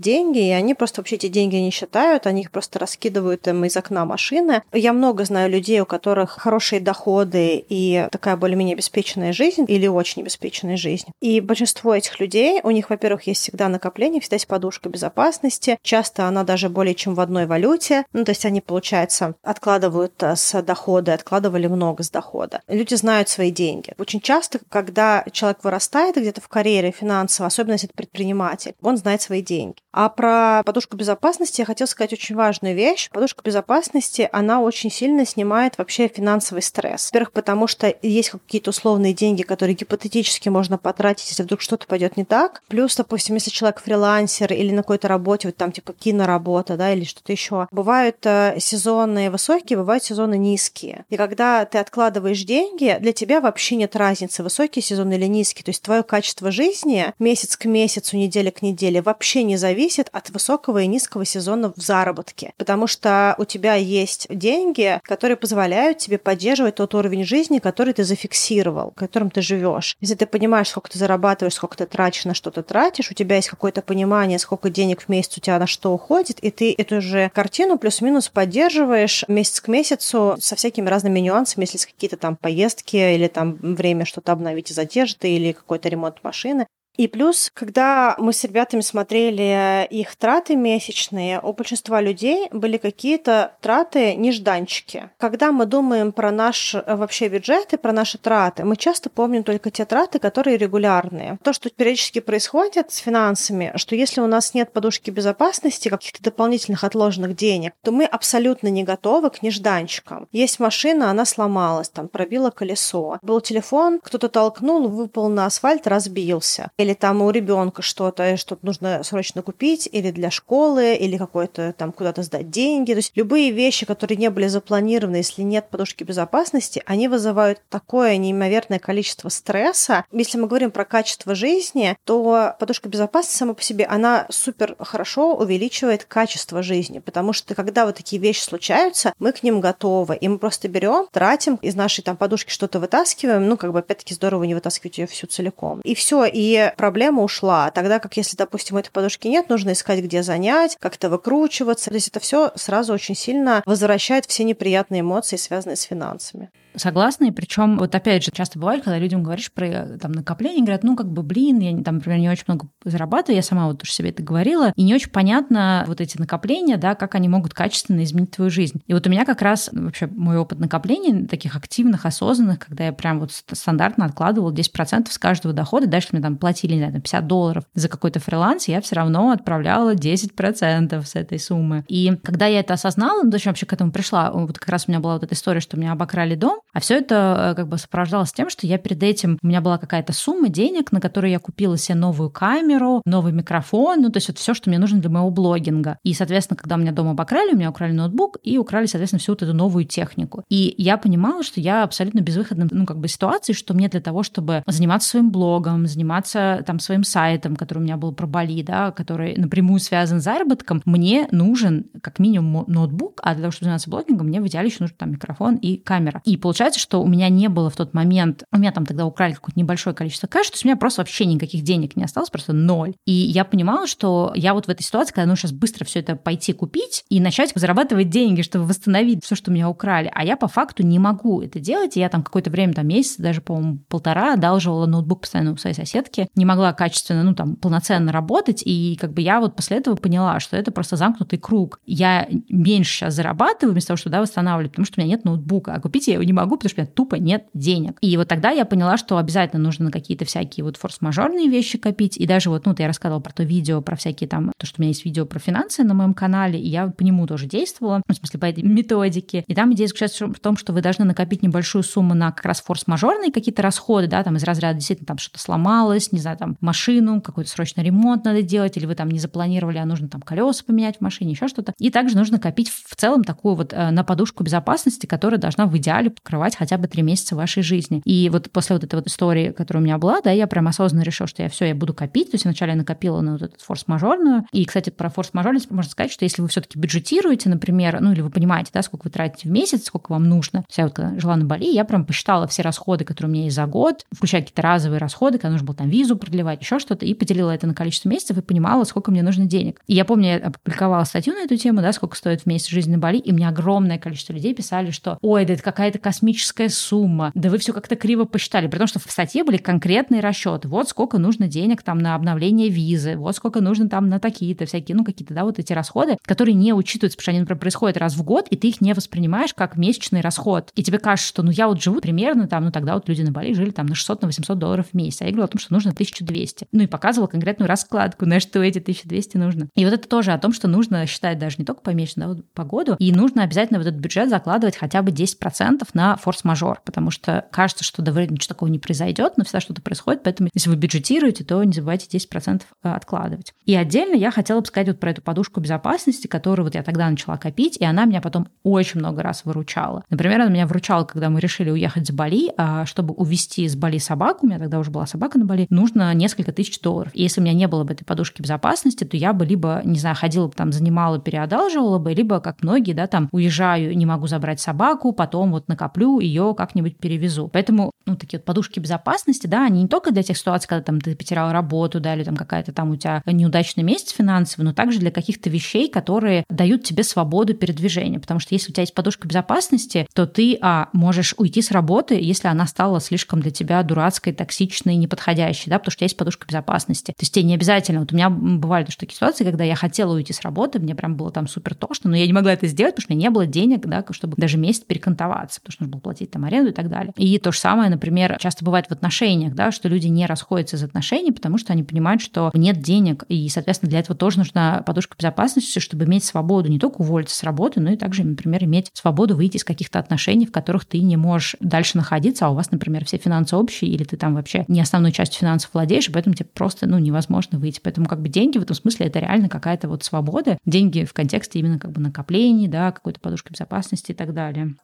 деньги, 0.00 0.46
и 0.46 0.50
они 0.50 0.74
просто 0.74 1.00
вообще 1.00 1.16
эти 1.16 1.28
деньги 1.28 1.56
не 1.56 1.70
считают, 1.70 2.26
они 2.26 2.42
их 2.42 2.50
просто 2.50 2.78
раскидывают 2.78 3.46
им 3.48 3.64
из 3.64 3.76
окна 3.76 4.04
машины. 4.04 4.62
Я 4.72 4.92
много 4.92 5.24
знаю 5.24 5.50
людей, 5.50 5.80
у 5.80 5.86
которых 5.86 6.32
хорошие 6.32 6.80
доходы 6.80 7.64
и 7.68 8.06
такая 8.10 8.36
более-менее 8.36 8.74
обеспеченная 8.74 9.32
жизнь 9.32 9.64
или 9.68 9.86
очень 9.86 10.22
обеспеченная 10.22 10.76
жизнь. 10.76 11.08
И 11.20 11.40
большинство 11.40 11.94
этих 11.94 12.20
людей, 12.20 12.60
у 12.62 12.70
них, 12.70 12.90
во-первых, 12.90 13.26
есть 13.26 13.42
всегда 13.42 13.68
накопление, 13.68 14.20
всегда 14.20 14.36
есть 14.36 14.46
подушка 14.46 14.88
безопасности. 14.88 15.78
Часто 15.82 16.26
она 16.26 16.44
даже 16.44 16.68
более 16.68 16.94
чем 16.94 17.14
в 17.14 17.20
одной 17.20 17.46
валюте. 17.46 18.04
Ну, 18.12 18.24
то 18.24 18.30
есть 18.30 18.44
они, 18.44 18.60
получается, 18.60 19.34
откладывают 19.42 20.22
э, 20.22 20.36
с 20.36 20.62
дохода, 20.62 21.14
откладывали 21.14 21.63
много 21.68 22.02
с 22.02 22.10
дохода. 22.10 22.60
Люди 22.68 22.94
знают 22.94 23.28
свои 23.28 23.50
деньги. 23.50 23.94
Очень 23.98 24.20
часто, 24.20 24.60
когда 24.68 25.24
человек 25.32 25.62
вырастает 25.62 26.16
где-то 26.16 26.40
в 26.40 26.48
карьере 26.48 26.90
финансово, 26.90 27.46
особенно 27.46 27.72
если 27.72 27.88
это 27.88 27.96
предприниматель, 27.96 28.74
он 28.82 28.96
знает 28.96 29.22
свои 29.22 29.42
деньги. 29.42 29.76
А 29.92 30.08
про 30.08 30.62
подушку 30.64 30.96
безопасности 30.96 31.60
я 31.60 31.64
хотела 31.66 31.86
сказать 31.86 32.12
очень 32.12 32.34
важную 32.34 32.74
вещь. 32.74 33.08
Подушка 33.10 33.42
безопасности, 33.44 34.28
она 34.32 34.60
очень 34.60 34.90
сильно 34.90 35.24
снимает 35.24 35.78
вообще 35.78 36.08
финансовый 36.08 36.62
стресс. 36.62 37.10
Во-первых, 37.12 37.30
потому 37.30 37.68
что 37.68 37.94
есть 38.02 38.30
какие-то 38.30 38.70
условные 38.70 39.14
деньги, 39.14 39.42
которые 39.42 39.76
гипотетически 39.76 40.48
можно 40.48 40.78
потратить, 40.78 41.28
если 41.28 41.44
вдруг 41.44 41.60
что-то 41.60 41.86
пойдет 41.86 42.16
не 42.16 42.24
так. 42.24 42.62
Плюс, 42.66 42.96
допустим, 42.96 43.36
если 43.36 43.50
человек 43.50 43.80
фрилансер 43.80 44.52
или 44.52 44.72
на 44.72 44.82
какой-то 44.82 45.06
работе, 45.06 45.46
вот 45.48 45.56
там 45.56 45.70
типа 45.70 45.92
киноработа, 45.92 46.76
да, 46.76 46.92
или 46.92 47.04
что-то 47.04 47.30
еще, 47.30 47.68
бывают 47.70 48.16
э, 48.24 48.56
сезонные 48.58 49.30
высокие, 49.30 49.78
бывают 49.78 50.02
сезоны 50.02 50.36
низкие. 50.36 51.04
И 51.08 51.16
когда 51.16 51.43
ты 51.70 51.78
откладываешь 51.78 52.42
деньги, 52.44 52.96
для 53.00 53.12
тебя 53.12 53.40
вообще 53.40 53.76
нет 53.76 53.96
разницы, 53.96 54.42
высокий 54.42 54.80
сезон 54.80 55.12
или 55.12 55.26
низкий. 55.26 55.62
То 55.62 55.70
есть 55.70 55.82
твое 55.82 56.02
качество 56.02 56.50
жизни 56.50 57.12
месяц 57.18 57.56
к 57.56 57.64
месяцу, 57.64 58.16
неделя 58.16 58.50
к 58.50 58.62
неделе 58.62 59.02
вообще 59.02 59.42
не 59.42 59.56
зависит 59.56 60.08
от 60.12 60.30
высокого 60.30 60.82
и 60.82 60.86
низкого 60.86 61.24
сезона 61.24 61.72
в 61.76 61.80
заработке. 61.80 62.52
Потому 62.56 62.86
что 62.86 63.34
у 63.38 63.44
тебя 63.44 63.74
есть 63.74 64.26
деньги, 64.30 65.00
которые 65.04 65.36
позволяют 65.36 65.98
тебе 65.98 66.18
поддерживать 66.18 66.76
тот 66.76 66.94
уровень 66.94 67.24
жизни, 67.24 67.58
который 67.58 67.94
ты 67.94 68.04
зафиксировал, 68.04 68.92
которым 68.96 69.30
ты 69.30 69.42
живешь. 69.42 69.96
Если 70.00 70.14
ты 70.14 70.26
понимаешь, 70.26 70.68
сколько 70.68 70.90
ты 70.90 70.98
зарабатываешь, 70.98 71.54
сколько 71.54 71.76
ты 71.76 71.86
тратишь, 71.86 72.24
на 72.24 72.34
что 72.34 72.50
ты 72.50 72.62
тратишь, 72.62 73.10
у 73.10 73.14
тебя 73.14 73.36
есть 73.36 73.48
какое-то 73.48 73.82
понимание, 73.82 74.38
сколько 74.38 74.70
денег 74.70 75.02
в 75.02 75.08
месяц 75.08 75.38
у 75.38 75.40
тебя 75.40 75.58
на 75.58 75.66
что 75.66 75.92
уходит, 75.92 76.40
и 76.40 76.50
ты 76.50 76.74
эту 76.76 77.00
же 77.00 77.30
картину 77.34 77.78
плюс-минус 77.78 78.28
поддерживаешь 78.28 79.24
месяц 79.28 79.60
к 79.60 79.68
месяцу 79.68 80.36
со 80.40 80.56
всякими 80.56 80.88
разными 80.88 81.20
нюансами, 81.20 81.33
если 81.42 81.76
есть 81.76 81.86
какие-то 81.86 82.16
там 82.16 82.36
поездки 82.36 82.96
или 82.96 83.28
там 83.28 83.56
время 83.56 84.04
что-то 84.04 84.32
обновить 84.32 84.70
и 84.70 84.74
задержит, 84.74 85.24
или 85.24 85.52
какой-то 85.52 85.88
ремонт 85.88 86.22
машины. 86.22 86.66
И 86.96 87.08
плюс, 87.08 87.50
когда 87.52 88.14
мы 88.18 88.32
с 88.32 88.44
ребятами 88.44 88.80
смотрели 88.80 89.86
их 89.90 90.14
траты 90.14 90.54
месячные, 90.54 91.40
у 91.40 91.52
большинства 91.52 92.00
людей 92.00 92.48
были 92.52 92.76
какие-то 92.76 93.56
траты 93.60 94.14
нежданчики. 94.14 95.10
Когда 95.18 95.50
мы 95.50 95.66
думаем 95.66 96.12
про 96.12 96.30
наш 96.30 96.74
э, 96.74 96.82
вообще 96.86 97.28
бюджет 97.28 97.72
и 97.72 97.76
про 97.76 97.92
наши 97.92 98.16
траты, 98.16 98.64
мы 98.64 98.76
часто 98.76 99.10
помним 99.10 99.42
только 99.42 99.72
те 99.72 99.84
траты, 99.84 100.20
которые 100.20 100.56
регулярные. 100.56 101.38
То, 101.42 101.52
что 101.52 101.68
периодически 101.68 102.20
происходит 102.20 102.92
с 102.92 102.98
финансами, 102.98 103.72
что 103.74 103.96
если 103.96 104.20
у 104.20 104.28
нас 104.28 104.54
нет 104.54 104.72
подушки 104.72 105.10
безопасности, 105.10 105.88
каких-то 105.88 106.22
дополнительных 106.22 106.84
отложенных 106.84 107.34
денег, 107.34 107.72
то 107.82 107.90
мы 107.90 108.04
абсолютно 108.04 108.68
не 108.68 108.84
готовы 108.84 109.30
к 109.30 109.42
нежданчикам. 109.42 110.28
Есть 110.30 110.60
машина, 110.60 111.10
она 111.10 111.24
сломалась, 111.24 111.88
там 111.88 112.06
пробила 112.06 112.50
колесо. 112.50 113.18
Был 113.22 113.40
телефон, 113.40 113.98
кто-то 114.00 114.28
толкнул, 114.28 114.88
выпал 114.88 115.28
на 115.28 115.46
асфальт, 115.46 115.88
разбился 115.88 116.70
или 116.84 116.94
там 116.94 117.22
у 117.22 117.30
ребенка 117.30 117.82
что-то, 117.82 118.36
что 118.36 118.58
нужно 118.62 119.02
срочно 119.02 119.42
купить, 119.42 119.88
или 119.90 120.10
для 120.10 120.30
школы, 120.30 120.94
или 120.94 121.16
какой-то 121.16 121.74
там 121.76 121.92
куда-то 121.92 122.22
сдать 122.22 122.50
деньги. 122.50 122.92
То 122.92 122.98
есть 122.98 123.12
любые 123.14 123.50
вещи, 123.50 123.86
которые 123.86 124.18
не 124.18 124.30
были 124.30 124.46
запланированы, 124.46 125.16
если 125.16 125.42
нет 125.42 125.68
подушки 125.70 126.04
безопасности, 126.04 126.82
они 126.86 127.08
вызывают 127.08 127.62
такое 127.70 128.16
неимоверное 128.18 128.78
количество 128.78 129.30
стресса. 129.30 130.04
Если 130.12 130.38
мы 130.38 130.46
говорим 130.46 130.70
про 130.70 130.84
качество 130.84 131.34
жизни, 131.34 131.96
то 132.04 132.54
подушка 132.60 132.88
безопасности 132.88 133.38
сама 133.38 133.54
по 133.54 133.62
себе, 133.62 133.86
она 133.86 134.26
супер 134.28 134.76
хорошо 134.78 135.34
увеличивает 135.34 136.04
качество 136.04 136.62
жизни, 136.62 136.98
потому 136.98 137.32
что 137.32 137.54
когда 137.54 137.86
вот 137.86 137.96
такие 137.96 138.20
вещи 138.20 138.40
случаются, 138.40 139.14
мы 139.18 139.32
к 139.32 139.42
ним 139.42 139.60
готовы, 139.60 140.16
и 140.16 140.28
мы 140.28 140.38
просто 140.38 140.68
берем, 140.68 141.06
тратим 141.10 141.56
из 141.56 141.74
нашей 141.74 142.02
там 142.02 142.16
подушки 142.16 142.50
что-то 142.50 142.78
вытаскиваем, 142.78 143.48
ну 143.48 143.56
как 143.56 143.72
бы 143.72 143.78
опять-таки 143.78 144.12
здорово 144.14 144.44
не 144.44 144.54
вытаскивать 144.54 144.98
ее 144.98 145.06
всю 145.06 145.26
целиком. 145.26 145.80
И 145.80 145.94
все, 145.94 146.26
и 146.30 146.72
проблема 146.76 147.22
ушла. 147.22 147.70
Тогда 147.70 147.98
как 147.98 148.16
если, 148.16 148.36
допустим, 148.36 148.76
этой 148.76 148.90
подушки 148.90 149.28
нет, 149.28 149.48
нужно 149.48 149.72
искать, 149.72 150.00
где 150.00 150.22
занять, 150.22 150.76
как-то 150.80 151.10
выкручиваться. 151.10 151.90
То 151.90 151.96
есть 151.96 152.08
это 152.08 152.20
все 152.20 152.52
сразу 152.56 152.92
очень 152.92 153.14
сильно 153.14 153.62
возвращает 153.66 154.26
все 154.26 154.44
неприятные 154.44 155.00
эмоции, 155.00 155.36
связанные 155.36 155.76
с 155.76 155.82
финансами 155.82 156.50
согласна. 156.76 157.26
И 157.26 157.30
причем, 157.30 157.78
вот 157.78 157.94
опять 157.94 158.24
же, 158.24 158.30
часто 158.32 158.58
бывает, 158.58 158.84
когда 158.84 158.98
людям 158.98 159.22
говоришь 159.22 159.52
про 159.52 159.98
там, 160.00 160.12
накопление, 160.12 160.62
говорят, 160.62 160.82
ну, 160.82 160.96
как 160.96 161.10
бы, 161.10 161.22
блин, 161.22 161.58
я, 161.58 161.82
там, 161.82 161.96
например, 161.96 162.18
не 162.18 162.28
очень 162.28 162.44
много 162.48 162.68
зарабатываю, 162.84 163.36
я 163.36 163.42
сама 163.42 163.66
вот 163.66 163.82
уже 163.82 163.92
себе 163.92 164.10
это 164.10 164.22
говорила, 164.22 164.72
и 164.76 164.82
не 164.82 164.94
очень 164.94 165.10
понятно 165.10 165.84
вот 165.86 166.00
эти 166.00 166.18
накопления, 166.18 166.76
да, 166.76 166.94
как 166.94 167.14
они 167.14 167.28
могут 167.28 167.54
качественно 167.54 168.02
изменить 168.04 168.32
твою 168.32 168.50
жизнь. 168.50 168.82
И 168.86 168.94
вот 168.94 169.06
у 169.06 169.10
меня 169.10 169.24
как 169.24 169.42
раз 169.42 169.70
вообще 169.72 170.06
мой 170.06 170.36
опыт 170.36 170.58
накоплений, 170.58 171.26
таких 171.26 171.56
активных, 171.56 172.06
осознанных, 172.06 172.58
когда 172.58 172.84
я 172.86 172.92
прям 172.92 173.20
вот 173.20 173.30
стандартно 173.32 174.04
откладывала 174.04 174.52
10% 174.52 175.10
с 175.10 175.18
каждого 175.18 175.54
дохода, 175.54 175.86
дальше 175.86 176.08
мне 176.12 176.22
там 176.22 176.36
платили, 176.36 176.63
не 176.72 176.78
знаю, 176.78 176.94
50 176.94 177.26
долларов 177.26 177.64
за 177.74 177.88
какой-то 177.88 178.20
фриланс, 178.20 178.68
я 178.68 178.80
все 178.80 178.96
равно 178.96 179.30
отправляла 179.30 179.94
10% 179.94 181.04
с 181.04 181.14
этой 181.14 181.38
суммы. 181.38 181.84
И 181.88 182.16
когда 182.22 182.46
я 182.46 182.60
это 182.60 182.74
осознала, 182.74 183.22
ну, 183.22 183.30
зачем 183.30 183.50
вообще 183.50 183.66
к 183.66 183.72
этому 183.72 183.92
пришла, 183.92 184.30
вот 184.32 184.58
как 184.58 184.68
раз 184.68 184.84
у 184.86 184.90
меня 184.90 185.00
была 185.00 185.14
вот 185.14 185.24
эта 185.24 185.34
история, 185.34 185.60
что 185.60 185.76
меня 185.76 185.92
обокрали 185.92 186.34
дом, 186.34 186.60
а 186.72 186.80
все 186.80 186.98
это 186.98 187.50
э, 187.52 187.54
как 187.54 187.68
бы 187.68 187.78
сопровождалось 187.78 188.32
тем, 188.32 188.50
что 188.50 188.66
я 188.66 188.78
перед 188.78 189.02
этим, 189.02 189.38
у 189.42 189.46
меня 189.46 189.60
была 189.60 189.78
какая-то 189.78 190.12
сумма 190.12 190.48
денег, 190.48 190.92
на 190.92 191.00
которую 191.00 191.30
я 191.30 191.38
купила 191.38 191.76
себе 191.76 191.96
новую 191.96 192.30
камеру, 192.30 193.02
новый 193.04 193.32
микрофон, 193.32 194.02
ну, 194.02 194.10
то 194.10 194.18
есть 194.18 194.28
вот 194.28 194.38
все, 194.38 194.54
что 194.54 194.70
мне 194.70 194.78
нужно 194.78 195.00
для 195.00 195.10
моего 195.10 195.30
блогинга. 195.30 195.98
И, 196.02 196.14
соответственно, 196.14 196.56
когда 196.56 196.76
у 196.76 196.78
меня 196.78 196.92
дома 196.92 197.12
обокрали, 197.12 197.52
у 197.52 197.56
меня 197.56 197.70
украли 197.70 197.92
ноутбук 197.92 198.38
и 198.42 198.58
украли, 198.58 198.86
соответственно, 198.86 199.20
всю 199.20 199.32
вот 199.32 199.42
эту 199.42 199.54
новую 199.54 199.84
технику. 199.84 200.44
И 200.48 200.74
я 200.78 200.96
понимала, 200.96 201.42
что 201.42 201.60
я 201.60 201.82
абсолютно 201.82 202.20
безвыходном, 202.20 202.68
ну, 202.70 202.86
как 202.86 202.98
бы 202.98 203.08
ситуации, 203.08 203.52
что 203.52 203.74
мне 203.74 203.88
для 203.88 204.00
того, 204.00 204.22
чтобы 204.22 204.62
заниматься 204.66 205.08
своим 205.08 205.30
блогом, 205.30 205.86
заниматься 205.86 206.53
там 206.62 206.78
своим 206.78 207.04
сайтом, 207.04 207.56
который 207.56 207.78
у 207.78 207.82
меня 207.82 207.96
был 207.96 208.12
про 208.12 208.26
Бали, 208.26 208.62
да, 208.62 208.90
который 208.90 209.36
напрямую 209.36 209.80
связан 209.80 210.20
с 210.20 210.24
заработком, 210.24 210.82
мне 210.84 211.28
нужен 211.30 211.86
как 212.02 212.18
минимум 212.18 212.64
ноутбук, 212.66 213.20
а 213.22 213.34
для 213.34 213.42
того, 213.42 213.52
чтобы 213.52 213.66
заниматься 213.66 213.90
блогингом, 213.90 214.26
мне 214.26 214.40
в 214.40 214.46
идеале 214.46 214.68
еще 214.68 214.78
нужен 214.80 214.96
там 214.96 215.12
микрофон 215.12 215.56
и 215.56 215.76
камера. 215.76 216.20
И 216.24 216.36
получается, 216.36 216.80
что 216.80 217.02
у 217.02 217.06
меня 217.06 217.28
не 217.28 217.48
было 217.48 217.70
в 217.70 217.76
тот 217.76 217.94
момент, 217.94 218.44
у 218.52 218.58
меня 218.58 218.72
там 218.72 218.86
тогда 218.86 219.06
украли 219.06 219.34
какое-то 219.34 219.58
небольшое 219.58 219.94
количество 219.94 220.26
кэша, 220.26 220.50
то 220.50 220.54
есть 220.54 220.64
у 220.64 220.68
меня 220.68 220.76
просто 220.76 221.00
вообще 221.00 221.24
никаких 221.24 221.62
денег 221.62 221.96
не 221.96 222.04
осталось, 222.04 222.30
просто 222.30 222.52
ноль. 222.52 222.94
И 223.06 223.12
я 223.12 223.44
понимала, 223.44 223.86
что 223.86 224.32
я 224.34 224.54
вот 224.54 224.66
в 224.66 224.68
этой 224.68 224.82
ситуации, 224.82 225.14
когда 225.14 225.28
ну 225.28 225.36
сейчас 225.36 225.52
быстро 225.52 225.84
все 225.84 226.00
это 226.00 226.16
пойти 226.16 226.52
купить 226.52 227.04
и 227.08 227.20
начать 227.20 227.52
зарабатывать 227.54 228.10
деньги, 228.10 228.42
чтобы 228.42 228.66
восстановить 228.66 229.24
все, 229.24 229.34
что 229.34 229.50
меня 229.50 229.68
украли, 229.68 230.10
а 230.14 230.24
я 230.24 230.36
по 230.36 230.48
факту 230.48 230.82
не 230.82 230.98
могу 230.98 231.42
это 231.42 231.60
делать, 231.60 231.96
и 231.96 232.00
я 232.00 232.08
там 232.08 232.22
какое-то 232.22 232.50
время, 232.50 232.72
там 232.72 232.86
месяц, 232.86 233.16
даже, 233.16 233.40
по-моему, 233.40 233.78
полтора 233.88 234.34
одалживала 234.34 234.86
ноутбук 234.86 235.22
постоянно 235.22 235.52
у 235.52 235.56
своей 235.56 235.76
соседки, 235.76 236.28
не 236.34 236.43
могла 236.44 236.72
качественно, 236.72 237.22
ну 237.22 237.34
там, 237.34 237.56
полноценно 237.56 238.12
работать, 238.12 238.62
и 238.64 238.96
как 239.00 239.12
бы 239.12 239.22
я 239.22 239.40
вот 239.40 239.56
после 239.56 239.78
этого 239.78 239.96
поняла, 239.96 240.40
что 240.40 240.56
это 240.56 240.70
просто 240.70 240.96
замкнутый 240.96 241.38
круг. 241.38 241.80
Я 241.86 242.28
меньше 242.48 242.92
сейчас 242.92 243.14
зарабатываю 243.14 243.72
вместо 243.72 243.88
того, 243.88 243.96
чтобы 243.96 244.12
да, 244.12 244.20
восстанавливать, 244.20 244.72
потому 244.72 244.86
что 244.86 245.00
у 245.00 245.04
меня 245.04 245.16
нет 245.16 245.24
ноутбука, 245.24 245.74
а 245.74 245.80
купить 245.80 246.08
я 246.08 246.14
его 246.14 246.22
не 246.22 246.32
могу, 246.32 246.56
потому 246.56 246.70
что 246.70 246.80
у 246.80 246.84
меня 246.84 246.92
тупо 246.92 247.14
нет 247.16 247.46
денег. 247.54 247.98
И 248.00 248.16
вот 248.16 248.28
тогда 248.28 248.50
я 248.50 248.64
поняла, 248.64 248.96
что 248.96 249.18
обязательно 249.18 249.62
нужно 249.62 249.86
на 249.86 249.90
какие-то 249.90 250.24
всякие 250.24 250.64
вот 250.64 250.76
форс-мажорные 250.76 251.48
вещи 251.48 251.78
копить, 251.78 252.16
и 252.16 252.26
даже 252.26 252.50
вот, 252.50 252.66
ну, 252.66 252.74
я 252.78 252.86
рассказывала 252.86 253.20
про 253.20 253.32
то 253.32 253.42
видео, 253.42 253.80
про 253.80 253.96
всякие 253.96 254.28
там, 254.28 254.52
то, 254.58 254.66
что 254.66 254.80
у 254.80 254.82
меня 254.82 254.88
есть 254.88 255.04
видео 255.04 255.26
про 255.26 255.38
финансы 255.38 255.84
на 255.84 255.94
моем 255.94 256.14
канале, 256.14 256.58
и 256.60 256.68
я 256.68 256.88
по 256.88 257.02
нему 257.02 257.26
тоже 257.26 257.46
действовала, 257.46 258.02
ну, 258.06 258.14
в 258.14 258.18
смысле, 258.18 258.40
по 258.40 258.46
этой 258.46 258.62
методике. 258.62 259.44
И 259.46 259.54
там 259.54 259.72
идея 259.74 259.88
заключается 259.88 260.26
в 260.26 260.40
том, 260.40 260.56
что 260.56 260.72
вы 260.72 260.80
должны 260.80 261.04
накопить 261.04 261.42
небольшую 261.42 261.82
сумму 261.82 262.14
на 262.14 262.32
как 262.32 262.44
раз 262.44 262.62
форс-мажорные 262.62 263.32
какие-то 263.32 263.62
расходы, 263.62 264.06
да, 264.06 264.22
там 264.22 264.36
из 264.36 264.44
разряда 264.44 264.74
действительно 264.74 265.06
там 265.06 265.18
что-то 265.18 265.38
сломалось, 265.38 266.12
не 266.12 266.18
знаю, 266.18 266.33
там 266.36 266.56
машину, 266.60 267.20
какой-то 267.20 267.50
срочный 267.50 267.84
ремонт 267.84 268.24
надо 268.24 268.42
делать, 268.42 268.76
или 268.76 268.86
вы 268.86 268.94
там 268.94 269.10
не 269.10 269.18
запланировали, 269.18 269.78
а 269.78 269.84
нужно 269.84 270.08
там 270.08 270.20
колеса 270.22 270.64
поменять 270.66 270.98
в 270.98 271.00
машине, 271.00 271.32
еще 271.32 271.48
что-то. 271.48 271.72
И 271.78 271.90
также 271.90 272.16
нужно 272.16 272.38
копить 272.38 272.70
в 272.70 272.96
целом 272.96 273.24
такую 273.24 273.54
вот 273.54 273.72
э, 273.72 273.90
на 273.90 274.04
подушку 274.04 274.44
безопасности, 274.44 275.06
которая 275.06 275.40
должна 275.40 275.66
в 275.66 275.76
идеале 275.76 276.10
покрывать 276.10 276.56
хотя 276.56 276.78
бы 276.78 276.88
три 276.88 277.02
месяца 277.02 277.36
вашей 277.36 277.62
жизни. 277.62 278.02
И 278.04 278.28
вот 278.30 278.50
после 278.50 278.76
вот 278.76 278.84
этой 278.84 278.96
вот 278.96 279.06
истории, 279.06 279.50
которая 279.50 279.82
у 279.82 279.84
меня 279.84 279.98
была, 279.98 280.20
да, 280.22 280.30
я 280.30 280.46
прям 280.46 280.68
осознанно 280.68 281.02
решила, 281.02 281.26
что 281.26 281.42
я 281.42 281.48
все, 281.48 281.66
я 281.66 281.74
буду 281.74 281.94
копить. 281.94 282.30
То 282.30 282.34
есть 282.36 282.44
вначале 282.44 282.74
накопила 282.74 283.20
на 283.20 283.32
вот 283.32 283.42
этот 283.42 283.60
форс-мажорную. 283.60 284.44
И, 284.52 284.64
кстати, 284.64 284.90
про 284.90 285.10
форс-мажорность 285.10 285.70
можно 285.70 285.90
сказать, 285.90 286.12
что 286.12 286.24
если 286.24 286.42
вы 286.42 286.48
все-таки 286.48 286.78
бюджетируете, 286.78 287.48
например, 287.48 287.98
ну 288.00 288.12
или 288.12 288.20
вы 288.20 288.30
понимаете, 288.30 288.70
да, 288.72 288.82
сколько 288.82 289.04
вы 289.04 289.10
тратите 289.10 289.48
в 289.48 289.52
месяц, 289.52 289.86
сколько 289.86 290.12
вам 290.12 290.28
нужно. 290.28 290.64
То 290.74 290.82
я 290.82 290.84
вот 290.86 291.20
жила 291.20 291.36
на 291.36 291.44
Бали, 291.44 291.66
я 291.66 291.84
прям 291.84 292.04
посчитала 292.04 292.46
все 292.46 292.62
расходы, 292.62 293.04
которые 293.04 293.30
у 293.30 293.34
меня 293.34 293.44
есть 293.44 293.56
за 293.56 293.66
год, 293.66 294.04
включая 294.12 294.42
какие-то 294.42 294.62
разовые 294.62 294.98
расходы, 294.98 295.38
когда 295.38 295.50
нужно 295.50 295.66
было 295.66 295.76
там 295.76 295.88
визу 295.88 296.16
продлевать, 296.24 296.60
еще 296.60 296.78
что-то, 296.78 297.04
и 297.06 297.14
поделила 297.14 297.50
это 297.50 297.66
на 297.66 297.74
количество 297.74 298.08
месяцев 298.08 298.38
и 298.38 298.42
понимала, 298.42 298.84
сколько 298.84 299.10
мне 299.10 299.22
нужно 299.22 299.44
денег. 299.44 299.80
И 299.86 299.94
я 299.94 300.04
помню, 300.04 300.28
я 300.28 300.36
опубликовала 300.36 301.04
статью 301.04 301.34
на 301.34 301.44
эту 301.44 301.56
тему, 301.56 301.80
да, 301.80 301.92
сколько 301.92 302.16
стоит 302.16 302.42
в 302.42 302.46
месяц 302.46 302.68
жизнь 302.68 302.90
на 302.90 302.98
Бали, 302.98 303.18
и 303.18 303.32
мне 303.32 303.48
огромное 303.48 303.98
количество 303.98 304.32
людей 304.32 304.54
писали, 304.54 304.90
что 304.90 305.18
ой, 305.20 305.44
да 305.44 305.54
это 305.54 305.62
какая-то 305.62 305.98
космическая 305.98 306.68
сумма, 306.68 307.30
да 307.34 307.50
вы 307.50 307.58
все 307.58 307.72
как-то 307.72 307.96
криво 307.96 308.24
посчитали, 308.24 308.66
при 308.66 308.78
том, 308.78 308.86
что 308.86 308.98
в 308.98 309.10
статье 309.10 309.44
были 309.44 309.56
конкретные 309.56 310.20
расчеты, 310.20 310.68
вот 310.68 310.88
сколько 310.88 311.18
нужно 311.18 311.46
денег 311.48 311.82
там 311.82 311.98
на 311.98 312.14
обновление 312.14 312.68
визы, 312.68 313.16
вот 313.16 313.36
сколько 313.36 313.60
нужно 313.60 313.88
там 313.88 314.08
на 314.08 314.18
такие-то 314.18 314.66
всякие, 314.66 314.96
ну 314.96 315.04
какие-то, 315.04 315.34
да, 315.34 315.44
вот 315.44 315.58
эти 315.58 315.72
расходы, 315.72 316.16
которые 316.22 316.54
не 316.54 316.72
учитываются, 316.72 317.16
потому 317.16 317.24
что 317.24 317.30
они, 317.32 317.40
например, 317.40 317.60
происходят 317.60 317.96
раз 317.96 318.14
в 318.14 318.22
год, 318.22 318.48
и 318.50 318.56
ты 318.56 318.68
их 318.68 318.80
не 318.80 318.92
воспринимаешь 318.94 319.54
как 319.54 319.76
месячный 319.76 320.20
расход. 320.20 320.70
И 320.74 320.82
тебе 320.82 320.98
кажется, 320.98 321.28
что 321.28 321.42
ну 321.42 321.50
я 321.50 321.68
вот 321.68 321.82
живу 321.82 322.00
примерно 322.00 322.48
там, 322.48 322.64
ну 322.64 322.72
тогда 322.72 322.94
вот 322.94 323.08
люди 323.08 323.22
на 323.22 323.32
Бали 323.32 323.52
жили 323.52 323.70
там 323.70 323.86
на 323.86 323.94
600, 323.94 324.22
на 324.22 324.28
800 324.28 324.58
долларов 324.58 324.86
в 324.92 324.94
месяц, 324.94 325.22
а 325.22 325.24
я 325.24 325.30
говорила 325.30 325.46
о 325.46 325.48
том, 325.48 325.60
что 325.60 325.72
нужно 325.72 325.92
1200. 326.04 326.66
Ну 326.72 326.82
и 326.82 326.86
показывала 326.86 327.28
конкретную 327.28 327.68
раскладку, 327.68 328.26
на 328.26 328.40
что 328.40 328.62
эти 328.62 328.78
1200 328.78 329.36
нужно. 329.36 329.68
И 329.74 329.84
вот 329.84 329.94
это 329.94 330.08
тоже 330.08 330.32
о 330.32 330.38
том, 330.38 330.52
что 330.52 330.68
нужно 330.68 331.06
считать 331.06 331.38
даже 331.38 331.56
не 331.58 331.64
только 331.64 331.80
по 331.80 331.90
месячно, 331.90 332.22
да, 332.22 332.28
вот 332.28 332.52
по 332.52 332.64
году, 332.64 332.96
и 332.98 333.12
нужно 333.12 333.42
обязательно 333.42 333.78
в 333.78 333.82
этот 333.82 333.94
бюджет 333.94 334.28
закладывать 334.28 334.76
хотя 334.76 335.02
бы 335.02 335.10
10% 335.10 335.86
на 335.94 336.16
форс-мажор, 336.16 336.80
потому 336.84 337.10
что 337.10 337.46
кажется, 337.50 337.84
что 337.84 338.02
да 338.02 338.12
вроде 338.12 338.28
ничего 338.28 338.48
такого 338.48 338.68
не 338.68 338.78
произойдет, 338.78 339.34
но 339.36 339.44
всегда 339.44 339.60
что-то 339.60 339.82
происходит, 339.82 340.22
поэтому 340.22 340.48
если 340.54 340.70
вы 340.70 340.76
бюджетируете, 340.76 341.44
то 341.44 341.62
не 341.62 341.72
забывайте 341.72 342.06
10% 342.16 342.62
э, 342.82 342.88
откладывать. 342.88 343.52
И 343.64 343.74
отдельно 343.74 344.14
я 344.14 344.30
хотела 344.30 344.60
бы 344.60 344.66
сказать 344.66 344.88
вот 344.88 345.00
про 345.00 345.10
эту 345.10 345.22
подушку 345.22 345.60
безопасности, 345.60 346.26
которую 346.26 346.66
вот 346.66 346.74
я 346.74 346.82
тогда 346.82 347.08
начала 347.08 347.36
копить, 347.36 347.76
и 347.78 347.84
она 347.84 348.04
меня 348.04 348.20
потом 348.20 348.48
очень 348.62 349.00
много 349.00 349.22
раз 349.22 349.44
выручала. 349.44 350.04
Например, 350.10 350.42
она 350.42 350.50
меня 350.50 350.66
выручала, 350.66 351.04
когда 351.04 351.30
мы 351.30 351.40
решили 351.40 351.70
уехать 351.70 352.06
с 352.06 352.10
Бали, 352.10 352.52
а 352.56 352.86
чтобы 352.86 353.14
увезти 353.14 353.68
с 353.68 353.76
Бали 353.76 353.98
собаку, 353.98 354.46
у 354.46 354.48
меня 354.48 354.58
тогда 354.58 354.78
уже 354.78 354.90
была 354.90 355.06
собака 355.06 355.38
на 355.38 355.44
Бали, 355.44 355.66
нужно 355.70 355.93
несколько 355.94 356.52
тысяч 356.52 356.80
долларов. 356.80 357.12
И 357.14 357.22
если 357.22 357.40
у 357.40 357.44
меня 357.44 357.54
не 357.54 357.68
было 357.68 357.84
бы 357.84 357.92
этой 357.92 358.04
подушки 358.04 358.42
безопасности, 358.42 359.04
то 359.04 359.16
я 359.16 359.32
бы 359.32 359.44
либо, 359.44 359.82
не 359.84 359.98
знаю, 359.98 360.16
ходила 360.16 360.46
бы 360.48 360.52
там, 360.54 360.72
занимала, 360.72 361.18
переодалживала 361.18 361.98
бы, 361.98 362.12
либо, 362.12 362.40
как 362.40 362.62
многие, 362.62 362.92
да, 362.92 363.06
там, 363.06 363.28
уезжаю, 363.32 363.96
не 363.96 364.06
могу 364.06 364.26
забрать 364.26 364.60
собаку, 364.60 365.12
потом 365.12 365.52
вот 365.52 365.68
накоплю, 365.68 366.20
ее 366.20 366.54
как-нибудь 366.56 366.98
перевезу. 366.98 367.48
Поэтому, 367.52 367.92
ну, 368.06 368.16
такие 368.16 368.38
вот 368.38 368.44
подушки 368.44 368.80
безопасности, 368.80 369.46
да, 369.46 369.66
они 369.66 369.82
не 369.82 369.88
только 369.88 370.12
для 370.12 370.22
тех 370.22 370.36
ситуаций, 370.36 370.68
когда 370.68 370.82
там 370.82 371.00
ты 371.00 371.14
потерял 371.14 371.52
работу, 371.52 372.00
да, 372.00 372.14
или 372.14 372.24
там 372.24 372.36
какая-то 372.36 372.72
там 372.72 372.90
у 372.90 372.96
тебя 372.96 373.22
неудачный 373.26 373.82
месяц 373.84 374.12
финансовый, 374.12 374.64
но 374.64 374.72
также 374.72 374.98
для 374.98 375.10
каких-то 375.10 375.50
вещей, 375.50 375.88
которые 375.88 376.44
дают 376.48 376.84
тебе 376.84 377.02
свободу 377.04 377.54
передвижения. 377.54 378.18
Потому 378.18 378.40
что 378.40 378.54
если 378.54 378.70
у 378.70 378.72
тебя 378.72 378.82
есть 378.82 378.94
подушка 378.94 379.28
безопасности, 379.28 380.06
то 380.14 380.26
ты, 380.26 380.58
а, 380.60 380.88
можешь 380.92 381.34
уйти 381.36 381.62
с 381.62 381.70
работы, 381.70 382.18
если 382.20 382.48
она 382.48 382.66
стала 382.66 383.00
слишком 383.00 383.40
для 383.40 383.50
тебя 383.50 383.82
дурацкой, 383.82 384.32
токсичной, 384.32 384.96
неподходящей, 384.96 385.70
да, 385.70 385.78
потому 385.84 385.92
что 385.92 386.04
есть 386.04 386.16
подушка 386.16 386.46
безопасности. 386.46 387.12
То 387.12 387.20
есть 387.20 387.34
тебе 387.34 387.44
не 387.44 387.54
обязательно, 387.54 388.00
вот 388.00 388.12
у 388.12 388.16
меня 388.16 388.30
бывали 388.30 388.84
тоже 388.84 388.98
такие 388.98 389.14
ситуации, 389.14 389.44
когда 389.44 389.64
я 389.64 389.76
хотела 389.76 390.14
уйти 390.14 390.32
с 390.32 390.40
работы, 390.42 390.78
мне 390.78 390.94
прям 390.94 391.16
было 391.16 391.30
там 391.30 391.46
супер 391.46 391.74
тошно, 391.74 392.10
но 392.10 392.16
я 392.16 392.26
не 392.26 392.32
могла 392.32 392.52
это 392.52 392.66
сделать, 392.66 392.94
потому 392.94 393.04
что 393.04 393.12
у 393.12 393.16
меня 393.16 393.28
не 393.28 393.30
было 393.30 393.46
денег, 393.46 393.86
да, 393.86 394.04
чтобы 394.10 394.36
даже 394.36 394.58
месяц 394.58 394.82
перекантоваться, 394.84 395.60
потому 395.60 395.72
что 395.72 395.82
нужно 395.84 395.92
было 395.92 396.00
платить 396.00 396.30
там 396.30 396.44
аренду 396.44 396.70
и 396.70 396.74
так 396.74 396.88
далее. 396.88 397.12
И 397.16 397.38
то 397.38 397.52
же 397.52 397.58
самое, 397.58 397.90
например, 397.90 398.36
часто 398.40 398.64
бывает 398.64 398.86
в 398.86 398.92
отношениях, 398.92 399.54
да, 399.54 399.70
что 399.72 399.88
люди 399.88 400.06
не 400.06 400.26
расходятся 400.26 400.76
из 400.76 400.82
отношений, 400.82 401.32
потому 401.32 401.58
что 401.58 401.72
они 401.72 401.82
понимают, 401.82 402.22
что 402.22 402.50
нет 402.54 402.80
денег, 402.80 403.24
и, 403.28 403.48
соответственно, 403.48 403.90
для 403.90 404.00
этого 404.00 404.16
тоже 404.16 404.38
нужна 404.38 404.82
подушка 404.82 405.16
безопасности, 405.18 405.78
чтобы 405.78 406.04
иметь 406.04 406.24
свободу 406.24 406.68
не 406.68 406.78
только 406.78 406.96
уволиться 406.98 407.36
с 407.36 407.42
работы, 407.42 407.80
но 407.80 407.92
и 407.92 407.96
также, 407.96 408.24
например, 408.24 408.64
иметь 408.64 408.90
свободу 408.94 409.36
выйти 409.36 409.56
из 409.56 409.64
каких-то 409.64 409.98
отношений, 409.98 410.46
в 410.46 410.52
которых 410.52 410.84
ты 410.84 411.00
не 411.00 411.16
можешь 411.16 411.56
дальше 411.60 411.96
находиться, 411.96 412.46
а 412.46 412.50
у 412.50 412.54
вас, 412.54 412.70
например, 412.70 413.04
все 413.04 413.18
финансы 413.18 413.56
общие, 413.56 413.90
или 413.90 414.04
ты 414.04 414.16
там 414.16 414.34
вообще 414.34 414.64
не 414.68 414.80
основной 414.80 415.12
частью 415.12 415.40
финансов 415.40 415.70
владеешь, 415.74 416.08
и 416.08 416.12
поэтому 416.12 416.34
тебе 416.34 416.48
просто 416.52 416.86
ну, 416.86 416.98
невозможно 416.98 417.58
выйти. 417.58 417.80
Поэтому 417.82 418.06
как 418.06 418.20
бы 418.20 418.28
деньги 418.28 418.58
в 418.58 418.62
этом 418.62 418.76
смысле 418.76 419.06
это 419.06 419.18
реально 419.18 419.48
какая-то 419.48 419.88
вот 419.88 420.04
свобода. 420.04 420.58
Деньги 420.64 421.04
в 421.04 421.12
контексте 421.12 421.58
именно 421.58 421.78
как 421.78 421.92
бы 421.92 422.00
накоплений, 422.00 422.68
да, 422.68 422.92
какой-то 422.92 423.20
подушки 423.20 423.52
безопасности 423.52 424.12
и 424.12 424.14
так 424.14 424.32
далее. 424.32 424.74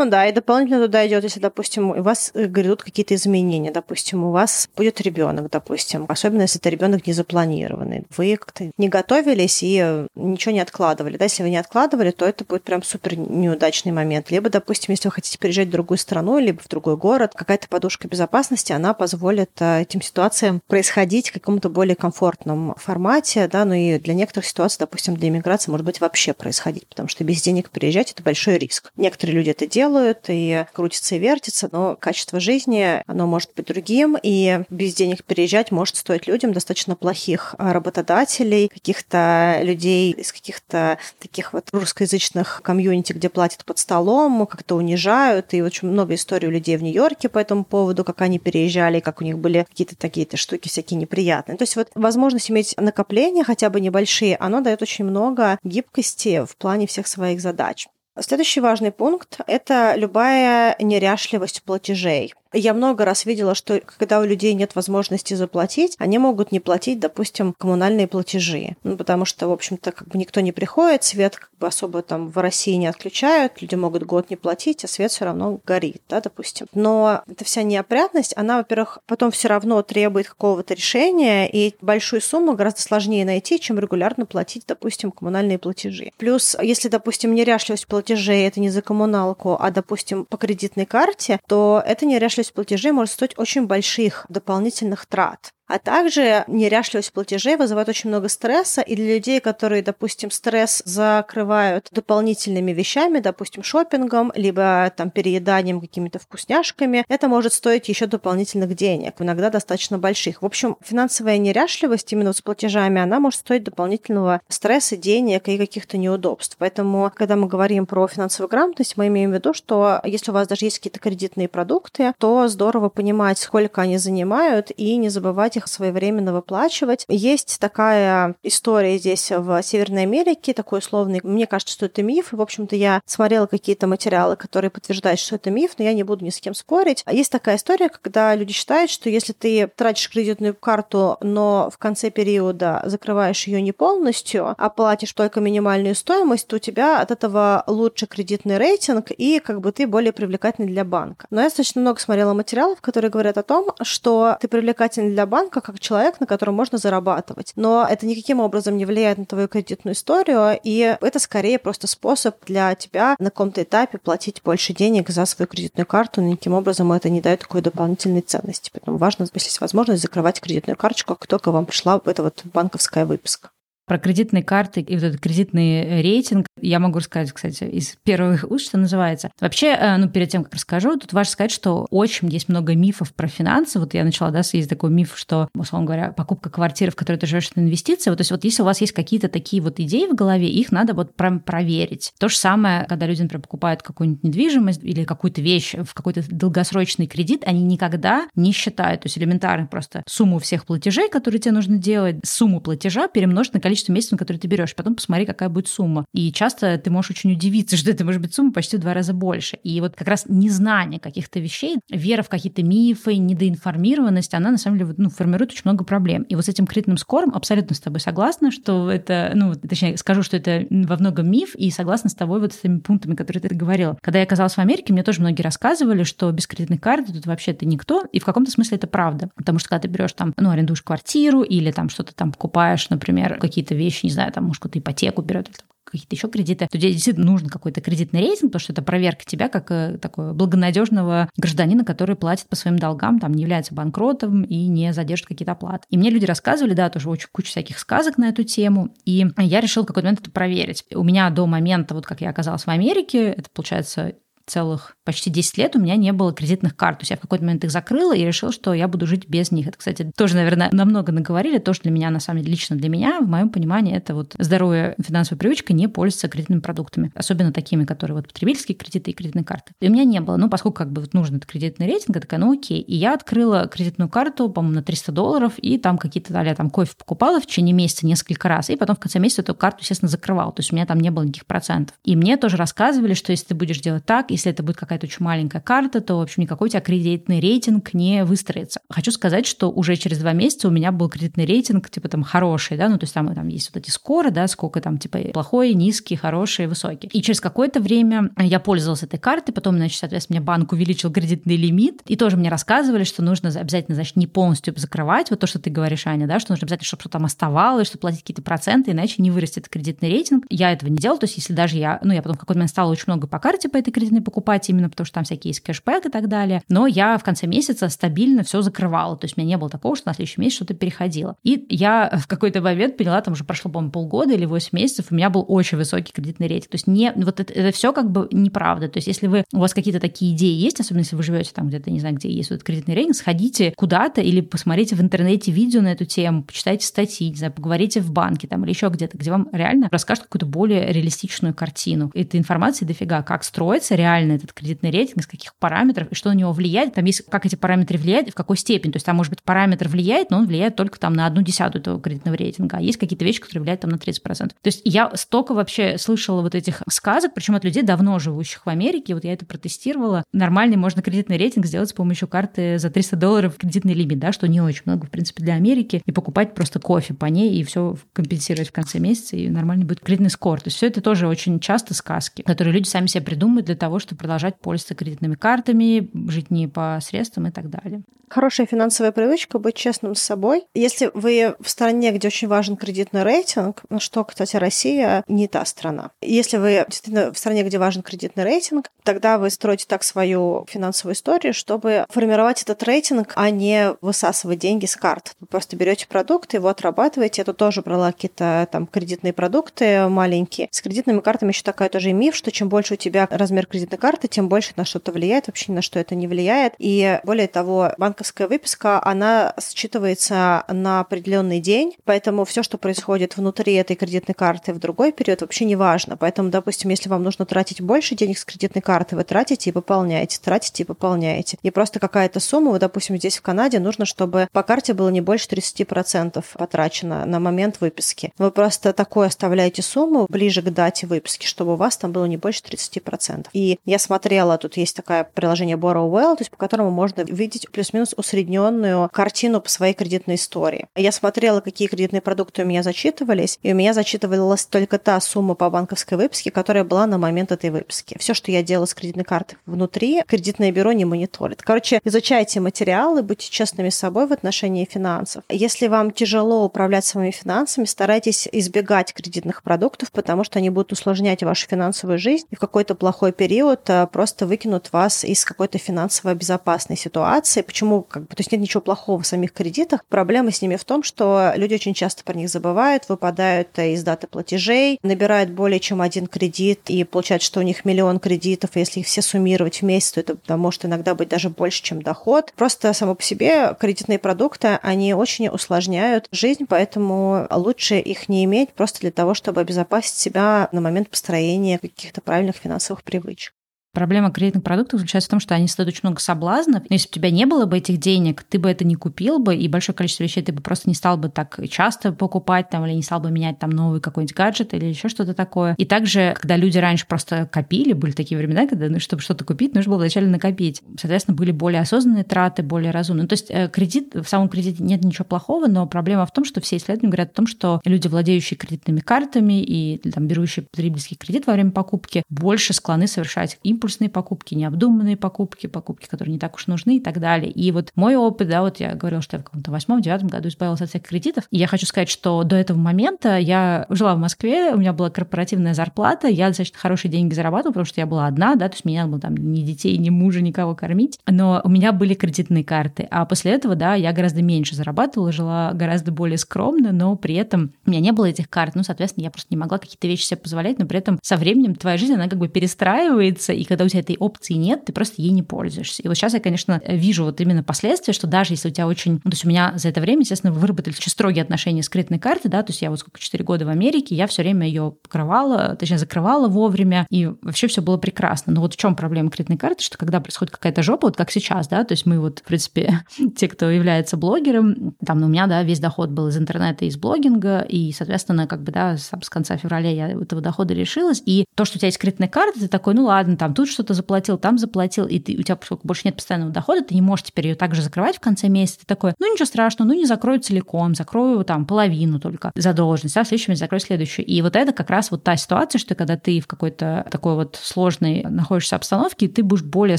Ну 0.00 0.06
да, 0.08 0.26
и 0.26 0.32
дополнительно 0.32 0.86
туда 0.86 1.06
идет, 1.06 1.24
если, 1.24 1.40
допустим, 1.40 1.90
у 1.90 2.02
вас 2.02 2.30
э, 2.32 2.46
грядут 2.46 2.82
какие-то 2.82 3.14
изменения, 3.14 3.70
допустим, 3.70 4.24
у 4.24 4.30
вас 4.30 4.70
будет 4.74 4.98
ребенок, 5.02 5.50
допустим, 5.50 6.06
особенно 6.08 6.40
если 6.40 6.58
это 6.58 6.70
ребенок 6.70 7.06
не 7.06 7.12
запланированный. 7.12 8.04
Вы 8.16 8.34
как-то 8.38 8.70
не 8.78 8.88
готовились 8.88 9.62
и 9.62 9.78
э, 9.78 10.06
ничего 10.14 10.54
не 10.54 10.60
откладывали. 10.60 11.18
Да, 11.18 11.24
если 11.24 11.42
вы 11.42 11.50
не 11.50 11.58
откладывали, 11.58 12.12
то 12.12 12.24
это 12.24 12.46
будет 12.46 12.62
прям 12.62 12.82
супер 12.82 13.18
неудачный 13.18 13.92
момент. 13.92 14.30
Либо, 14.30 14.48
допустим, 14.48 14.92
если 14.92 15.08
вы 15.08 15.12
хотите 15.12 15.36
переезжать 15.36 15.68
в 15.68 15.72
другую 15.72 15.98
страну, 15.98 16.38
либо 16.38 16.62
в 16.62 16.68
другой 16.68 16.96
город, 16.96 17.32
какая-то 17.36 17.68
подушка 17.68 18.08
безопасности, 18.08 18.72
она 18.72 18.94
позволит 18.94 19.50
э, 19.58 19.82
этим 19.82 20.00
ситуациям 20.00 20.62
происходить 20.66 21.28
в 21.28 21.34
каком-то 21.34 21.68
более 21.68 21.94
комфортном 21.94 22.74
формате, 22.78 23.50
да, 23.52 23.66
ну 23.66 23.74
и 23.74 23.98
для 23.98 24.14
некоторых 24.14 24.46
ситуаций, 24.46 24.78
допустим, 24.78 25.14
для 25.14 25.28
иммиграции 25.28 25.70
может 25.70 25.84
быть 25.84 26.00
вообще 26.00 26.32
происходить, 26.32 26.86
потому 26.86 27.10
что 27.10 27.22
без 27.22 27.42
денег 27.42 27.68
переезжать– 27.68 28.12
это 28.12 28.22
большой 28.22 28.56
риск. 28.56 28.92
Некоторые 28.96 29.36
люди 29.36 29.50
это 29.50 29.66
делают, 29.66 29.89
делают, 29.90 30.26
и 30.28 30.66
крутится 30.72 31.16
и 31.16 31.18
вертится, 31.18 31.68
но 31.72 31.96
качество 31.96 32.38
жизни, 32.38 33.02
оно 33.06 33.26
может 33.26 33.50
быть 33.56 33.66
другим, 33.66 34.16
и 34.22 34.60
без 34.70 34.94
денег 34.94 35.24
переезжать 35.24 35.72
может 35.72 35.96
стоить 35.96 36.26
людям 36.26 36.52
достаточно 36.52 36.94
плохих 36.94 37.54
работодателей, 37.58 38.68
каких-то 38.68 39.58
людей 39.62 40.12
из 40.12 40.32
каких-то 40.32 40.98
таких 41.18 41.52
вот 41.52 41.68
русскоязычных 41.72 42.60
комьюнити, 42.62 43.12
где 43.12 43.28
платят 43.28 43.64
под 43.64 43.78
столом, 43.78 44.46
как-то 44.46 44.76
унижают, 44.76 45.54
и 45.54 45.62
очень 45.62 45.88
много 45.88 46.14
историй 46.14 46.48
у 46.48 46.52
людей 46.52 46.76
в 46.76 46.82
Нью-Йорке 46.82 47.28
по 47.28 47.38
этому 47.38 47.64
поводу, 47.64 48.04
как 48.04 48.20
они 48.20 48.38
переезжали, 48.38 49.00
как 49.00 49.20
у 49.20 49.24
них 49.24 49.38
были 49.38 49.66
какие-то 49.68 49.96
такие-то 49.96 50.36
штуки 50.36 50.68
всякие 50.68 50.98
неприятные. 50.98 51.58
То 51.58 51.62
есть 51.62 51.76
вот 51.76 51.88
возможность 51.94 52.50
иметь 52.50 52.74
накопления, 52.76 53.42
хотя 53.42 53.70
бы 53.70 53.80
небольшие, 53.80 54.36
оно 54.36 54.60
дает 54.60 54.82
очень 54.82 55.04
много 55.04 55.58
гибкости 55.64 56.44
в 56.48 56.56
плане 56.56 56.86
всех 56.86 57.06
своих 57.06 57.40
задач. 57.40 57.88
Следующий 58.18 58.60
важный 58.60 58.90
пункт– 58.90 59.40
это 59.46 59.94
любая 59.96 60.76
неряшливость 60.80 61.62
платежей. 61.62 62.34
Я 62.52 62.74
много 62.74 63.04
раз 63.04 63.26
видела, 63.26 63.54
что 63.54 63.80
когда 63.98 64.20
у 64.20 64.24
людей 64.24 64.54
нет 64.54 64.74
возможности 64.74 65.34
заплатить, 65.34 65.94
они 65.98 66.18
могут 66.18 66.52
не 66.52 66.60
платить, 66.60 66.98
допустим, 66.98 67.54
коммунальные 67.58 68.08
платежи. 68.08 68.76
Ну, 68.82 68.96
потому 68.96 69.24
что, 69.24 69.48
в 69.48 69.52
общем-то, 69.52 69.92
как 69.92 70.08
бы 70.08 70.18
никто 70.18 70.40
не 70.40 70.52
приходит, 70.52 71.04
свет 71.04 71.36
как 71.36 71.50
бы 71.58 71.66
особо 71.66 72.02
там 72.02 72.28
в 72.28 72.38
России 72.38 72.74
не 72.74 72.86
отключают, 72.86 73.62
люди 73.62 73.74
могут 73.74 74.02
год 74.04 74.30
не 74.30 74.36
платить, 74.36 74.84
а 74.84 74.88
свет 74.88 75.12
все 75.12 75.26
равно 75.26 75.60
горит, 75.64 76.02
да, 76.08 76.20
допустим. 76.20 76.66
Но 76.74 77.22
эта 77.30 77.44
вся 77.44 77.62
неопрятность, 77.62 78.32
она, 78.36 78.58
во-первых, 78.58 78.98
потом 79.06 79.30
все 79.30 79.48
равно 79.48 79.82
требует 79.82 80.28
какого-то 80.28 80.74
решения, 80.74 81.48
и 81.50 81.74
большую 81.80 82.20
сумму 82.20 82.54
гораздо 82.54 82.80
сложнее 82.80 83.24
найти, 83.24 83.60
чем 83.60 83.78
регулярно 83.78 84.26
платить, 84.26 84.64
допустим, 84.66 85.12
коммунальные 85.12 85.58
платежи. 85.58 86.12
Плюс, 86.16 86.56
если, 86.60 86.88
допустим, 86.88 87.34
неряшливость 87.34 87.86
платежей 87.86 88.46
это 88.46 88.60
не 88.60 88.70
за 88.70 88.82
коммуналку, 88.82 89.56
а, 89.58 89.70
допустим, 89.70 90.24
по 90.24 90.36
кредитной 90.36 90.86
карте, 90.86 91.38
то 91.46 91.82
эта 91.86 92.06
неряшливость 92.06 92.39
платежей 92.48 92.92
может 92.92 93.12
стоить 93.14 93.38
очень 93.38 93.66
больших 93.66 94.26
дополнительных 94.28 95.06
трат. 95.06 95.52
А 95.70 95.78
также 95.78 96.42
неряшливость 96.48 97.12
платежей 97.12 97.54
вызывает 97.54 97.88
очень 97.88 98.10
много 98.10 98.28
стресса, 98.28 98.80
и 98.80 98.96
для 98.96 99.14
людей, 99.14 99.38
которые, 99.38 99.84
допустим, 99.84 100.32
стресс 100.32 100.82
закрывают 100.84 101.86
дополнительными 101.92 102.72
вещами, 102.72 103.20
допустим, 103.20 103.62
шопингом, 103.62 104.32
либо 104.34 104.92
там 104.96 105.12
перееданием 105.12 105.80
какими-то 105.80 106.18
вкусняшками, 106.18 107.04
это 107.08 107.28
может 107.28 107.52
стоить 107.52 107.88
еще 107.88 108.06
дополнительных 108.06 108.74
денег, 108.74 109.14
иногда 109.20 109.48
достаточно 109.48 109.96
больших. 109.96 110.42
В 110.42 110.46
общем, 110.46 110.76
финансовая 110.80 111.38
неряшливость 111.38 112.12
именно 112.12 112.32
с 112.32 112.40
платежами, 112.40 113.00
она 113.00 113.20
может 113.20 113.38
стоить 113.38 113.62
дополнительного 113.62 114.40
стресса, 114.48 114.96
денег 114.96 115.46
и 115.46 115.56
каких-то 115.56 115.98
неудобств. 115.98 116.56
Поэтому, 116.58 117.12
когда 117.14 117.36
мы 117.36 117.46
говорим 117.46 117.86
про 117.86 118.08
финансовую 118.08 118.48
грамотность, 118.48 118.96
мы 118.96 119.06
имеем 119.06 119.30
в 119.30 119.34
виду, 119.34 119.54
что 119.54 120.00
если 120.02 120.32
у 120.32 120.34
вас 120.34 120.48
даже 120.48 120.64
есть 120.64 120.78
какие-то 120.78 120.98
кредитные 120.98 121.46
продукты, 121.46 122.12
то 122.18 122.48
здорово 122.48 122.88
понимать, 122.88 123.38
сколько 123.38 123.82
они 123.82 123.98
занимают, 123.98 124.72
и 124.76 124.96
не 124.96 125.10
забывать 125.10 125.59
их 125.60 125.68
своевременно 125.68 126.32
выплачивать. 126.32 127.04
Есть 127.08 127.58
такая 127.60 128.34
история 128.42 128.98
здесь 128.98 129.30
в 129.30 129.62
Северной 129.62 130.02
Америке, 130.02 130.52
такой 130.52 130.80
условный, 130.80 131.20
мне 131.22 131.46
кажется, 131.46 131.74
что 131.74 131.86
это 131.86 132.02
миф, 132.02 132.32
и, 132.32 132.36
в 132.36 132.40
общем-то, 132.40 132.76
я 132.76 133.00
смотрела 133.06 133.46
какие-то 133.46 133.86
материалы, 133.86 134.36
которые 134.36 134.70
подтверждают, 134.70 135.20
что 135.20 135.36
это 135.36 135.50
миф, 135.50 135.72
но 135.78 135.84
я 135.84 135.92
не 135.92 136.02
буду 136.02 136.24
ни 136.24 136.30
с 136.30 136.40
кем 136.40 136.54
спорить. 136.54 137.04
Есть 137.10 137.32
такая 137.32 137.56
история, 137.56 137.88
когда 137.88 138.34
люди 138.34 138.52
считают, 138.52 138.90
что 138.90 139.08
если 139.08 139.32
ты 139.32 139.66
тратишь 139.68 140.10
кредитную 140.10 140.54
карту, 140.54 141.16
но 141.20 141.70
в 141.72 141.78
конце 141.78 142.10
периода 142.10 142.82
закрываешь 142.84 143.46
ее 143.46 143.62
не 143.62 143.72
полностью, 143.72 144.54
а 144.56 144.68
платишь 144.70 145.12
только 145.12 145.40
минимальную 145.40 145.94
стоимость, 145.94 146.46
то 146.46 146.56
у 146.56 146.58
тебя 146.58 147.00
от 147.00 147.10
этого 147.10 147.64
лучше 147.66 148.06
кредитный 148.06 148.58
рейтинг, 148.58 149.10
и 149.10 149.40
как 149.40 149.60
бы 149.60 149.72
ты 149.72 149.86
более 149.86 150.12
привлекательный 150.12 150.68
для 150.68 150.84
банка. 150.84 151.26
Но 151.30 151.40
я 151.40 151.46
достаточно 151.46 151.80
много 151.80 152.00
смотрела 152.00 152.32
материалов, 152.34 152.80
которые 152.80 153.10
говорят 153.10 153.36
о 153.38 153.42
том, 153.42 153.72
что 153.82 154.36
ты 154.40 154.48
привлекательный 154.48 155.10
для 155.10 155.26
банка, 155.26 155.49
банка 155.50 155.60
как 155.60 155.80
человек, 155.80 156.20
на 156.20 156.26
котором 156.26 156.54
можно 156.54 156.78
зарабатывать. 156.78 157.52
Но 157.56 157.86
это 157.88 158.06
никаким 158.06 158.40
образом 158.40 158.76
не 158.76 158.86
влияет 158.86 159.18
на 159.18 159.26
твою 159.26 159.48
кредитную 159.48 159.94
историю, 159.94 160.58
и 160.62 160.96
это 161.00 161.18
скорее 161.18 161.58
просто 161.58 161.86
способ 161.86 162.36
для 162.46 162.74
тебя 162.74 163.16
на 163.18 163.30
каком-то 163.30 163.62
этапе 163.62 163.98
платить 163.98 164.42
больше 164.44 164.72
денег 164.72 165.08
за 165.10 165.26
свою 165.26 165.48
кредитную 165.48 165.86
карту, 165.86 166.20
но 166.20 166.28
никаким 166.28 166.54
образом 166.54 166.92
это 166.92 167.10
не 167.10 167.20
дает 167.20 167.40
такой 167.40 167.62
дополнительной 167.62 168.20
ценности. 168.20 168.70
Поэтому 168.72 168.96
важно, 168.98 169.24
если 169.34 169.48
есть 169.48 169.60
возможность, 169.60 170.02
закрывать 170.02 170.40
кредитную 170.40 170.76
карточку, 170.76 171.16
как 171.16 171.26
только 171.26 171.50
вам 171.50 171.66
пришла 171.66 172.00
эта 172.04 172.22
вот 172.22 172.42
банковская 172.44 173.04
выписка. 173.04 173.50
Про 173.90 173.98
кредитные 173.98 174.44
карты 174.44 174.82
и 174.82 174.94
вот 174.94 175.02
этот 175.02 175.20
кредитный 175.20 176.00
рейтинг 176.00 176.46
я 176.60 176.78
могу 176.78 177.00
рассказать, 177.00 177.32
кстати, 177.32 177.64
из 177.64 177.96
первых 178.04 178.48
уст, 178.48 178.66
что 178.66 178.78
называется. 178.78 179.32
Вообще, 179.40 179.76
э, 179.76 179.96
ну, 179.96 180.08
перед 180.08 180.28
тем, 180.28 180.44
как 180.44 180.54
расскажу, 180.54 180.96
тут 180.96 181.12
важно 181.12 181.32
сказать, 181.32 181.50
что 181.50 181.88
очень 181.90 182.28
есть 182.28 182.48
много 182.48 182.76
мифов 182.76 183.12
про 183.12 183.26
финансы. 183.26 183.80
Вот 183.80 183.92
я 183.94 184.04
начала, 184.04 184.30
да, 184.30 184.42
есть 184.52 184.68
такой 184.70 184.90
миф, 184.90 185.14
что, 185.16 185.48
условно 185.56 185.86
говоря, 185.86 186.12
покупка 186.12 186.50
квартиры, 186.50 186.92
в 186.92 186.94
которой 186.94 187.16
ты 187.16 187.26
живешь, 187.26 187.50
это 187.50 187.58
инвестиция. 187.62 188.12
Вот, 188.12 188.18
то 188.18 188.20
есть 188.20 188.30
вот 188.30 188.44
если 188.44 188.62
у 188.62 188.64
вас 188.64 188.80
есть 188.80 188.92
какие-то 188.92 189.28
такие 189.28 189.60
вот 189.60 189.80
идеи 189.80 190.06
в 190.06 190.14
голове, 190.14 190.48
их 190.48 190.70
надо 190.70 190.94
вот 190.94 191.16
прям 191.16 191.40
проверить. 191.40 192.12
То 192.20 192.28
же 192.28 192.36
самое, 192.36 192.84
когда 192.84 193.06
люди, 193.06 193.22
например, 193.22 193.42
покупают 193.42 193.82
какую-нибудь 193.82 194.22
недвижимость 194.22 194.84
или 194.84 195.02
какую-то 195.02 195.42
вещь 195.42 195.74
в 195.74 195.94
какой-то 195.94 196.22
долгосрочный 196.28 197.08
кредит, 197.08 197.42
они 197.44 197.64
никогда 197.64 198.28
не 198.36 198.52
считают. 198.52 199.00
То 199.00 199.06
есть 199.06 199.18
элементарно 199.18 199.66
просто 199.66 200.04
сумму 200.06 200.38
всех 200.38 200.64
платежей, 200.64 201.08
которые 201.08 201.40
тебе 201.40 201.54
нужно 201.54 201.76
делать, 201.76 202.20
сумму 202.24 202.60
платежа 202.60 203.08
перемножить 203.08 203.54
на 203.54 203.60
количество 203.60 203.79
количество 203.80 203.92
месяцев, 203.92 204.12
на 204.12 204.18
которые 204.18 204.40
ты 204.40 204.48
берешь. 204.48 204.74
Потом 204.74 204.94
посмотри, 204.94 205.26
какая 205.26 205.48
будет 205.48 205.68
сумма. 205.68 206.04
И 206.12 206.32
часто 206.32 206.78
ты 206.78 206.90
можешь 206.90 207.10
очень 207.10 207.32
удивиться, 207.32 207.76
что 207.80 207.90
это 207.90 208.04
может 208.04 208.20
быть 208.20 208.34
сумма 208.34 208.52
почти 208.52 208.76
в 208.76 208.80
два 208.80 208.94
раза 208.94 209.12
больше. 209.12 209.56
И 209.62 209.80
вот 209.80 209.96
как 209.96 210.08
раз 210.08 210.24
незнание 210.28 211.00
каких-то 211.00 211.40
вещей, 211.40 211.78
вера 211.90 212.22
в 212.22 212.28
какие-то 212.28 212.62
мифы, 212.62 213.16
недоинформированность, 213.16 214.34
она 214.34 214.50
на 214.50 214.58
самом 214.58 214.78
деле 214.78 214.94
ну, 214.96 215.10
формирует 215.10 215.52
очень 215.52 215.62
много 215.64 215.84
проблем. 215.84 216.22
И 216.22 216.34
вот 216.34 216.44
с 216.44 216.48
этим 216.48 216.66
кредитным 216.66 216.96
скором 216.96 217.32
абсолютно 217.34 217.74
с 217.74 217.80
тобой 217.80 218.00
согласна, 218.00 218.50
что 218.50 218.90
это, 218.90 219.32
ну, 219.34 219.54
точнее, 219.54 219.96
скажу, 219.96 220.22
что 220.22 220.36
это 220.36 220.66
во 220.70 220.96
многом 220.96 221.30
миф, 221.30 221.54
и 221.54 221.70
согласна 221.70 222.10
с 222.10 222.14
тобой 222.14 222.40
вот 222.40 222.52
с 222.52 222.58
этими 222.60 222.78
пунктами, 222.78 223.14
которые 223.14 223.40
ты 223.40 223.54
говорила. 223.54 223.98
Когда 224.02 224.18
я 224.18 224.24
оказалась 224.24 224.54
в 224.54 224.58
Америке, 224.58 224.92
мне 224.92 225.02
тоже 225.02 225.20
многие 225.20 225.42
рассказывали, 225.42 226.04
что 226.04 226.30
без 226.30 226.46
кредитной 226.46 226.78
карты 226.78 227.12
тут 227.12 227.26
вообще 227.26 227.52
ты 227.52 227.66
никто, 227.66 228.04
и 228.12 228.20
в 228.20 228.24
каком-то 228.24 228.50
смысле 228.50 228.76
это 228.76 228.86
правда. 228.86 229.30
Потому 229.36 229.58
что 229.58 229.68
когда 229.68 229.82
ты 229.82 229.88
берешь 229.88 230.12
там, 230.12 230.32
ну, 230.36 230.50
арендуешь 230.50 230.82
квартиру 230.82 231.42
или 231.42 231.70
там 231.70 231.88
что-то 231.88 232.14
там 232.14 232.32
покупаешь, 232.32 232.88
например, 232.90 233.38
какие-то 233.38 233.69
какие-то 233.70 233.74
вещи, 233.74 234.06
не 234.06 234.12
знаю, 234.12 234.32
там, 234.32 234.44
может, 234.44 234.60
кто-то 234.60 234.78
ипотеку 234.78 235.22
берет, 235.22 235.48
или 235.48 235.56
какие-то 235.84 236.14
еще 236.14 236.28
кредиты, 236.28 236.68
то 236.70 236.78
тебе 236.78 236.92
действительно 236.92 237.26
нужен 237.26 237.48
какой-то 237.48 237.80
кредитный 237.80 238.20
рейтинг, 238.20 238.52
потому 238.52 238.60
что 238.60 238.72
это 238.72 238.82
проверка 238.82 239.24
тебя 239.24 239.48
как 239.48 239.70
э, 239.72 239.98
такого 239.98 240.32
благонадежного 240.32 241.28
гражданина, 241.36 241.84
который 241.84 242.14
платит 242.14 242.48
по 242.48 242.54
своим 242.54 242.78
долгам, 242.78 243.18
там 243.18 243.32
не 243.32 243.42
является 243.42 243.74
банкротом 243.74 244.44
и 244.44 244.68
не 244.68 244.92
задержит 244.92 245.26
какие-то 245.26 245.52
оплаты. 245.52 245.84
И 245.90 245.98
мне 245.98 246.10
люди 246.10 246.26
рассказывали, 246.26 246.74
да, 246.74 246.90
тоже 246.90 247.10
очень 247.10 247.28
куча 247.32 247.48
всяких 247.48 247.78
сказок 247.78 248.18
на 248.18 248.28
эту 248.28 248.44
тему, 248.44 248.94
и 249.04 249.26
я 249.36 249.60
решила 249.60 249.82
в 249.82 249.86
какой-то 249.88 250.06
момент 250.06 250.20
это 250.20 250.30
проверить. 250.30 250.84
У 250.94 251.02
меня 251.02 251.28
до 251.30 251.46
момента, 251.46 251.94
вот 251.94 252.06
как 252.06 252.20
я 252.20 252.30
оказалась 252.30 252.64
в 252.64 252.68
Америке, 252.68 253.24
это 253.30 253.50
получается 253.52 254.14
целых 254.50 254.96
почти 255.04 255.30
10 255.30 255.58
лет 255.58 255.76
у 255.76 255.80
меня 255.80 255.96
не 255.96 256.12
было 256.12 256.32
кредитных 256.32 256.76
карт. 256.76 256.98
То 256.98 257.02
есть 257.02 257.10
я 257.10 257.16
в 257.16 257.20
какой-то 257.20 257.44
момент 257.44 257.64
их 257.64 257.70
закрыла 257.70 258.14
и 258.14 258.24
решила, 258.24 258.52
что 258.52 258.74
я 258.74 258.88
буду 258.88 259.06
жить 259.06 259.28
без 259.28 259.50
них. 259.50 259.66
Это, 259.66 259.78
кстати, 259.78 260.10
тоже, 260.16 260.34
наверное, 260.34 260.68
намного 260.72 261.12
наговорили. 261.12 261.58
То, 261.58 261.72
что 261.72 261.84
для 261.84 261.92
меня, 261.92 262.10
на 262.10 262.20
самом 262.20 262.40
деле, 262.40 262.52
лично 262.52 262.76
для 262.76 262.88
меня, 262.88 263.20
в 263.20 263.28
моем 263.28 263.50
понимании, 263.50 263.96
это 263.96 264.14
вот 264.14 264.34
здоровая 264.38 264.94
финансовая 265.04 265.38
привычка 265.38 265.72
не 265.72 265.88
пользоваться 265.88 266.28
кредитными 266.28 266.60
продуктами. 266.60 267.12
Особенно 267.14 267.52
такими, 267.52 267.84
которые 267.84 268.16
вот 268.16 268.28
потребительские 268.28 268.76
кредиты 268.76 269.10
и 269.10 269.14
кредитные 269.14 269.44
карты. 269.44 269.72
И 269.80 269.88
у 269.88 269.92
меня 269.92 270.04
не 270.04 270.20
было. 270.20 270.36
Ну, 270.36 270.48
поскольку 270.50 270.78
как 270.78 270.92
бы 270.92 271.00
вот 271.00 271.14
нужен 271.14 271.36
этот 271.36 271.50
кредитный 271.50 271.86
рейтинг, 271.86 272.16
я 272.16 272.20
такая, 272.20 272.40
ну 272.40 272.52
окей. 272.52 272.80
И 272.80 272.96
я 272.96 273.14
открыла 273.14 273.66
кредитную 273.68 274.08
карту, 274.08 274.48
по-моему, 274.48 274.76
на 274.76 274.82
300 274.82 275.12
долларов, 275.12 275.54
и 275.58 275.78
там 275.78 275.98
какие-то, 275.98 276.32
далее, 276.32 276.54
там 276.54 276.70
кофе 276.70 276.92
покупала 276.98 277.40
в 277.40 277.46
течение 277.46 277.74
месяца 277.74 278.06
несколько 278.06 278.48
раз, 278.48 278.70
и 278.70 278.76
потом 278.76 278.96
в 278.96 279.00
конце 279.00 279.18
месяца 279.18 279.42
эту 279.42 279.54
карту, 279.54 279.78
естественно, 279.80 280.08
закрывала. 280.08 280.52
То 280.52 280.60
есть 280.60 280.72
у 280.72 280.76
меня 280.76 280.86
там 280.86 280.98
не 281.00 281.10
было 281.10 281.24
никаких 281.24 281.46
процентов. 281.46 281.96
И 282.04 282.16
мне 282.16 282.36
тоже 282.36 282.56
рассказывали, 282.56 283.14
что 283.14 283.32
если 283.32 283.46
ты 283.46 283.54
будешь 283.54 283.80
делать 283.80 284.04
так, 284.04 284.30
если 284.40 284.52
это 284.52 284.62
будет 284.62 284.76
какая-то 284.76 285.06
очень 285.06 285.24
маленькая 285.24 285.60
карта, 285.60 286.00
то, 286.00 286.16
в 286.16 286.20
общем, 286.20 286.42
никакой 286.42 286.68
у 286.68 286.70
тебя 286.70 286.80
кредитный 286.80 287.40
рейтинг 287.40 287.94
не 287.94 288.24
выстроится. 288.24 288.80
Хочу 288.88 289.12
сказать, 289.12 289.46
что 289.46 289.70
уже 289.70 289.96
через 289.96 290.18
два 290.18 290.32
месяца 290.32 290.68
у 290.68 290.70
меня 290.70 290.92
был 290.92 291.08
кредитный 291.08 291.44
рейтинг, 291.44 291.90
типа 291.90 292.08
там 292.08 292.22
хороший, 292.22 292.76
да, 292.76 292.88
ну 292.88 292.98
то 292.98 293.04
есть 293.04 293.14
там, 293.14 293.32
там 293.34 293.48
есть 293.48 293.70
вот 293.72 293.82
эти 293.82 293.90
скоры, 293.90 294.30
да, 294.30 294.48
сколько 294.48 294.80
там 294.80 294.98
типа 294.98 295.18
плохой, 295.32 295.74
низкий, 295.74 296.16
хороший, 296.16 296.66
высокий. 296.66 297.08
И 297.08 297.22
через 297.22 297.40
какое-то 297.40 297.80
время 297.80 298.30
я 298.38 298.60
пользовалась 298.60 299.02
этой 299.02 299.18
картой, 299.18 299.54
потом, 299.54 299.76
значит, 299.76 299.98
соответственно, 299.98 300.40
мне 300.40 300.46
банк 300.46 300.72
увеличил 300.72 301.12
кредитный 301.12 301.56
лимит, 301.56 302.00
и 302.06 302.16
тоже 302.16 302.36
мне 302.36 302.48
рассказывали, 302.48 303.04
что 303.04 303.22
нужно 303.22 303.50
обязательно, 303.50 303.94
значит, 303.94 304.16
не 304.16 304.26
полностью 304.26 304.74
закрывать, 304.76 305.30
вот 305.30 305.40
то, 305.40 305.46
что 305.46 305.58
ты 305.58 305.70
говоришь, 305.70 306.06
Аня, 306.06 306.26
да, 306.26 306.40
что 306.40 306.52
нужно 306.52 306.64
обязательно, 306.64 306.86
чтобы 306.86 307.02
что-то 307.02 307.18
там 307.18 307.24
оставалось, 307.24 307.88
чтобы 307.88 308.00
платить 308.00 308.20
какие-то 308.20 308.42
проценты, 308.42 308.92
иначе 308.92 309.16
не 309.18 309.30
вырастет 309.30 309.68
кредитный 309.68 310.08
рейтинг. 310.08 310.46
Я 310.48 310.72
этого 310.72 310.88
не 310.88 310.96
делала, 310.96 311.20
то 311.20 311.24
есть 311.24 311.36
если 311.36 311.52
даже 311.52 311.76
я, 311.76 312.00
ну, 312.02 312.12
я 312.12 312.22
потом 312.22 312.36
в 312.36 312.40
какой-то 312.40 312.58
момент 312.58 312.70
стала 312.70 312.90
очень 312.90 313.04
много 313.06 313.26
по 313.26 313.38
карте 313.38 313.68
по 313.68 313.76
этой 313.76 313.90
кредитной 313.90 314.19
покупать, 314.22 314.68
именно 314.68 314.88
потому 314.88 315.06
что 315.06 315.14
там 315.14 315.24
всякие 315.24 315.50
есть 315.50 315.60
кэшбэк 315.60 316.06
и 316.06 316.10
так 316.10 316.28
далее. 316.28 316.62
Но 316.68 316.86
я 316.86 317.16
в 317.18 317.24
конце 317.24 317.46
месяца 317.46 317.88
стабильно 317.88 318.42
все 318.42 318.62
закрывала. 318.62 319.16
То 319.16 319.24
есть 319.24 319.36
у 319.36 319.40
меня 319.40 319.50
не 319.50 319.56
было 319.56 319.70
такого, 319.70 319.96
что 319.96 320.08
на 320.08 320.14
следующий 320.14 320.40
месяц 320.40 320.56
что-то 320.56 320.74
переходило. 320.74 321.36
И 321.42 321.66
я 321.68 322.18
в 322.22 322.26
какой-то 322.26 322.60
момент 322.60 322.96
поняла, 322.96 323.20
там 323.20 323.34
уже 323.34 323.44
прошло, 323.44 323.70
по-моему, 323.70 323.92
полгода 323.92 324.34
или 324.34 324.44
8 324.44 324.68
месяцев, 324.72 325.06
у 325.10 325.14
меня 325.14 325.30
был 325.30 325.44
очень 325.46 325.78
высокий 325.78 326.12
кредитный 326.12 326.48
рейтинг. 326.48 326.70
То 326.70 326.74
есть 326.76 326.86
не, 326.86 327.12
вот 327.16 327.40
это, 327.40 327.52
это 327.52 327.76
все 327.76 327.92
как 327.92 328.10
бы 328.10 328.28
неправда. 328.30 328.88
То 328.88 328.98
есть 328.98 329.06
если 329.06 329.26
вы, 329.26 329.44
у 329.52 329.58
вас 329.58 329.74
какие-то 329.74 330.00
такие 330.00 330.34
идеи 330.34 330.54
есть, 330.54 330.80
особенно 330.80 331.00
если 331.00 331.16
вы 331.16 331.22
живете 331.22 331.50
там 331.54 331.68
где-то, 331.68 331.90
не 331.90 332.00
знаю, 332.00 332.16
где 332.16 332.30
есть 332.30 332.50
вот 332.50 332.62
кредитный 332.62 332.94
рейтинг, 332.94 333.16
сходите 333.16 333.72
куда-то 333.76 334.20
или 334.20 334.40
посмотрите 334.40 334.96
в 334.96 335.00
интернете 335.00 335.52
видео 335.52 335.80
на 335.80 335.92
эту 335.92 336.04
тему, 336.04 336.42
почитайте 336.42 336.86
статьи, 336.86 337.28
не 337.28 337.36
знаю, 337.36 337.52
поговорите 337.52 338.00
в 338.00 338.10
банке 338.10 338.46
там 338.46 338.64
или 338.64 338.70
еще 338.70 338.88
где-то, 338.88 339.16
где 339.16 339.30
вам 339.30 339.48
реально 339.52 339.88
расскажут 339.90 340.24
какую-то 340.24 340.46
более 340.46 340.92
реалистичную 340.92 341.54
картину. 341.54 342.10
Этой 342.14 342.38
информации 342.38 342.84
дофига, 342.84 343.22
как 343.22 343.44
строится 343.44 343.94
реально 343.94 344.09
реально 344.10 344.32
этот 344.32 344.52
кредитный 344.52 344.90
рейтинг, 344.90 345.22
с 345.22 345.26
каких 345.26 345.54
параметров, 345.54 346.08
и 346.10 346.14
что 346.14 346.30
на 346.30 346.34
него 346.34 346.52
влияет. 346.52 346.94
Там 346.94 347.04
есть, 347.04 347.24
как 347.28 347.46
эти 347.46 347.56
параметры 347.56 347.98
влияют 347.98 348.28
и 348.28 348.30
в 348.30 348.34
какой 348.34 348.56
степени. 348.56 348.92
То 348.92 348.96
есть 348.96 349.06
там, 349.06 349.16
может 349.16 349.30
быть, 349.30 349.42
параметр 349.42 349.88
влияет, 349.88 350.30
но 350.30 350.38
он 350.38 350.46
влияет 350.46 350.76
только 350.76 350.98
там 350.98 351.14
на 351.14 351.26
одну 351.26 351.42
десятую 351.42 351.80
этого 351.80 352.00
кредитного 352.00 352.36
рейтинга. 352.36 352.78
А 352.78 352.80
есть 352.80 352.98
какие-то 352.98 353.24
вещи, 353.24 353.40
которые 353.40 353.62
влияют 353.62 353.82
там 353.82 353.90
на 353.90 353.96
30%. 353.96 354.20
То 354.48 354.54
есть 354.64 354.82
я 354.84 355.10
столько 355.14 355.54
вообще 355.54 355.98
слышала 355.98 356.42
вот 356.42 356.54
этих 356.54 356.82
сказок, 356.88 357.32
причем 357.34 357.54
от 357.54 357.64
людей, 357.64 357.82
давно 357.82 358.18
живущих 358.18 358.66
в 358.66 358.68
Америке. 358.68 359.14
Вот 359.14 359.24
я 359.24 359.32
это 359.32 359.46
протестировала. 359.46 360.24
Нормальный 360.32 360.76
можно 360.76 361.02
кредитный 361.02 361.36
рейтинг 361.36 361.66
сделать 361.66 361.90
с 361.90 361.92
помощью 361.92 362.28
карты 362.28 362.78
за 362.78 362.90
300 362.90 363.16
долларов 363.16 363.56
кредитный 363.56 363.94
лимит, 363.94 364.18
да, 364.18 364.32
что 364.32 364.48
не 364.48 364.60
очень 364.60 364.82
много, 364.86 365.06
в 365.06 365.10
принципе, 365.10 365.42
для 365.42 365.54
Америки. 365.54 366.02
И 366.04 366.12
покупать 366.12 366.54
просто 366.54 366.80
кофе 366.80 367.14
по 367.14 367.26
ней 367.26 367.60
и 367.60 367.64
все 367.64 367.96
компенсировать 368.12 368.68
в 368.68 368.72
конце 368.72 368.98
месяца, 368.98 369.36
и 369.36 369.48
нормальный 369.48 369.84
будет 369.84 370.00
кредитный 370.00 370.30
скор. 370.30 370.60
То 370.60 370.68
есть 370.68 370.76
все 370.76 370.86
это 370.86 371.00
тоже 371.00 371.28
очень 371.28 371.60
часто 371.60 371.94
сказки, 371.94 372.42
которые 372.42 372.74
люди 372.74 372.88
сами 372.88 373.06
себе 373.06 373.22
придумывают 373.22 373.66
для 373.66 373.76
того, 373.76 373.99
чтобы 374.00 374.18
продолжать 374.18 374.58
пользоваться 374.58 374.94
кредитными 374.94 375.34
картами, 375.34 376.10
жить 376.30 376.50
не 376.50 376.66
по 376.66 376.98
средствам 377.02 377.46
и 377.46 377.50
так 377.50 377.70
далее. 377.70 378.02
Хорошая 378.30 378.68
финансовая 378.68 379.10
привычка 379.10 379.58
быть 379.58 379.74
честным 379.74 380.14
с 380.14 380.22
собой. 380.22 380.64
Если 380.72 381.10
вы 381.14 381.56
в 381.58 381.68
стране, 381.68 382.12
где 382.12 382.28
очень 382.28 382.46
важен 382.46 382.76
кредитный 382.76 383.24
рейтинг, 383.24 383.82
ну 383.90 383.98
что, 383.98 384.22
кстати, 384.22 384.54
Россия 384.54 385.24
не 385.26 385.48
та 385.48 385.64
страна. 385.64 386.12
Если 386.22 386.56
вы 386.56 386.84
действительно 386.88 387.32
в 387.32 387.38
стране, 387.38 387.64
где 387.64 387.78
важен 387.78 388.02
кредитный 388.02 388.44
рейтинг, 388.44 388.88
тогда 389.02 389.36
вы 389.36 389.50
строите 389.50 389.86
так 389.88 390.04
свою 390.04 390.64
финансовую 390.68 391.14
историю, 391.14 391.52
чтобы 391.52 392.06
формировать 392.08 392.62
этот 392.62 392.80
рейтинг, 392.84 393.32
а 393.34 393.50
не 393.50 393.94
высасывать 394.00 394.60
деньги 394.60 394.86
с 394.86 394.94
карт. 394.94 395.32
Вы 395.40 395.48
просто 395.48 395.74
берете 395.74 396.06
продукты, 396.06 396.58
его 396.58 396.68
отрабатываете. 396.68 397.42
Это 397.42 397.52
тоже 397.52 397.82
брала 397.82 398.12
какие-то 398.12 398.68
там 398.70 398.86
кредитные 398.86 399.32
продукты 399.32 400.06
маленькие. 400.08 400.68
С 400.70 400.80
кредитными 400.80 401.18
картами 401.18 401.50
еще 401.50 401.64
такая 401.64 401.88
тоже 401.88 402.12
миф, 402.12 402.36
что 402.36 402.52
чем 402.52 402.68
больше 402.68 402.94
у 402.94 402.96
тебя 402.96 403.26
размер 403.28 403.66
кредитной 403.90 403.98
карты, 403.98 404.28
тем 404.28 404.48
больше 404.48 404.72
на 404.76 404.84
что-то 404.84 405.12
влияет. 405.12 405.48
Вообще 405.48 405.72
на 405.72 405.82
что 405.82 405.98
это 405.98 406.14
не 406.14 406.26
влияет. 406.26 406.74
И 406.78 407.20
более 407.24 407.48
того, 407.48 407.92
банк 407.98 408.20
банковская 408.20 408.48
выписка, 408.48 409.02
она 409.02 409.54
считывается 409.58 410.64
на 410.70 411.00
определенный 411.00 411.58
день, 411.60 411.96
поэтому 412.04 412.44
все, 412.44 412.62
что 412.62 412.76
происходит 412.76 413.38
внутри 413.38 413.74
этой 413.74 413.96
кредитной 413.96 414.34
карты 414.34 414.74
в 414.74 414.78
другой 414.78 415.12
период, 415.12 415.40
вообще 415.40 415.64
не 415.64 415.74
важно. 415.74 416.18
Поэтому, 416.18 416.50
допустим, 416.50 416.90
если 416.90 417.08
вам 417.08 417.22
нужно 417.22 417.46
тратить 417.46 417.80
больше 417.80 418.14
денег 418.14 418.38
с 418.38 418.44
кредитной 418.44 418.82
карты, 418.82 419.16
вы 419.16 419.24
тратите 419.24 419.70
и 419.70 419.72
пополняете, 419.72 420.38
тратите 420.42 420.82
и 420.82 420.86
пополняете. 420.86 421.56
И 421.62 421.70
просто 421.70 421.98
какая-то 421.98 422.40
сумма, 422.40 422.72
вот, 422.72 422.80
допустим, 422.80 423.16
здесь 423.16 423.38
в 423.38 423.42
Канаде 423.42 423.78
нужно, 423.78 424.04
чтобы 424.04 424.48
по 424.52 424.62
карте 424.62 424.92
было 424.92 425.08
не 425.08 425.22
больше 425.22 425.48
30% 425.48 426.44
потрачено 426.54 427.24
на 427.24 427.40
момент 427.40 427.80
выписки. 427.80 428.34
Вы 428.36 428.50
просто 428.50 428.92
такое 428.92 429.28
оставляете 429.28 429.80
сумму 429.80 430.26
ближе 430.28 430.60
к 430.60 430.68
дате 430.68 431.06
выписки, 431.06 431.46
чтобы 431.46 431.72
у 431.72 431.76
вас 431.76 431.96
там 431.96 432.12
было 432.12 432.26
не 432.26 432.36
больше 432.36 432.60
30%. 432.62 433.46
И 433.54 433.78
я 433.86 433.98
смотрела, 433.98 434.58
тут 434.58 434.76
есть 434.76 434.94
такое 434.94 435.24
приложение 435.24 435.76
Borrow 435.76 436.10
Well, 436.10 436.36
то 436.36 436.42
есть 436.42 436.50
по 436.50 436.56
которому 436.58 436.90
можно 436.90 437.22
видеть 437.22 437.70
плюс-минус 437.70 438.10
плюс 438.10 438.14
усредненную 438.16 439.08
картину 439.12 439.60
по 439.60 439.68
своей 439.68 439.94
кредитной 439.94 440.36
истории. 440.36 440.86
Я 440.96 441.12
смотрела, 441.12 441.60
какие 441.60 441.88
кредитные 441.88 442.20
продукты 442.20 442.62
у 442.62 442.66
меня 442.66 442.82
зачитывались, 442.82 443.58
и 443.62 443.72
у 443.72 443.76
меня 443.76 443.92
зачитывалась 443.92 444.66
только 444.66 444.98
та 444.98 445.20
сумма 445.20 445.54
по 445.54 445.70
банковской 445.70 446.18
выписке, 446.18 446.50
которая 446.50 446.84
была 446.84 447.06
на 447.06 447.18
момент 447.18 447.52
этой 447.52 447.70
выписки. 447.70 448.16
Все, 448.18 448.34
что 448.34 448.50
я 448.50 448.62
делала 448.62 448.86
с 448.86 448.94
кредитной 448.94 449.24
картой 449.24 449.58
внутри, 449.66 450.22
кредитное 450.26 450.72
бюро 450.72 450.92
не 450.92 451.04
мониторит. 451.04 451.62
Короче, 451.62 452.00
изучайте 452.04 452.60
материалы, 452.60 453.22
будьте 453.22 453.50
честными 453.50 453.88
с 453.88 453.96
собой 453.96 454.26
в 454.26 454.32
отношении 454.32 454.84
финансов. 454.84 455.44
Если 455.48 455.86
вам 455.86 456.10
тяжело 456.10 456.64
управлять 456.64 457.04
своими 457.04 457.30
финансами, 457.30 457.84
старайтесь 457.84 458.48
избегать 458.52 459.12
кредитных 459.12 459.62
продуктов, 459.62 460.10
потому 460.12 460.44
что 460.44 460.58
они 460.58 460.70
будут 460.70 460.92
усложнять 460.92 461.42
вашу 461.42 461.68
финансовую 461.68 462.18
жизнь 462.18 462.46
и 462.50 462.56
в 462.56 462.58
какой-то 462.58 462.94
плохой 462.94 463.32
период 463.32 463.69
а, 463.88 464.06
просто 464.06 464.46
выкинут 464.46 464.92
вас 464.92 465.24
из 465.24 465.44
какой-то 465.44 465.78
финансово 465.78 466.34
безопасной 466.34 466.96
ситуации. 466.96 467.62
Почему 467.62 468.02
как 468.02 468.22
бы, 468.22 468.28
то 468.28 468.40
есть 468.40 468.50
нет 468.52 468.60
ничего 468.60 468.80
плохого 468.80 469.22
в 469.22 469.26
самих 469.26 469.52
кредитах. 469.52 470.04
Проблема 470.08 470.50
с 470.50 470.62
ними 470.62 470.76
в 470.76 470.84
том, 470.84 471.02
что 471.02 471.52
люди 471.56 471.74
очень 471.74 471.94
часто 471.94 472.24
про 472.24 472.34
них 472.34 472.48
забывают, 472.48 473.08
выпадают 473.08 473.78
э, 473.78 473.92
из 473.92 474.02
даты 474.02 474.26
платежей, 474.26 474.98
набирают 475.02 475.50
более 475.50 475.80
чем 475.80 476.00
один 476.00 476.26
кредит 476.26 476.88
и 476.88 477.04
получают, 477.04 477.42
что 477.42 477.60
у 477.60 477.62
них 477.62 477.84
миллион 477.84 478.18
кредитов, 478.18 478.70
и 478.74 478.80
если 478.80 479.00
их 479.00 479.06
все 479.06 479.22
суммировать 479.22 479.82
вместе, 479.82 480.22
то 480.22 480.32
это 480.32 480.40
да, 480.46 480.56
может 480.56 480.84
иногда 480.84 481.14
быть 481.14 481.28
даже 481.28 481.50
больше, 481.50 481.82
чем 481.82 482.02
доход. 482.02 482.52
Просто 482.56 482.92
само 482.92 483.14
по 483.14 483.22
себе 483.22 483.76
кредитные 483.78 484.18
продукты, 484.18 484.78
они 484.82 485.14
очень 485.14 485.48
усложняют 485.48 486.26
жизнь, 486.32 486.66
поэтому 486.68 487.46
лучше 487.50 487.98
их 487.98 488.28
не 488.28 488.44
иметь 488.44 488.70
просто 488.72 489.00
для 489.00 489.10
того, 489.10 489.34
чтобы 489.34 489.60
обезопасить 489.60 490.16
себя 490.16 490.68
на 490.72 490.80
момент 490.80 491.10
построения 491.10 491.78
каких-то 491.78 492.20
правильных 492.20 492.56
финансовых 492.56 493.02
привычек. 493.02 493.54
Проблема 493.92 494.30
кредитных 494.30 494.62
продуктов 494.62 495.00
заключается 495.00 495.28
в 495.28 495.30
том, 495.32 495.40
что 495.40 495.54
они 495.56 495.66
создают 495.66 495.88
очень 495.88 496.00
много 496.04 496.20
соблазнов. 496.20 496.84
Но 496.88 496.94
если 496.94 497.08
бы 497.08 497.10
у 497.10 497.14
тебя 497.14 497.30
не 497.30 497.44
было 497.44 497.66
бы 497.66 497.78
этих 497.78 497.98
денег, 497.98 498.44
ты 498.44 498.60
бы 498.60 498.70
это 498.70 498.84
не 498.84 498.94
купил 498.94 499.40
бы, 499.40 499.56
и 499.56 499.66
большое 499.66 499.96
количество 499.96 500.22
вещей 500.22 500.42
ты 500.44 500.52
бы 500.52 500.62
просто 500.62 500.88
не 500.88 500.94
стал 500.94 501.16
бы 501.16 501.28
так 501.28 501.58
часто 501.68 502.12
покупать, 502.12 502.70
там, 502.70 502.86
или 502.86 502.94
не 502.94 503.02
стал 503.02 503.20
бы 503.20 503.32
менять 503.32 503.58
там 503.58 503.70
новый 503.70 504.00
какой-нибудь 504.00 504.34
гаджет 504.34 504.74
или 504.74 504.86
еще 504.86 505.08
что-то 505.08 505.34
такое. 505.34 505.74
И 505.76 505.84
также, 505.84 506.34
когда 506.38 506.56
люди 506.56 506.78
раньше 506.78 507.04
просто 507.08 507.48
копили, 507.50 507.92
были 507.92 508.12
такие 508.12 508.38
времена, 508.38 508.68
когда, 508.68 508.88
ну, 508.88 509.00
чтобы 509.00 509.22
что-то 509.22 509.44
купить, 509.44 509.74
нужно 509.74 509.90
было 509.90 509.98
вначале 509.98 510.28
накопить. 510.28 510.82
Соответственно, 510.96 511.36
были 511.36 511.50
более 511.50 511.80
осознанные 511.80 512.22
траты, 512.22 512.62
более 512.62 512.92
разумные. 512.92 513.22
Ну, 513.22 513.28
то 513.28 513.32
есть 513.32 513.50
э, 513.50 513.68
кредит, 513.68 514.14
в 514.14 514.28
самом 514.28 514.48
кредите 514.48 514.84
нет 514.84 515.02
ничего 515.02 515.24
плохого, 515.24 515.66
но 515.66 515.88
проблема 515.88 516.26
в 516.26 516.32
том, 516.32 516.44
что 516.44 516.60
все 516.60 516.76
исследования 516.76 517.10
говорят 517.10 517.30
о 517.32 517.34
том, 517.34 517.46
что 517.48 517.80
люди, 517.84 518.06
владеющие 518.06 518.56
кредитными 518.56 519.00
картами 519.00 519.60
и 519.60 519.98
там, 520.10 520.28
берущие 520.28 520.64
потребительский 520.70 521.16
кредит 521.16 521.48
во 521.48 521.54
время 521.54 521.72
покупки, 521.72 522.22
больше 522.28 522.72
склонны 522.72 523.08
совершать 523.08 523.58
им 523.64 523.79
импульсные 523.80 524.10
покупки, 524.10 524.54
необдуманные 524.54 525.16
покупки, 525.16 525.66
покупки, 525.66 526.06
которые 526.06 526.34
не 526.34 526.38
так 526.38 526.54
уж 526.56 526.66
нужны 526.66 526.98
и 526.98 527.00
так 527.00 527.18
далее. 527.18 527.50
И 527.50 527.72
вот 527.72 527.90
мой 527.94 528.14
опыт, 528.14 528.48
да, 528.48 528.60
вот 528.60 528.78
я 528.78 528.94
говорила, 528.94 529.22
что 529.22 529.36
я 529.36 529.40
в 529.40 529.44
каком-то 529.44 529.70
восьмом-девятом 529.70 530.28
году 530.28 530.48
избавилась 530.48 530.82
от 530.82 530.90
всех 530.90 531.02
кредитов. 531.02 531.44
И 531.50 531.56
я 531.56 531.66
хочу 531.66 531.86
сказать, 531.86 532.10
что 532.10 532.42
до 532.44 532.56
этого 532.56 532.76
момента 532.76 533.38
я 533.38 533.86
жила 533.88 534.14
в 534.14 534.18
Москве, 534.18 534.74
у 534.74 534.78
меня 534.78 534.92
была 534.92 535.08
корпоративная 535.08 535.72
зарплата, 535.72 536.28
я 536.28 536.48
достаточно 536.48 536.78
хорошие 536.78 537.10
деньги 537.10 537.32
зарабатывала, 537.32 537.72
потому 537.72 537.86
что 537.86 538.00
я 538.02 538.06
была 538.06 538.26
одна, 538.26 538.54
да, 538.54 538.68
то 538.68 538.74
есть 538.74 538.84
меня 538.84 539.06
было 539.06 539.18
там 539.18 539.34
ни 539.34 539.62
детей, 539.62 539.96
ни 539.96 540.10
мужа, 540.10 540.42
никого 540.42 540.74
кормить. 540.74 541.18
Но 541.26 541.62
у 541.64 541.70
меня 541.70 541.92
были 541.92 542.12
кредитные 542.12 542.64
карты. 542.64 543.08
А 543.10 543.24
после 543.24 543.52
этого, 543.52 543.76
да, 543.76 543.94
я 543.94 544.12
гораздо 544.12 544.42
меньше 544.42 544.76
зарабатывала, 544.76 545.32
жила 545.32 545.72
гораздо 545.72 546.12
более 546.12 546.36
скромно, 546.36 546.92
но 546.92 547.16
при 547.16 547.34
этом 547.34 547.72
у 547.86 547.90
меня 547.90 548.00
не 548.00 548.12
было 548.12 548.26
этих 548.26 548.50
карт. 548.50 548.74
Ну, 548.74 548.82
соответственно, 548.82 549.24
я 549.24 549.30
просто 549.30 549.48
не 549.50 549.56
могла 549.56 549.78
какие-то 549.78 550.06
вещи 550.06 550.24
себе 550.24 550.36
позволять, 550.36 550.78
но 550.78 550.84
при 550.84 550.98
этом 550.98 551.18
со 551.22 551.38
временем 551.38 551.74
твоя 551.74 551.96
жизнь, 551.96 552.12
она 552.12 552.28
как 552.28 552.38
бы 552.38 552.48
перестраивается, 552.48 553.52
и 553.52 553.64
когда 553.70 553.84
у 553.84 553.88
тебя 553.88 554.00
этой 554.00 554.16
опции 554.16 554.54
нет, 554.54 554.84
ты 554.84 554.92
просто 554.92 555.22
ей 555.22 555.30
не 555.30 555.44
пользуешься. 555.44 556.02
И 556.02 556.08
вот 556.08 556.16
сейчас 556.16 556.34
я, 556.34 556.40
конечно, 556.40 556.82
вижу 556.88 557.24
вот 557.24 557.40
именно 557.40 557.62
последствия, 557.62 558.12
что 558.12 558.26
даже 558.26 558.54
если 558.54 558.68
у 558.68 558.72
тебя 558.72 558.88
очень... 558.88 559.12
Ну, 559.12 559.30
то 559.30 559.30
есть 559.30 559.44
у 559.44 559.48
меня 559.48 559.74
за 559.76 559.88
это 559.88 560.00
время, 560.00 560.22
естественно, 560.22 560.52
выработали 560.52 560.92
очень 560.92 561.12
строгие 561.12 561.42
отношения 561.42 561.84
с 561.84 561.88
кредитной 561.88 562.18
картой, 562.18 562.50
да, 562.50 562.64
то 562.64 562.72
есть 562.72 562.82
я 562.82 562.90
вот 562.90 562.98
сколько, 562.98 563.20
4 563.20 563.44
года 563.44 563.64
в 563.64 563.68
Америке, 563.68 564.16
я 564.16 564.26
все 564.26 564.42
время 564.42 564.66
ее 564.66 564.94
покрывала, 565.00 565.76
точнее, 565.76 565.98
закрывала 565.98 566.48
вовремя, 566.48 567.06
и 567.10 567.26
вообще 567.42 567.68
все 567.68 567.80
было 567.80 567.96
прекрасно. 567.96 568.52
Но 568.52 568.60
вот 568.60 568.74
в 568.74 568.76
чем 568.76 568.96
проблема 568.96 569.30
кредитной 569.30 569.56
карты, 569.56 569.84
что 569.84 569.96
когда 569.96 570.18
происходит 570.18 570.50
какая-то 570.52 570.82
жопа, 570.82 571.06
вот 571.06 571.16
как 571.16 571.30
сейчас, 571.30 571.68
да, 571.68 571.84
то 571.84 571.92
есть 571.92 572.06
мы 572.06 572.18
вот, 572.18 572.40
в 572.40 572.42
принципе, 572.42 573.04
те, 573.36 573.46
кто 573.46 573.70
является 573.70 574.16
блогером, 574.16 574.96
там 575.06 575.20
ну, 575.20 575.26
у 575.26 575.28
меня, 575.28 575.46
да, 575.46 575.62
весь 575.62 575.78
доход 575.78 576.10
был 576.10 576.26
из 576.26 576.36
интернета 576.36 576.86
из 576.86 576.96
блогинга, 576.96 577.60
и, 577.60 577.92
соответственно, 577.92 578.48
как 578.48 578.64
бы, 578.64 578.72
да, 578.72 578.96
с 578.96 579.10
конца 579.28 579.56
февраля 579.56 579.90
я 579.90 580.08
этого 580.08 580.42
дохода 580.42 580.74
лишилась, 580.74 581.22
и 581.24 581.44
то, 581.54 581.64
что 581.64 581.76
у 581.76 581.78
тебя 581.78 581.86
есть 581.86 581.98
кредитная 581.98 582.28
карта, 582.28 582.58
ты 582.58 582.66
такой, 582.66 582.94
ну 582.94 583.04
ладно, 583.04 583.36
там 583.36 583.54
тут 583.60 583.68
что-то 583.68 583.94
заплатил, 583.94 584.38
там 584.38 584.58
заплатил, 584.58 585.06
и 585.06 585.18
ты, 585.18 585.36
у 585.36 585.42
тебя, 585.42 585.56
поскольку 585.56 585.86
больше 585.86 586.02
нет 586.04 586.16
постоянного 586.16 586.52
дохода, 586.52 586.82
ты 586.82 586.94
не 586.94 587.02
можешь 587.02 587.26
теперь 587.26 587.48
ее 587.48 587.54
также 587.54 587.82
закрывать 587.82 588.16
в 588.16 588.20
конце 588.20 588.48
месяца. 588.48 588.80
Ты 588.80 588.86
такой, 588.86 589.12
ну 589.18 589.32
ничего 589.32 589.46
страшного, 589.46 589.88
ну 589.88 589.94
не 589.94 590.06
закрою 590.06 590.40
целиком, 590.40 590.94
закрою 590.94 591.44
там 591.44 591.66
половину 591.66 592.20
только 592.20 592.52
задолженность, 592.54 593.16
а 593.16 593.24
в 593.24 593.28
следующем 593.28 593.52
месяце 593.52 593.64
закрою 593.64 593.80
следующую. 593.80 594.26
И 594.26 594.40
вот 594.42 594.56
это 594.56 594.72
как 594.72 594.88
раз 594.90 595.10
вот 595.10 595.22
та 595.24 595.36
ситуация, 595.36 595.78
что 595.78 595.94
когда 595.94 596.16
ты 596.16 596.40
в 596.40 596.46
какой-то 596.46 597.06
такой 597.10 597.34
вот 597.34 597.58
сложной 597.60 598.22
находишься 598.28 598.76
обстановке, 598.76 599.28
ты 599.28 599.42
будешь 599.42 599.62
более 599.62 599.98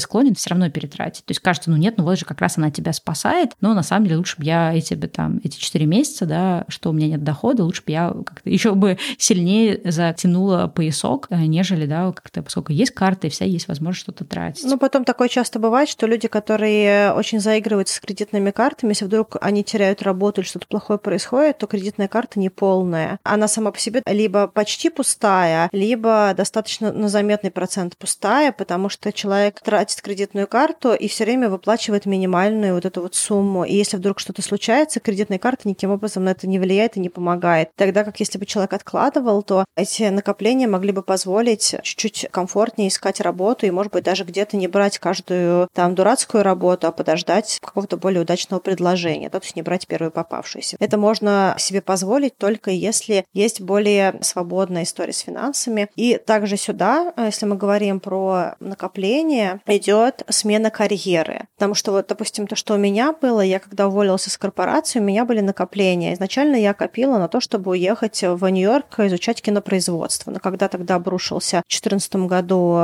склонен 0.00 0.34
все 0.34 0.50
равно 0.50 0.70
перетратить. 0.70 1.24
То 1.24 1.30
есть 1.30 1.40
кажется, 1.40 1.70
ну 1.70 1.76
нет, 1.76 1.98
ну 1.98 2.04
вот 2.04 2.18
же 2.18 2.24
как 2.24 2.40
раз 2.40 2.58
она 2.58 2.70
тебя 2.70 2.92
спасает, 2.92 3.52
но 3.60 3.74
на 3.74 3.82
самом 3.82 4.06
деле 4.06 4.18
лучше 4.18 4.38
бы 4.38 4.44
я 4.44 4.74
эти 4.74 4.94
бы 4.94 5.06
там, 5.06 5.40
эти 5.44 5.58
4 5.58 5.86
месяца, 5.86 6.26
да, 6.26 6.64
что 6.68 6.90
у 6.90 6.92
меня 6.92 7.08
нет 7.08 7.22
дохода, 7.22 7.64
лучше 7.64 7.82
бы 7.86 7.92
я 7.92 8.12
как-то 8.26 8.50
еще 8.50 8.74
бы 8.74 8.98
сильнее 9.18 9.80
затянула 9.84 10.66
поясок, 10.66 11.26
э, 11.30 11.36
нежели, 11.36 11.86
да, 11.86 12.10
как-то, 12.12 12.42
поскольку 12.42 12.72
есть 12.72 12.92
карты, 12.92 13.28
вся 13.28 13.44
есть 13.52 13.68
возможность 13.68 14.02
что-то 14.02 14.24
тратить. 14.24 14.64
Ну, 14.64 14.78
потом 14.78 15.04
такое 15.04 15.28
часто 15.28 15.58
бывает, 15.58 15.88
что 15.88 16.06
люди, 16.06 16.28
которые 16.28 17.12
очень 17.12 17.40
заигрываются 17.40 17.96
с 17.96 18.00
кредитными 18.00 18.50
картами, 18.50 18.90
если 18.90 19.04
вдруг 19.04 19.36
они 19.40 19.64
теряют 19.64 20.02
работу 20.02 20.40
или 20.40 20.48
что-то 20.48 20.66
плохое 20.66 20.98
происходит, 20.98 21.58
то 21.58 21.66
кредитная 21.66 22.08
карта 22.08 22.38
не 22.38 22.50
полная. 22.50 23.18
Она 23.22 23.48
сама 23.48 23.70
по 23.70 23.78
себе 23.78 24.02
либо 24.06 24.48
почти 24.48 24.90
пустая, 24.90 25.68
либо 25.72 26.32
достаточно 26.36 26.92
на 26.92 27.08
заметный 27.08 27.50
процент 27.50 27.96
пустая, 27.96 28.52
потому 28.52 28.88
что 28.88 29.12
человек 29.12 29.60
тратит 29.60 30.00
кредитную 30.00 30.46
карту 30.46 30.94
и 30.94 31.08
все 31.08 31.24
время 31.24 31.48
выплачивает 31.48 32.06
минимальную 32.06 32.74
вот 32.74 32.84
эту 32.84 33.02
вот 33.02 33.14
сумму. 33.14 33.64
И 33.64 33.74
если 33.74 33.96
вдруг 33.96 34.18
что-то 34.18 34.42
случается, 34.42 35.00
кредитная 35.00 35.38
карта 35.38 35.68
никаким 35.68 35.90
образом 35.90 36.24
на 36.24 36.30
это 36.30 36.46
не 36.46 36.58
влияет 36.58 36.96
и 36.96 37.00
не 37.00 37.08
помогает. 37.08 37.70
Тогда 37.76 38.04
как 38.04 38.18
если 38.20 38.38
бы 38.38 38.46
человек 38.46 38.72
откладывал, 38.72 39.42
то 39.42 39.64
эти 39.76 40.04
накопления 40.04 40.66
могли 40.66 40.92
бы 40.92 41.02
позволить 41.02 41.74
чуть-чуть 41.82 42.28
комфортнее 42.30 42.88
искать 42.88 43.20
работу 43.20 43.41
работу, 43.42 43.66
и, 43.66 43.70
может 43.70 43.92
быть, 43.92 44.04
даже 44.04 44.24
где-то 44.24 44.56
не 44.56 44.68
брать 44.68 44.98
каждую 44.98 45.68
там 45.74 45.94
дурацкую 45.94 46.44
работу, 46.44 46.86
а 46.86 46.92
подождать 46.92 47.58
какого-то 47.60 47.96
более 47.96 48.22
удачного 48.22 48.60
предложения, 48.60 49.28
да, 49.28 49.40
то 49.40 49.44
есть 49.44 49.56
не 49.56 49.62
брать 49.62 49.86
первую 49.86 50.12
попавшуюся. 50.12 50.76
Это 50.78 50.96
можно 50.96 51.56
себе 51.58 51.80
позволить 51.80 52.36
только 52.36 52.70
если 52.70 53.24
есть 53.32 53.60
более 53.60 54.18
свободная 54.22 54.84
история 54.84 55.12
с 55.12 55.20
финансами. 55.20 55.88
И 55.96 56.18
также 56.24 56.56
сюда, 56.56 57.12
э, 57.16 57.26
если 57.26 57.46
мы 57.46 57.56
говорим 57.56 58.00
про 58.00 58.54
накопление, 58.60 59.60
идет 59.66 60.22
смена 60.28 60.70
карьеры. 60.70 61.46
Потому 61.56 61.74
что 61.74 61.92
вот, 61.92 62.06
допустим, 62.08 62.46
то, 62.46 62.56
что 62.56 62.74
у 62.74 62.78
меня 62.78 63.12
было, 63.12 63.40
я 63.40 63.58
когда 63.58 63.88
уволилась 63.88 64.28
из 64.28 64.38
корпорации, 64.38 65.00
у 65.00 65.02
меня 65.02 65.24
были 65.24 65.40
накопления. 65.40 66.14
Изначально 66.14 66.56
я 66.56 66.74
копила 66.74 67.18
на 67.18 67.28
то, 67.28 67.40
чтобы 67.40 67.72
уехать 67.72 68.22
в 68.22 68.46
Нью-Йорк 68.46 69.00
изучать 69.00 69.42
кинопроизводство. 69.42 70.30
Но 70.30 70.38
когда 70.38 70.68
тогда 70.68 70.94
обрушился 70.96 71.62
в 71.66 71.70
2014 71.70 72.14
году 72.28 72.76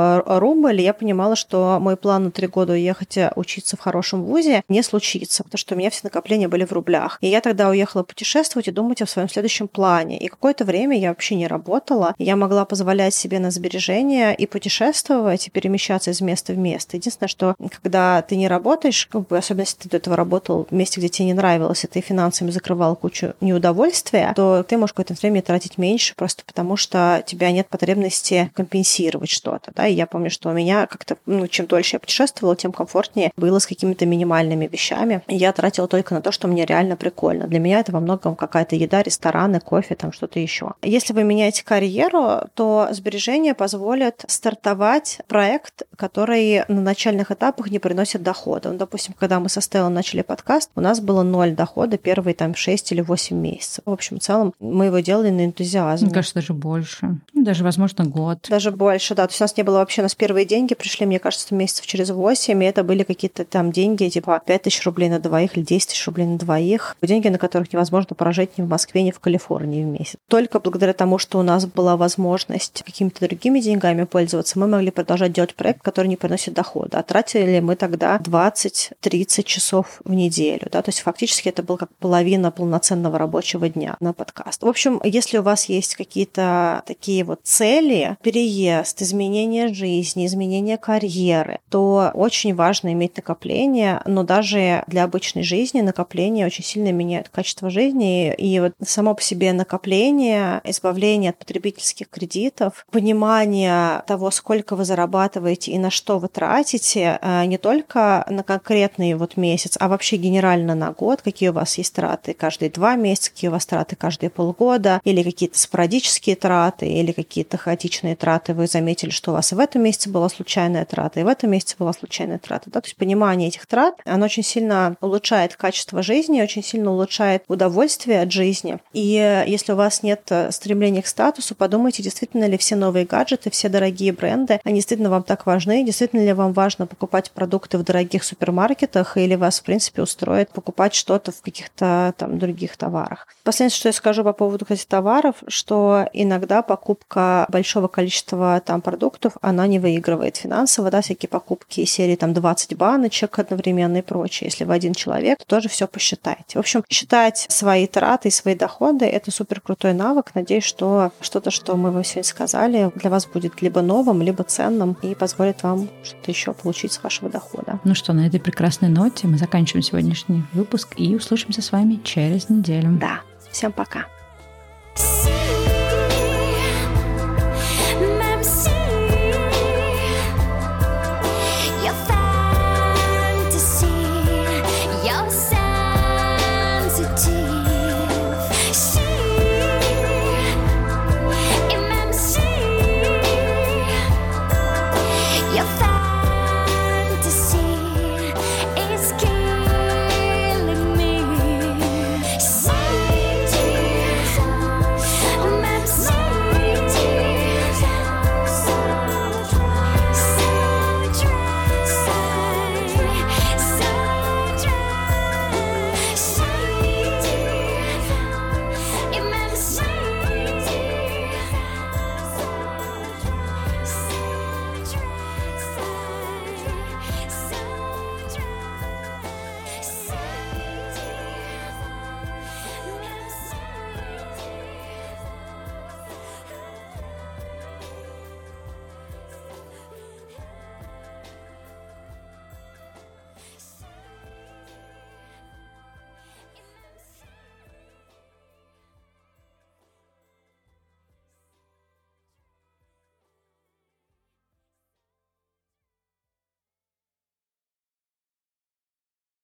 рубль, 0.49 0.81
я 0.81 0.93
понимала, 0.93 1.35
что 1.35 1.77
мой 1.79 1.95
план 1.95 2.25
на 2.25 2.31
три 2.31 2.47
года 2.47 2.73
уехать 2.73 3.17
учиться 3.35 3.77
в 3.77 3.79
хорошем 3.79 4.23
вузе 4.23 4.63
не 4.67 4.81
случится, 4.81 5.43
потому 5.43 5.59
что 5.59 5.75
у 5.75 5.77
меня 5.77 5.89
все 5.89 6.01
накопления 6.03 6.47
были 6.47 6.65
в 6.65 6.71
рублях. 6.71 7.17
И 7.21 7.27
я 7.27 7.41
тогда 7.41 7.69
уехала 7.69 8.03
путешествовать 8.03 8.67
и 8.67 8.71
думать 8.71 9.01
о 9.01 9.07
своем 9.07 9.29
следующем 9.29 9.67
плане. 9.67 10.17
И 10.19 10.27
какое-то 10.27 10.65
время 10.65 10.97
я 10.97 11.09
вообще 11.09 11.35
не 11.35 11.47
работала. 11.47 12.15
Я 12.17 12.35
могла 12.35 12.65
позволять 12.65 13.13
себе 13.13 13.39
на 13.39 13.51
сбережения 13.51 14.33
и 14.33 14.47
путешествовать, 14.47 15.47
и 15.47 15.51
перемещаться 15.51 16.11
из 16.11 16.21
места 16.21 16.53
в 16.53 16.57
место. 16.57 16.97
Единственное, 16.97 17.29
что 17.29 17.55
когда 17.59 18.21
ты 18.21 18.35
не 18.35 18.47
работаешь, 18.47 19.07
как 19.11 19.27
бы, 19.27 19.37
особенно 19.37 19.61
если 19.61 19.77
ты 19.77 19.89
до 19.89 19.97
этого 19.97 20.15
работал 20.15 20.67
в 20.69 20.73
месте, 20.73 20.99
где 20.99 21.09
тебе 21.09 21.27
не 21.27 21.33
нравилось, 21.33 21.83
и 21.83 21.87
ты 21.87 22.01
финансами 22.01 22.49
закрывал 22.49 22.95
кучу 22.95 23.33
неудовольствия, 23.41 24.33
то 24.35 24.63
ты 24.63 24.77
можешь 24.77 24.93
какое-то 24.93 25.13
время 25.21 25.41
тратить 25.41 25.77
меньше, 25.77 26.15
просто 26.15 26.43
потому 26.45 26.75
что 26.75 27.21
у 27.23 27.29
тебя 27.29 27.51
нет 27.51 27.67
потребности 27.67 28.51
компенсировать 28.55 29.29
что-то. 29.29 29.71
Да? 29.75 29.87
И 29.87 29.93
я 29.93 30.07
помню, 30.07 30.31
что 30.31 30.38
у 30.43 30.51
меня 30.51 30.87
как-то, 30.87 31.17
ну, 31.25 31.47
чем 31.47 31.67
дольше 31.67 31.95
я 31.95 31.99
путешествовала, 31.99 32.55
тем 32.55 32.71
комфортнее 32.71 33.31
было 33.35 33.59
с 33.59 33.67
какими-то 33.67 34.05
минимальными 34.05 34.67
вещами. 34.67 35.21
Я 35.27 35.51
тратила 35.51 35.87
только 35.87 36.13
на 36.13 36.21
то, 36.21 36.31
что 36.31 36.47
мне 36.47 36.65
реально 36.65 36.95
прикольно. 36.95 37.47
Для 37.47 37.59
меня 37.59 37.79
это 37.79 37.91
во 37.91 37.99
многом 37.99 38.35
какая-то 38.35 38.75
еда, 38.75 39.03
рестораны, 39.03 39.59
кофе, 39.59 39.95
там 39.95 40.11
что-то 40.11 40.39
еще. 40.39 40.73
Если 40.81 41.13
вы 41.13 41.23
меняете 41.23 41.63
карьеру, 41.63 42.49
то 42.53 42.87
сбережения 42.91 43.53
позволят 43.53 44.23
стартовать 44.27 45.19
проект, 45.27 45.83
который 45.95 46.63
на 46.67 46.81
начальных 46.81 47.31
этапах 47.31 47.69
не 47.69 47.79
приносит 47.79 48.23
дохода. 48.23 48.71
Ну, 48.71 48.77
допустим, 48.77 49.13
когда 49.17 49.39
мы 49.39 49.49
со 49.49 49.61
Стеллой 49.61 49.91
начали 49.91 50.21
подкаст, 50.21 50.71
у 50.75 50.81
нас 50.81 51.01
было 51.01 51.23
ноль 51.23 51.53
дохода 51.55 51.97
первые 51.97 52.33
там 52.33 52.55
6 52.55 52.91
или 52.91 53.01
8 53.01 53.35
месяцев. 53.35 53.83
В 53.85 53.91
общем, 53.91 54.19
в 54.19 54.21
целом 54.21 54.53
мы 54.59 54.85
его 54.85 54.99
делали 54.99 55.29
на 55.29 55.45
энтузиазме. 55.45 56.07
Мне 56.07 56.13
кажется, 56.13 56.35
даже 56.35 56.53
больше. 56.53 57.19
Даже, 57.33 57.63
возможно, 57.63 58.05
год. 58.05 58.47
Даже 58.49 58.71
больше, 58.71 59.15
да. 59.15 59.27
То 59.27 59.31
есть 59.31 59.41
у 59.41 59.43
нас 59.43 59.57
не 59.57 59.63
было 59.63 59.77
вообще, 59.79 60.01
у 60.01 60.03
нас 60.03 60.15
первые 60.29 60.45
деньги 60.45 60.75
пришли, 60.75 61.07
мне 61.07 61.17
кажется, 61.17 61.55
месяцев 61.55 61.87
через 61.87 62.11
8, 62.11 62.63
и 62.63 62.67
это 62.67 62.83
были 62.83 63.01
какие-то 63.01 63.45
там 63.45 63.71
деньги, 63.71 64.07
типа 64.09 64.39
5 64.45 64.61
тысяч 64.61 64.85
рублей 64.85 65.09
на 65.09 65.19
двоих 65.19 65.57
или 65.57 65.63
10 65.63 65.89
тысяч 65.89 66.05
рублей 66.05 66.27
на 66.27 66.37
двоих. 66.37 66.95
Деньги, 67.01 67.29
на 67.29 67.39
которых 67.39 67.73
невозможно 67.73 68.15
прожить 68.15 68.59
ни 68.59 68.61
в 68.61 68.69
Москве, 68.69 69.01
ни 69.01 69.09
в 69.09 69.19
Калифорнии 69.19 69.83
в 69.83 69.87
месяц. 69.87 70.17
Только 70.27 70.59
благодаря 70.59 70.93
тому, 70.93 71.17
что 71.17 71.39
у 71.39 71.41
нас 71.41 71.65
была 71.65 71.97
возможность 71.97 72.83
какими-то 72.85 73.25
другими 73.27 73.59
деньгами 73.59 74.03
пользоваться, 74.03 74.59
мы 74.59 74.67
могли 74.67 74.91
продолжать 74.91 75.33
делать 75.33 75.55
проект, 75.55 75.81
который 75.81 76.05
не 76.05 76.15
приносит 76.15 76.53
дохода. 76.53 76.99
А 76.99 77.01
тратили 77.01 77.59
мы 77.59 77.75
тогда 77.75 78.15
20-30 78.17 79.43
часов 79.43 79.99
в 80.05 80.13
неделю. 80.13 80.67
Да? 80.71 80.83
То 80.83 80.89
есть 80.89 80.99
фактически 80.99 81.49
это 81.49 81.63
был 81.63 81.77
как 81.77 81.89
половина 81.95 82.51
полноценного 82.51 83.17
рабочего 83.17 83.67
дня 83.67 83.97
на 83.99 84.13
подкаст. 84.13 84.61
В 84.61 84.67
общем, 84.67 85.01
если 85.03 85.39
у 85.39 85.41
вас 85.41 85.65
есть 85.65 85.95
какие-то 85.95 86.83
такие 86.85 87.23
вот 87.23 87.39
цели, 87.41 88.15
переезд, 88.21 89.01
изменение 89.01 89.73
жизни, 89.73 90.18
изменение 90.25 90.77
карьеры, 90.77 91.59
то 91.69 92.11
очень 92.13 92.55
важно 92.55 92.93
иметь 92.93 93.17
накопление, 93.17 94.01
но 94.05 94.23
даже 94.23 94.83
для 94.87 95.03
обычной 95.03 95.43
жизни 95.43 95.81
накопление 95.81 96.45
очень 96.45 96.63
сильно 96.63 96.91
меняет 96.91 97.29
качество 97.29 97.69
жизни. 97.69 98.33
И 98.33 98.59
вот 98.59 98.73
само 98.83 99.15
по 99.15 99.21
себе 99.21 99.53
накопление, 99.53 100.61
избавление 100.63 101.31
от 101.31 101.37
потребительских 101.37 102.09
кредитов, 102.09 102.85
понимание 102.91 104.03
того, 104.07 104.31
сколько 104.31 104.75
вы 104.75 104.85
зарабатываете 104.85 105.71
и 105.71 105.77
на 105.77 105.89
что 105.89 106.19
вы 106.19 106.27
тратите, 106.27 107.19
э, 107.21 107.45
не 107.45 107.57
только 107.57 108.25
на 108.29 108.43
конкретный 108.43 109.13
вот 109.15 109.37
месяц, 109.37 109.75
а 109.79 109.87
вообще 109.87 110.17
генерально 110.17 110.75
на 110.75 110.91
год, 110.91 111.21
какие 111.21 111.49
у 111.49 111.53
вас 111.53 111.77
есть 111.77 111.93
траты 111.93 112.33
каждые 112.33 112.69
два 112.69 112.95
месяца, 112.95 113.31
какие 113.31 113.49
у 113.49 113.53
вас 113.53 113.65
траты 113.65 113.95
каждые 113.95 114.29
полгода, 114.29 115.01
или 115.03 115.23
какие-то 115.23 115.59
спорадические 115.59 116.35
траты, 116.35 116.87
или 116.87 117.11
какие-то 117.11 117.57
хаотичные 117.57 118.15
траты. 118.15 118.53
Вы 118.53 118.67
заметили, 118.67 119.09
что 119.09 119.31
у 119.31 119.33
вас 119.33 119.51
в 119.51 119.59
этом 119.59 119.83
месяце 119.83 119.98
была 120.07 120.29
случайная 120.29 120.85
трата, 120.85 121.19
и 121.19 121.23
в 121.23 121.27
этом 121.27 121.51
месяце 121.51 121.75
была 121.77 121.93
случайная 121.93 122.39
трата. 122.39 122.69
Да? 122.69 122.81
То 122.81 122.87
есть 122.87 122.95
понимание 122.95 123.49
этих 123.49 123.65
трат, 123.65 123.95
оно 124.05 124.25
очень 124.25 124.43
сильно 124.43 124.95
улучшает 125.01 125.55
качество 125.55 126.01
жизни, 126.01 126.41
очень 126.41 126.63
сильно 126.63 126.91
улучшает 126.91 127.43
удовольствие 127.47 128.21
от 128.21 128.31
жизни. 128.31 128.79
И 128.93 129.43
если 129.47 129.73
у 129.73 129.75
вас 129.75 130.03
нет 130.03 130.21
э, 130.29 130.51
стремления 130.51 131.01
к 131.01 131.07
статусу, 131.07 131.55
подумайте, 131.55 132.03
действительно 132.03 132.45
ли 132.45 132.57
все 132.57 132.75
новые 132.75 133.05
гаджеты, 133.05 133.49
все 133.49 133.69
дорогие 133.69 134.13
бренды, 134.13 134.59
они 134.63 134.75
действительно 134.75 135.09
вам 135.09 135.23
так 135.23 135.45
важны, 135.45 135.83
действительно 135.83 136.23
ли 136.23 136.33
вам 136.33 136.53
важно 136.53 136.85
покупать 136.87 137.31
продукты 137.31 137.77
в 137.77 137.83
дорогих 137.83 138.23
супермаркетах, 138.23 139.17
или 139.17 139.35
вас, 139.35 139.59
в 139.59 139.63
принципе, 139.63 140.01
устроит 140.01 140.51
покупать 140.51 140.93
что-то 140.93 141.31
в 141.31 141.41
каких-то 141.41 142.13
там 142.17 142.37
других 142.39 142.77
товарах. 142.77 143.27
Последнее, 143.43 143.75
что 143.75 143.89
я 143.89 143.93
скажу 143.93 144.23
по 144.23 144.33
поводу, 144.33 144.65
кстати, 144.65 144.85
товаров, 144.85 145.35
что 145.47 146.07
иногда 146.13 146.61
покупка 146.61 147.45
большого 147.49 147.87
количества 147.87 148.61
там 148.65 148.81
продуктов, 148.81 149.33
она 149.41 149.67
не 149.67 149.79
выигрывает 149.89 150.37
финансово, 150.37 150.91
да, 150.91 151.01
всякие 151.01 151.29
покупки 151.29 151.83
серии 151.85 152.15
там 152.15 152.33
20 152.33 152.77
баночек 152.77 153.39
одновременно 153.39 153.97
и 153.97 154.01
прочее. 154.01 154.47
Если 154.47 154.63
вы 154.63 154.73
один 154.73 154.93
человек, 154.93 155.39
то 155.39 155.45
тоже 155.45 155.69
все 155.69 155.87
посчитайте. 155.87 156.55
В 156.55 156.57
общем, 156.57 156.83
считать 156.89 157.45
свои 157.49 157.87
траты 157.87 158.27
и 158.27 158.31
свои 158.31 158.55
доходы– 158.55 159.05
это 159.17 159.31
супер 159.31 159.61
крутой 159.61 159.93
навык. 159.93 160.31
Надеюсь, 160.35 160.63
что 160.63 161.11
что-то, 161.21 161.51
что 161.51 161.75
мы 161.75 161.91
вам 161.91 162.03
сегодня 162.03 162.23
сказали, 162.23 162.91
для 162.95 163.09
вас 163.09 163.25
будет 163.25 163.61
либо 163.61 163.81
новым, 163.81 164.21
либо 164.21 164.43
ценным 164.43 164.95
и 165.01 165.15
позволит 165.15 165.63
вам 165.63 165.89
что-то 166.03 166.31
еще 166.31 166.53
получить 166.53 166.93
с 166.93 167.03
вашего 167.03 167.29
дохода. 167.29 167.79
Ну 167.83 167.95
что, 167.95 168.13
на 168.13 168.27
этой 168.27 168.39
прекрасной 168.39 168.89
ноте 168.89 169.27
мы 169.27 169.37
заканчиваем 169.37 169.83
сегодняшний 169.83 170.43
выпуск 170.53 170.93
и 170.97 171.15
услышимся 171.15 171.61
с 171.61 171.71
вами 171.71 171.99
через 172.03 172.49
неделю. 172.49 172.97
Да. 172.99 173.21
Всем 173.51 173.71
пока. 173.71 174.05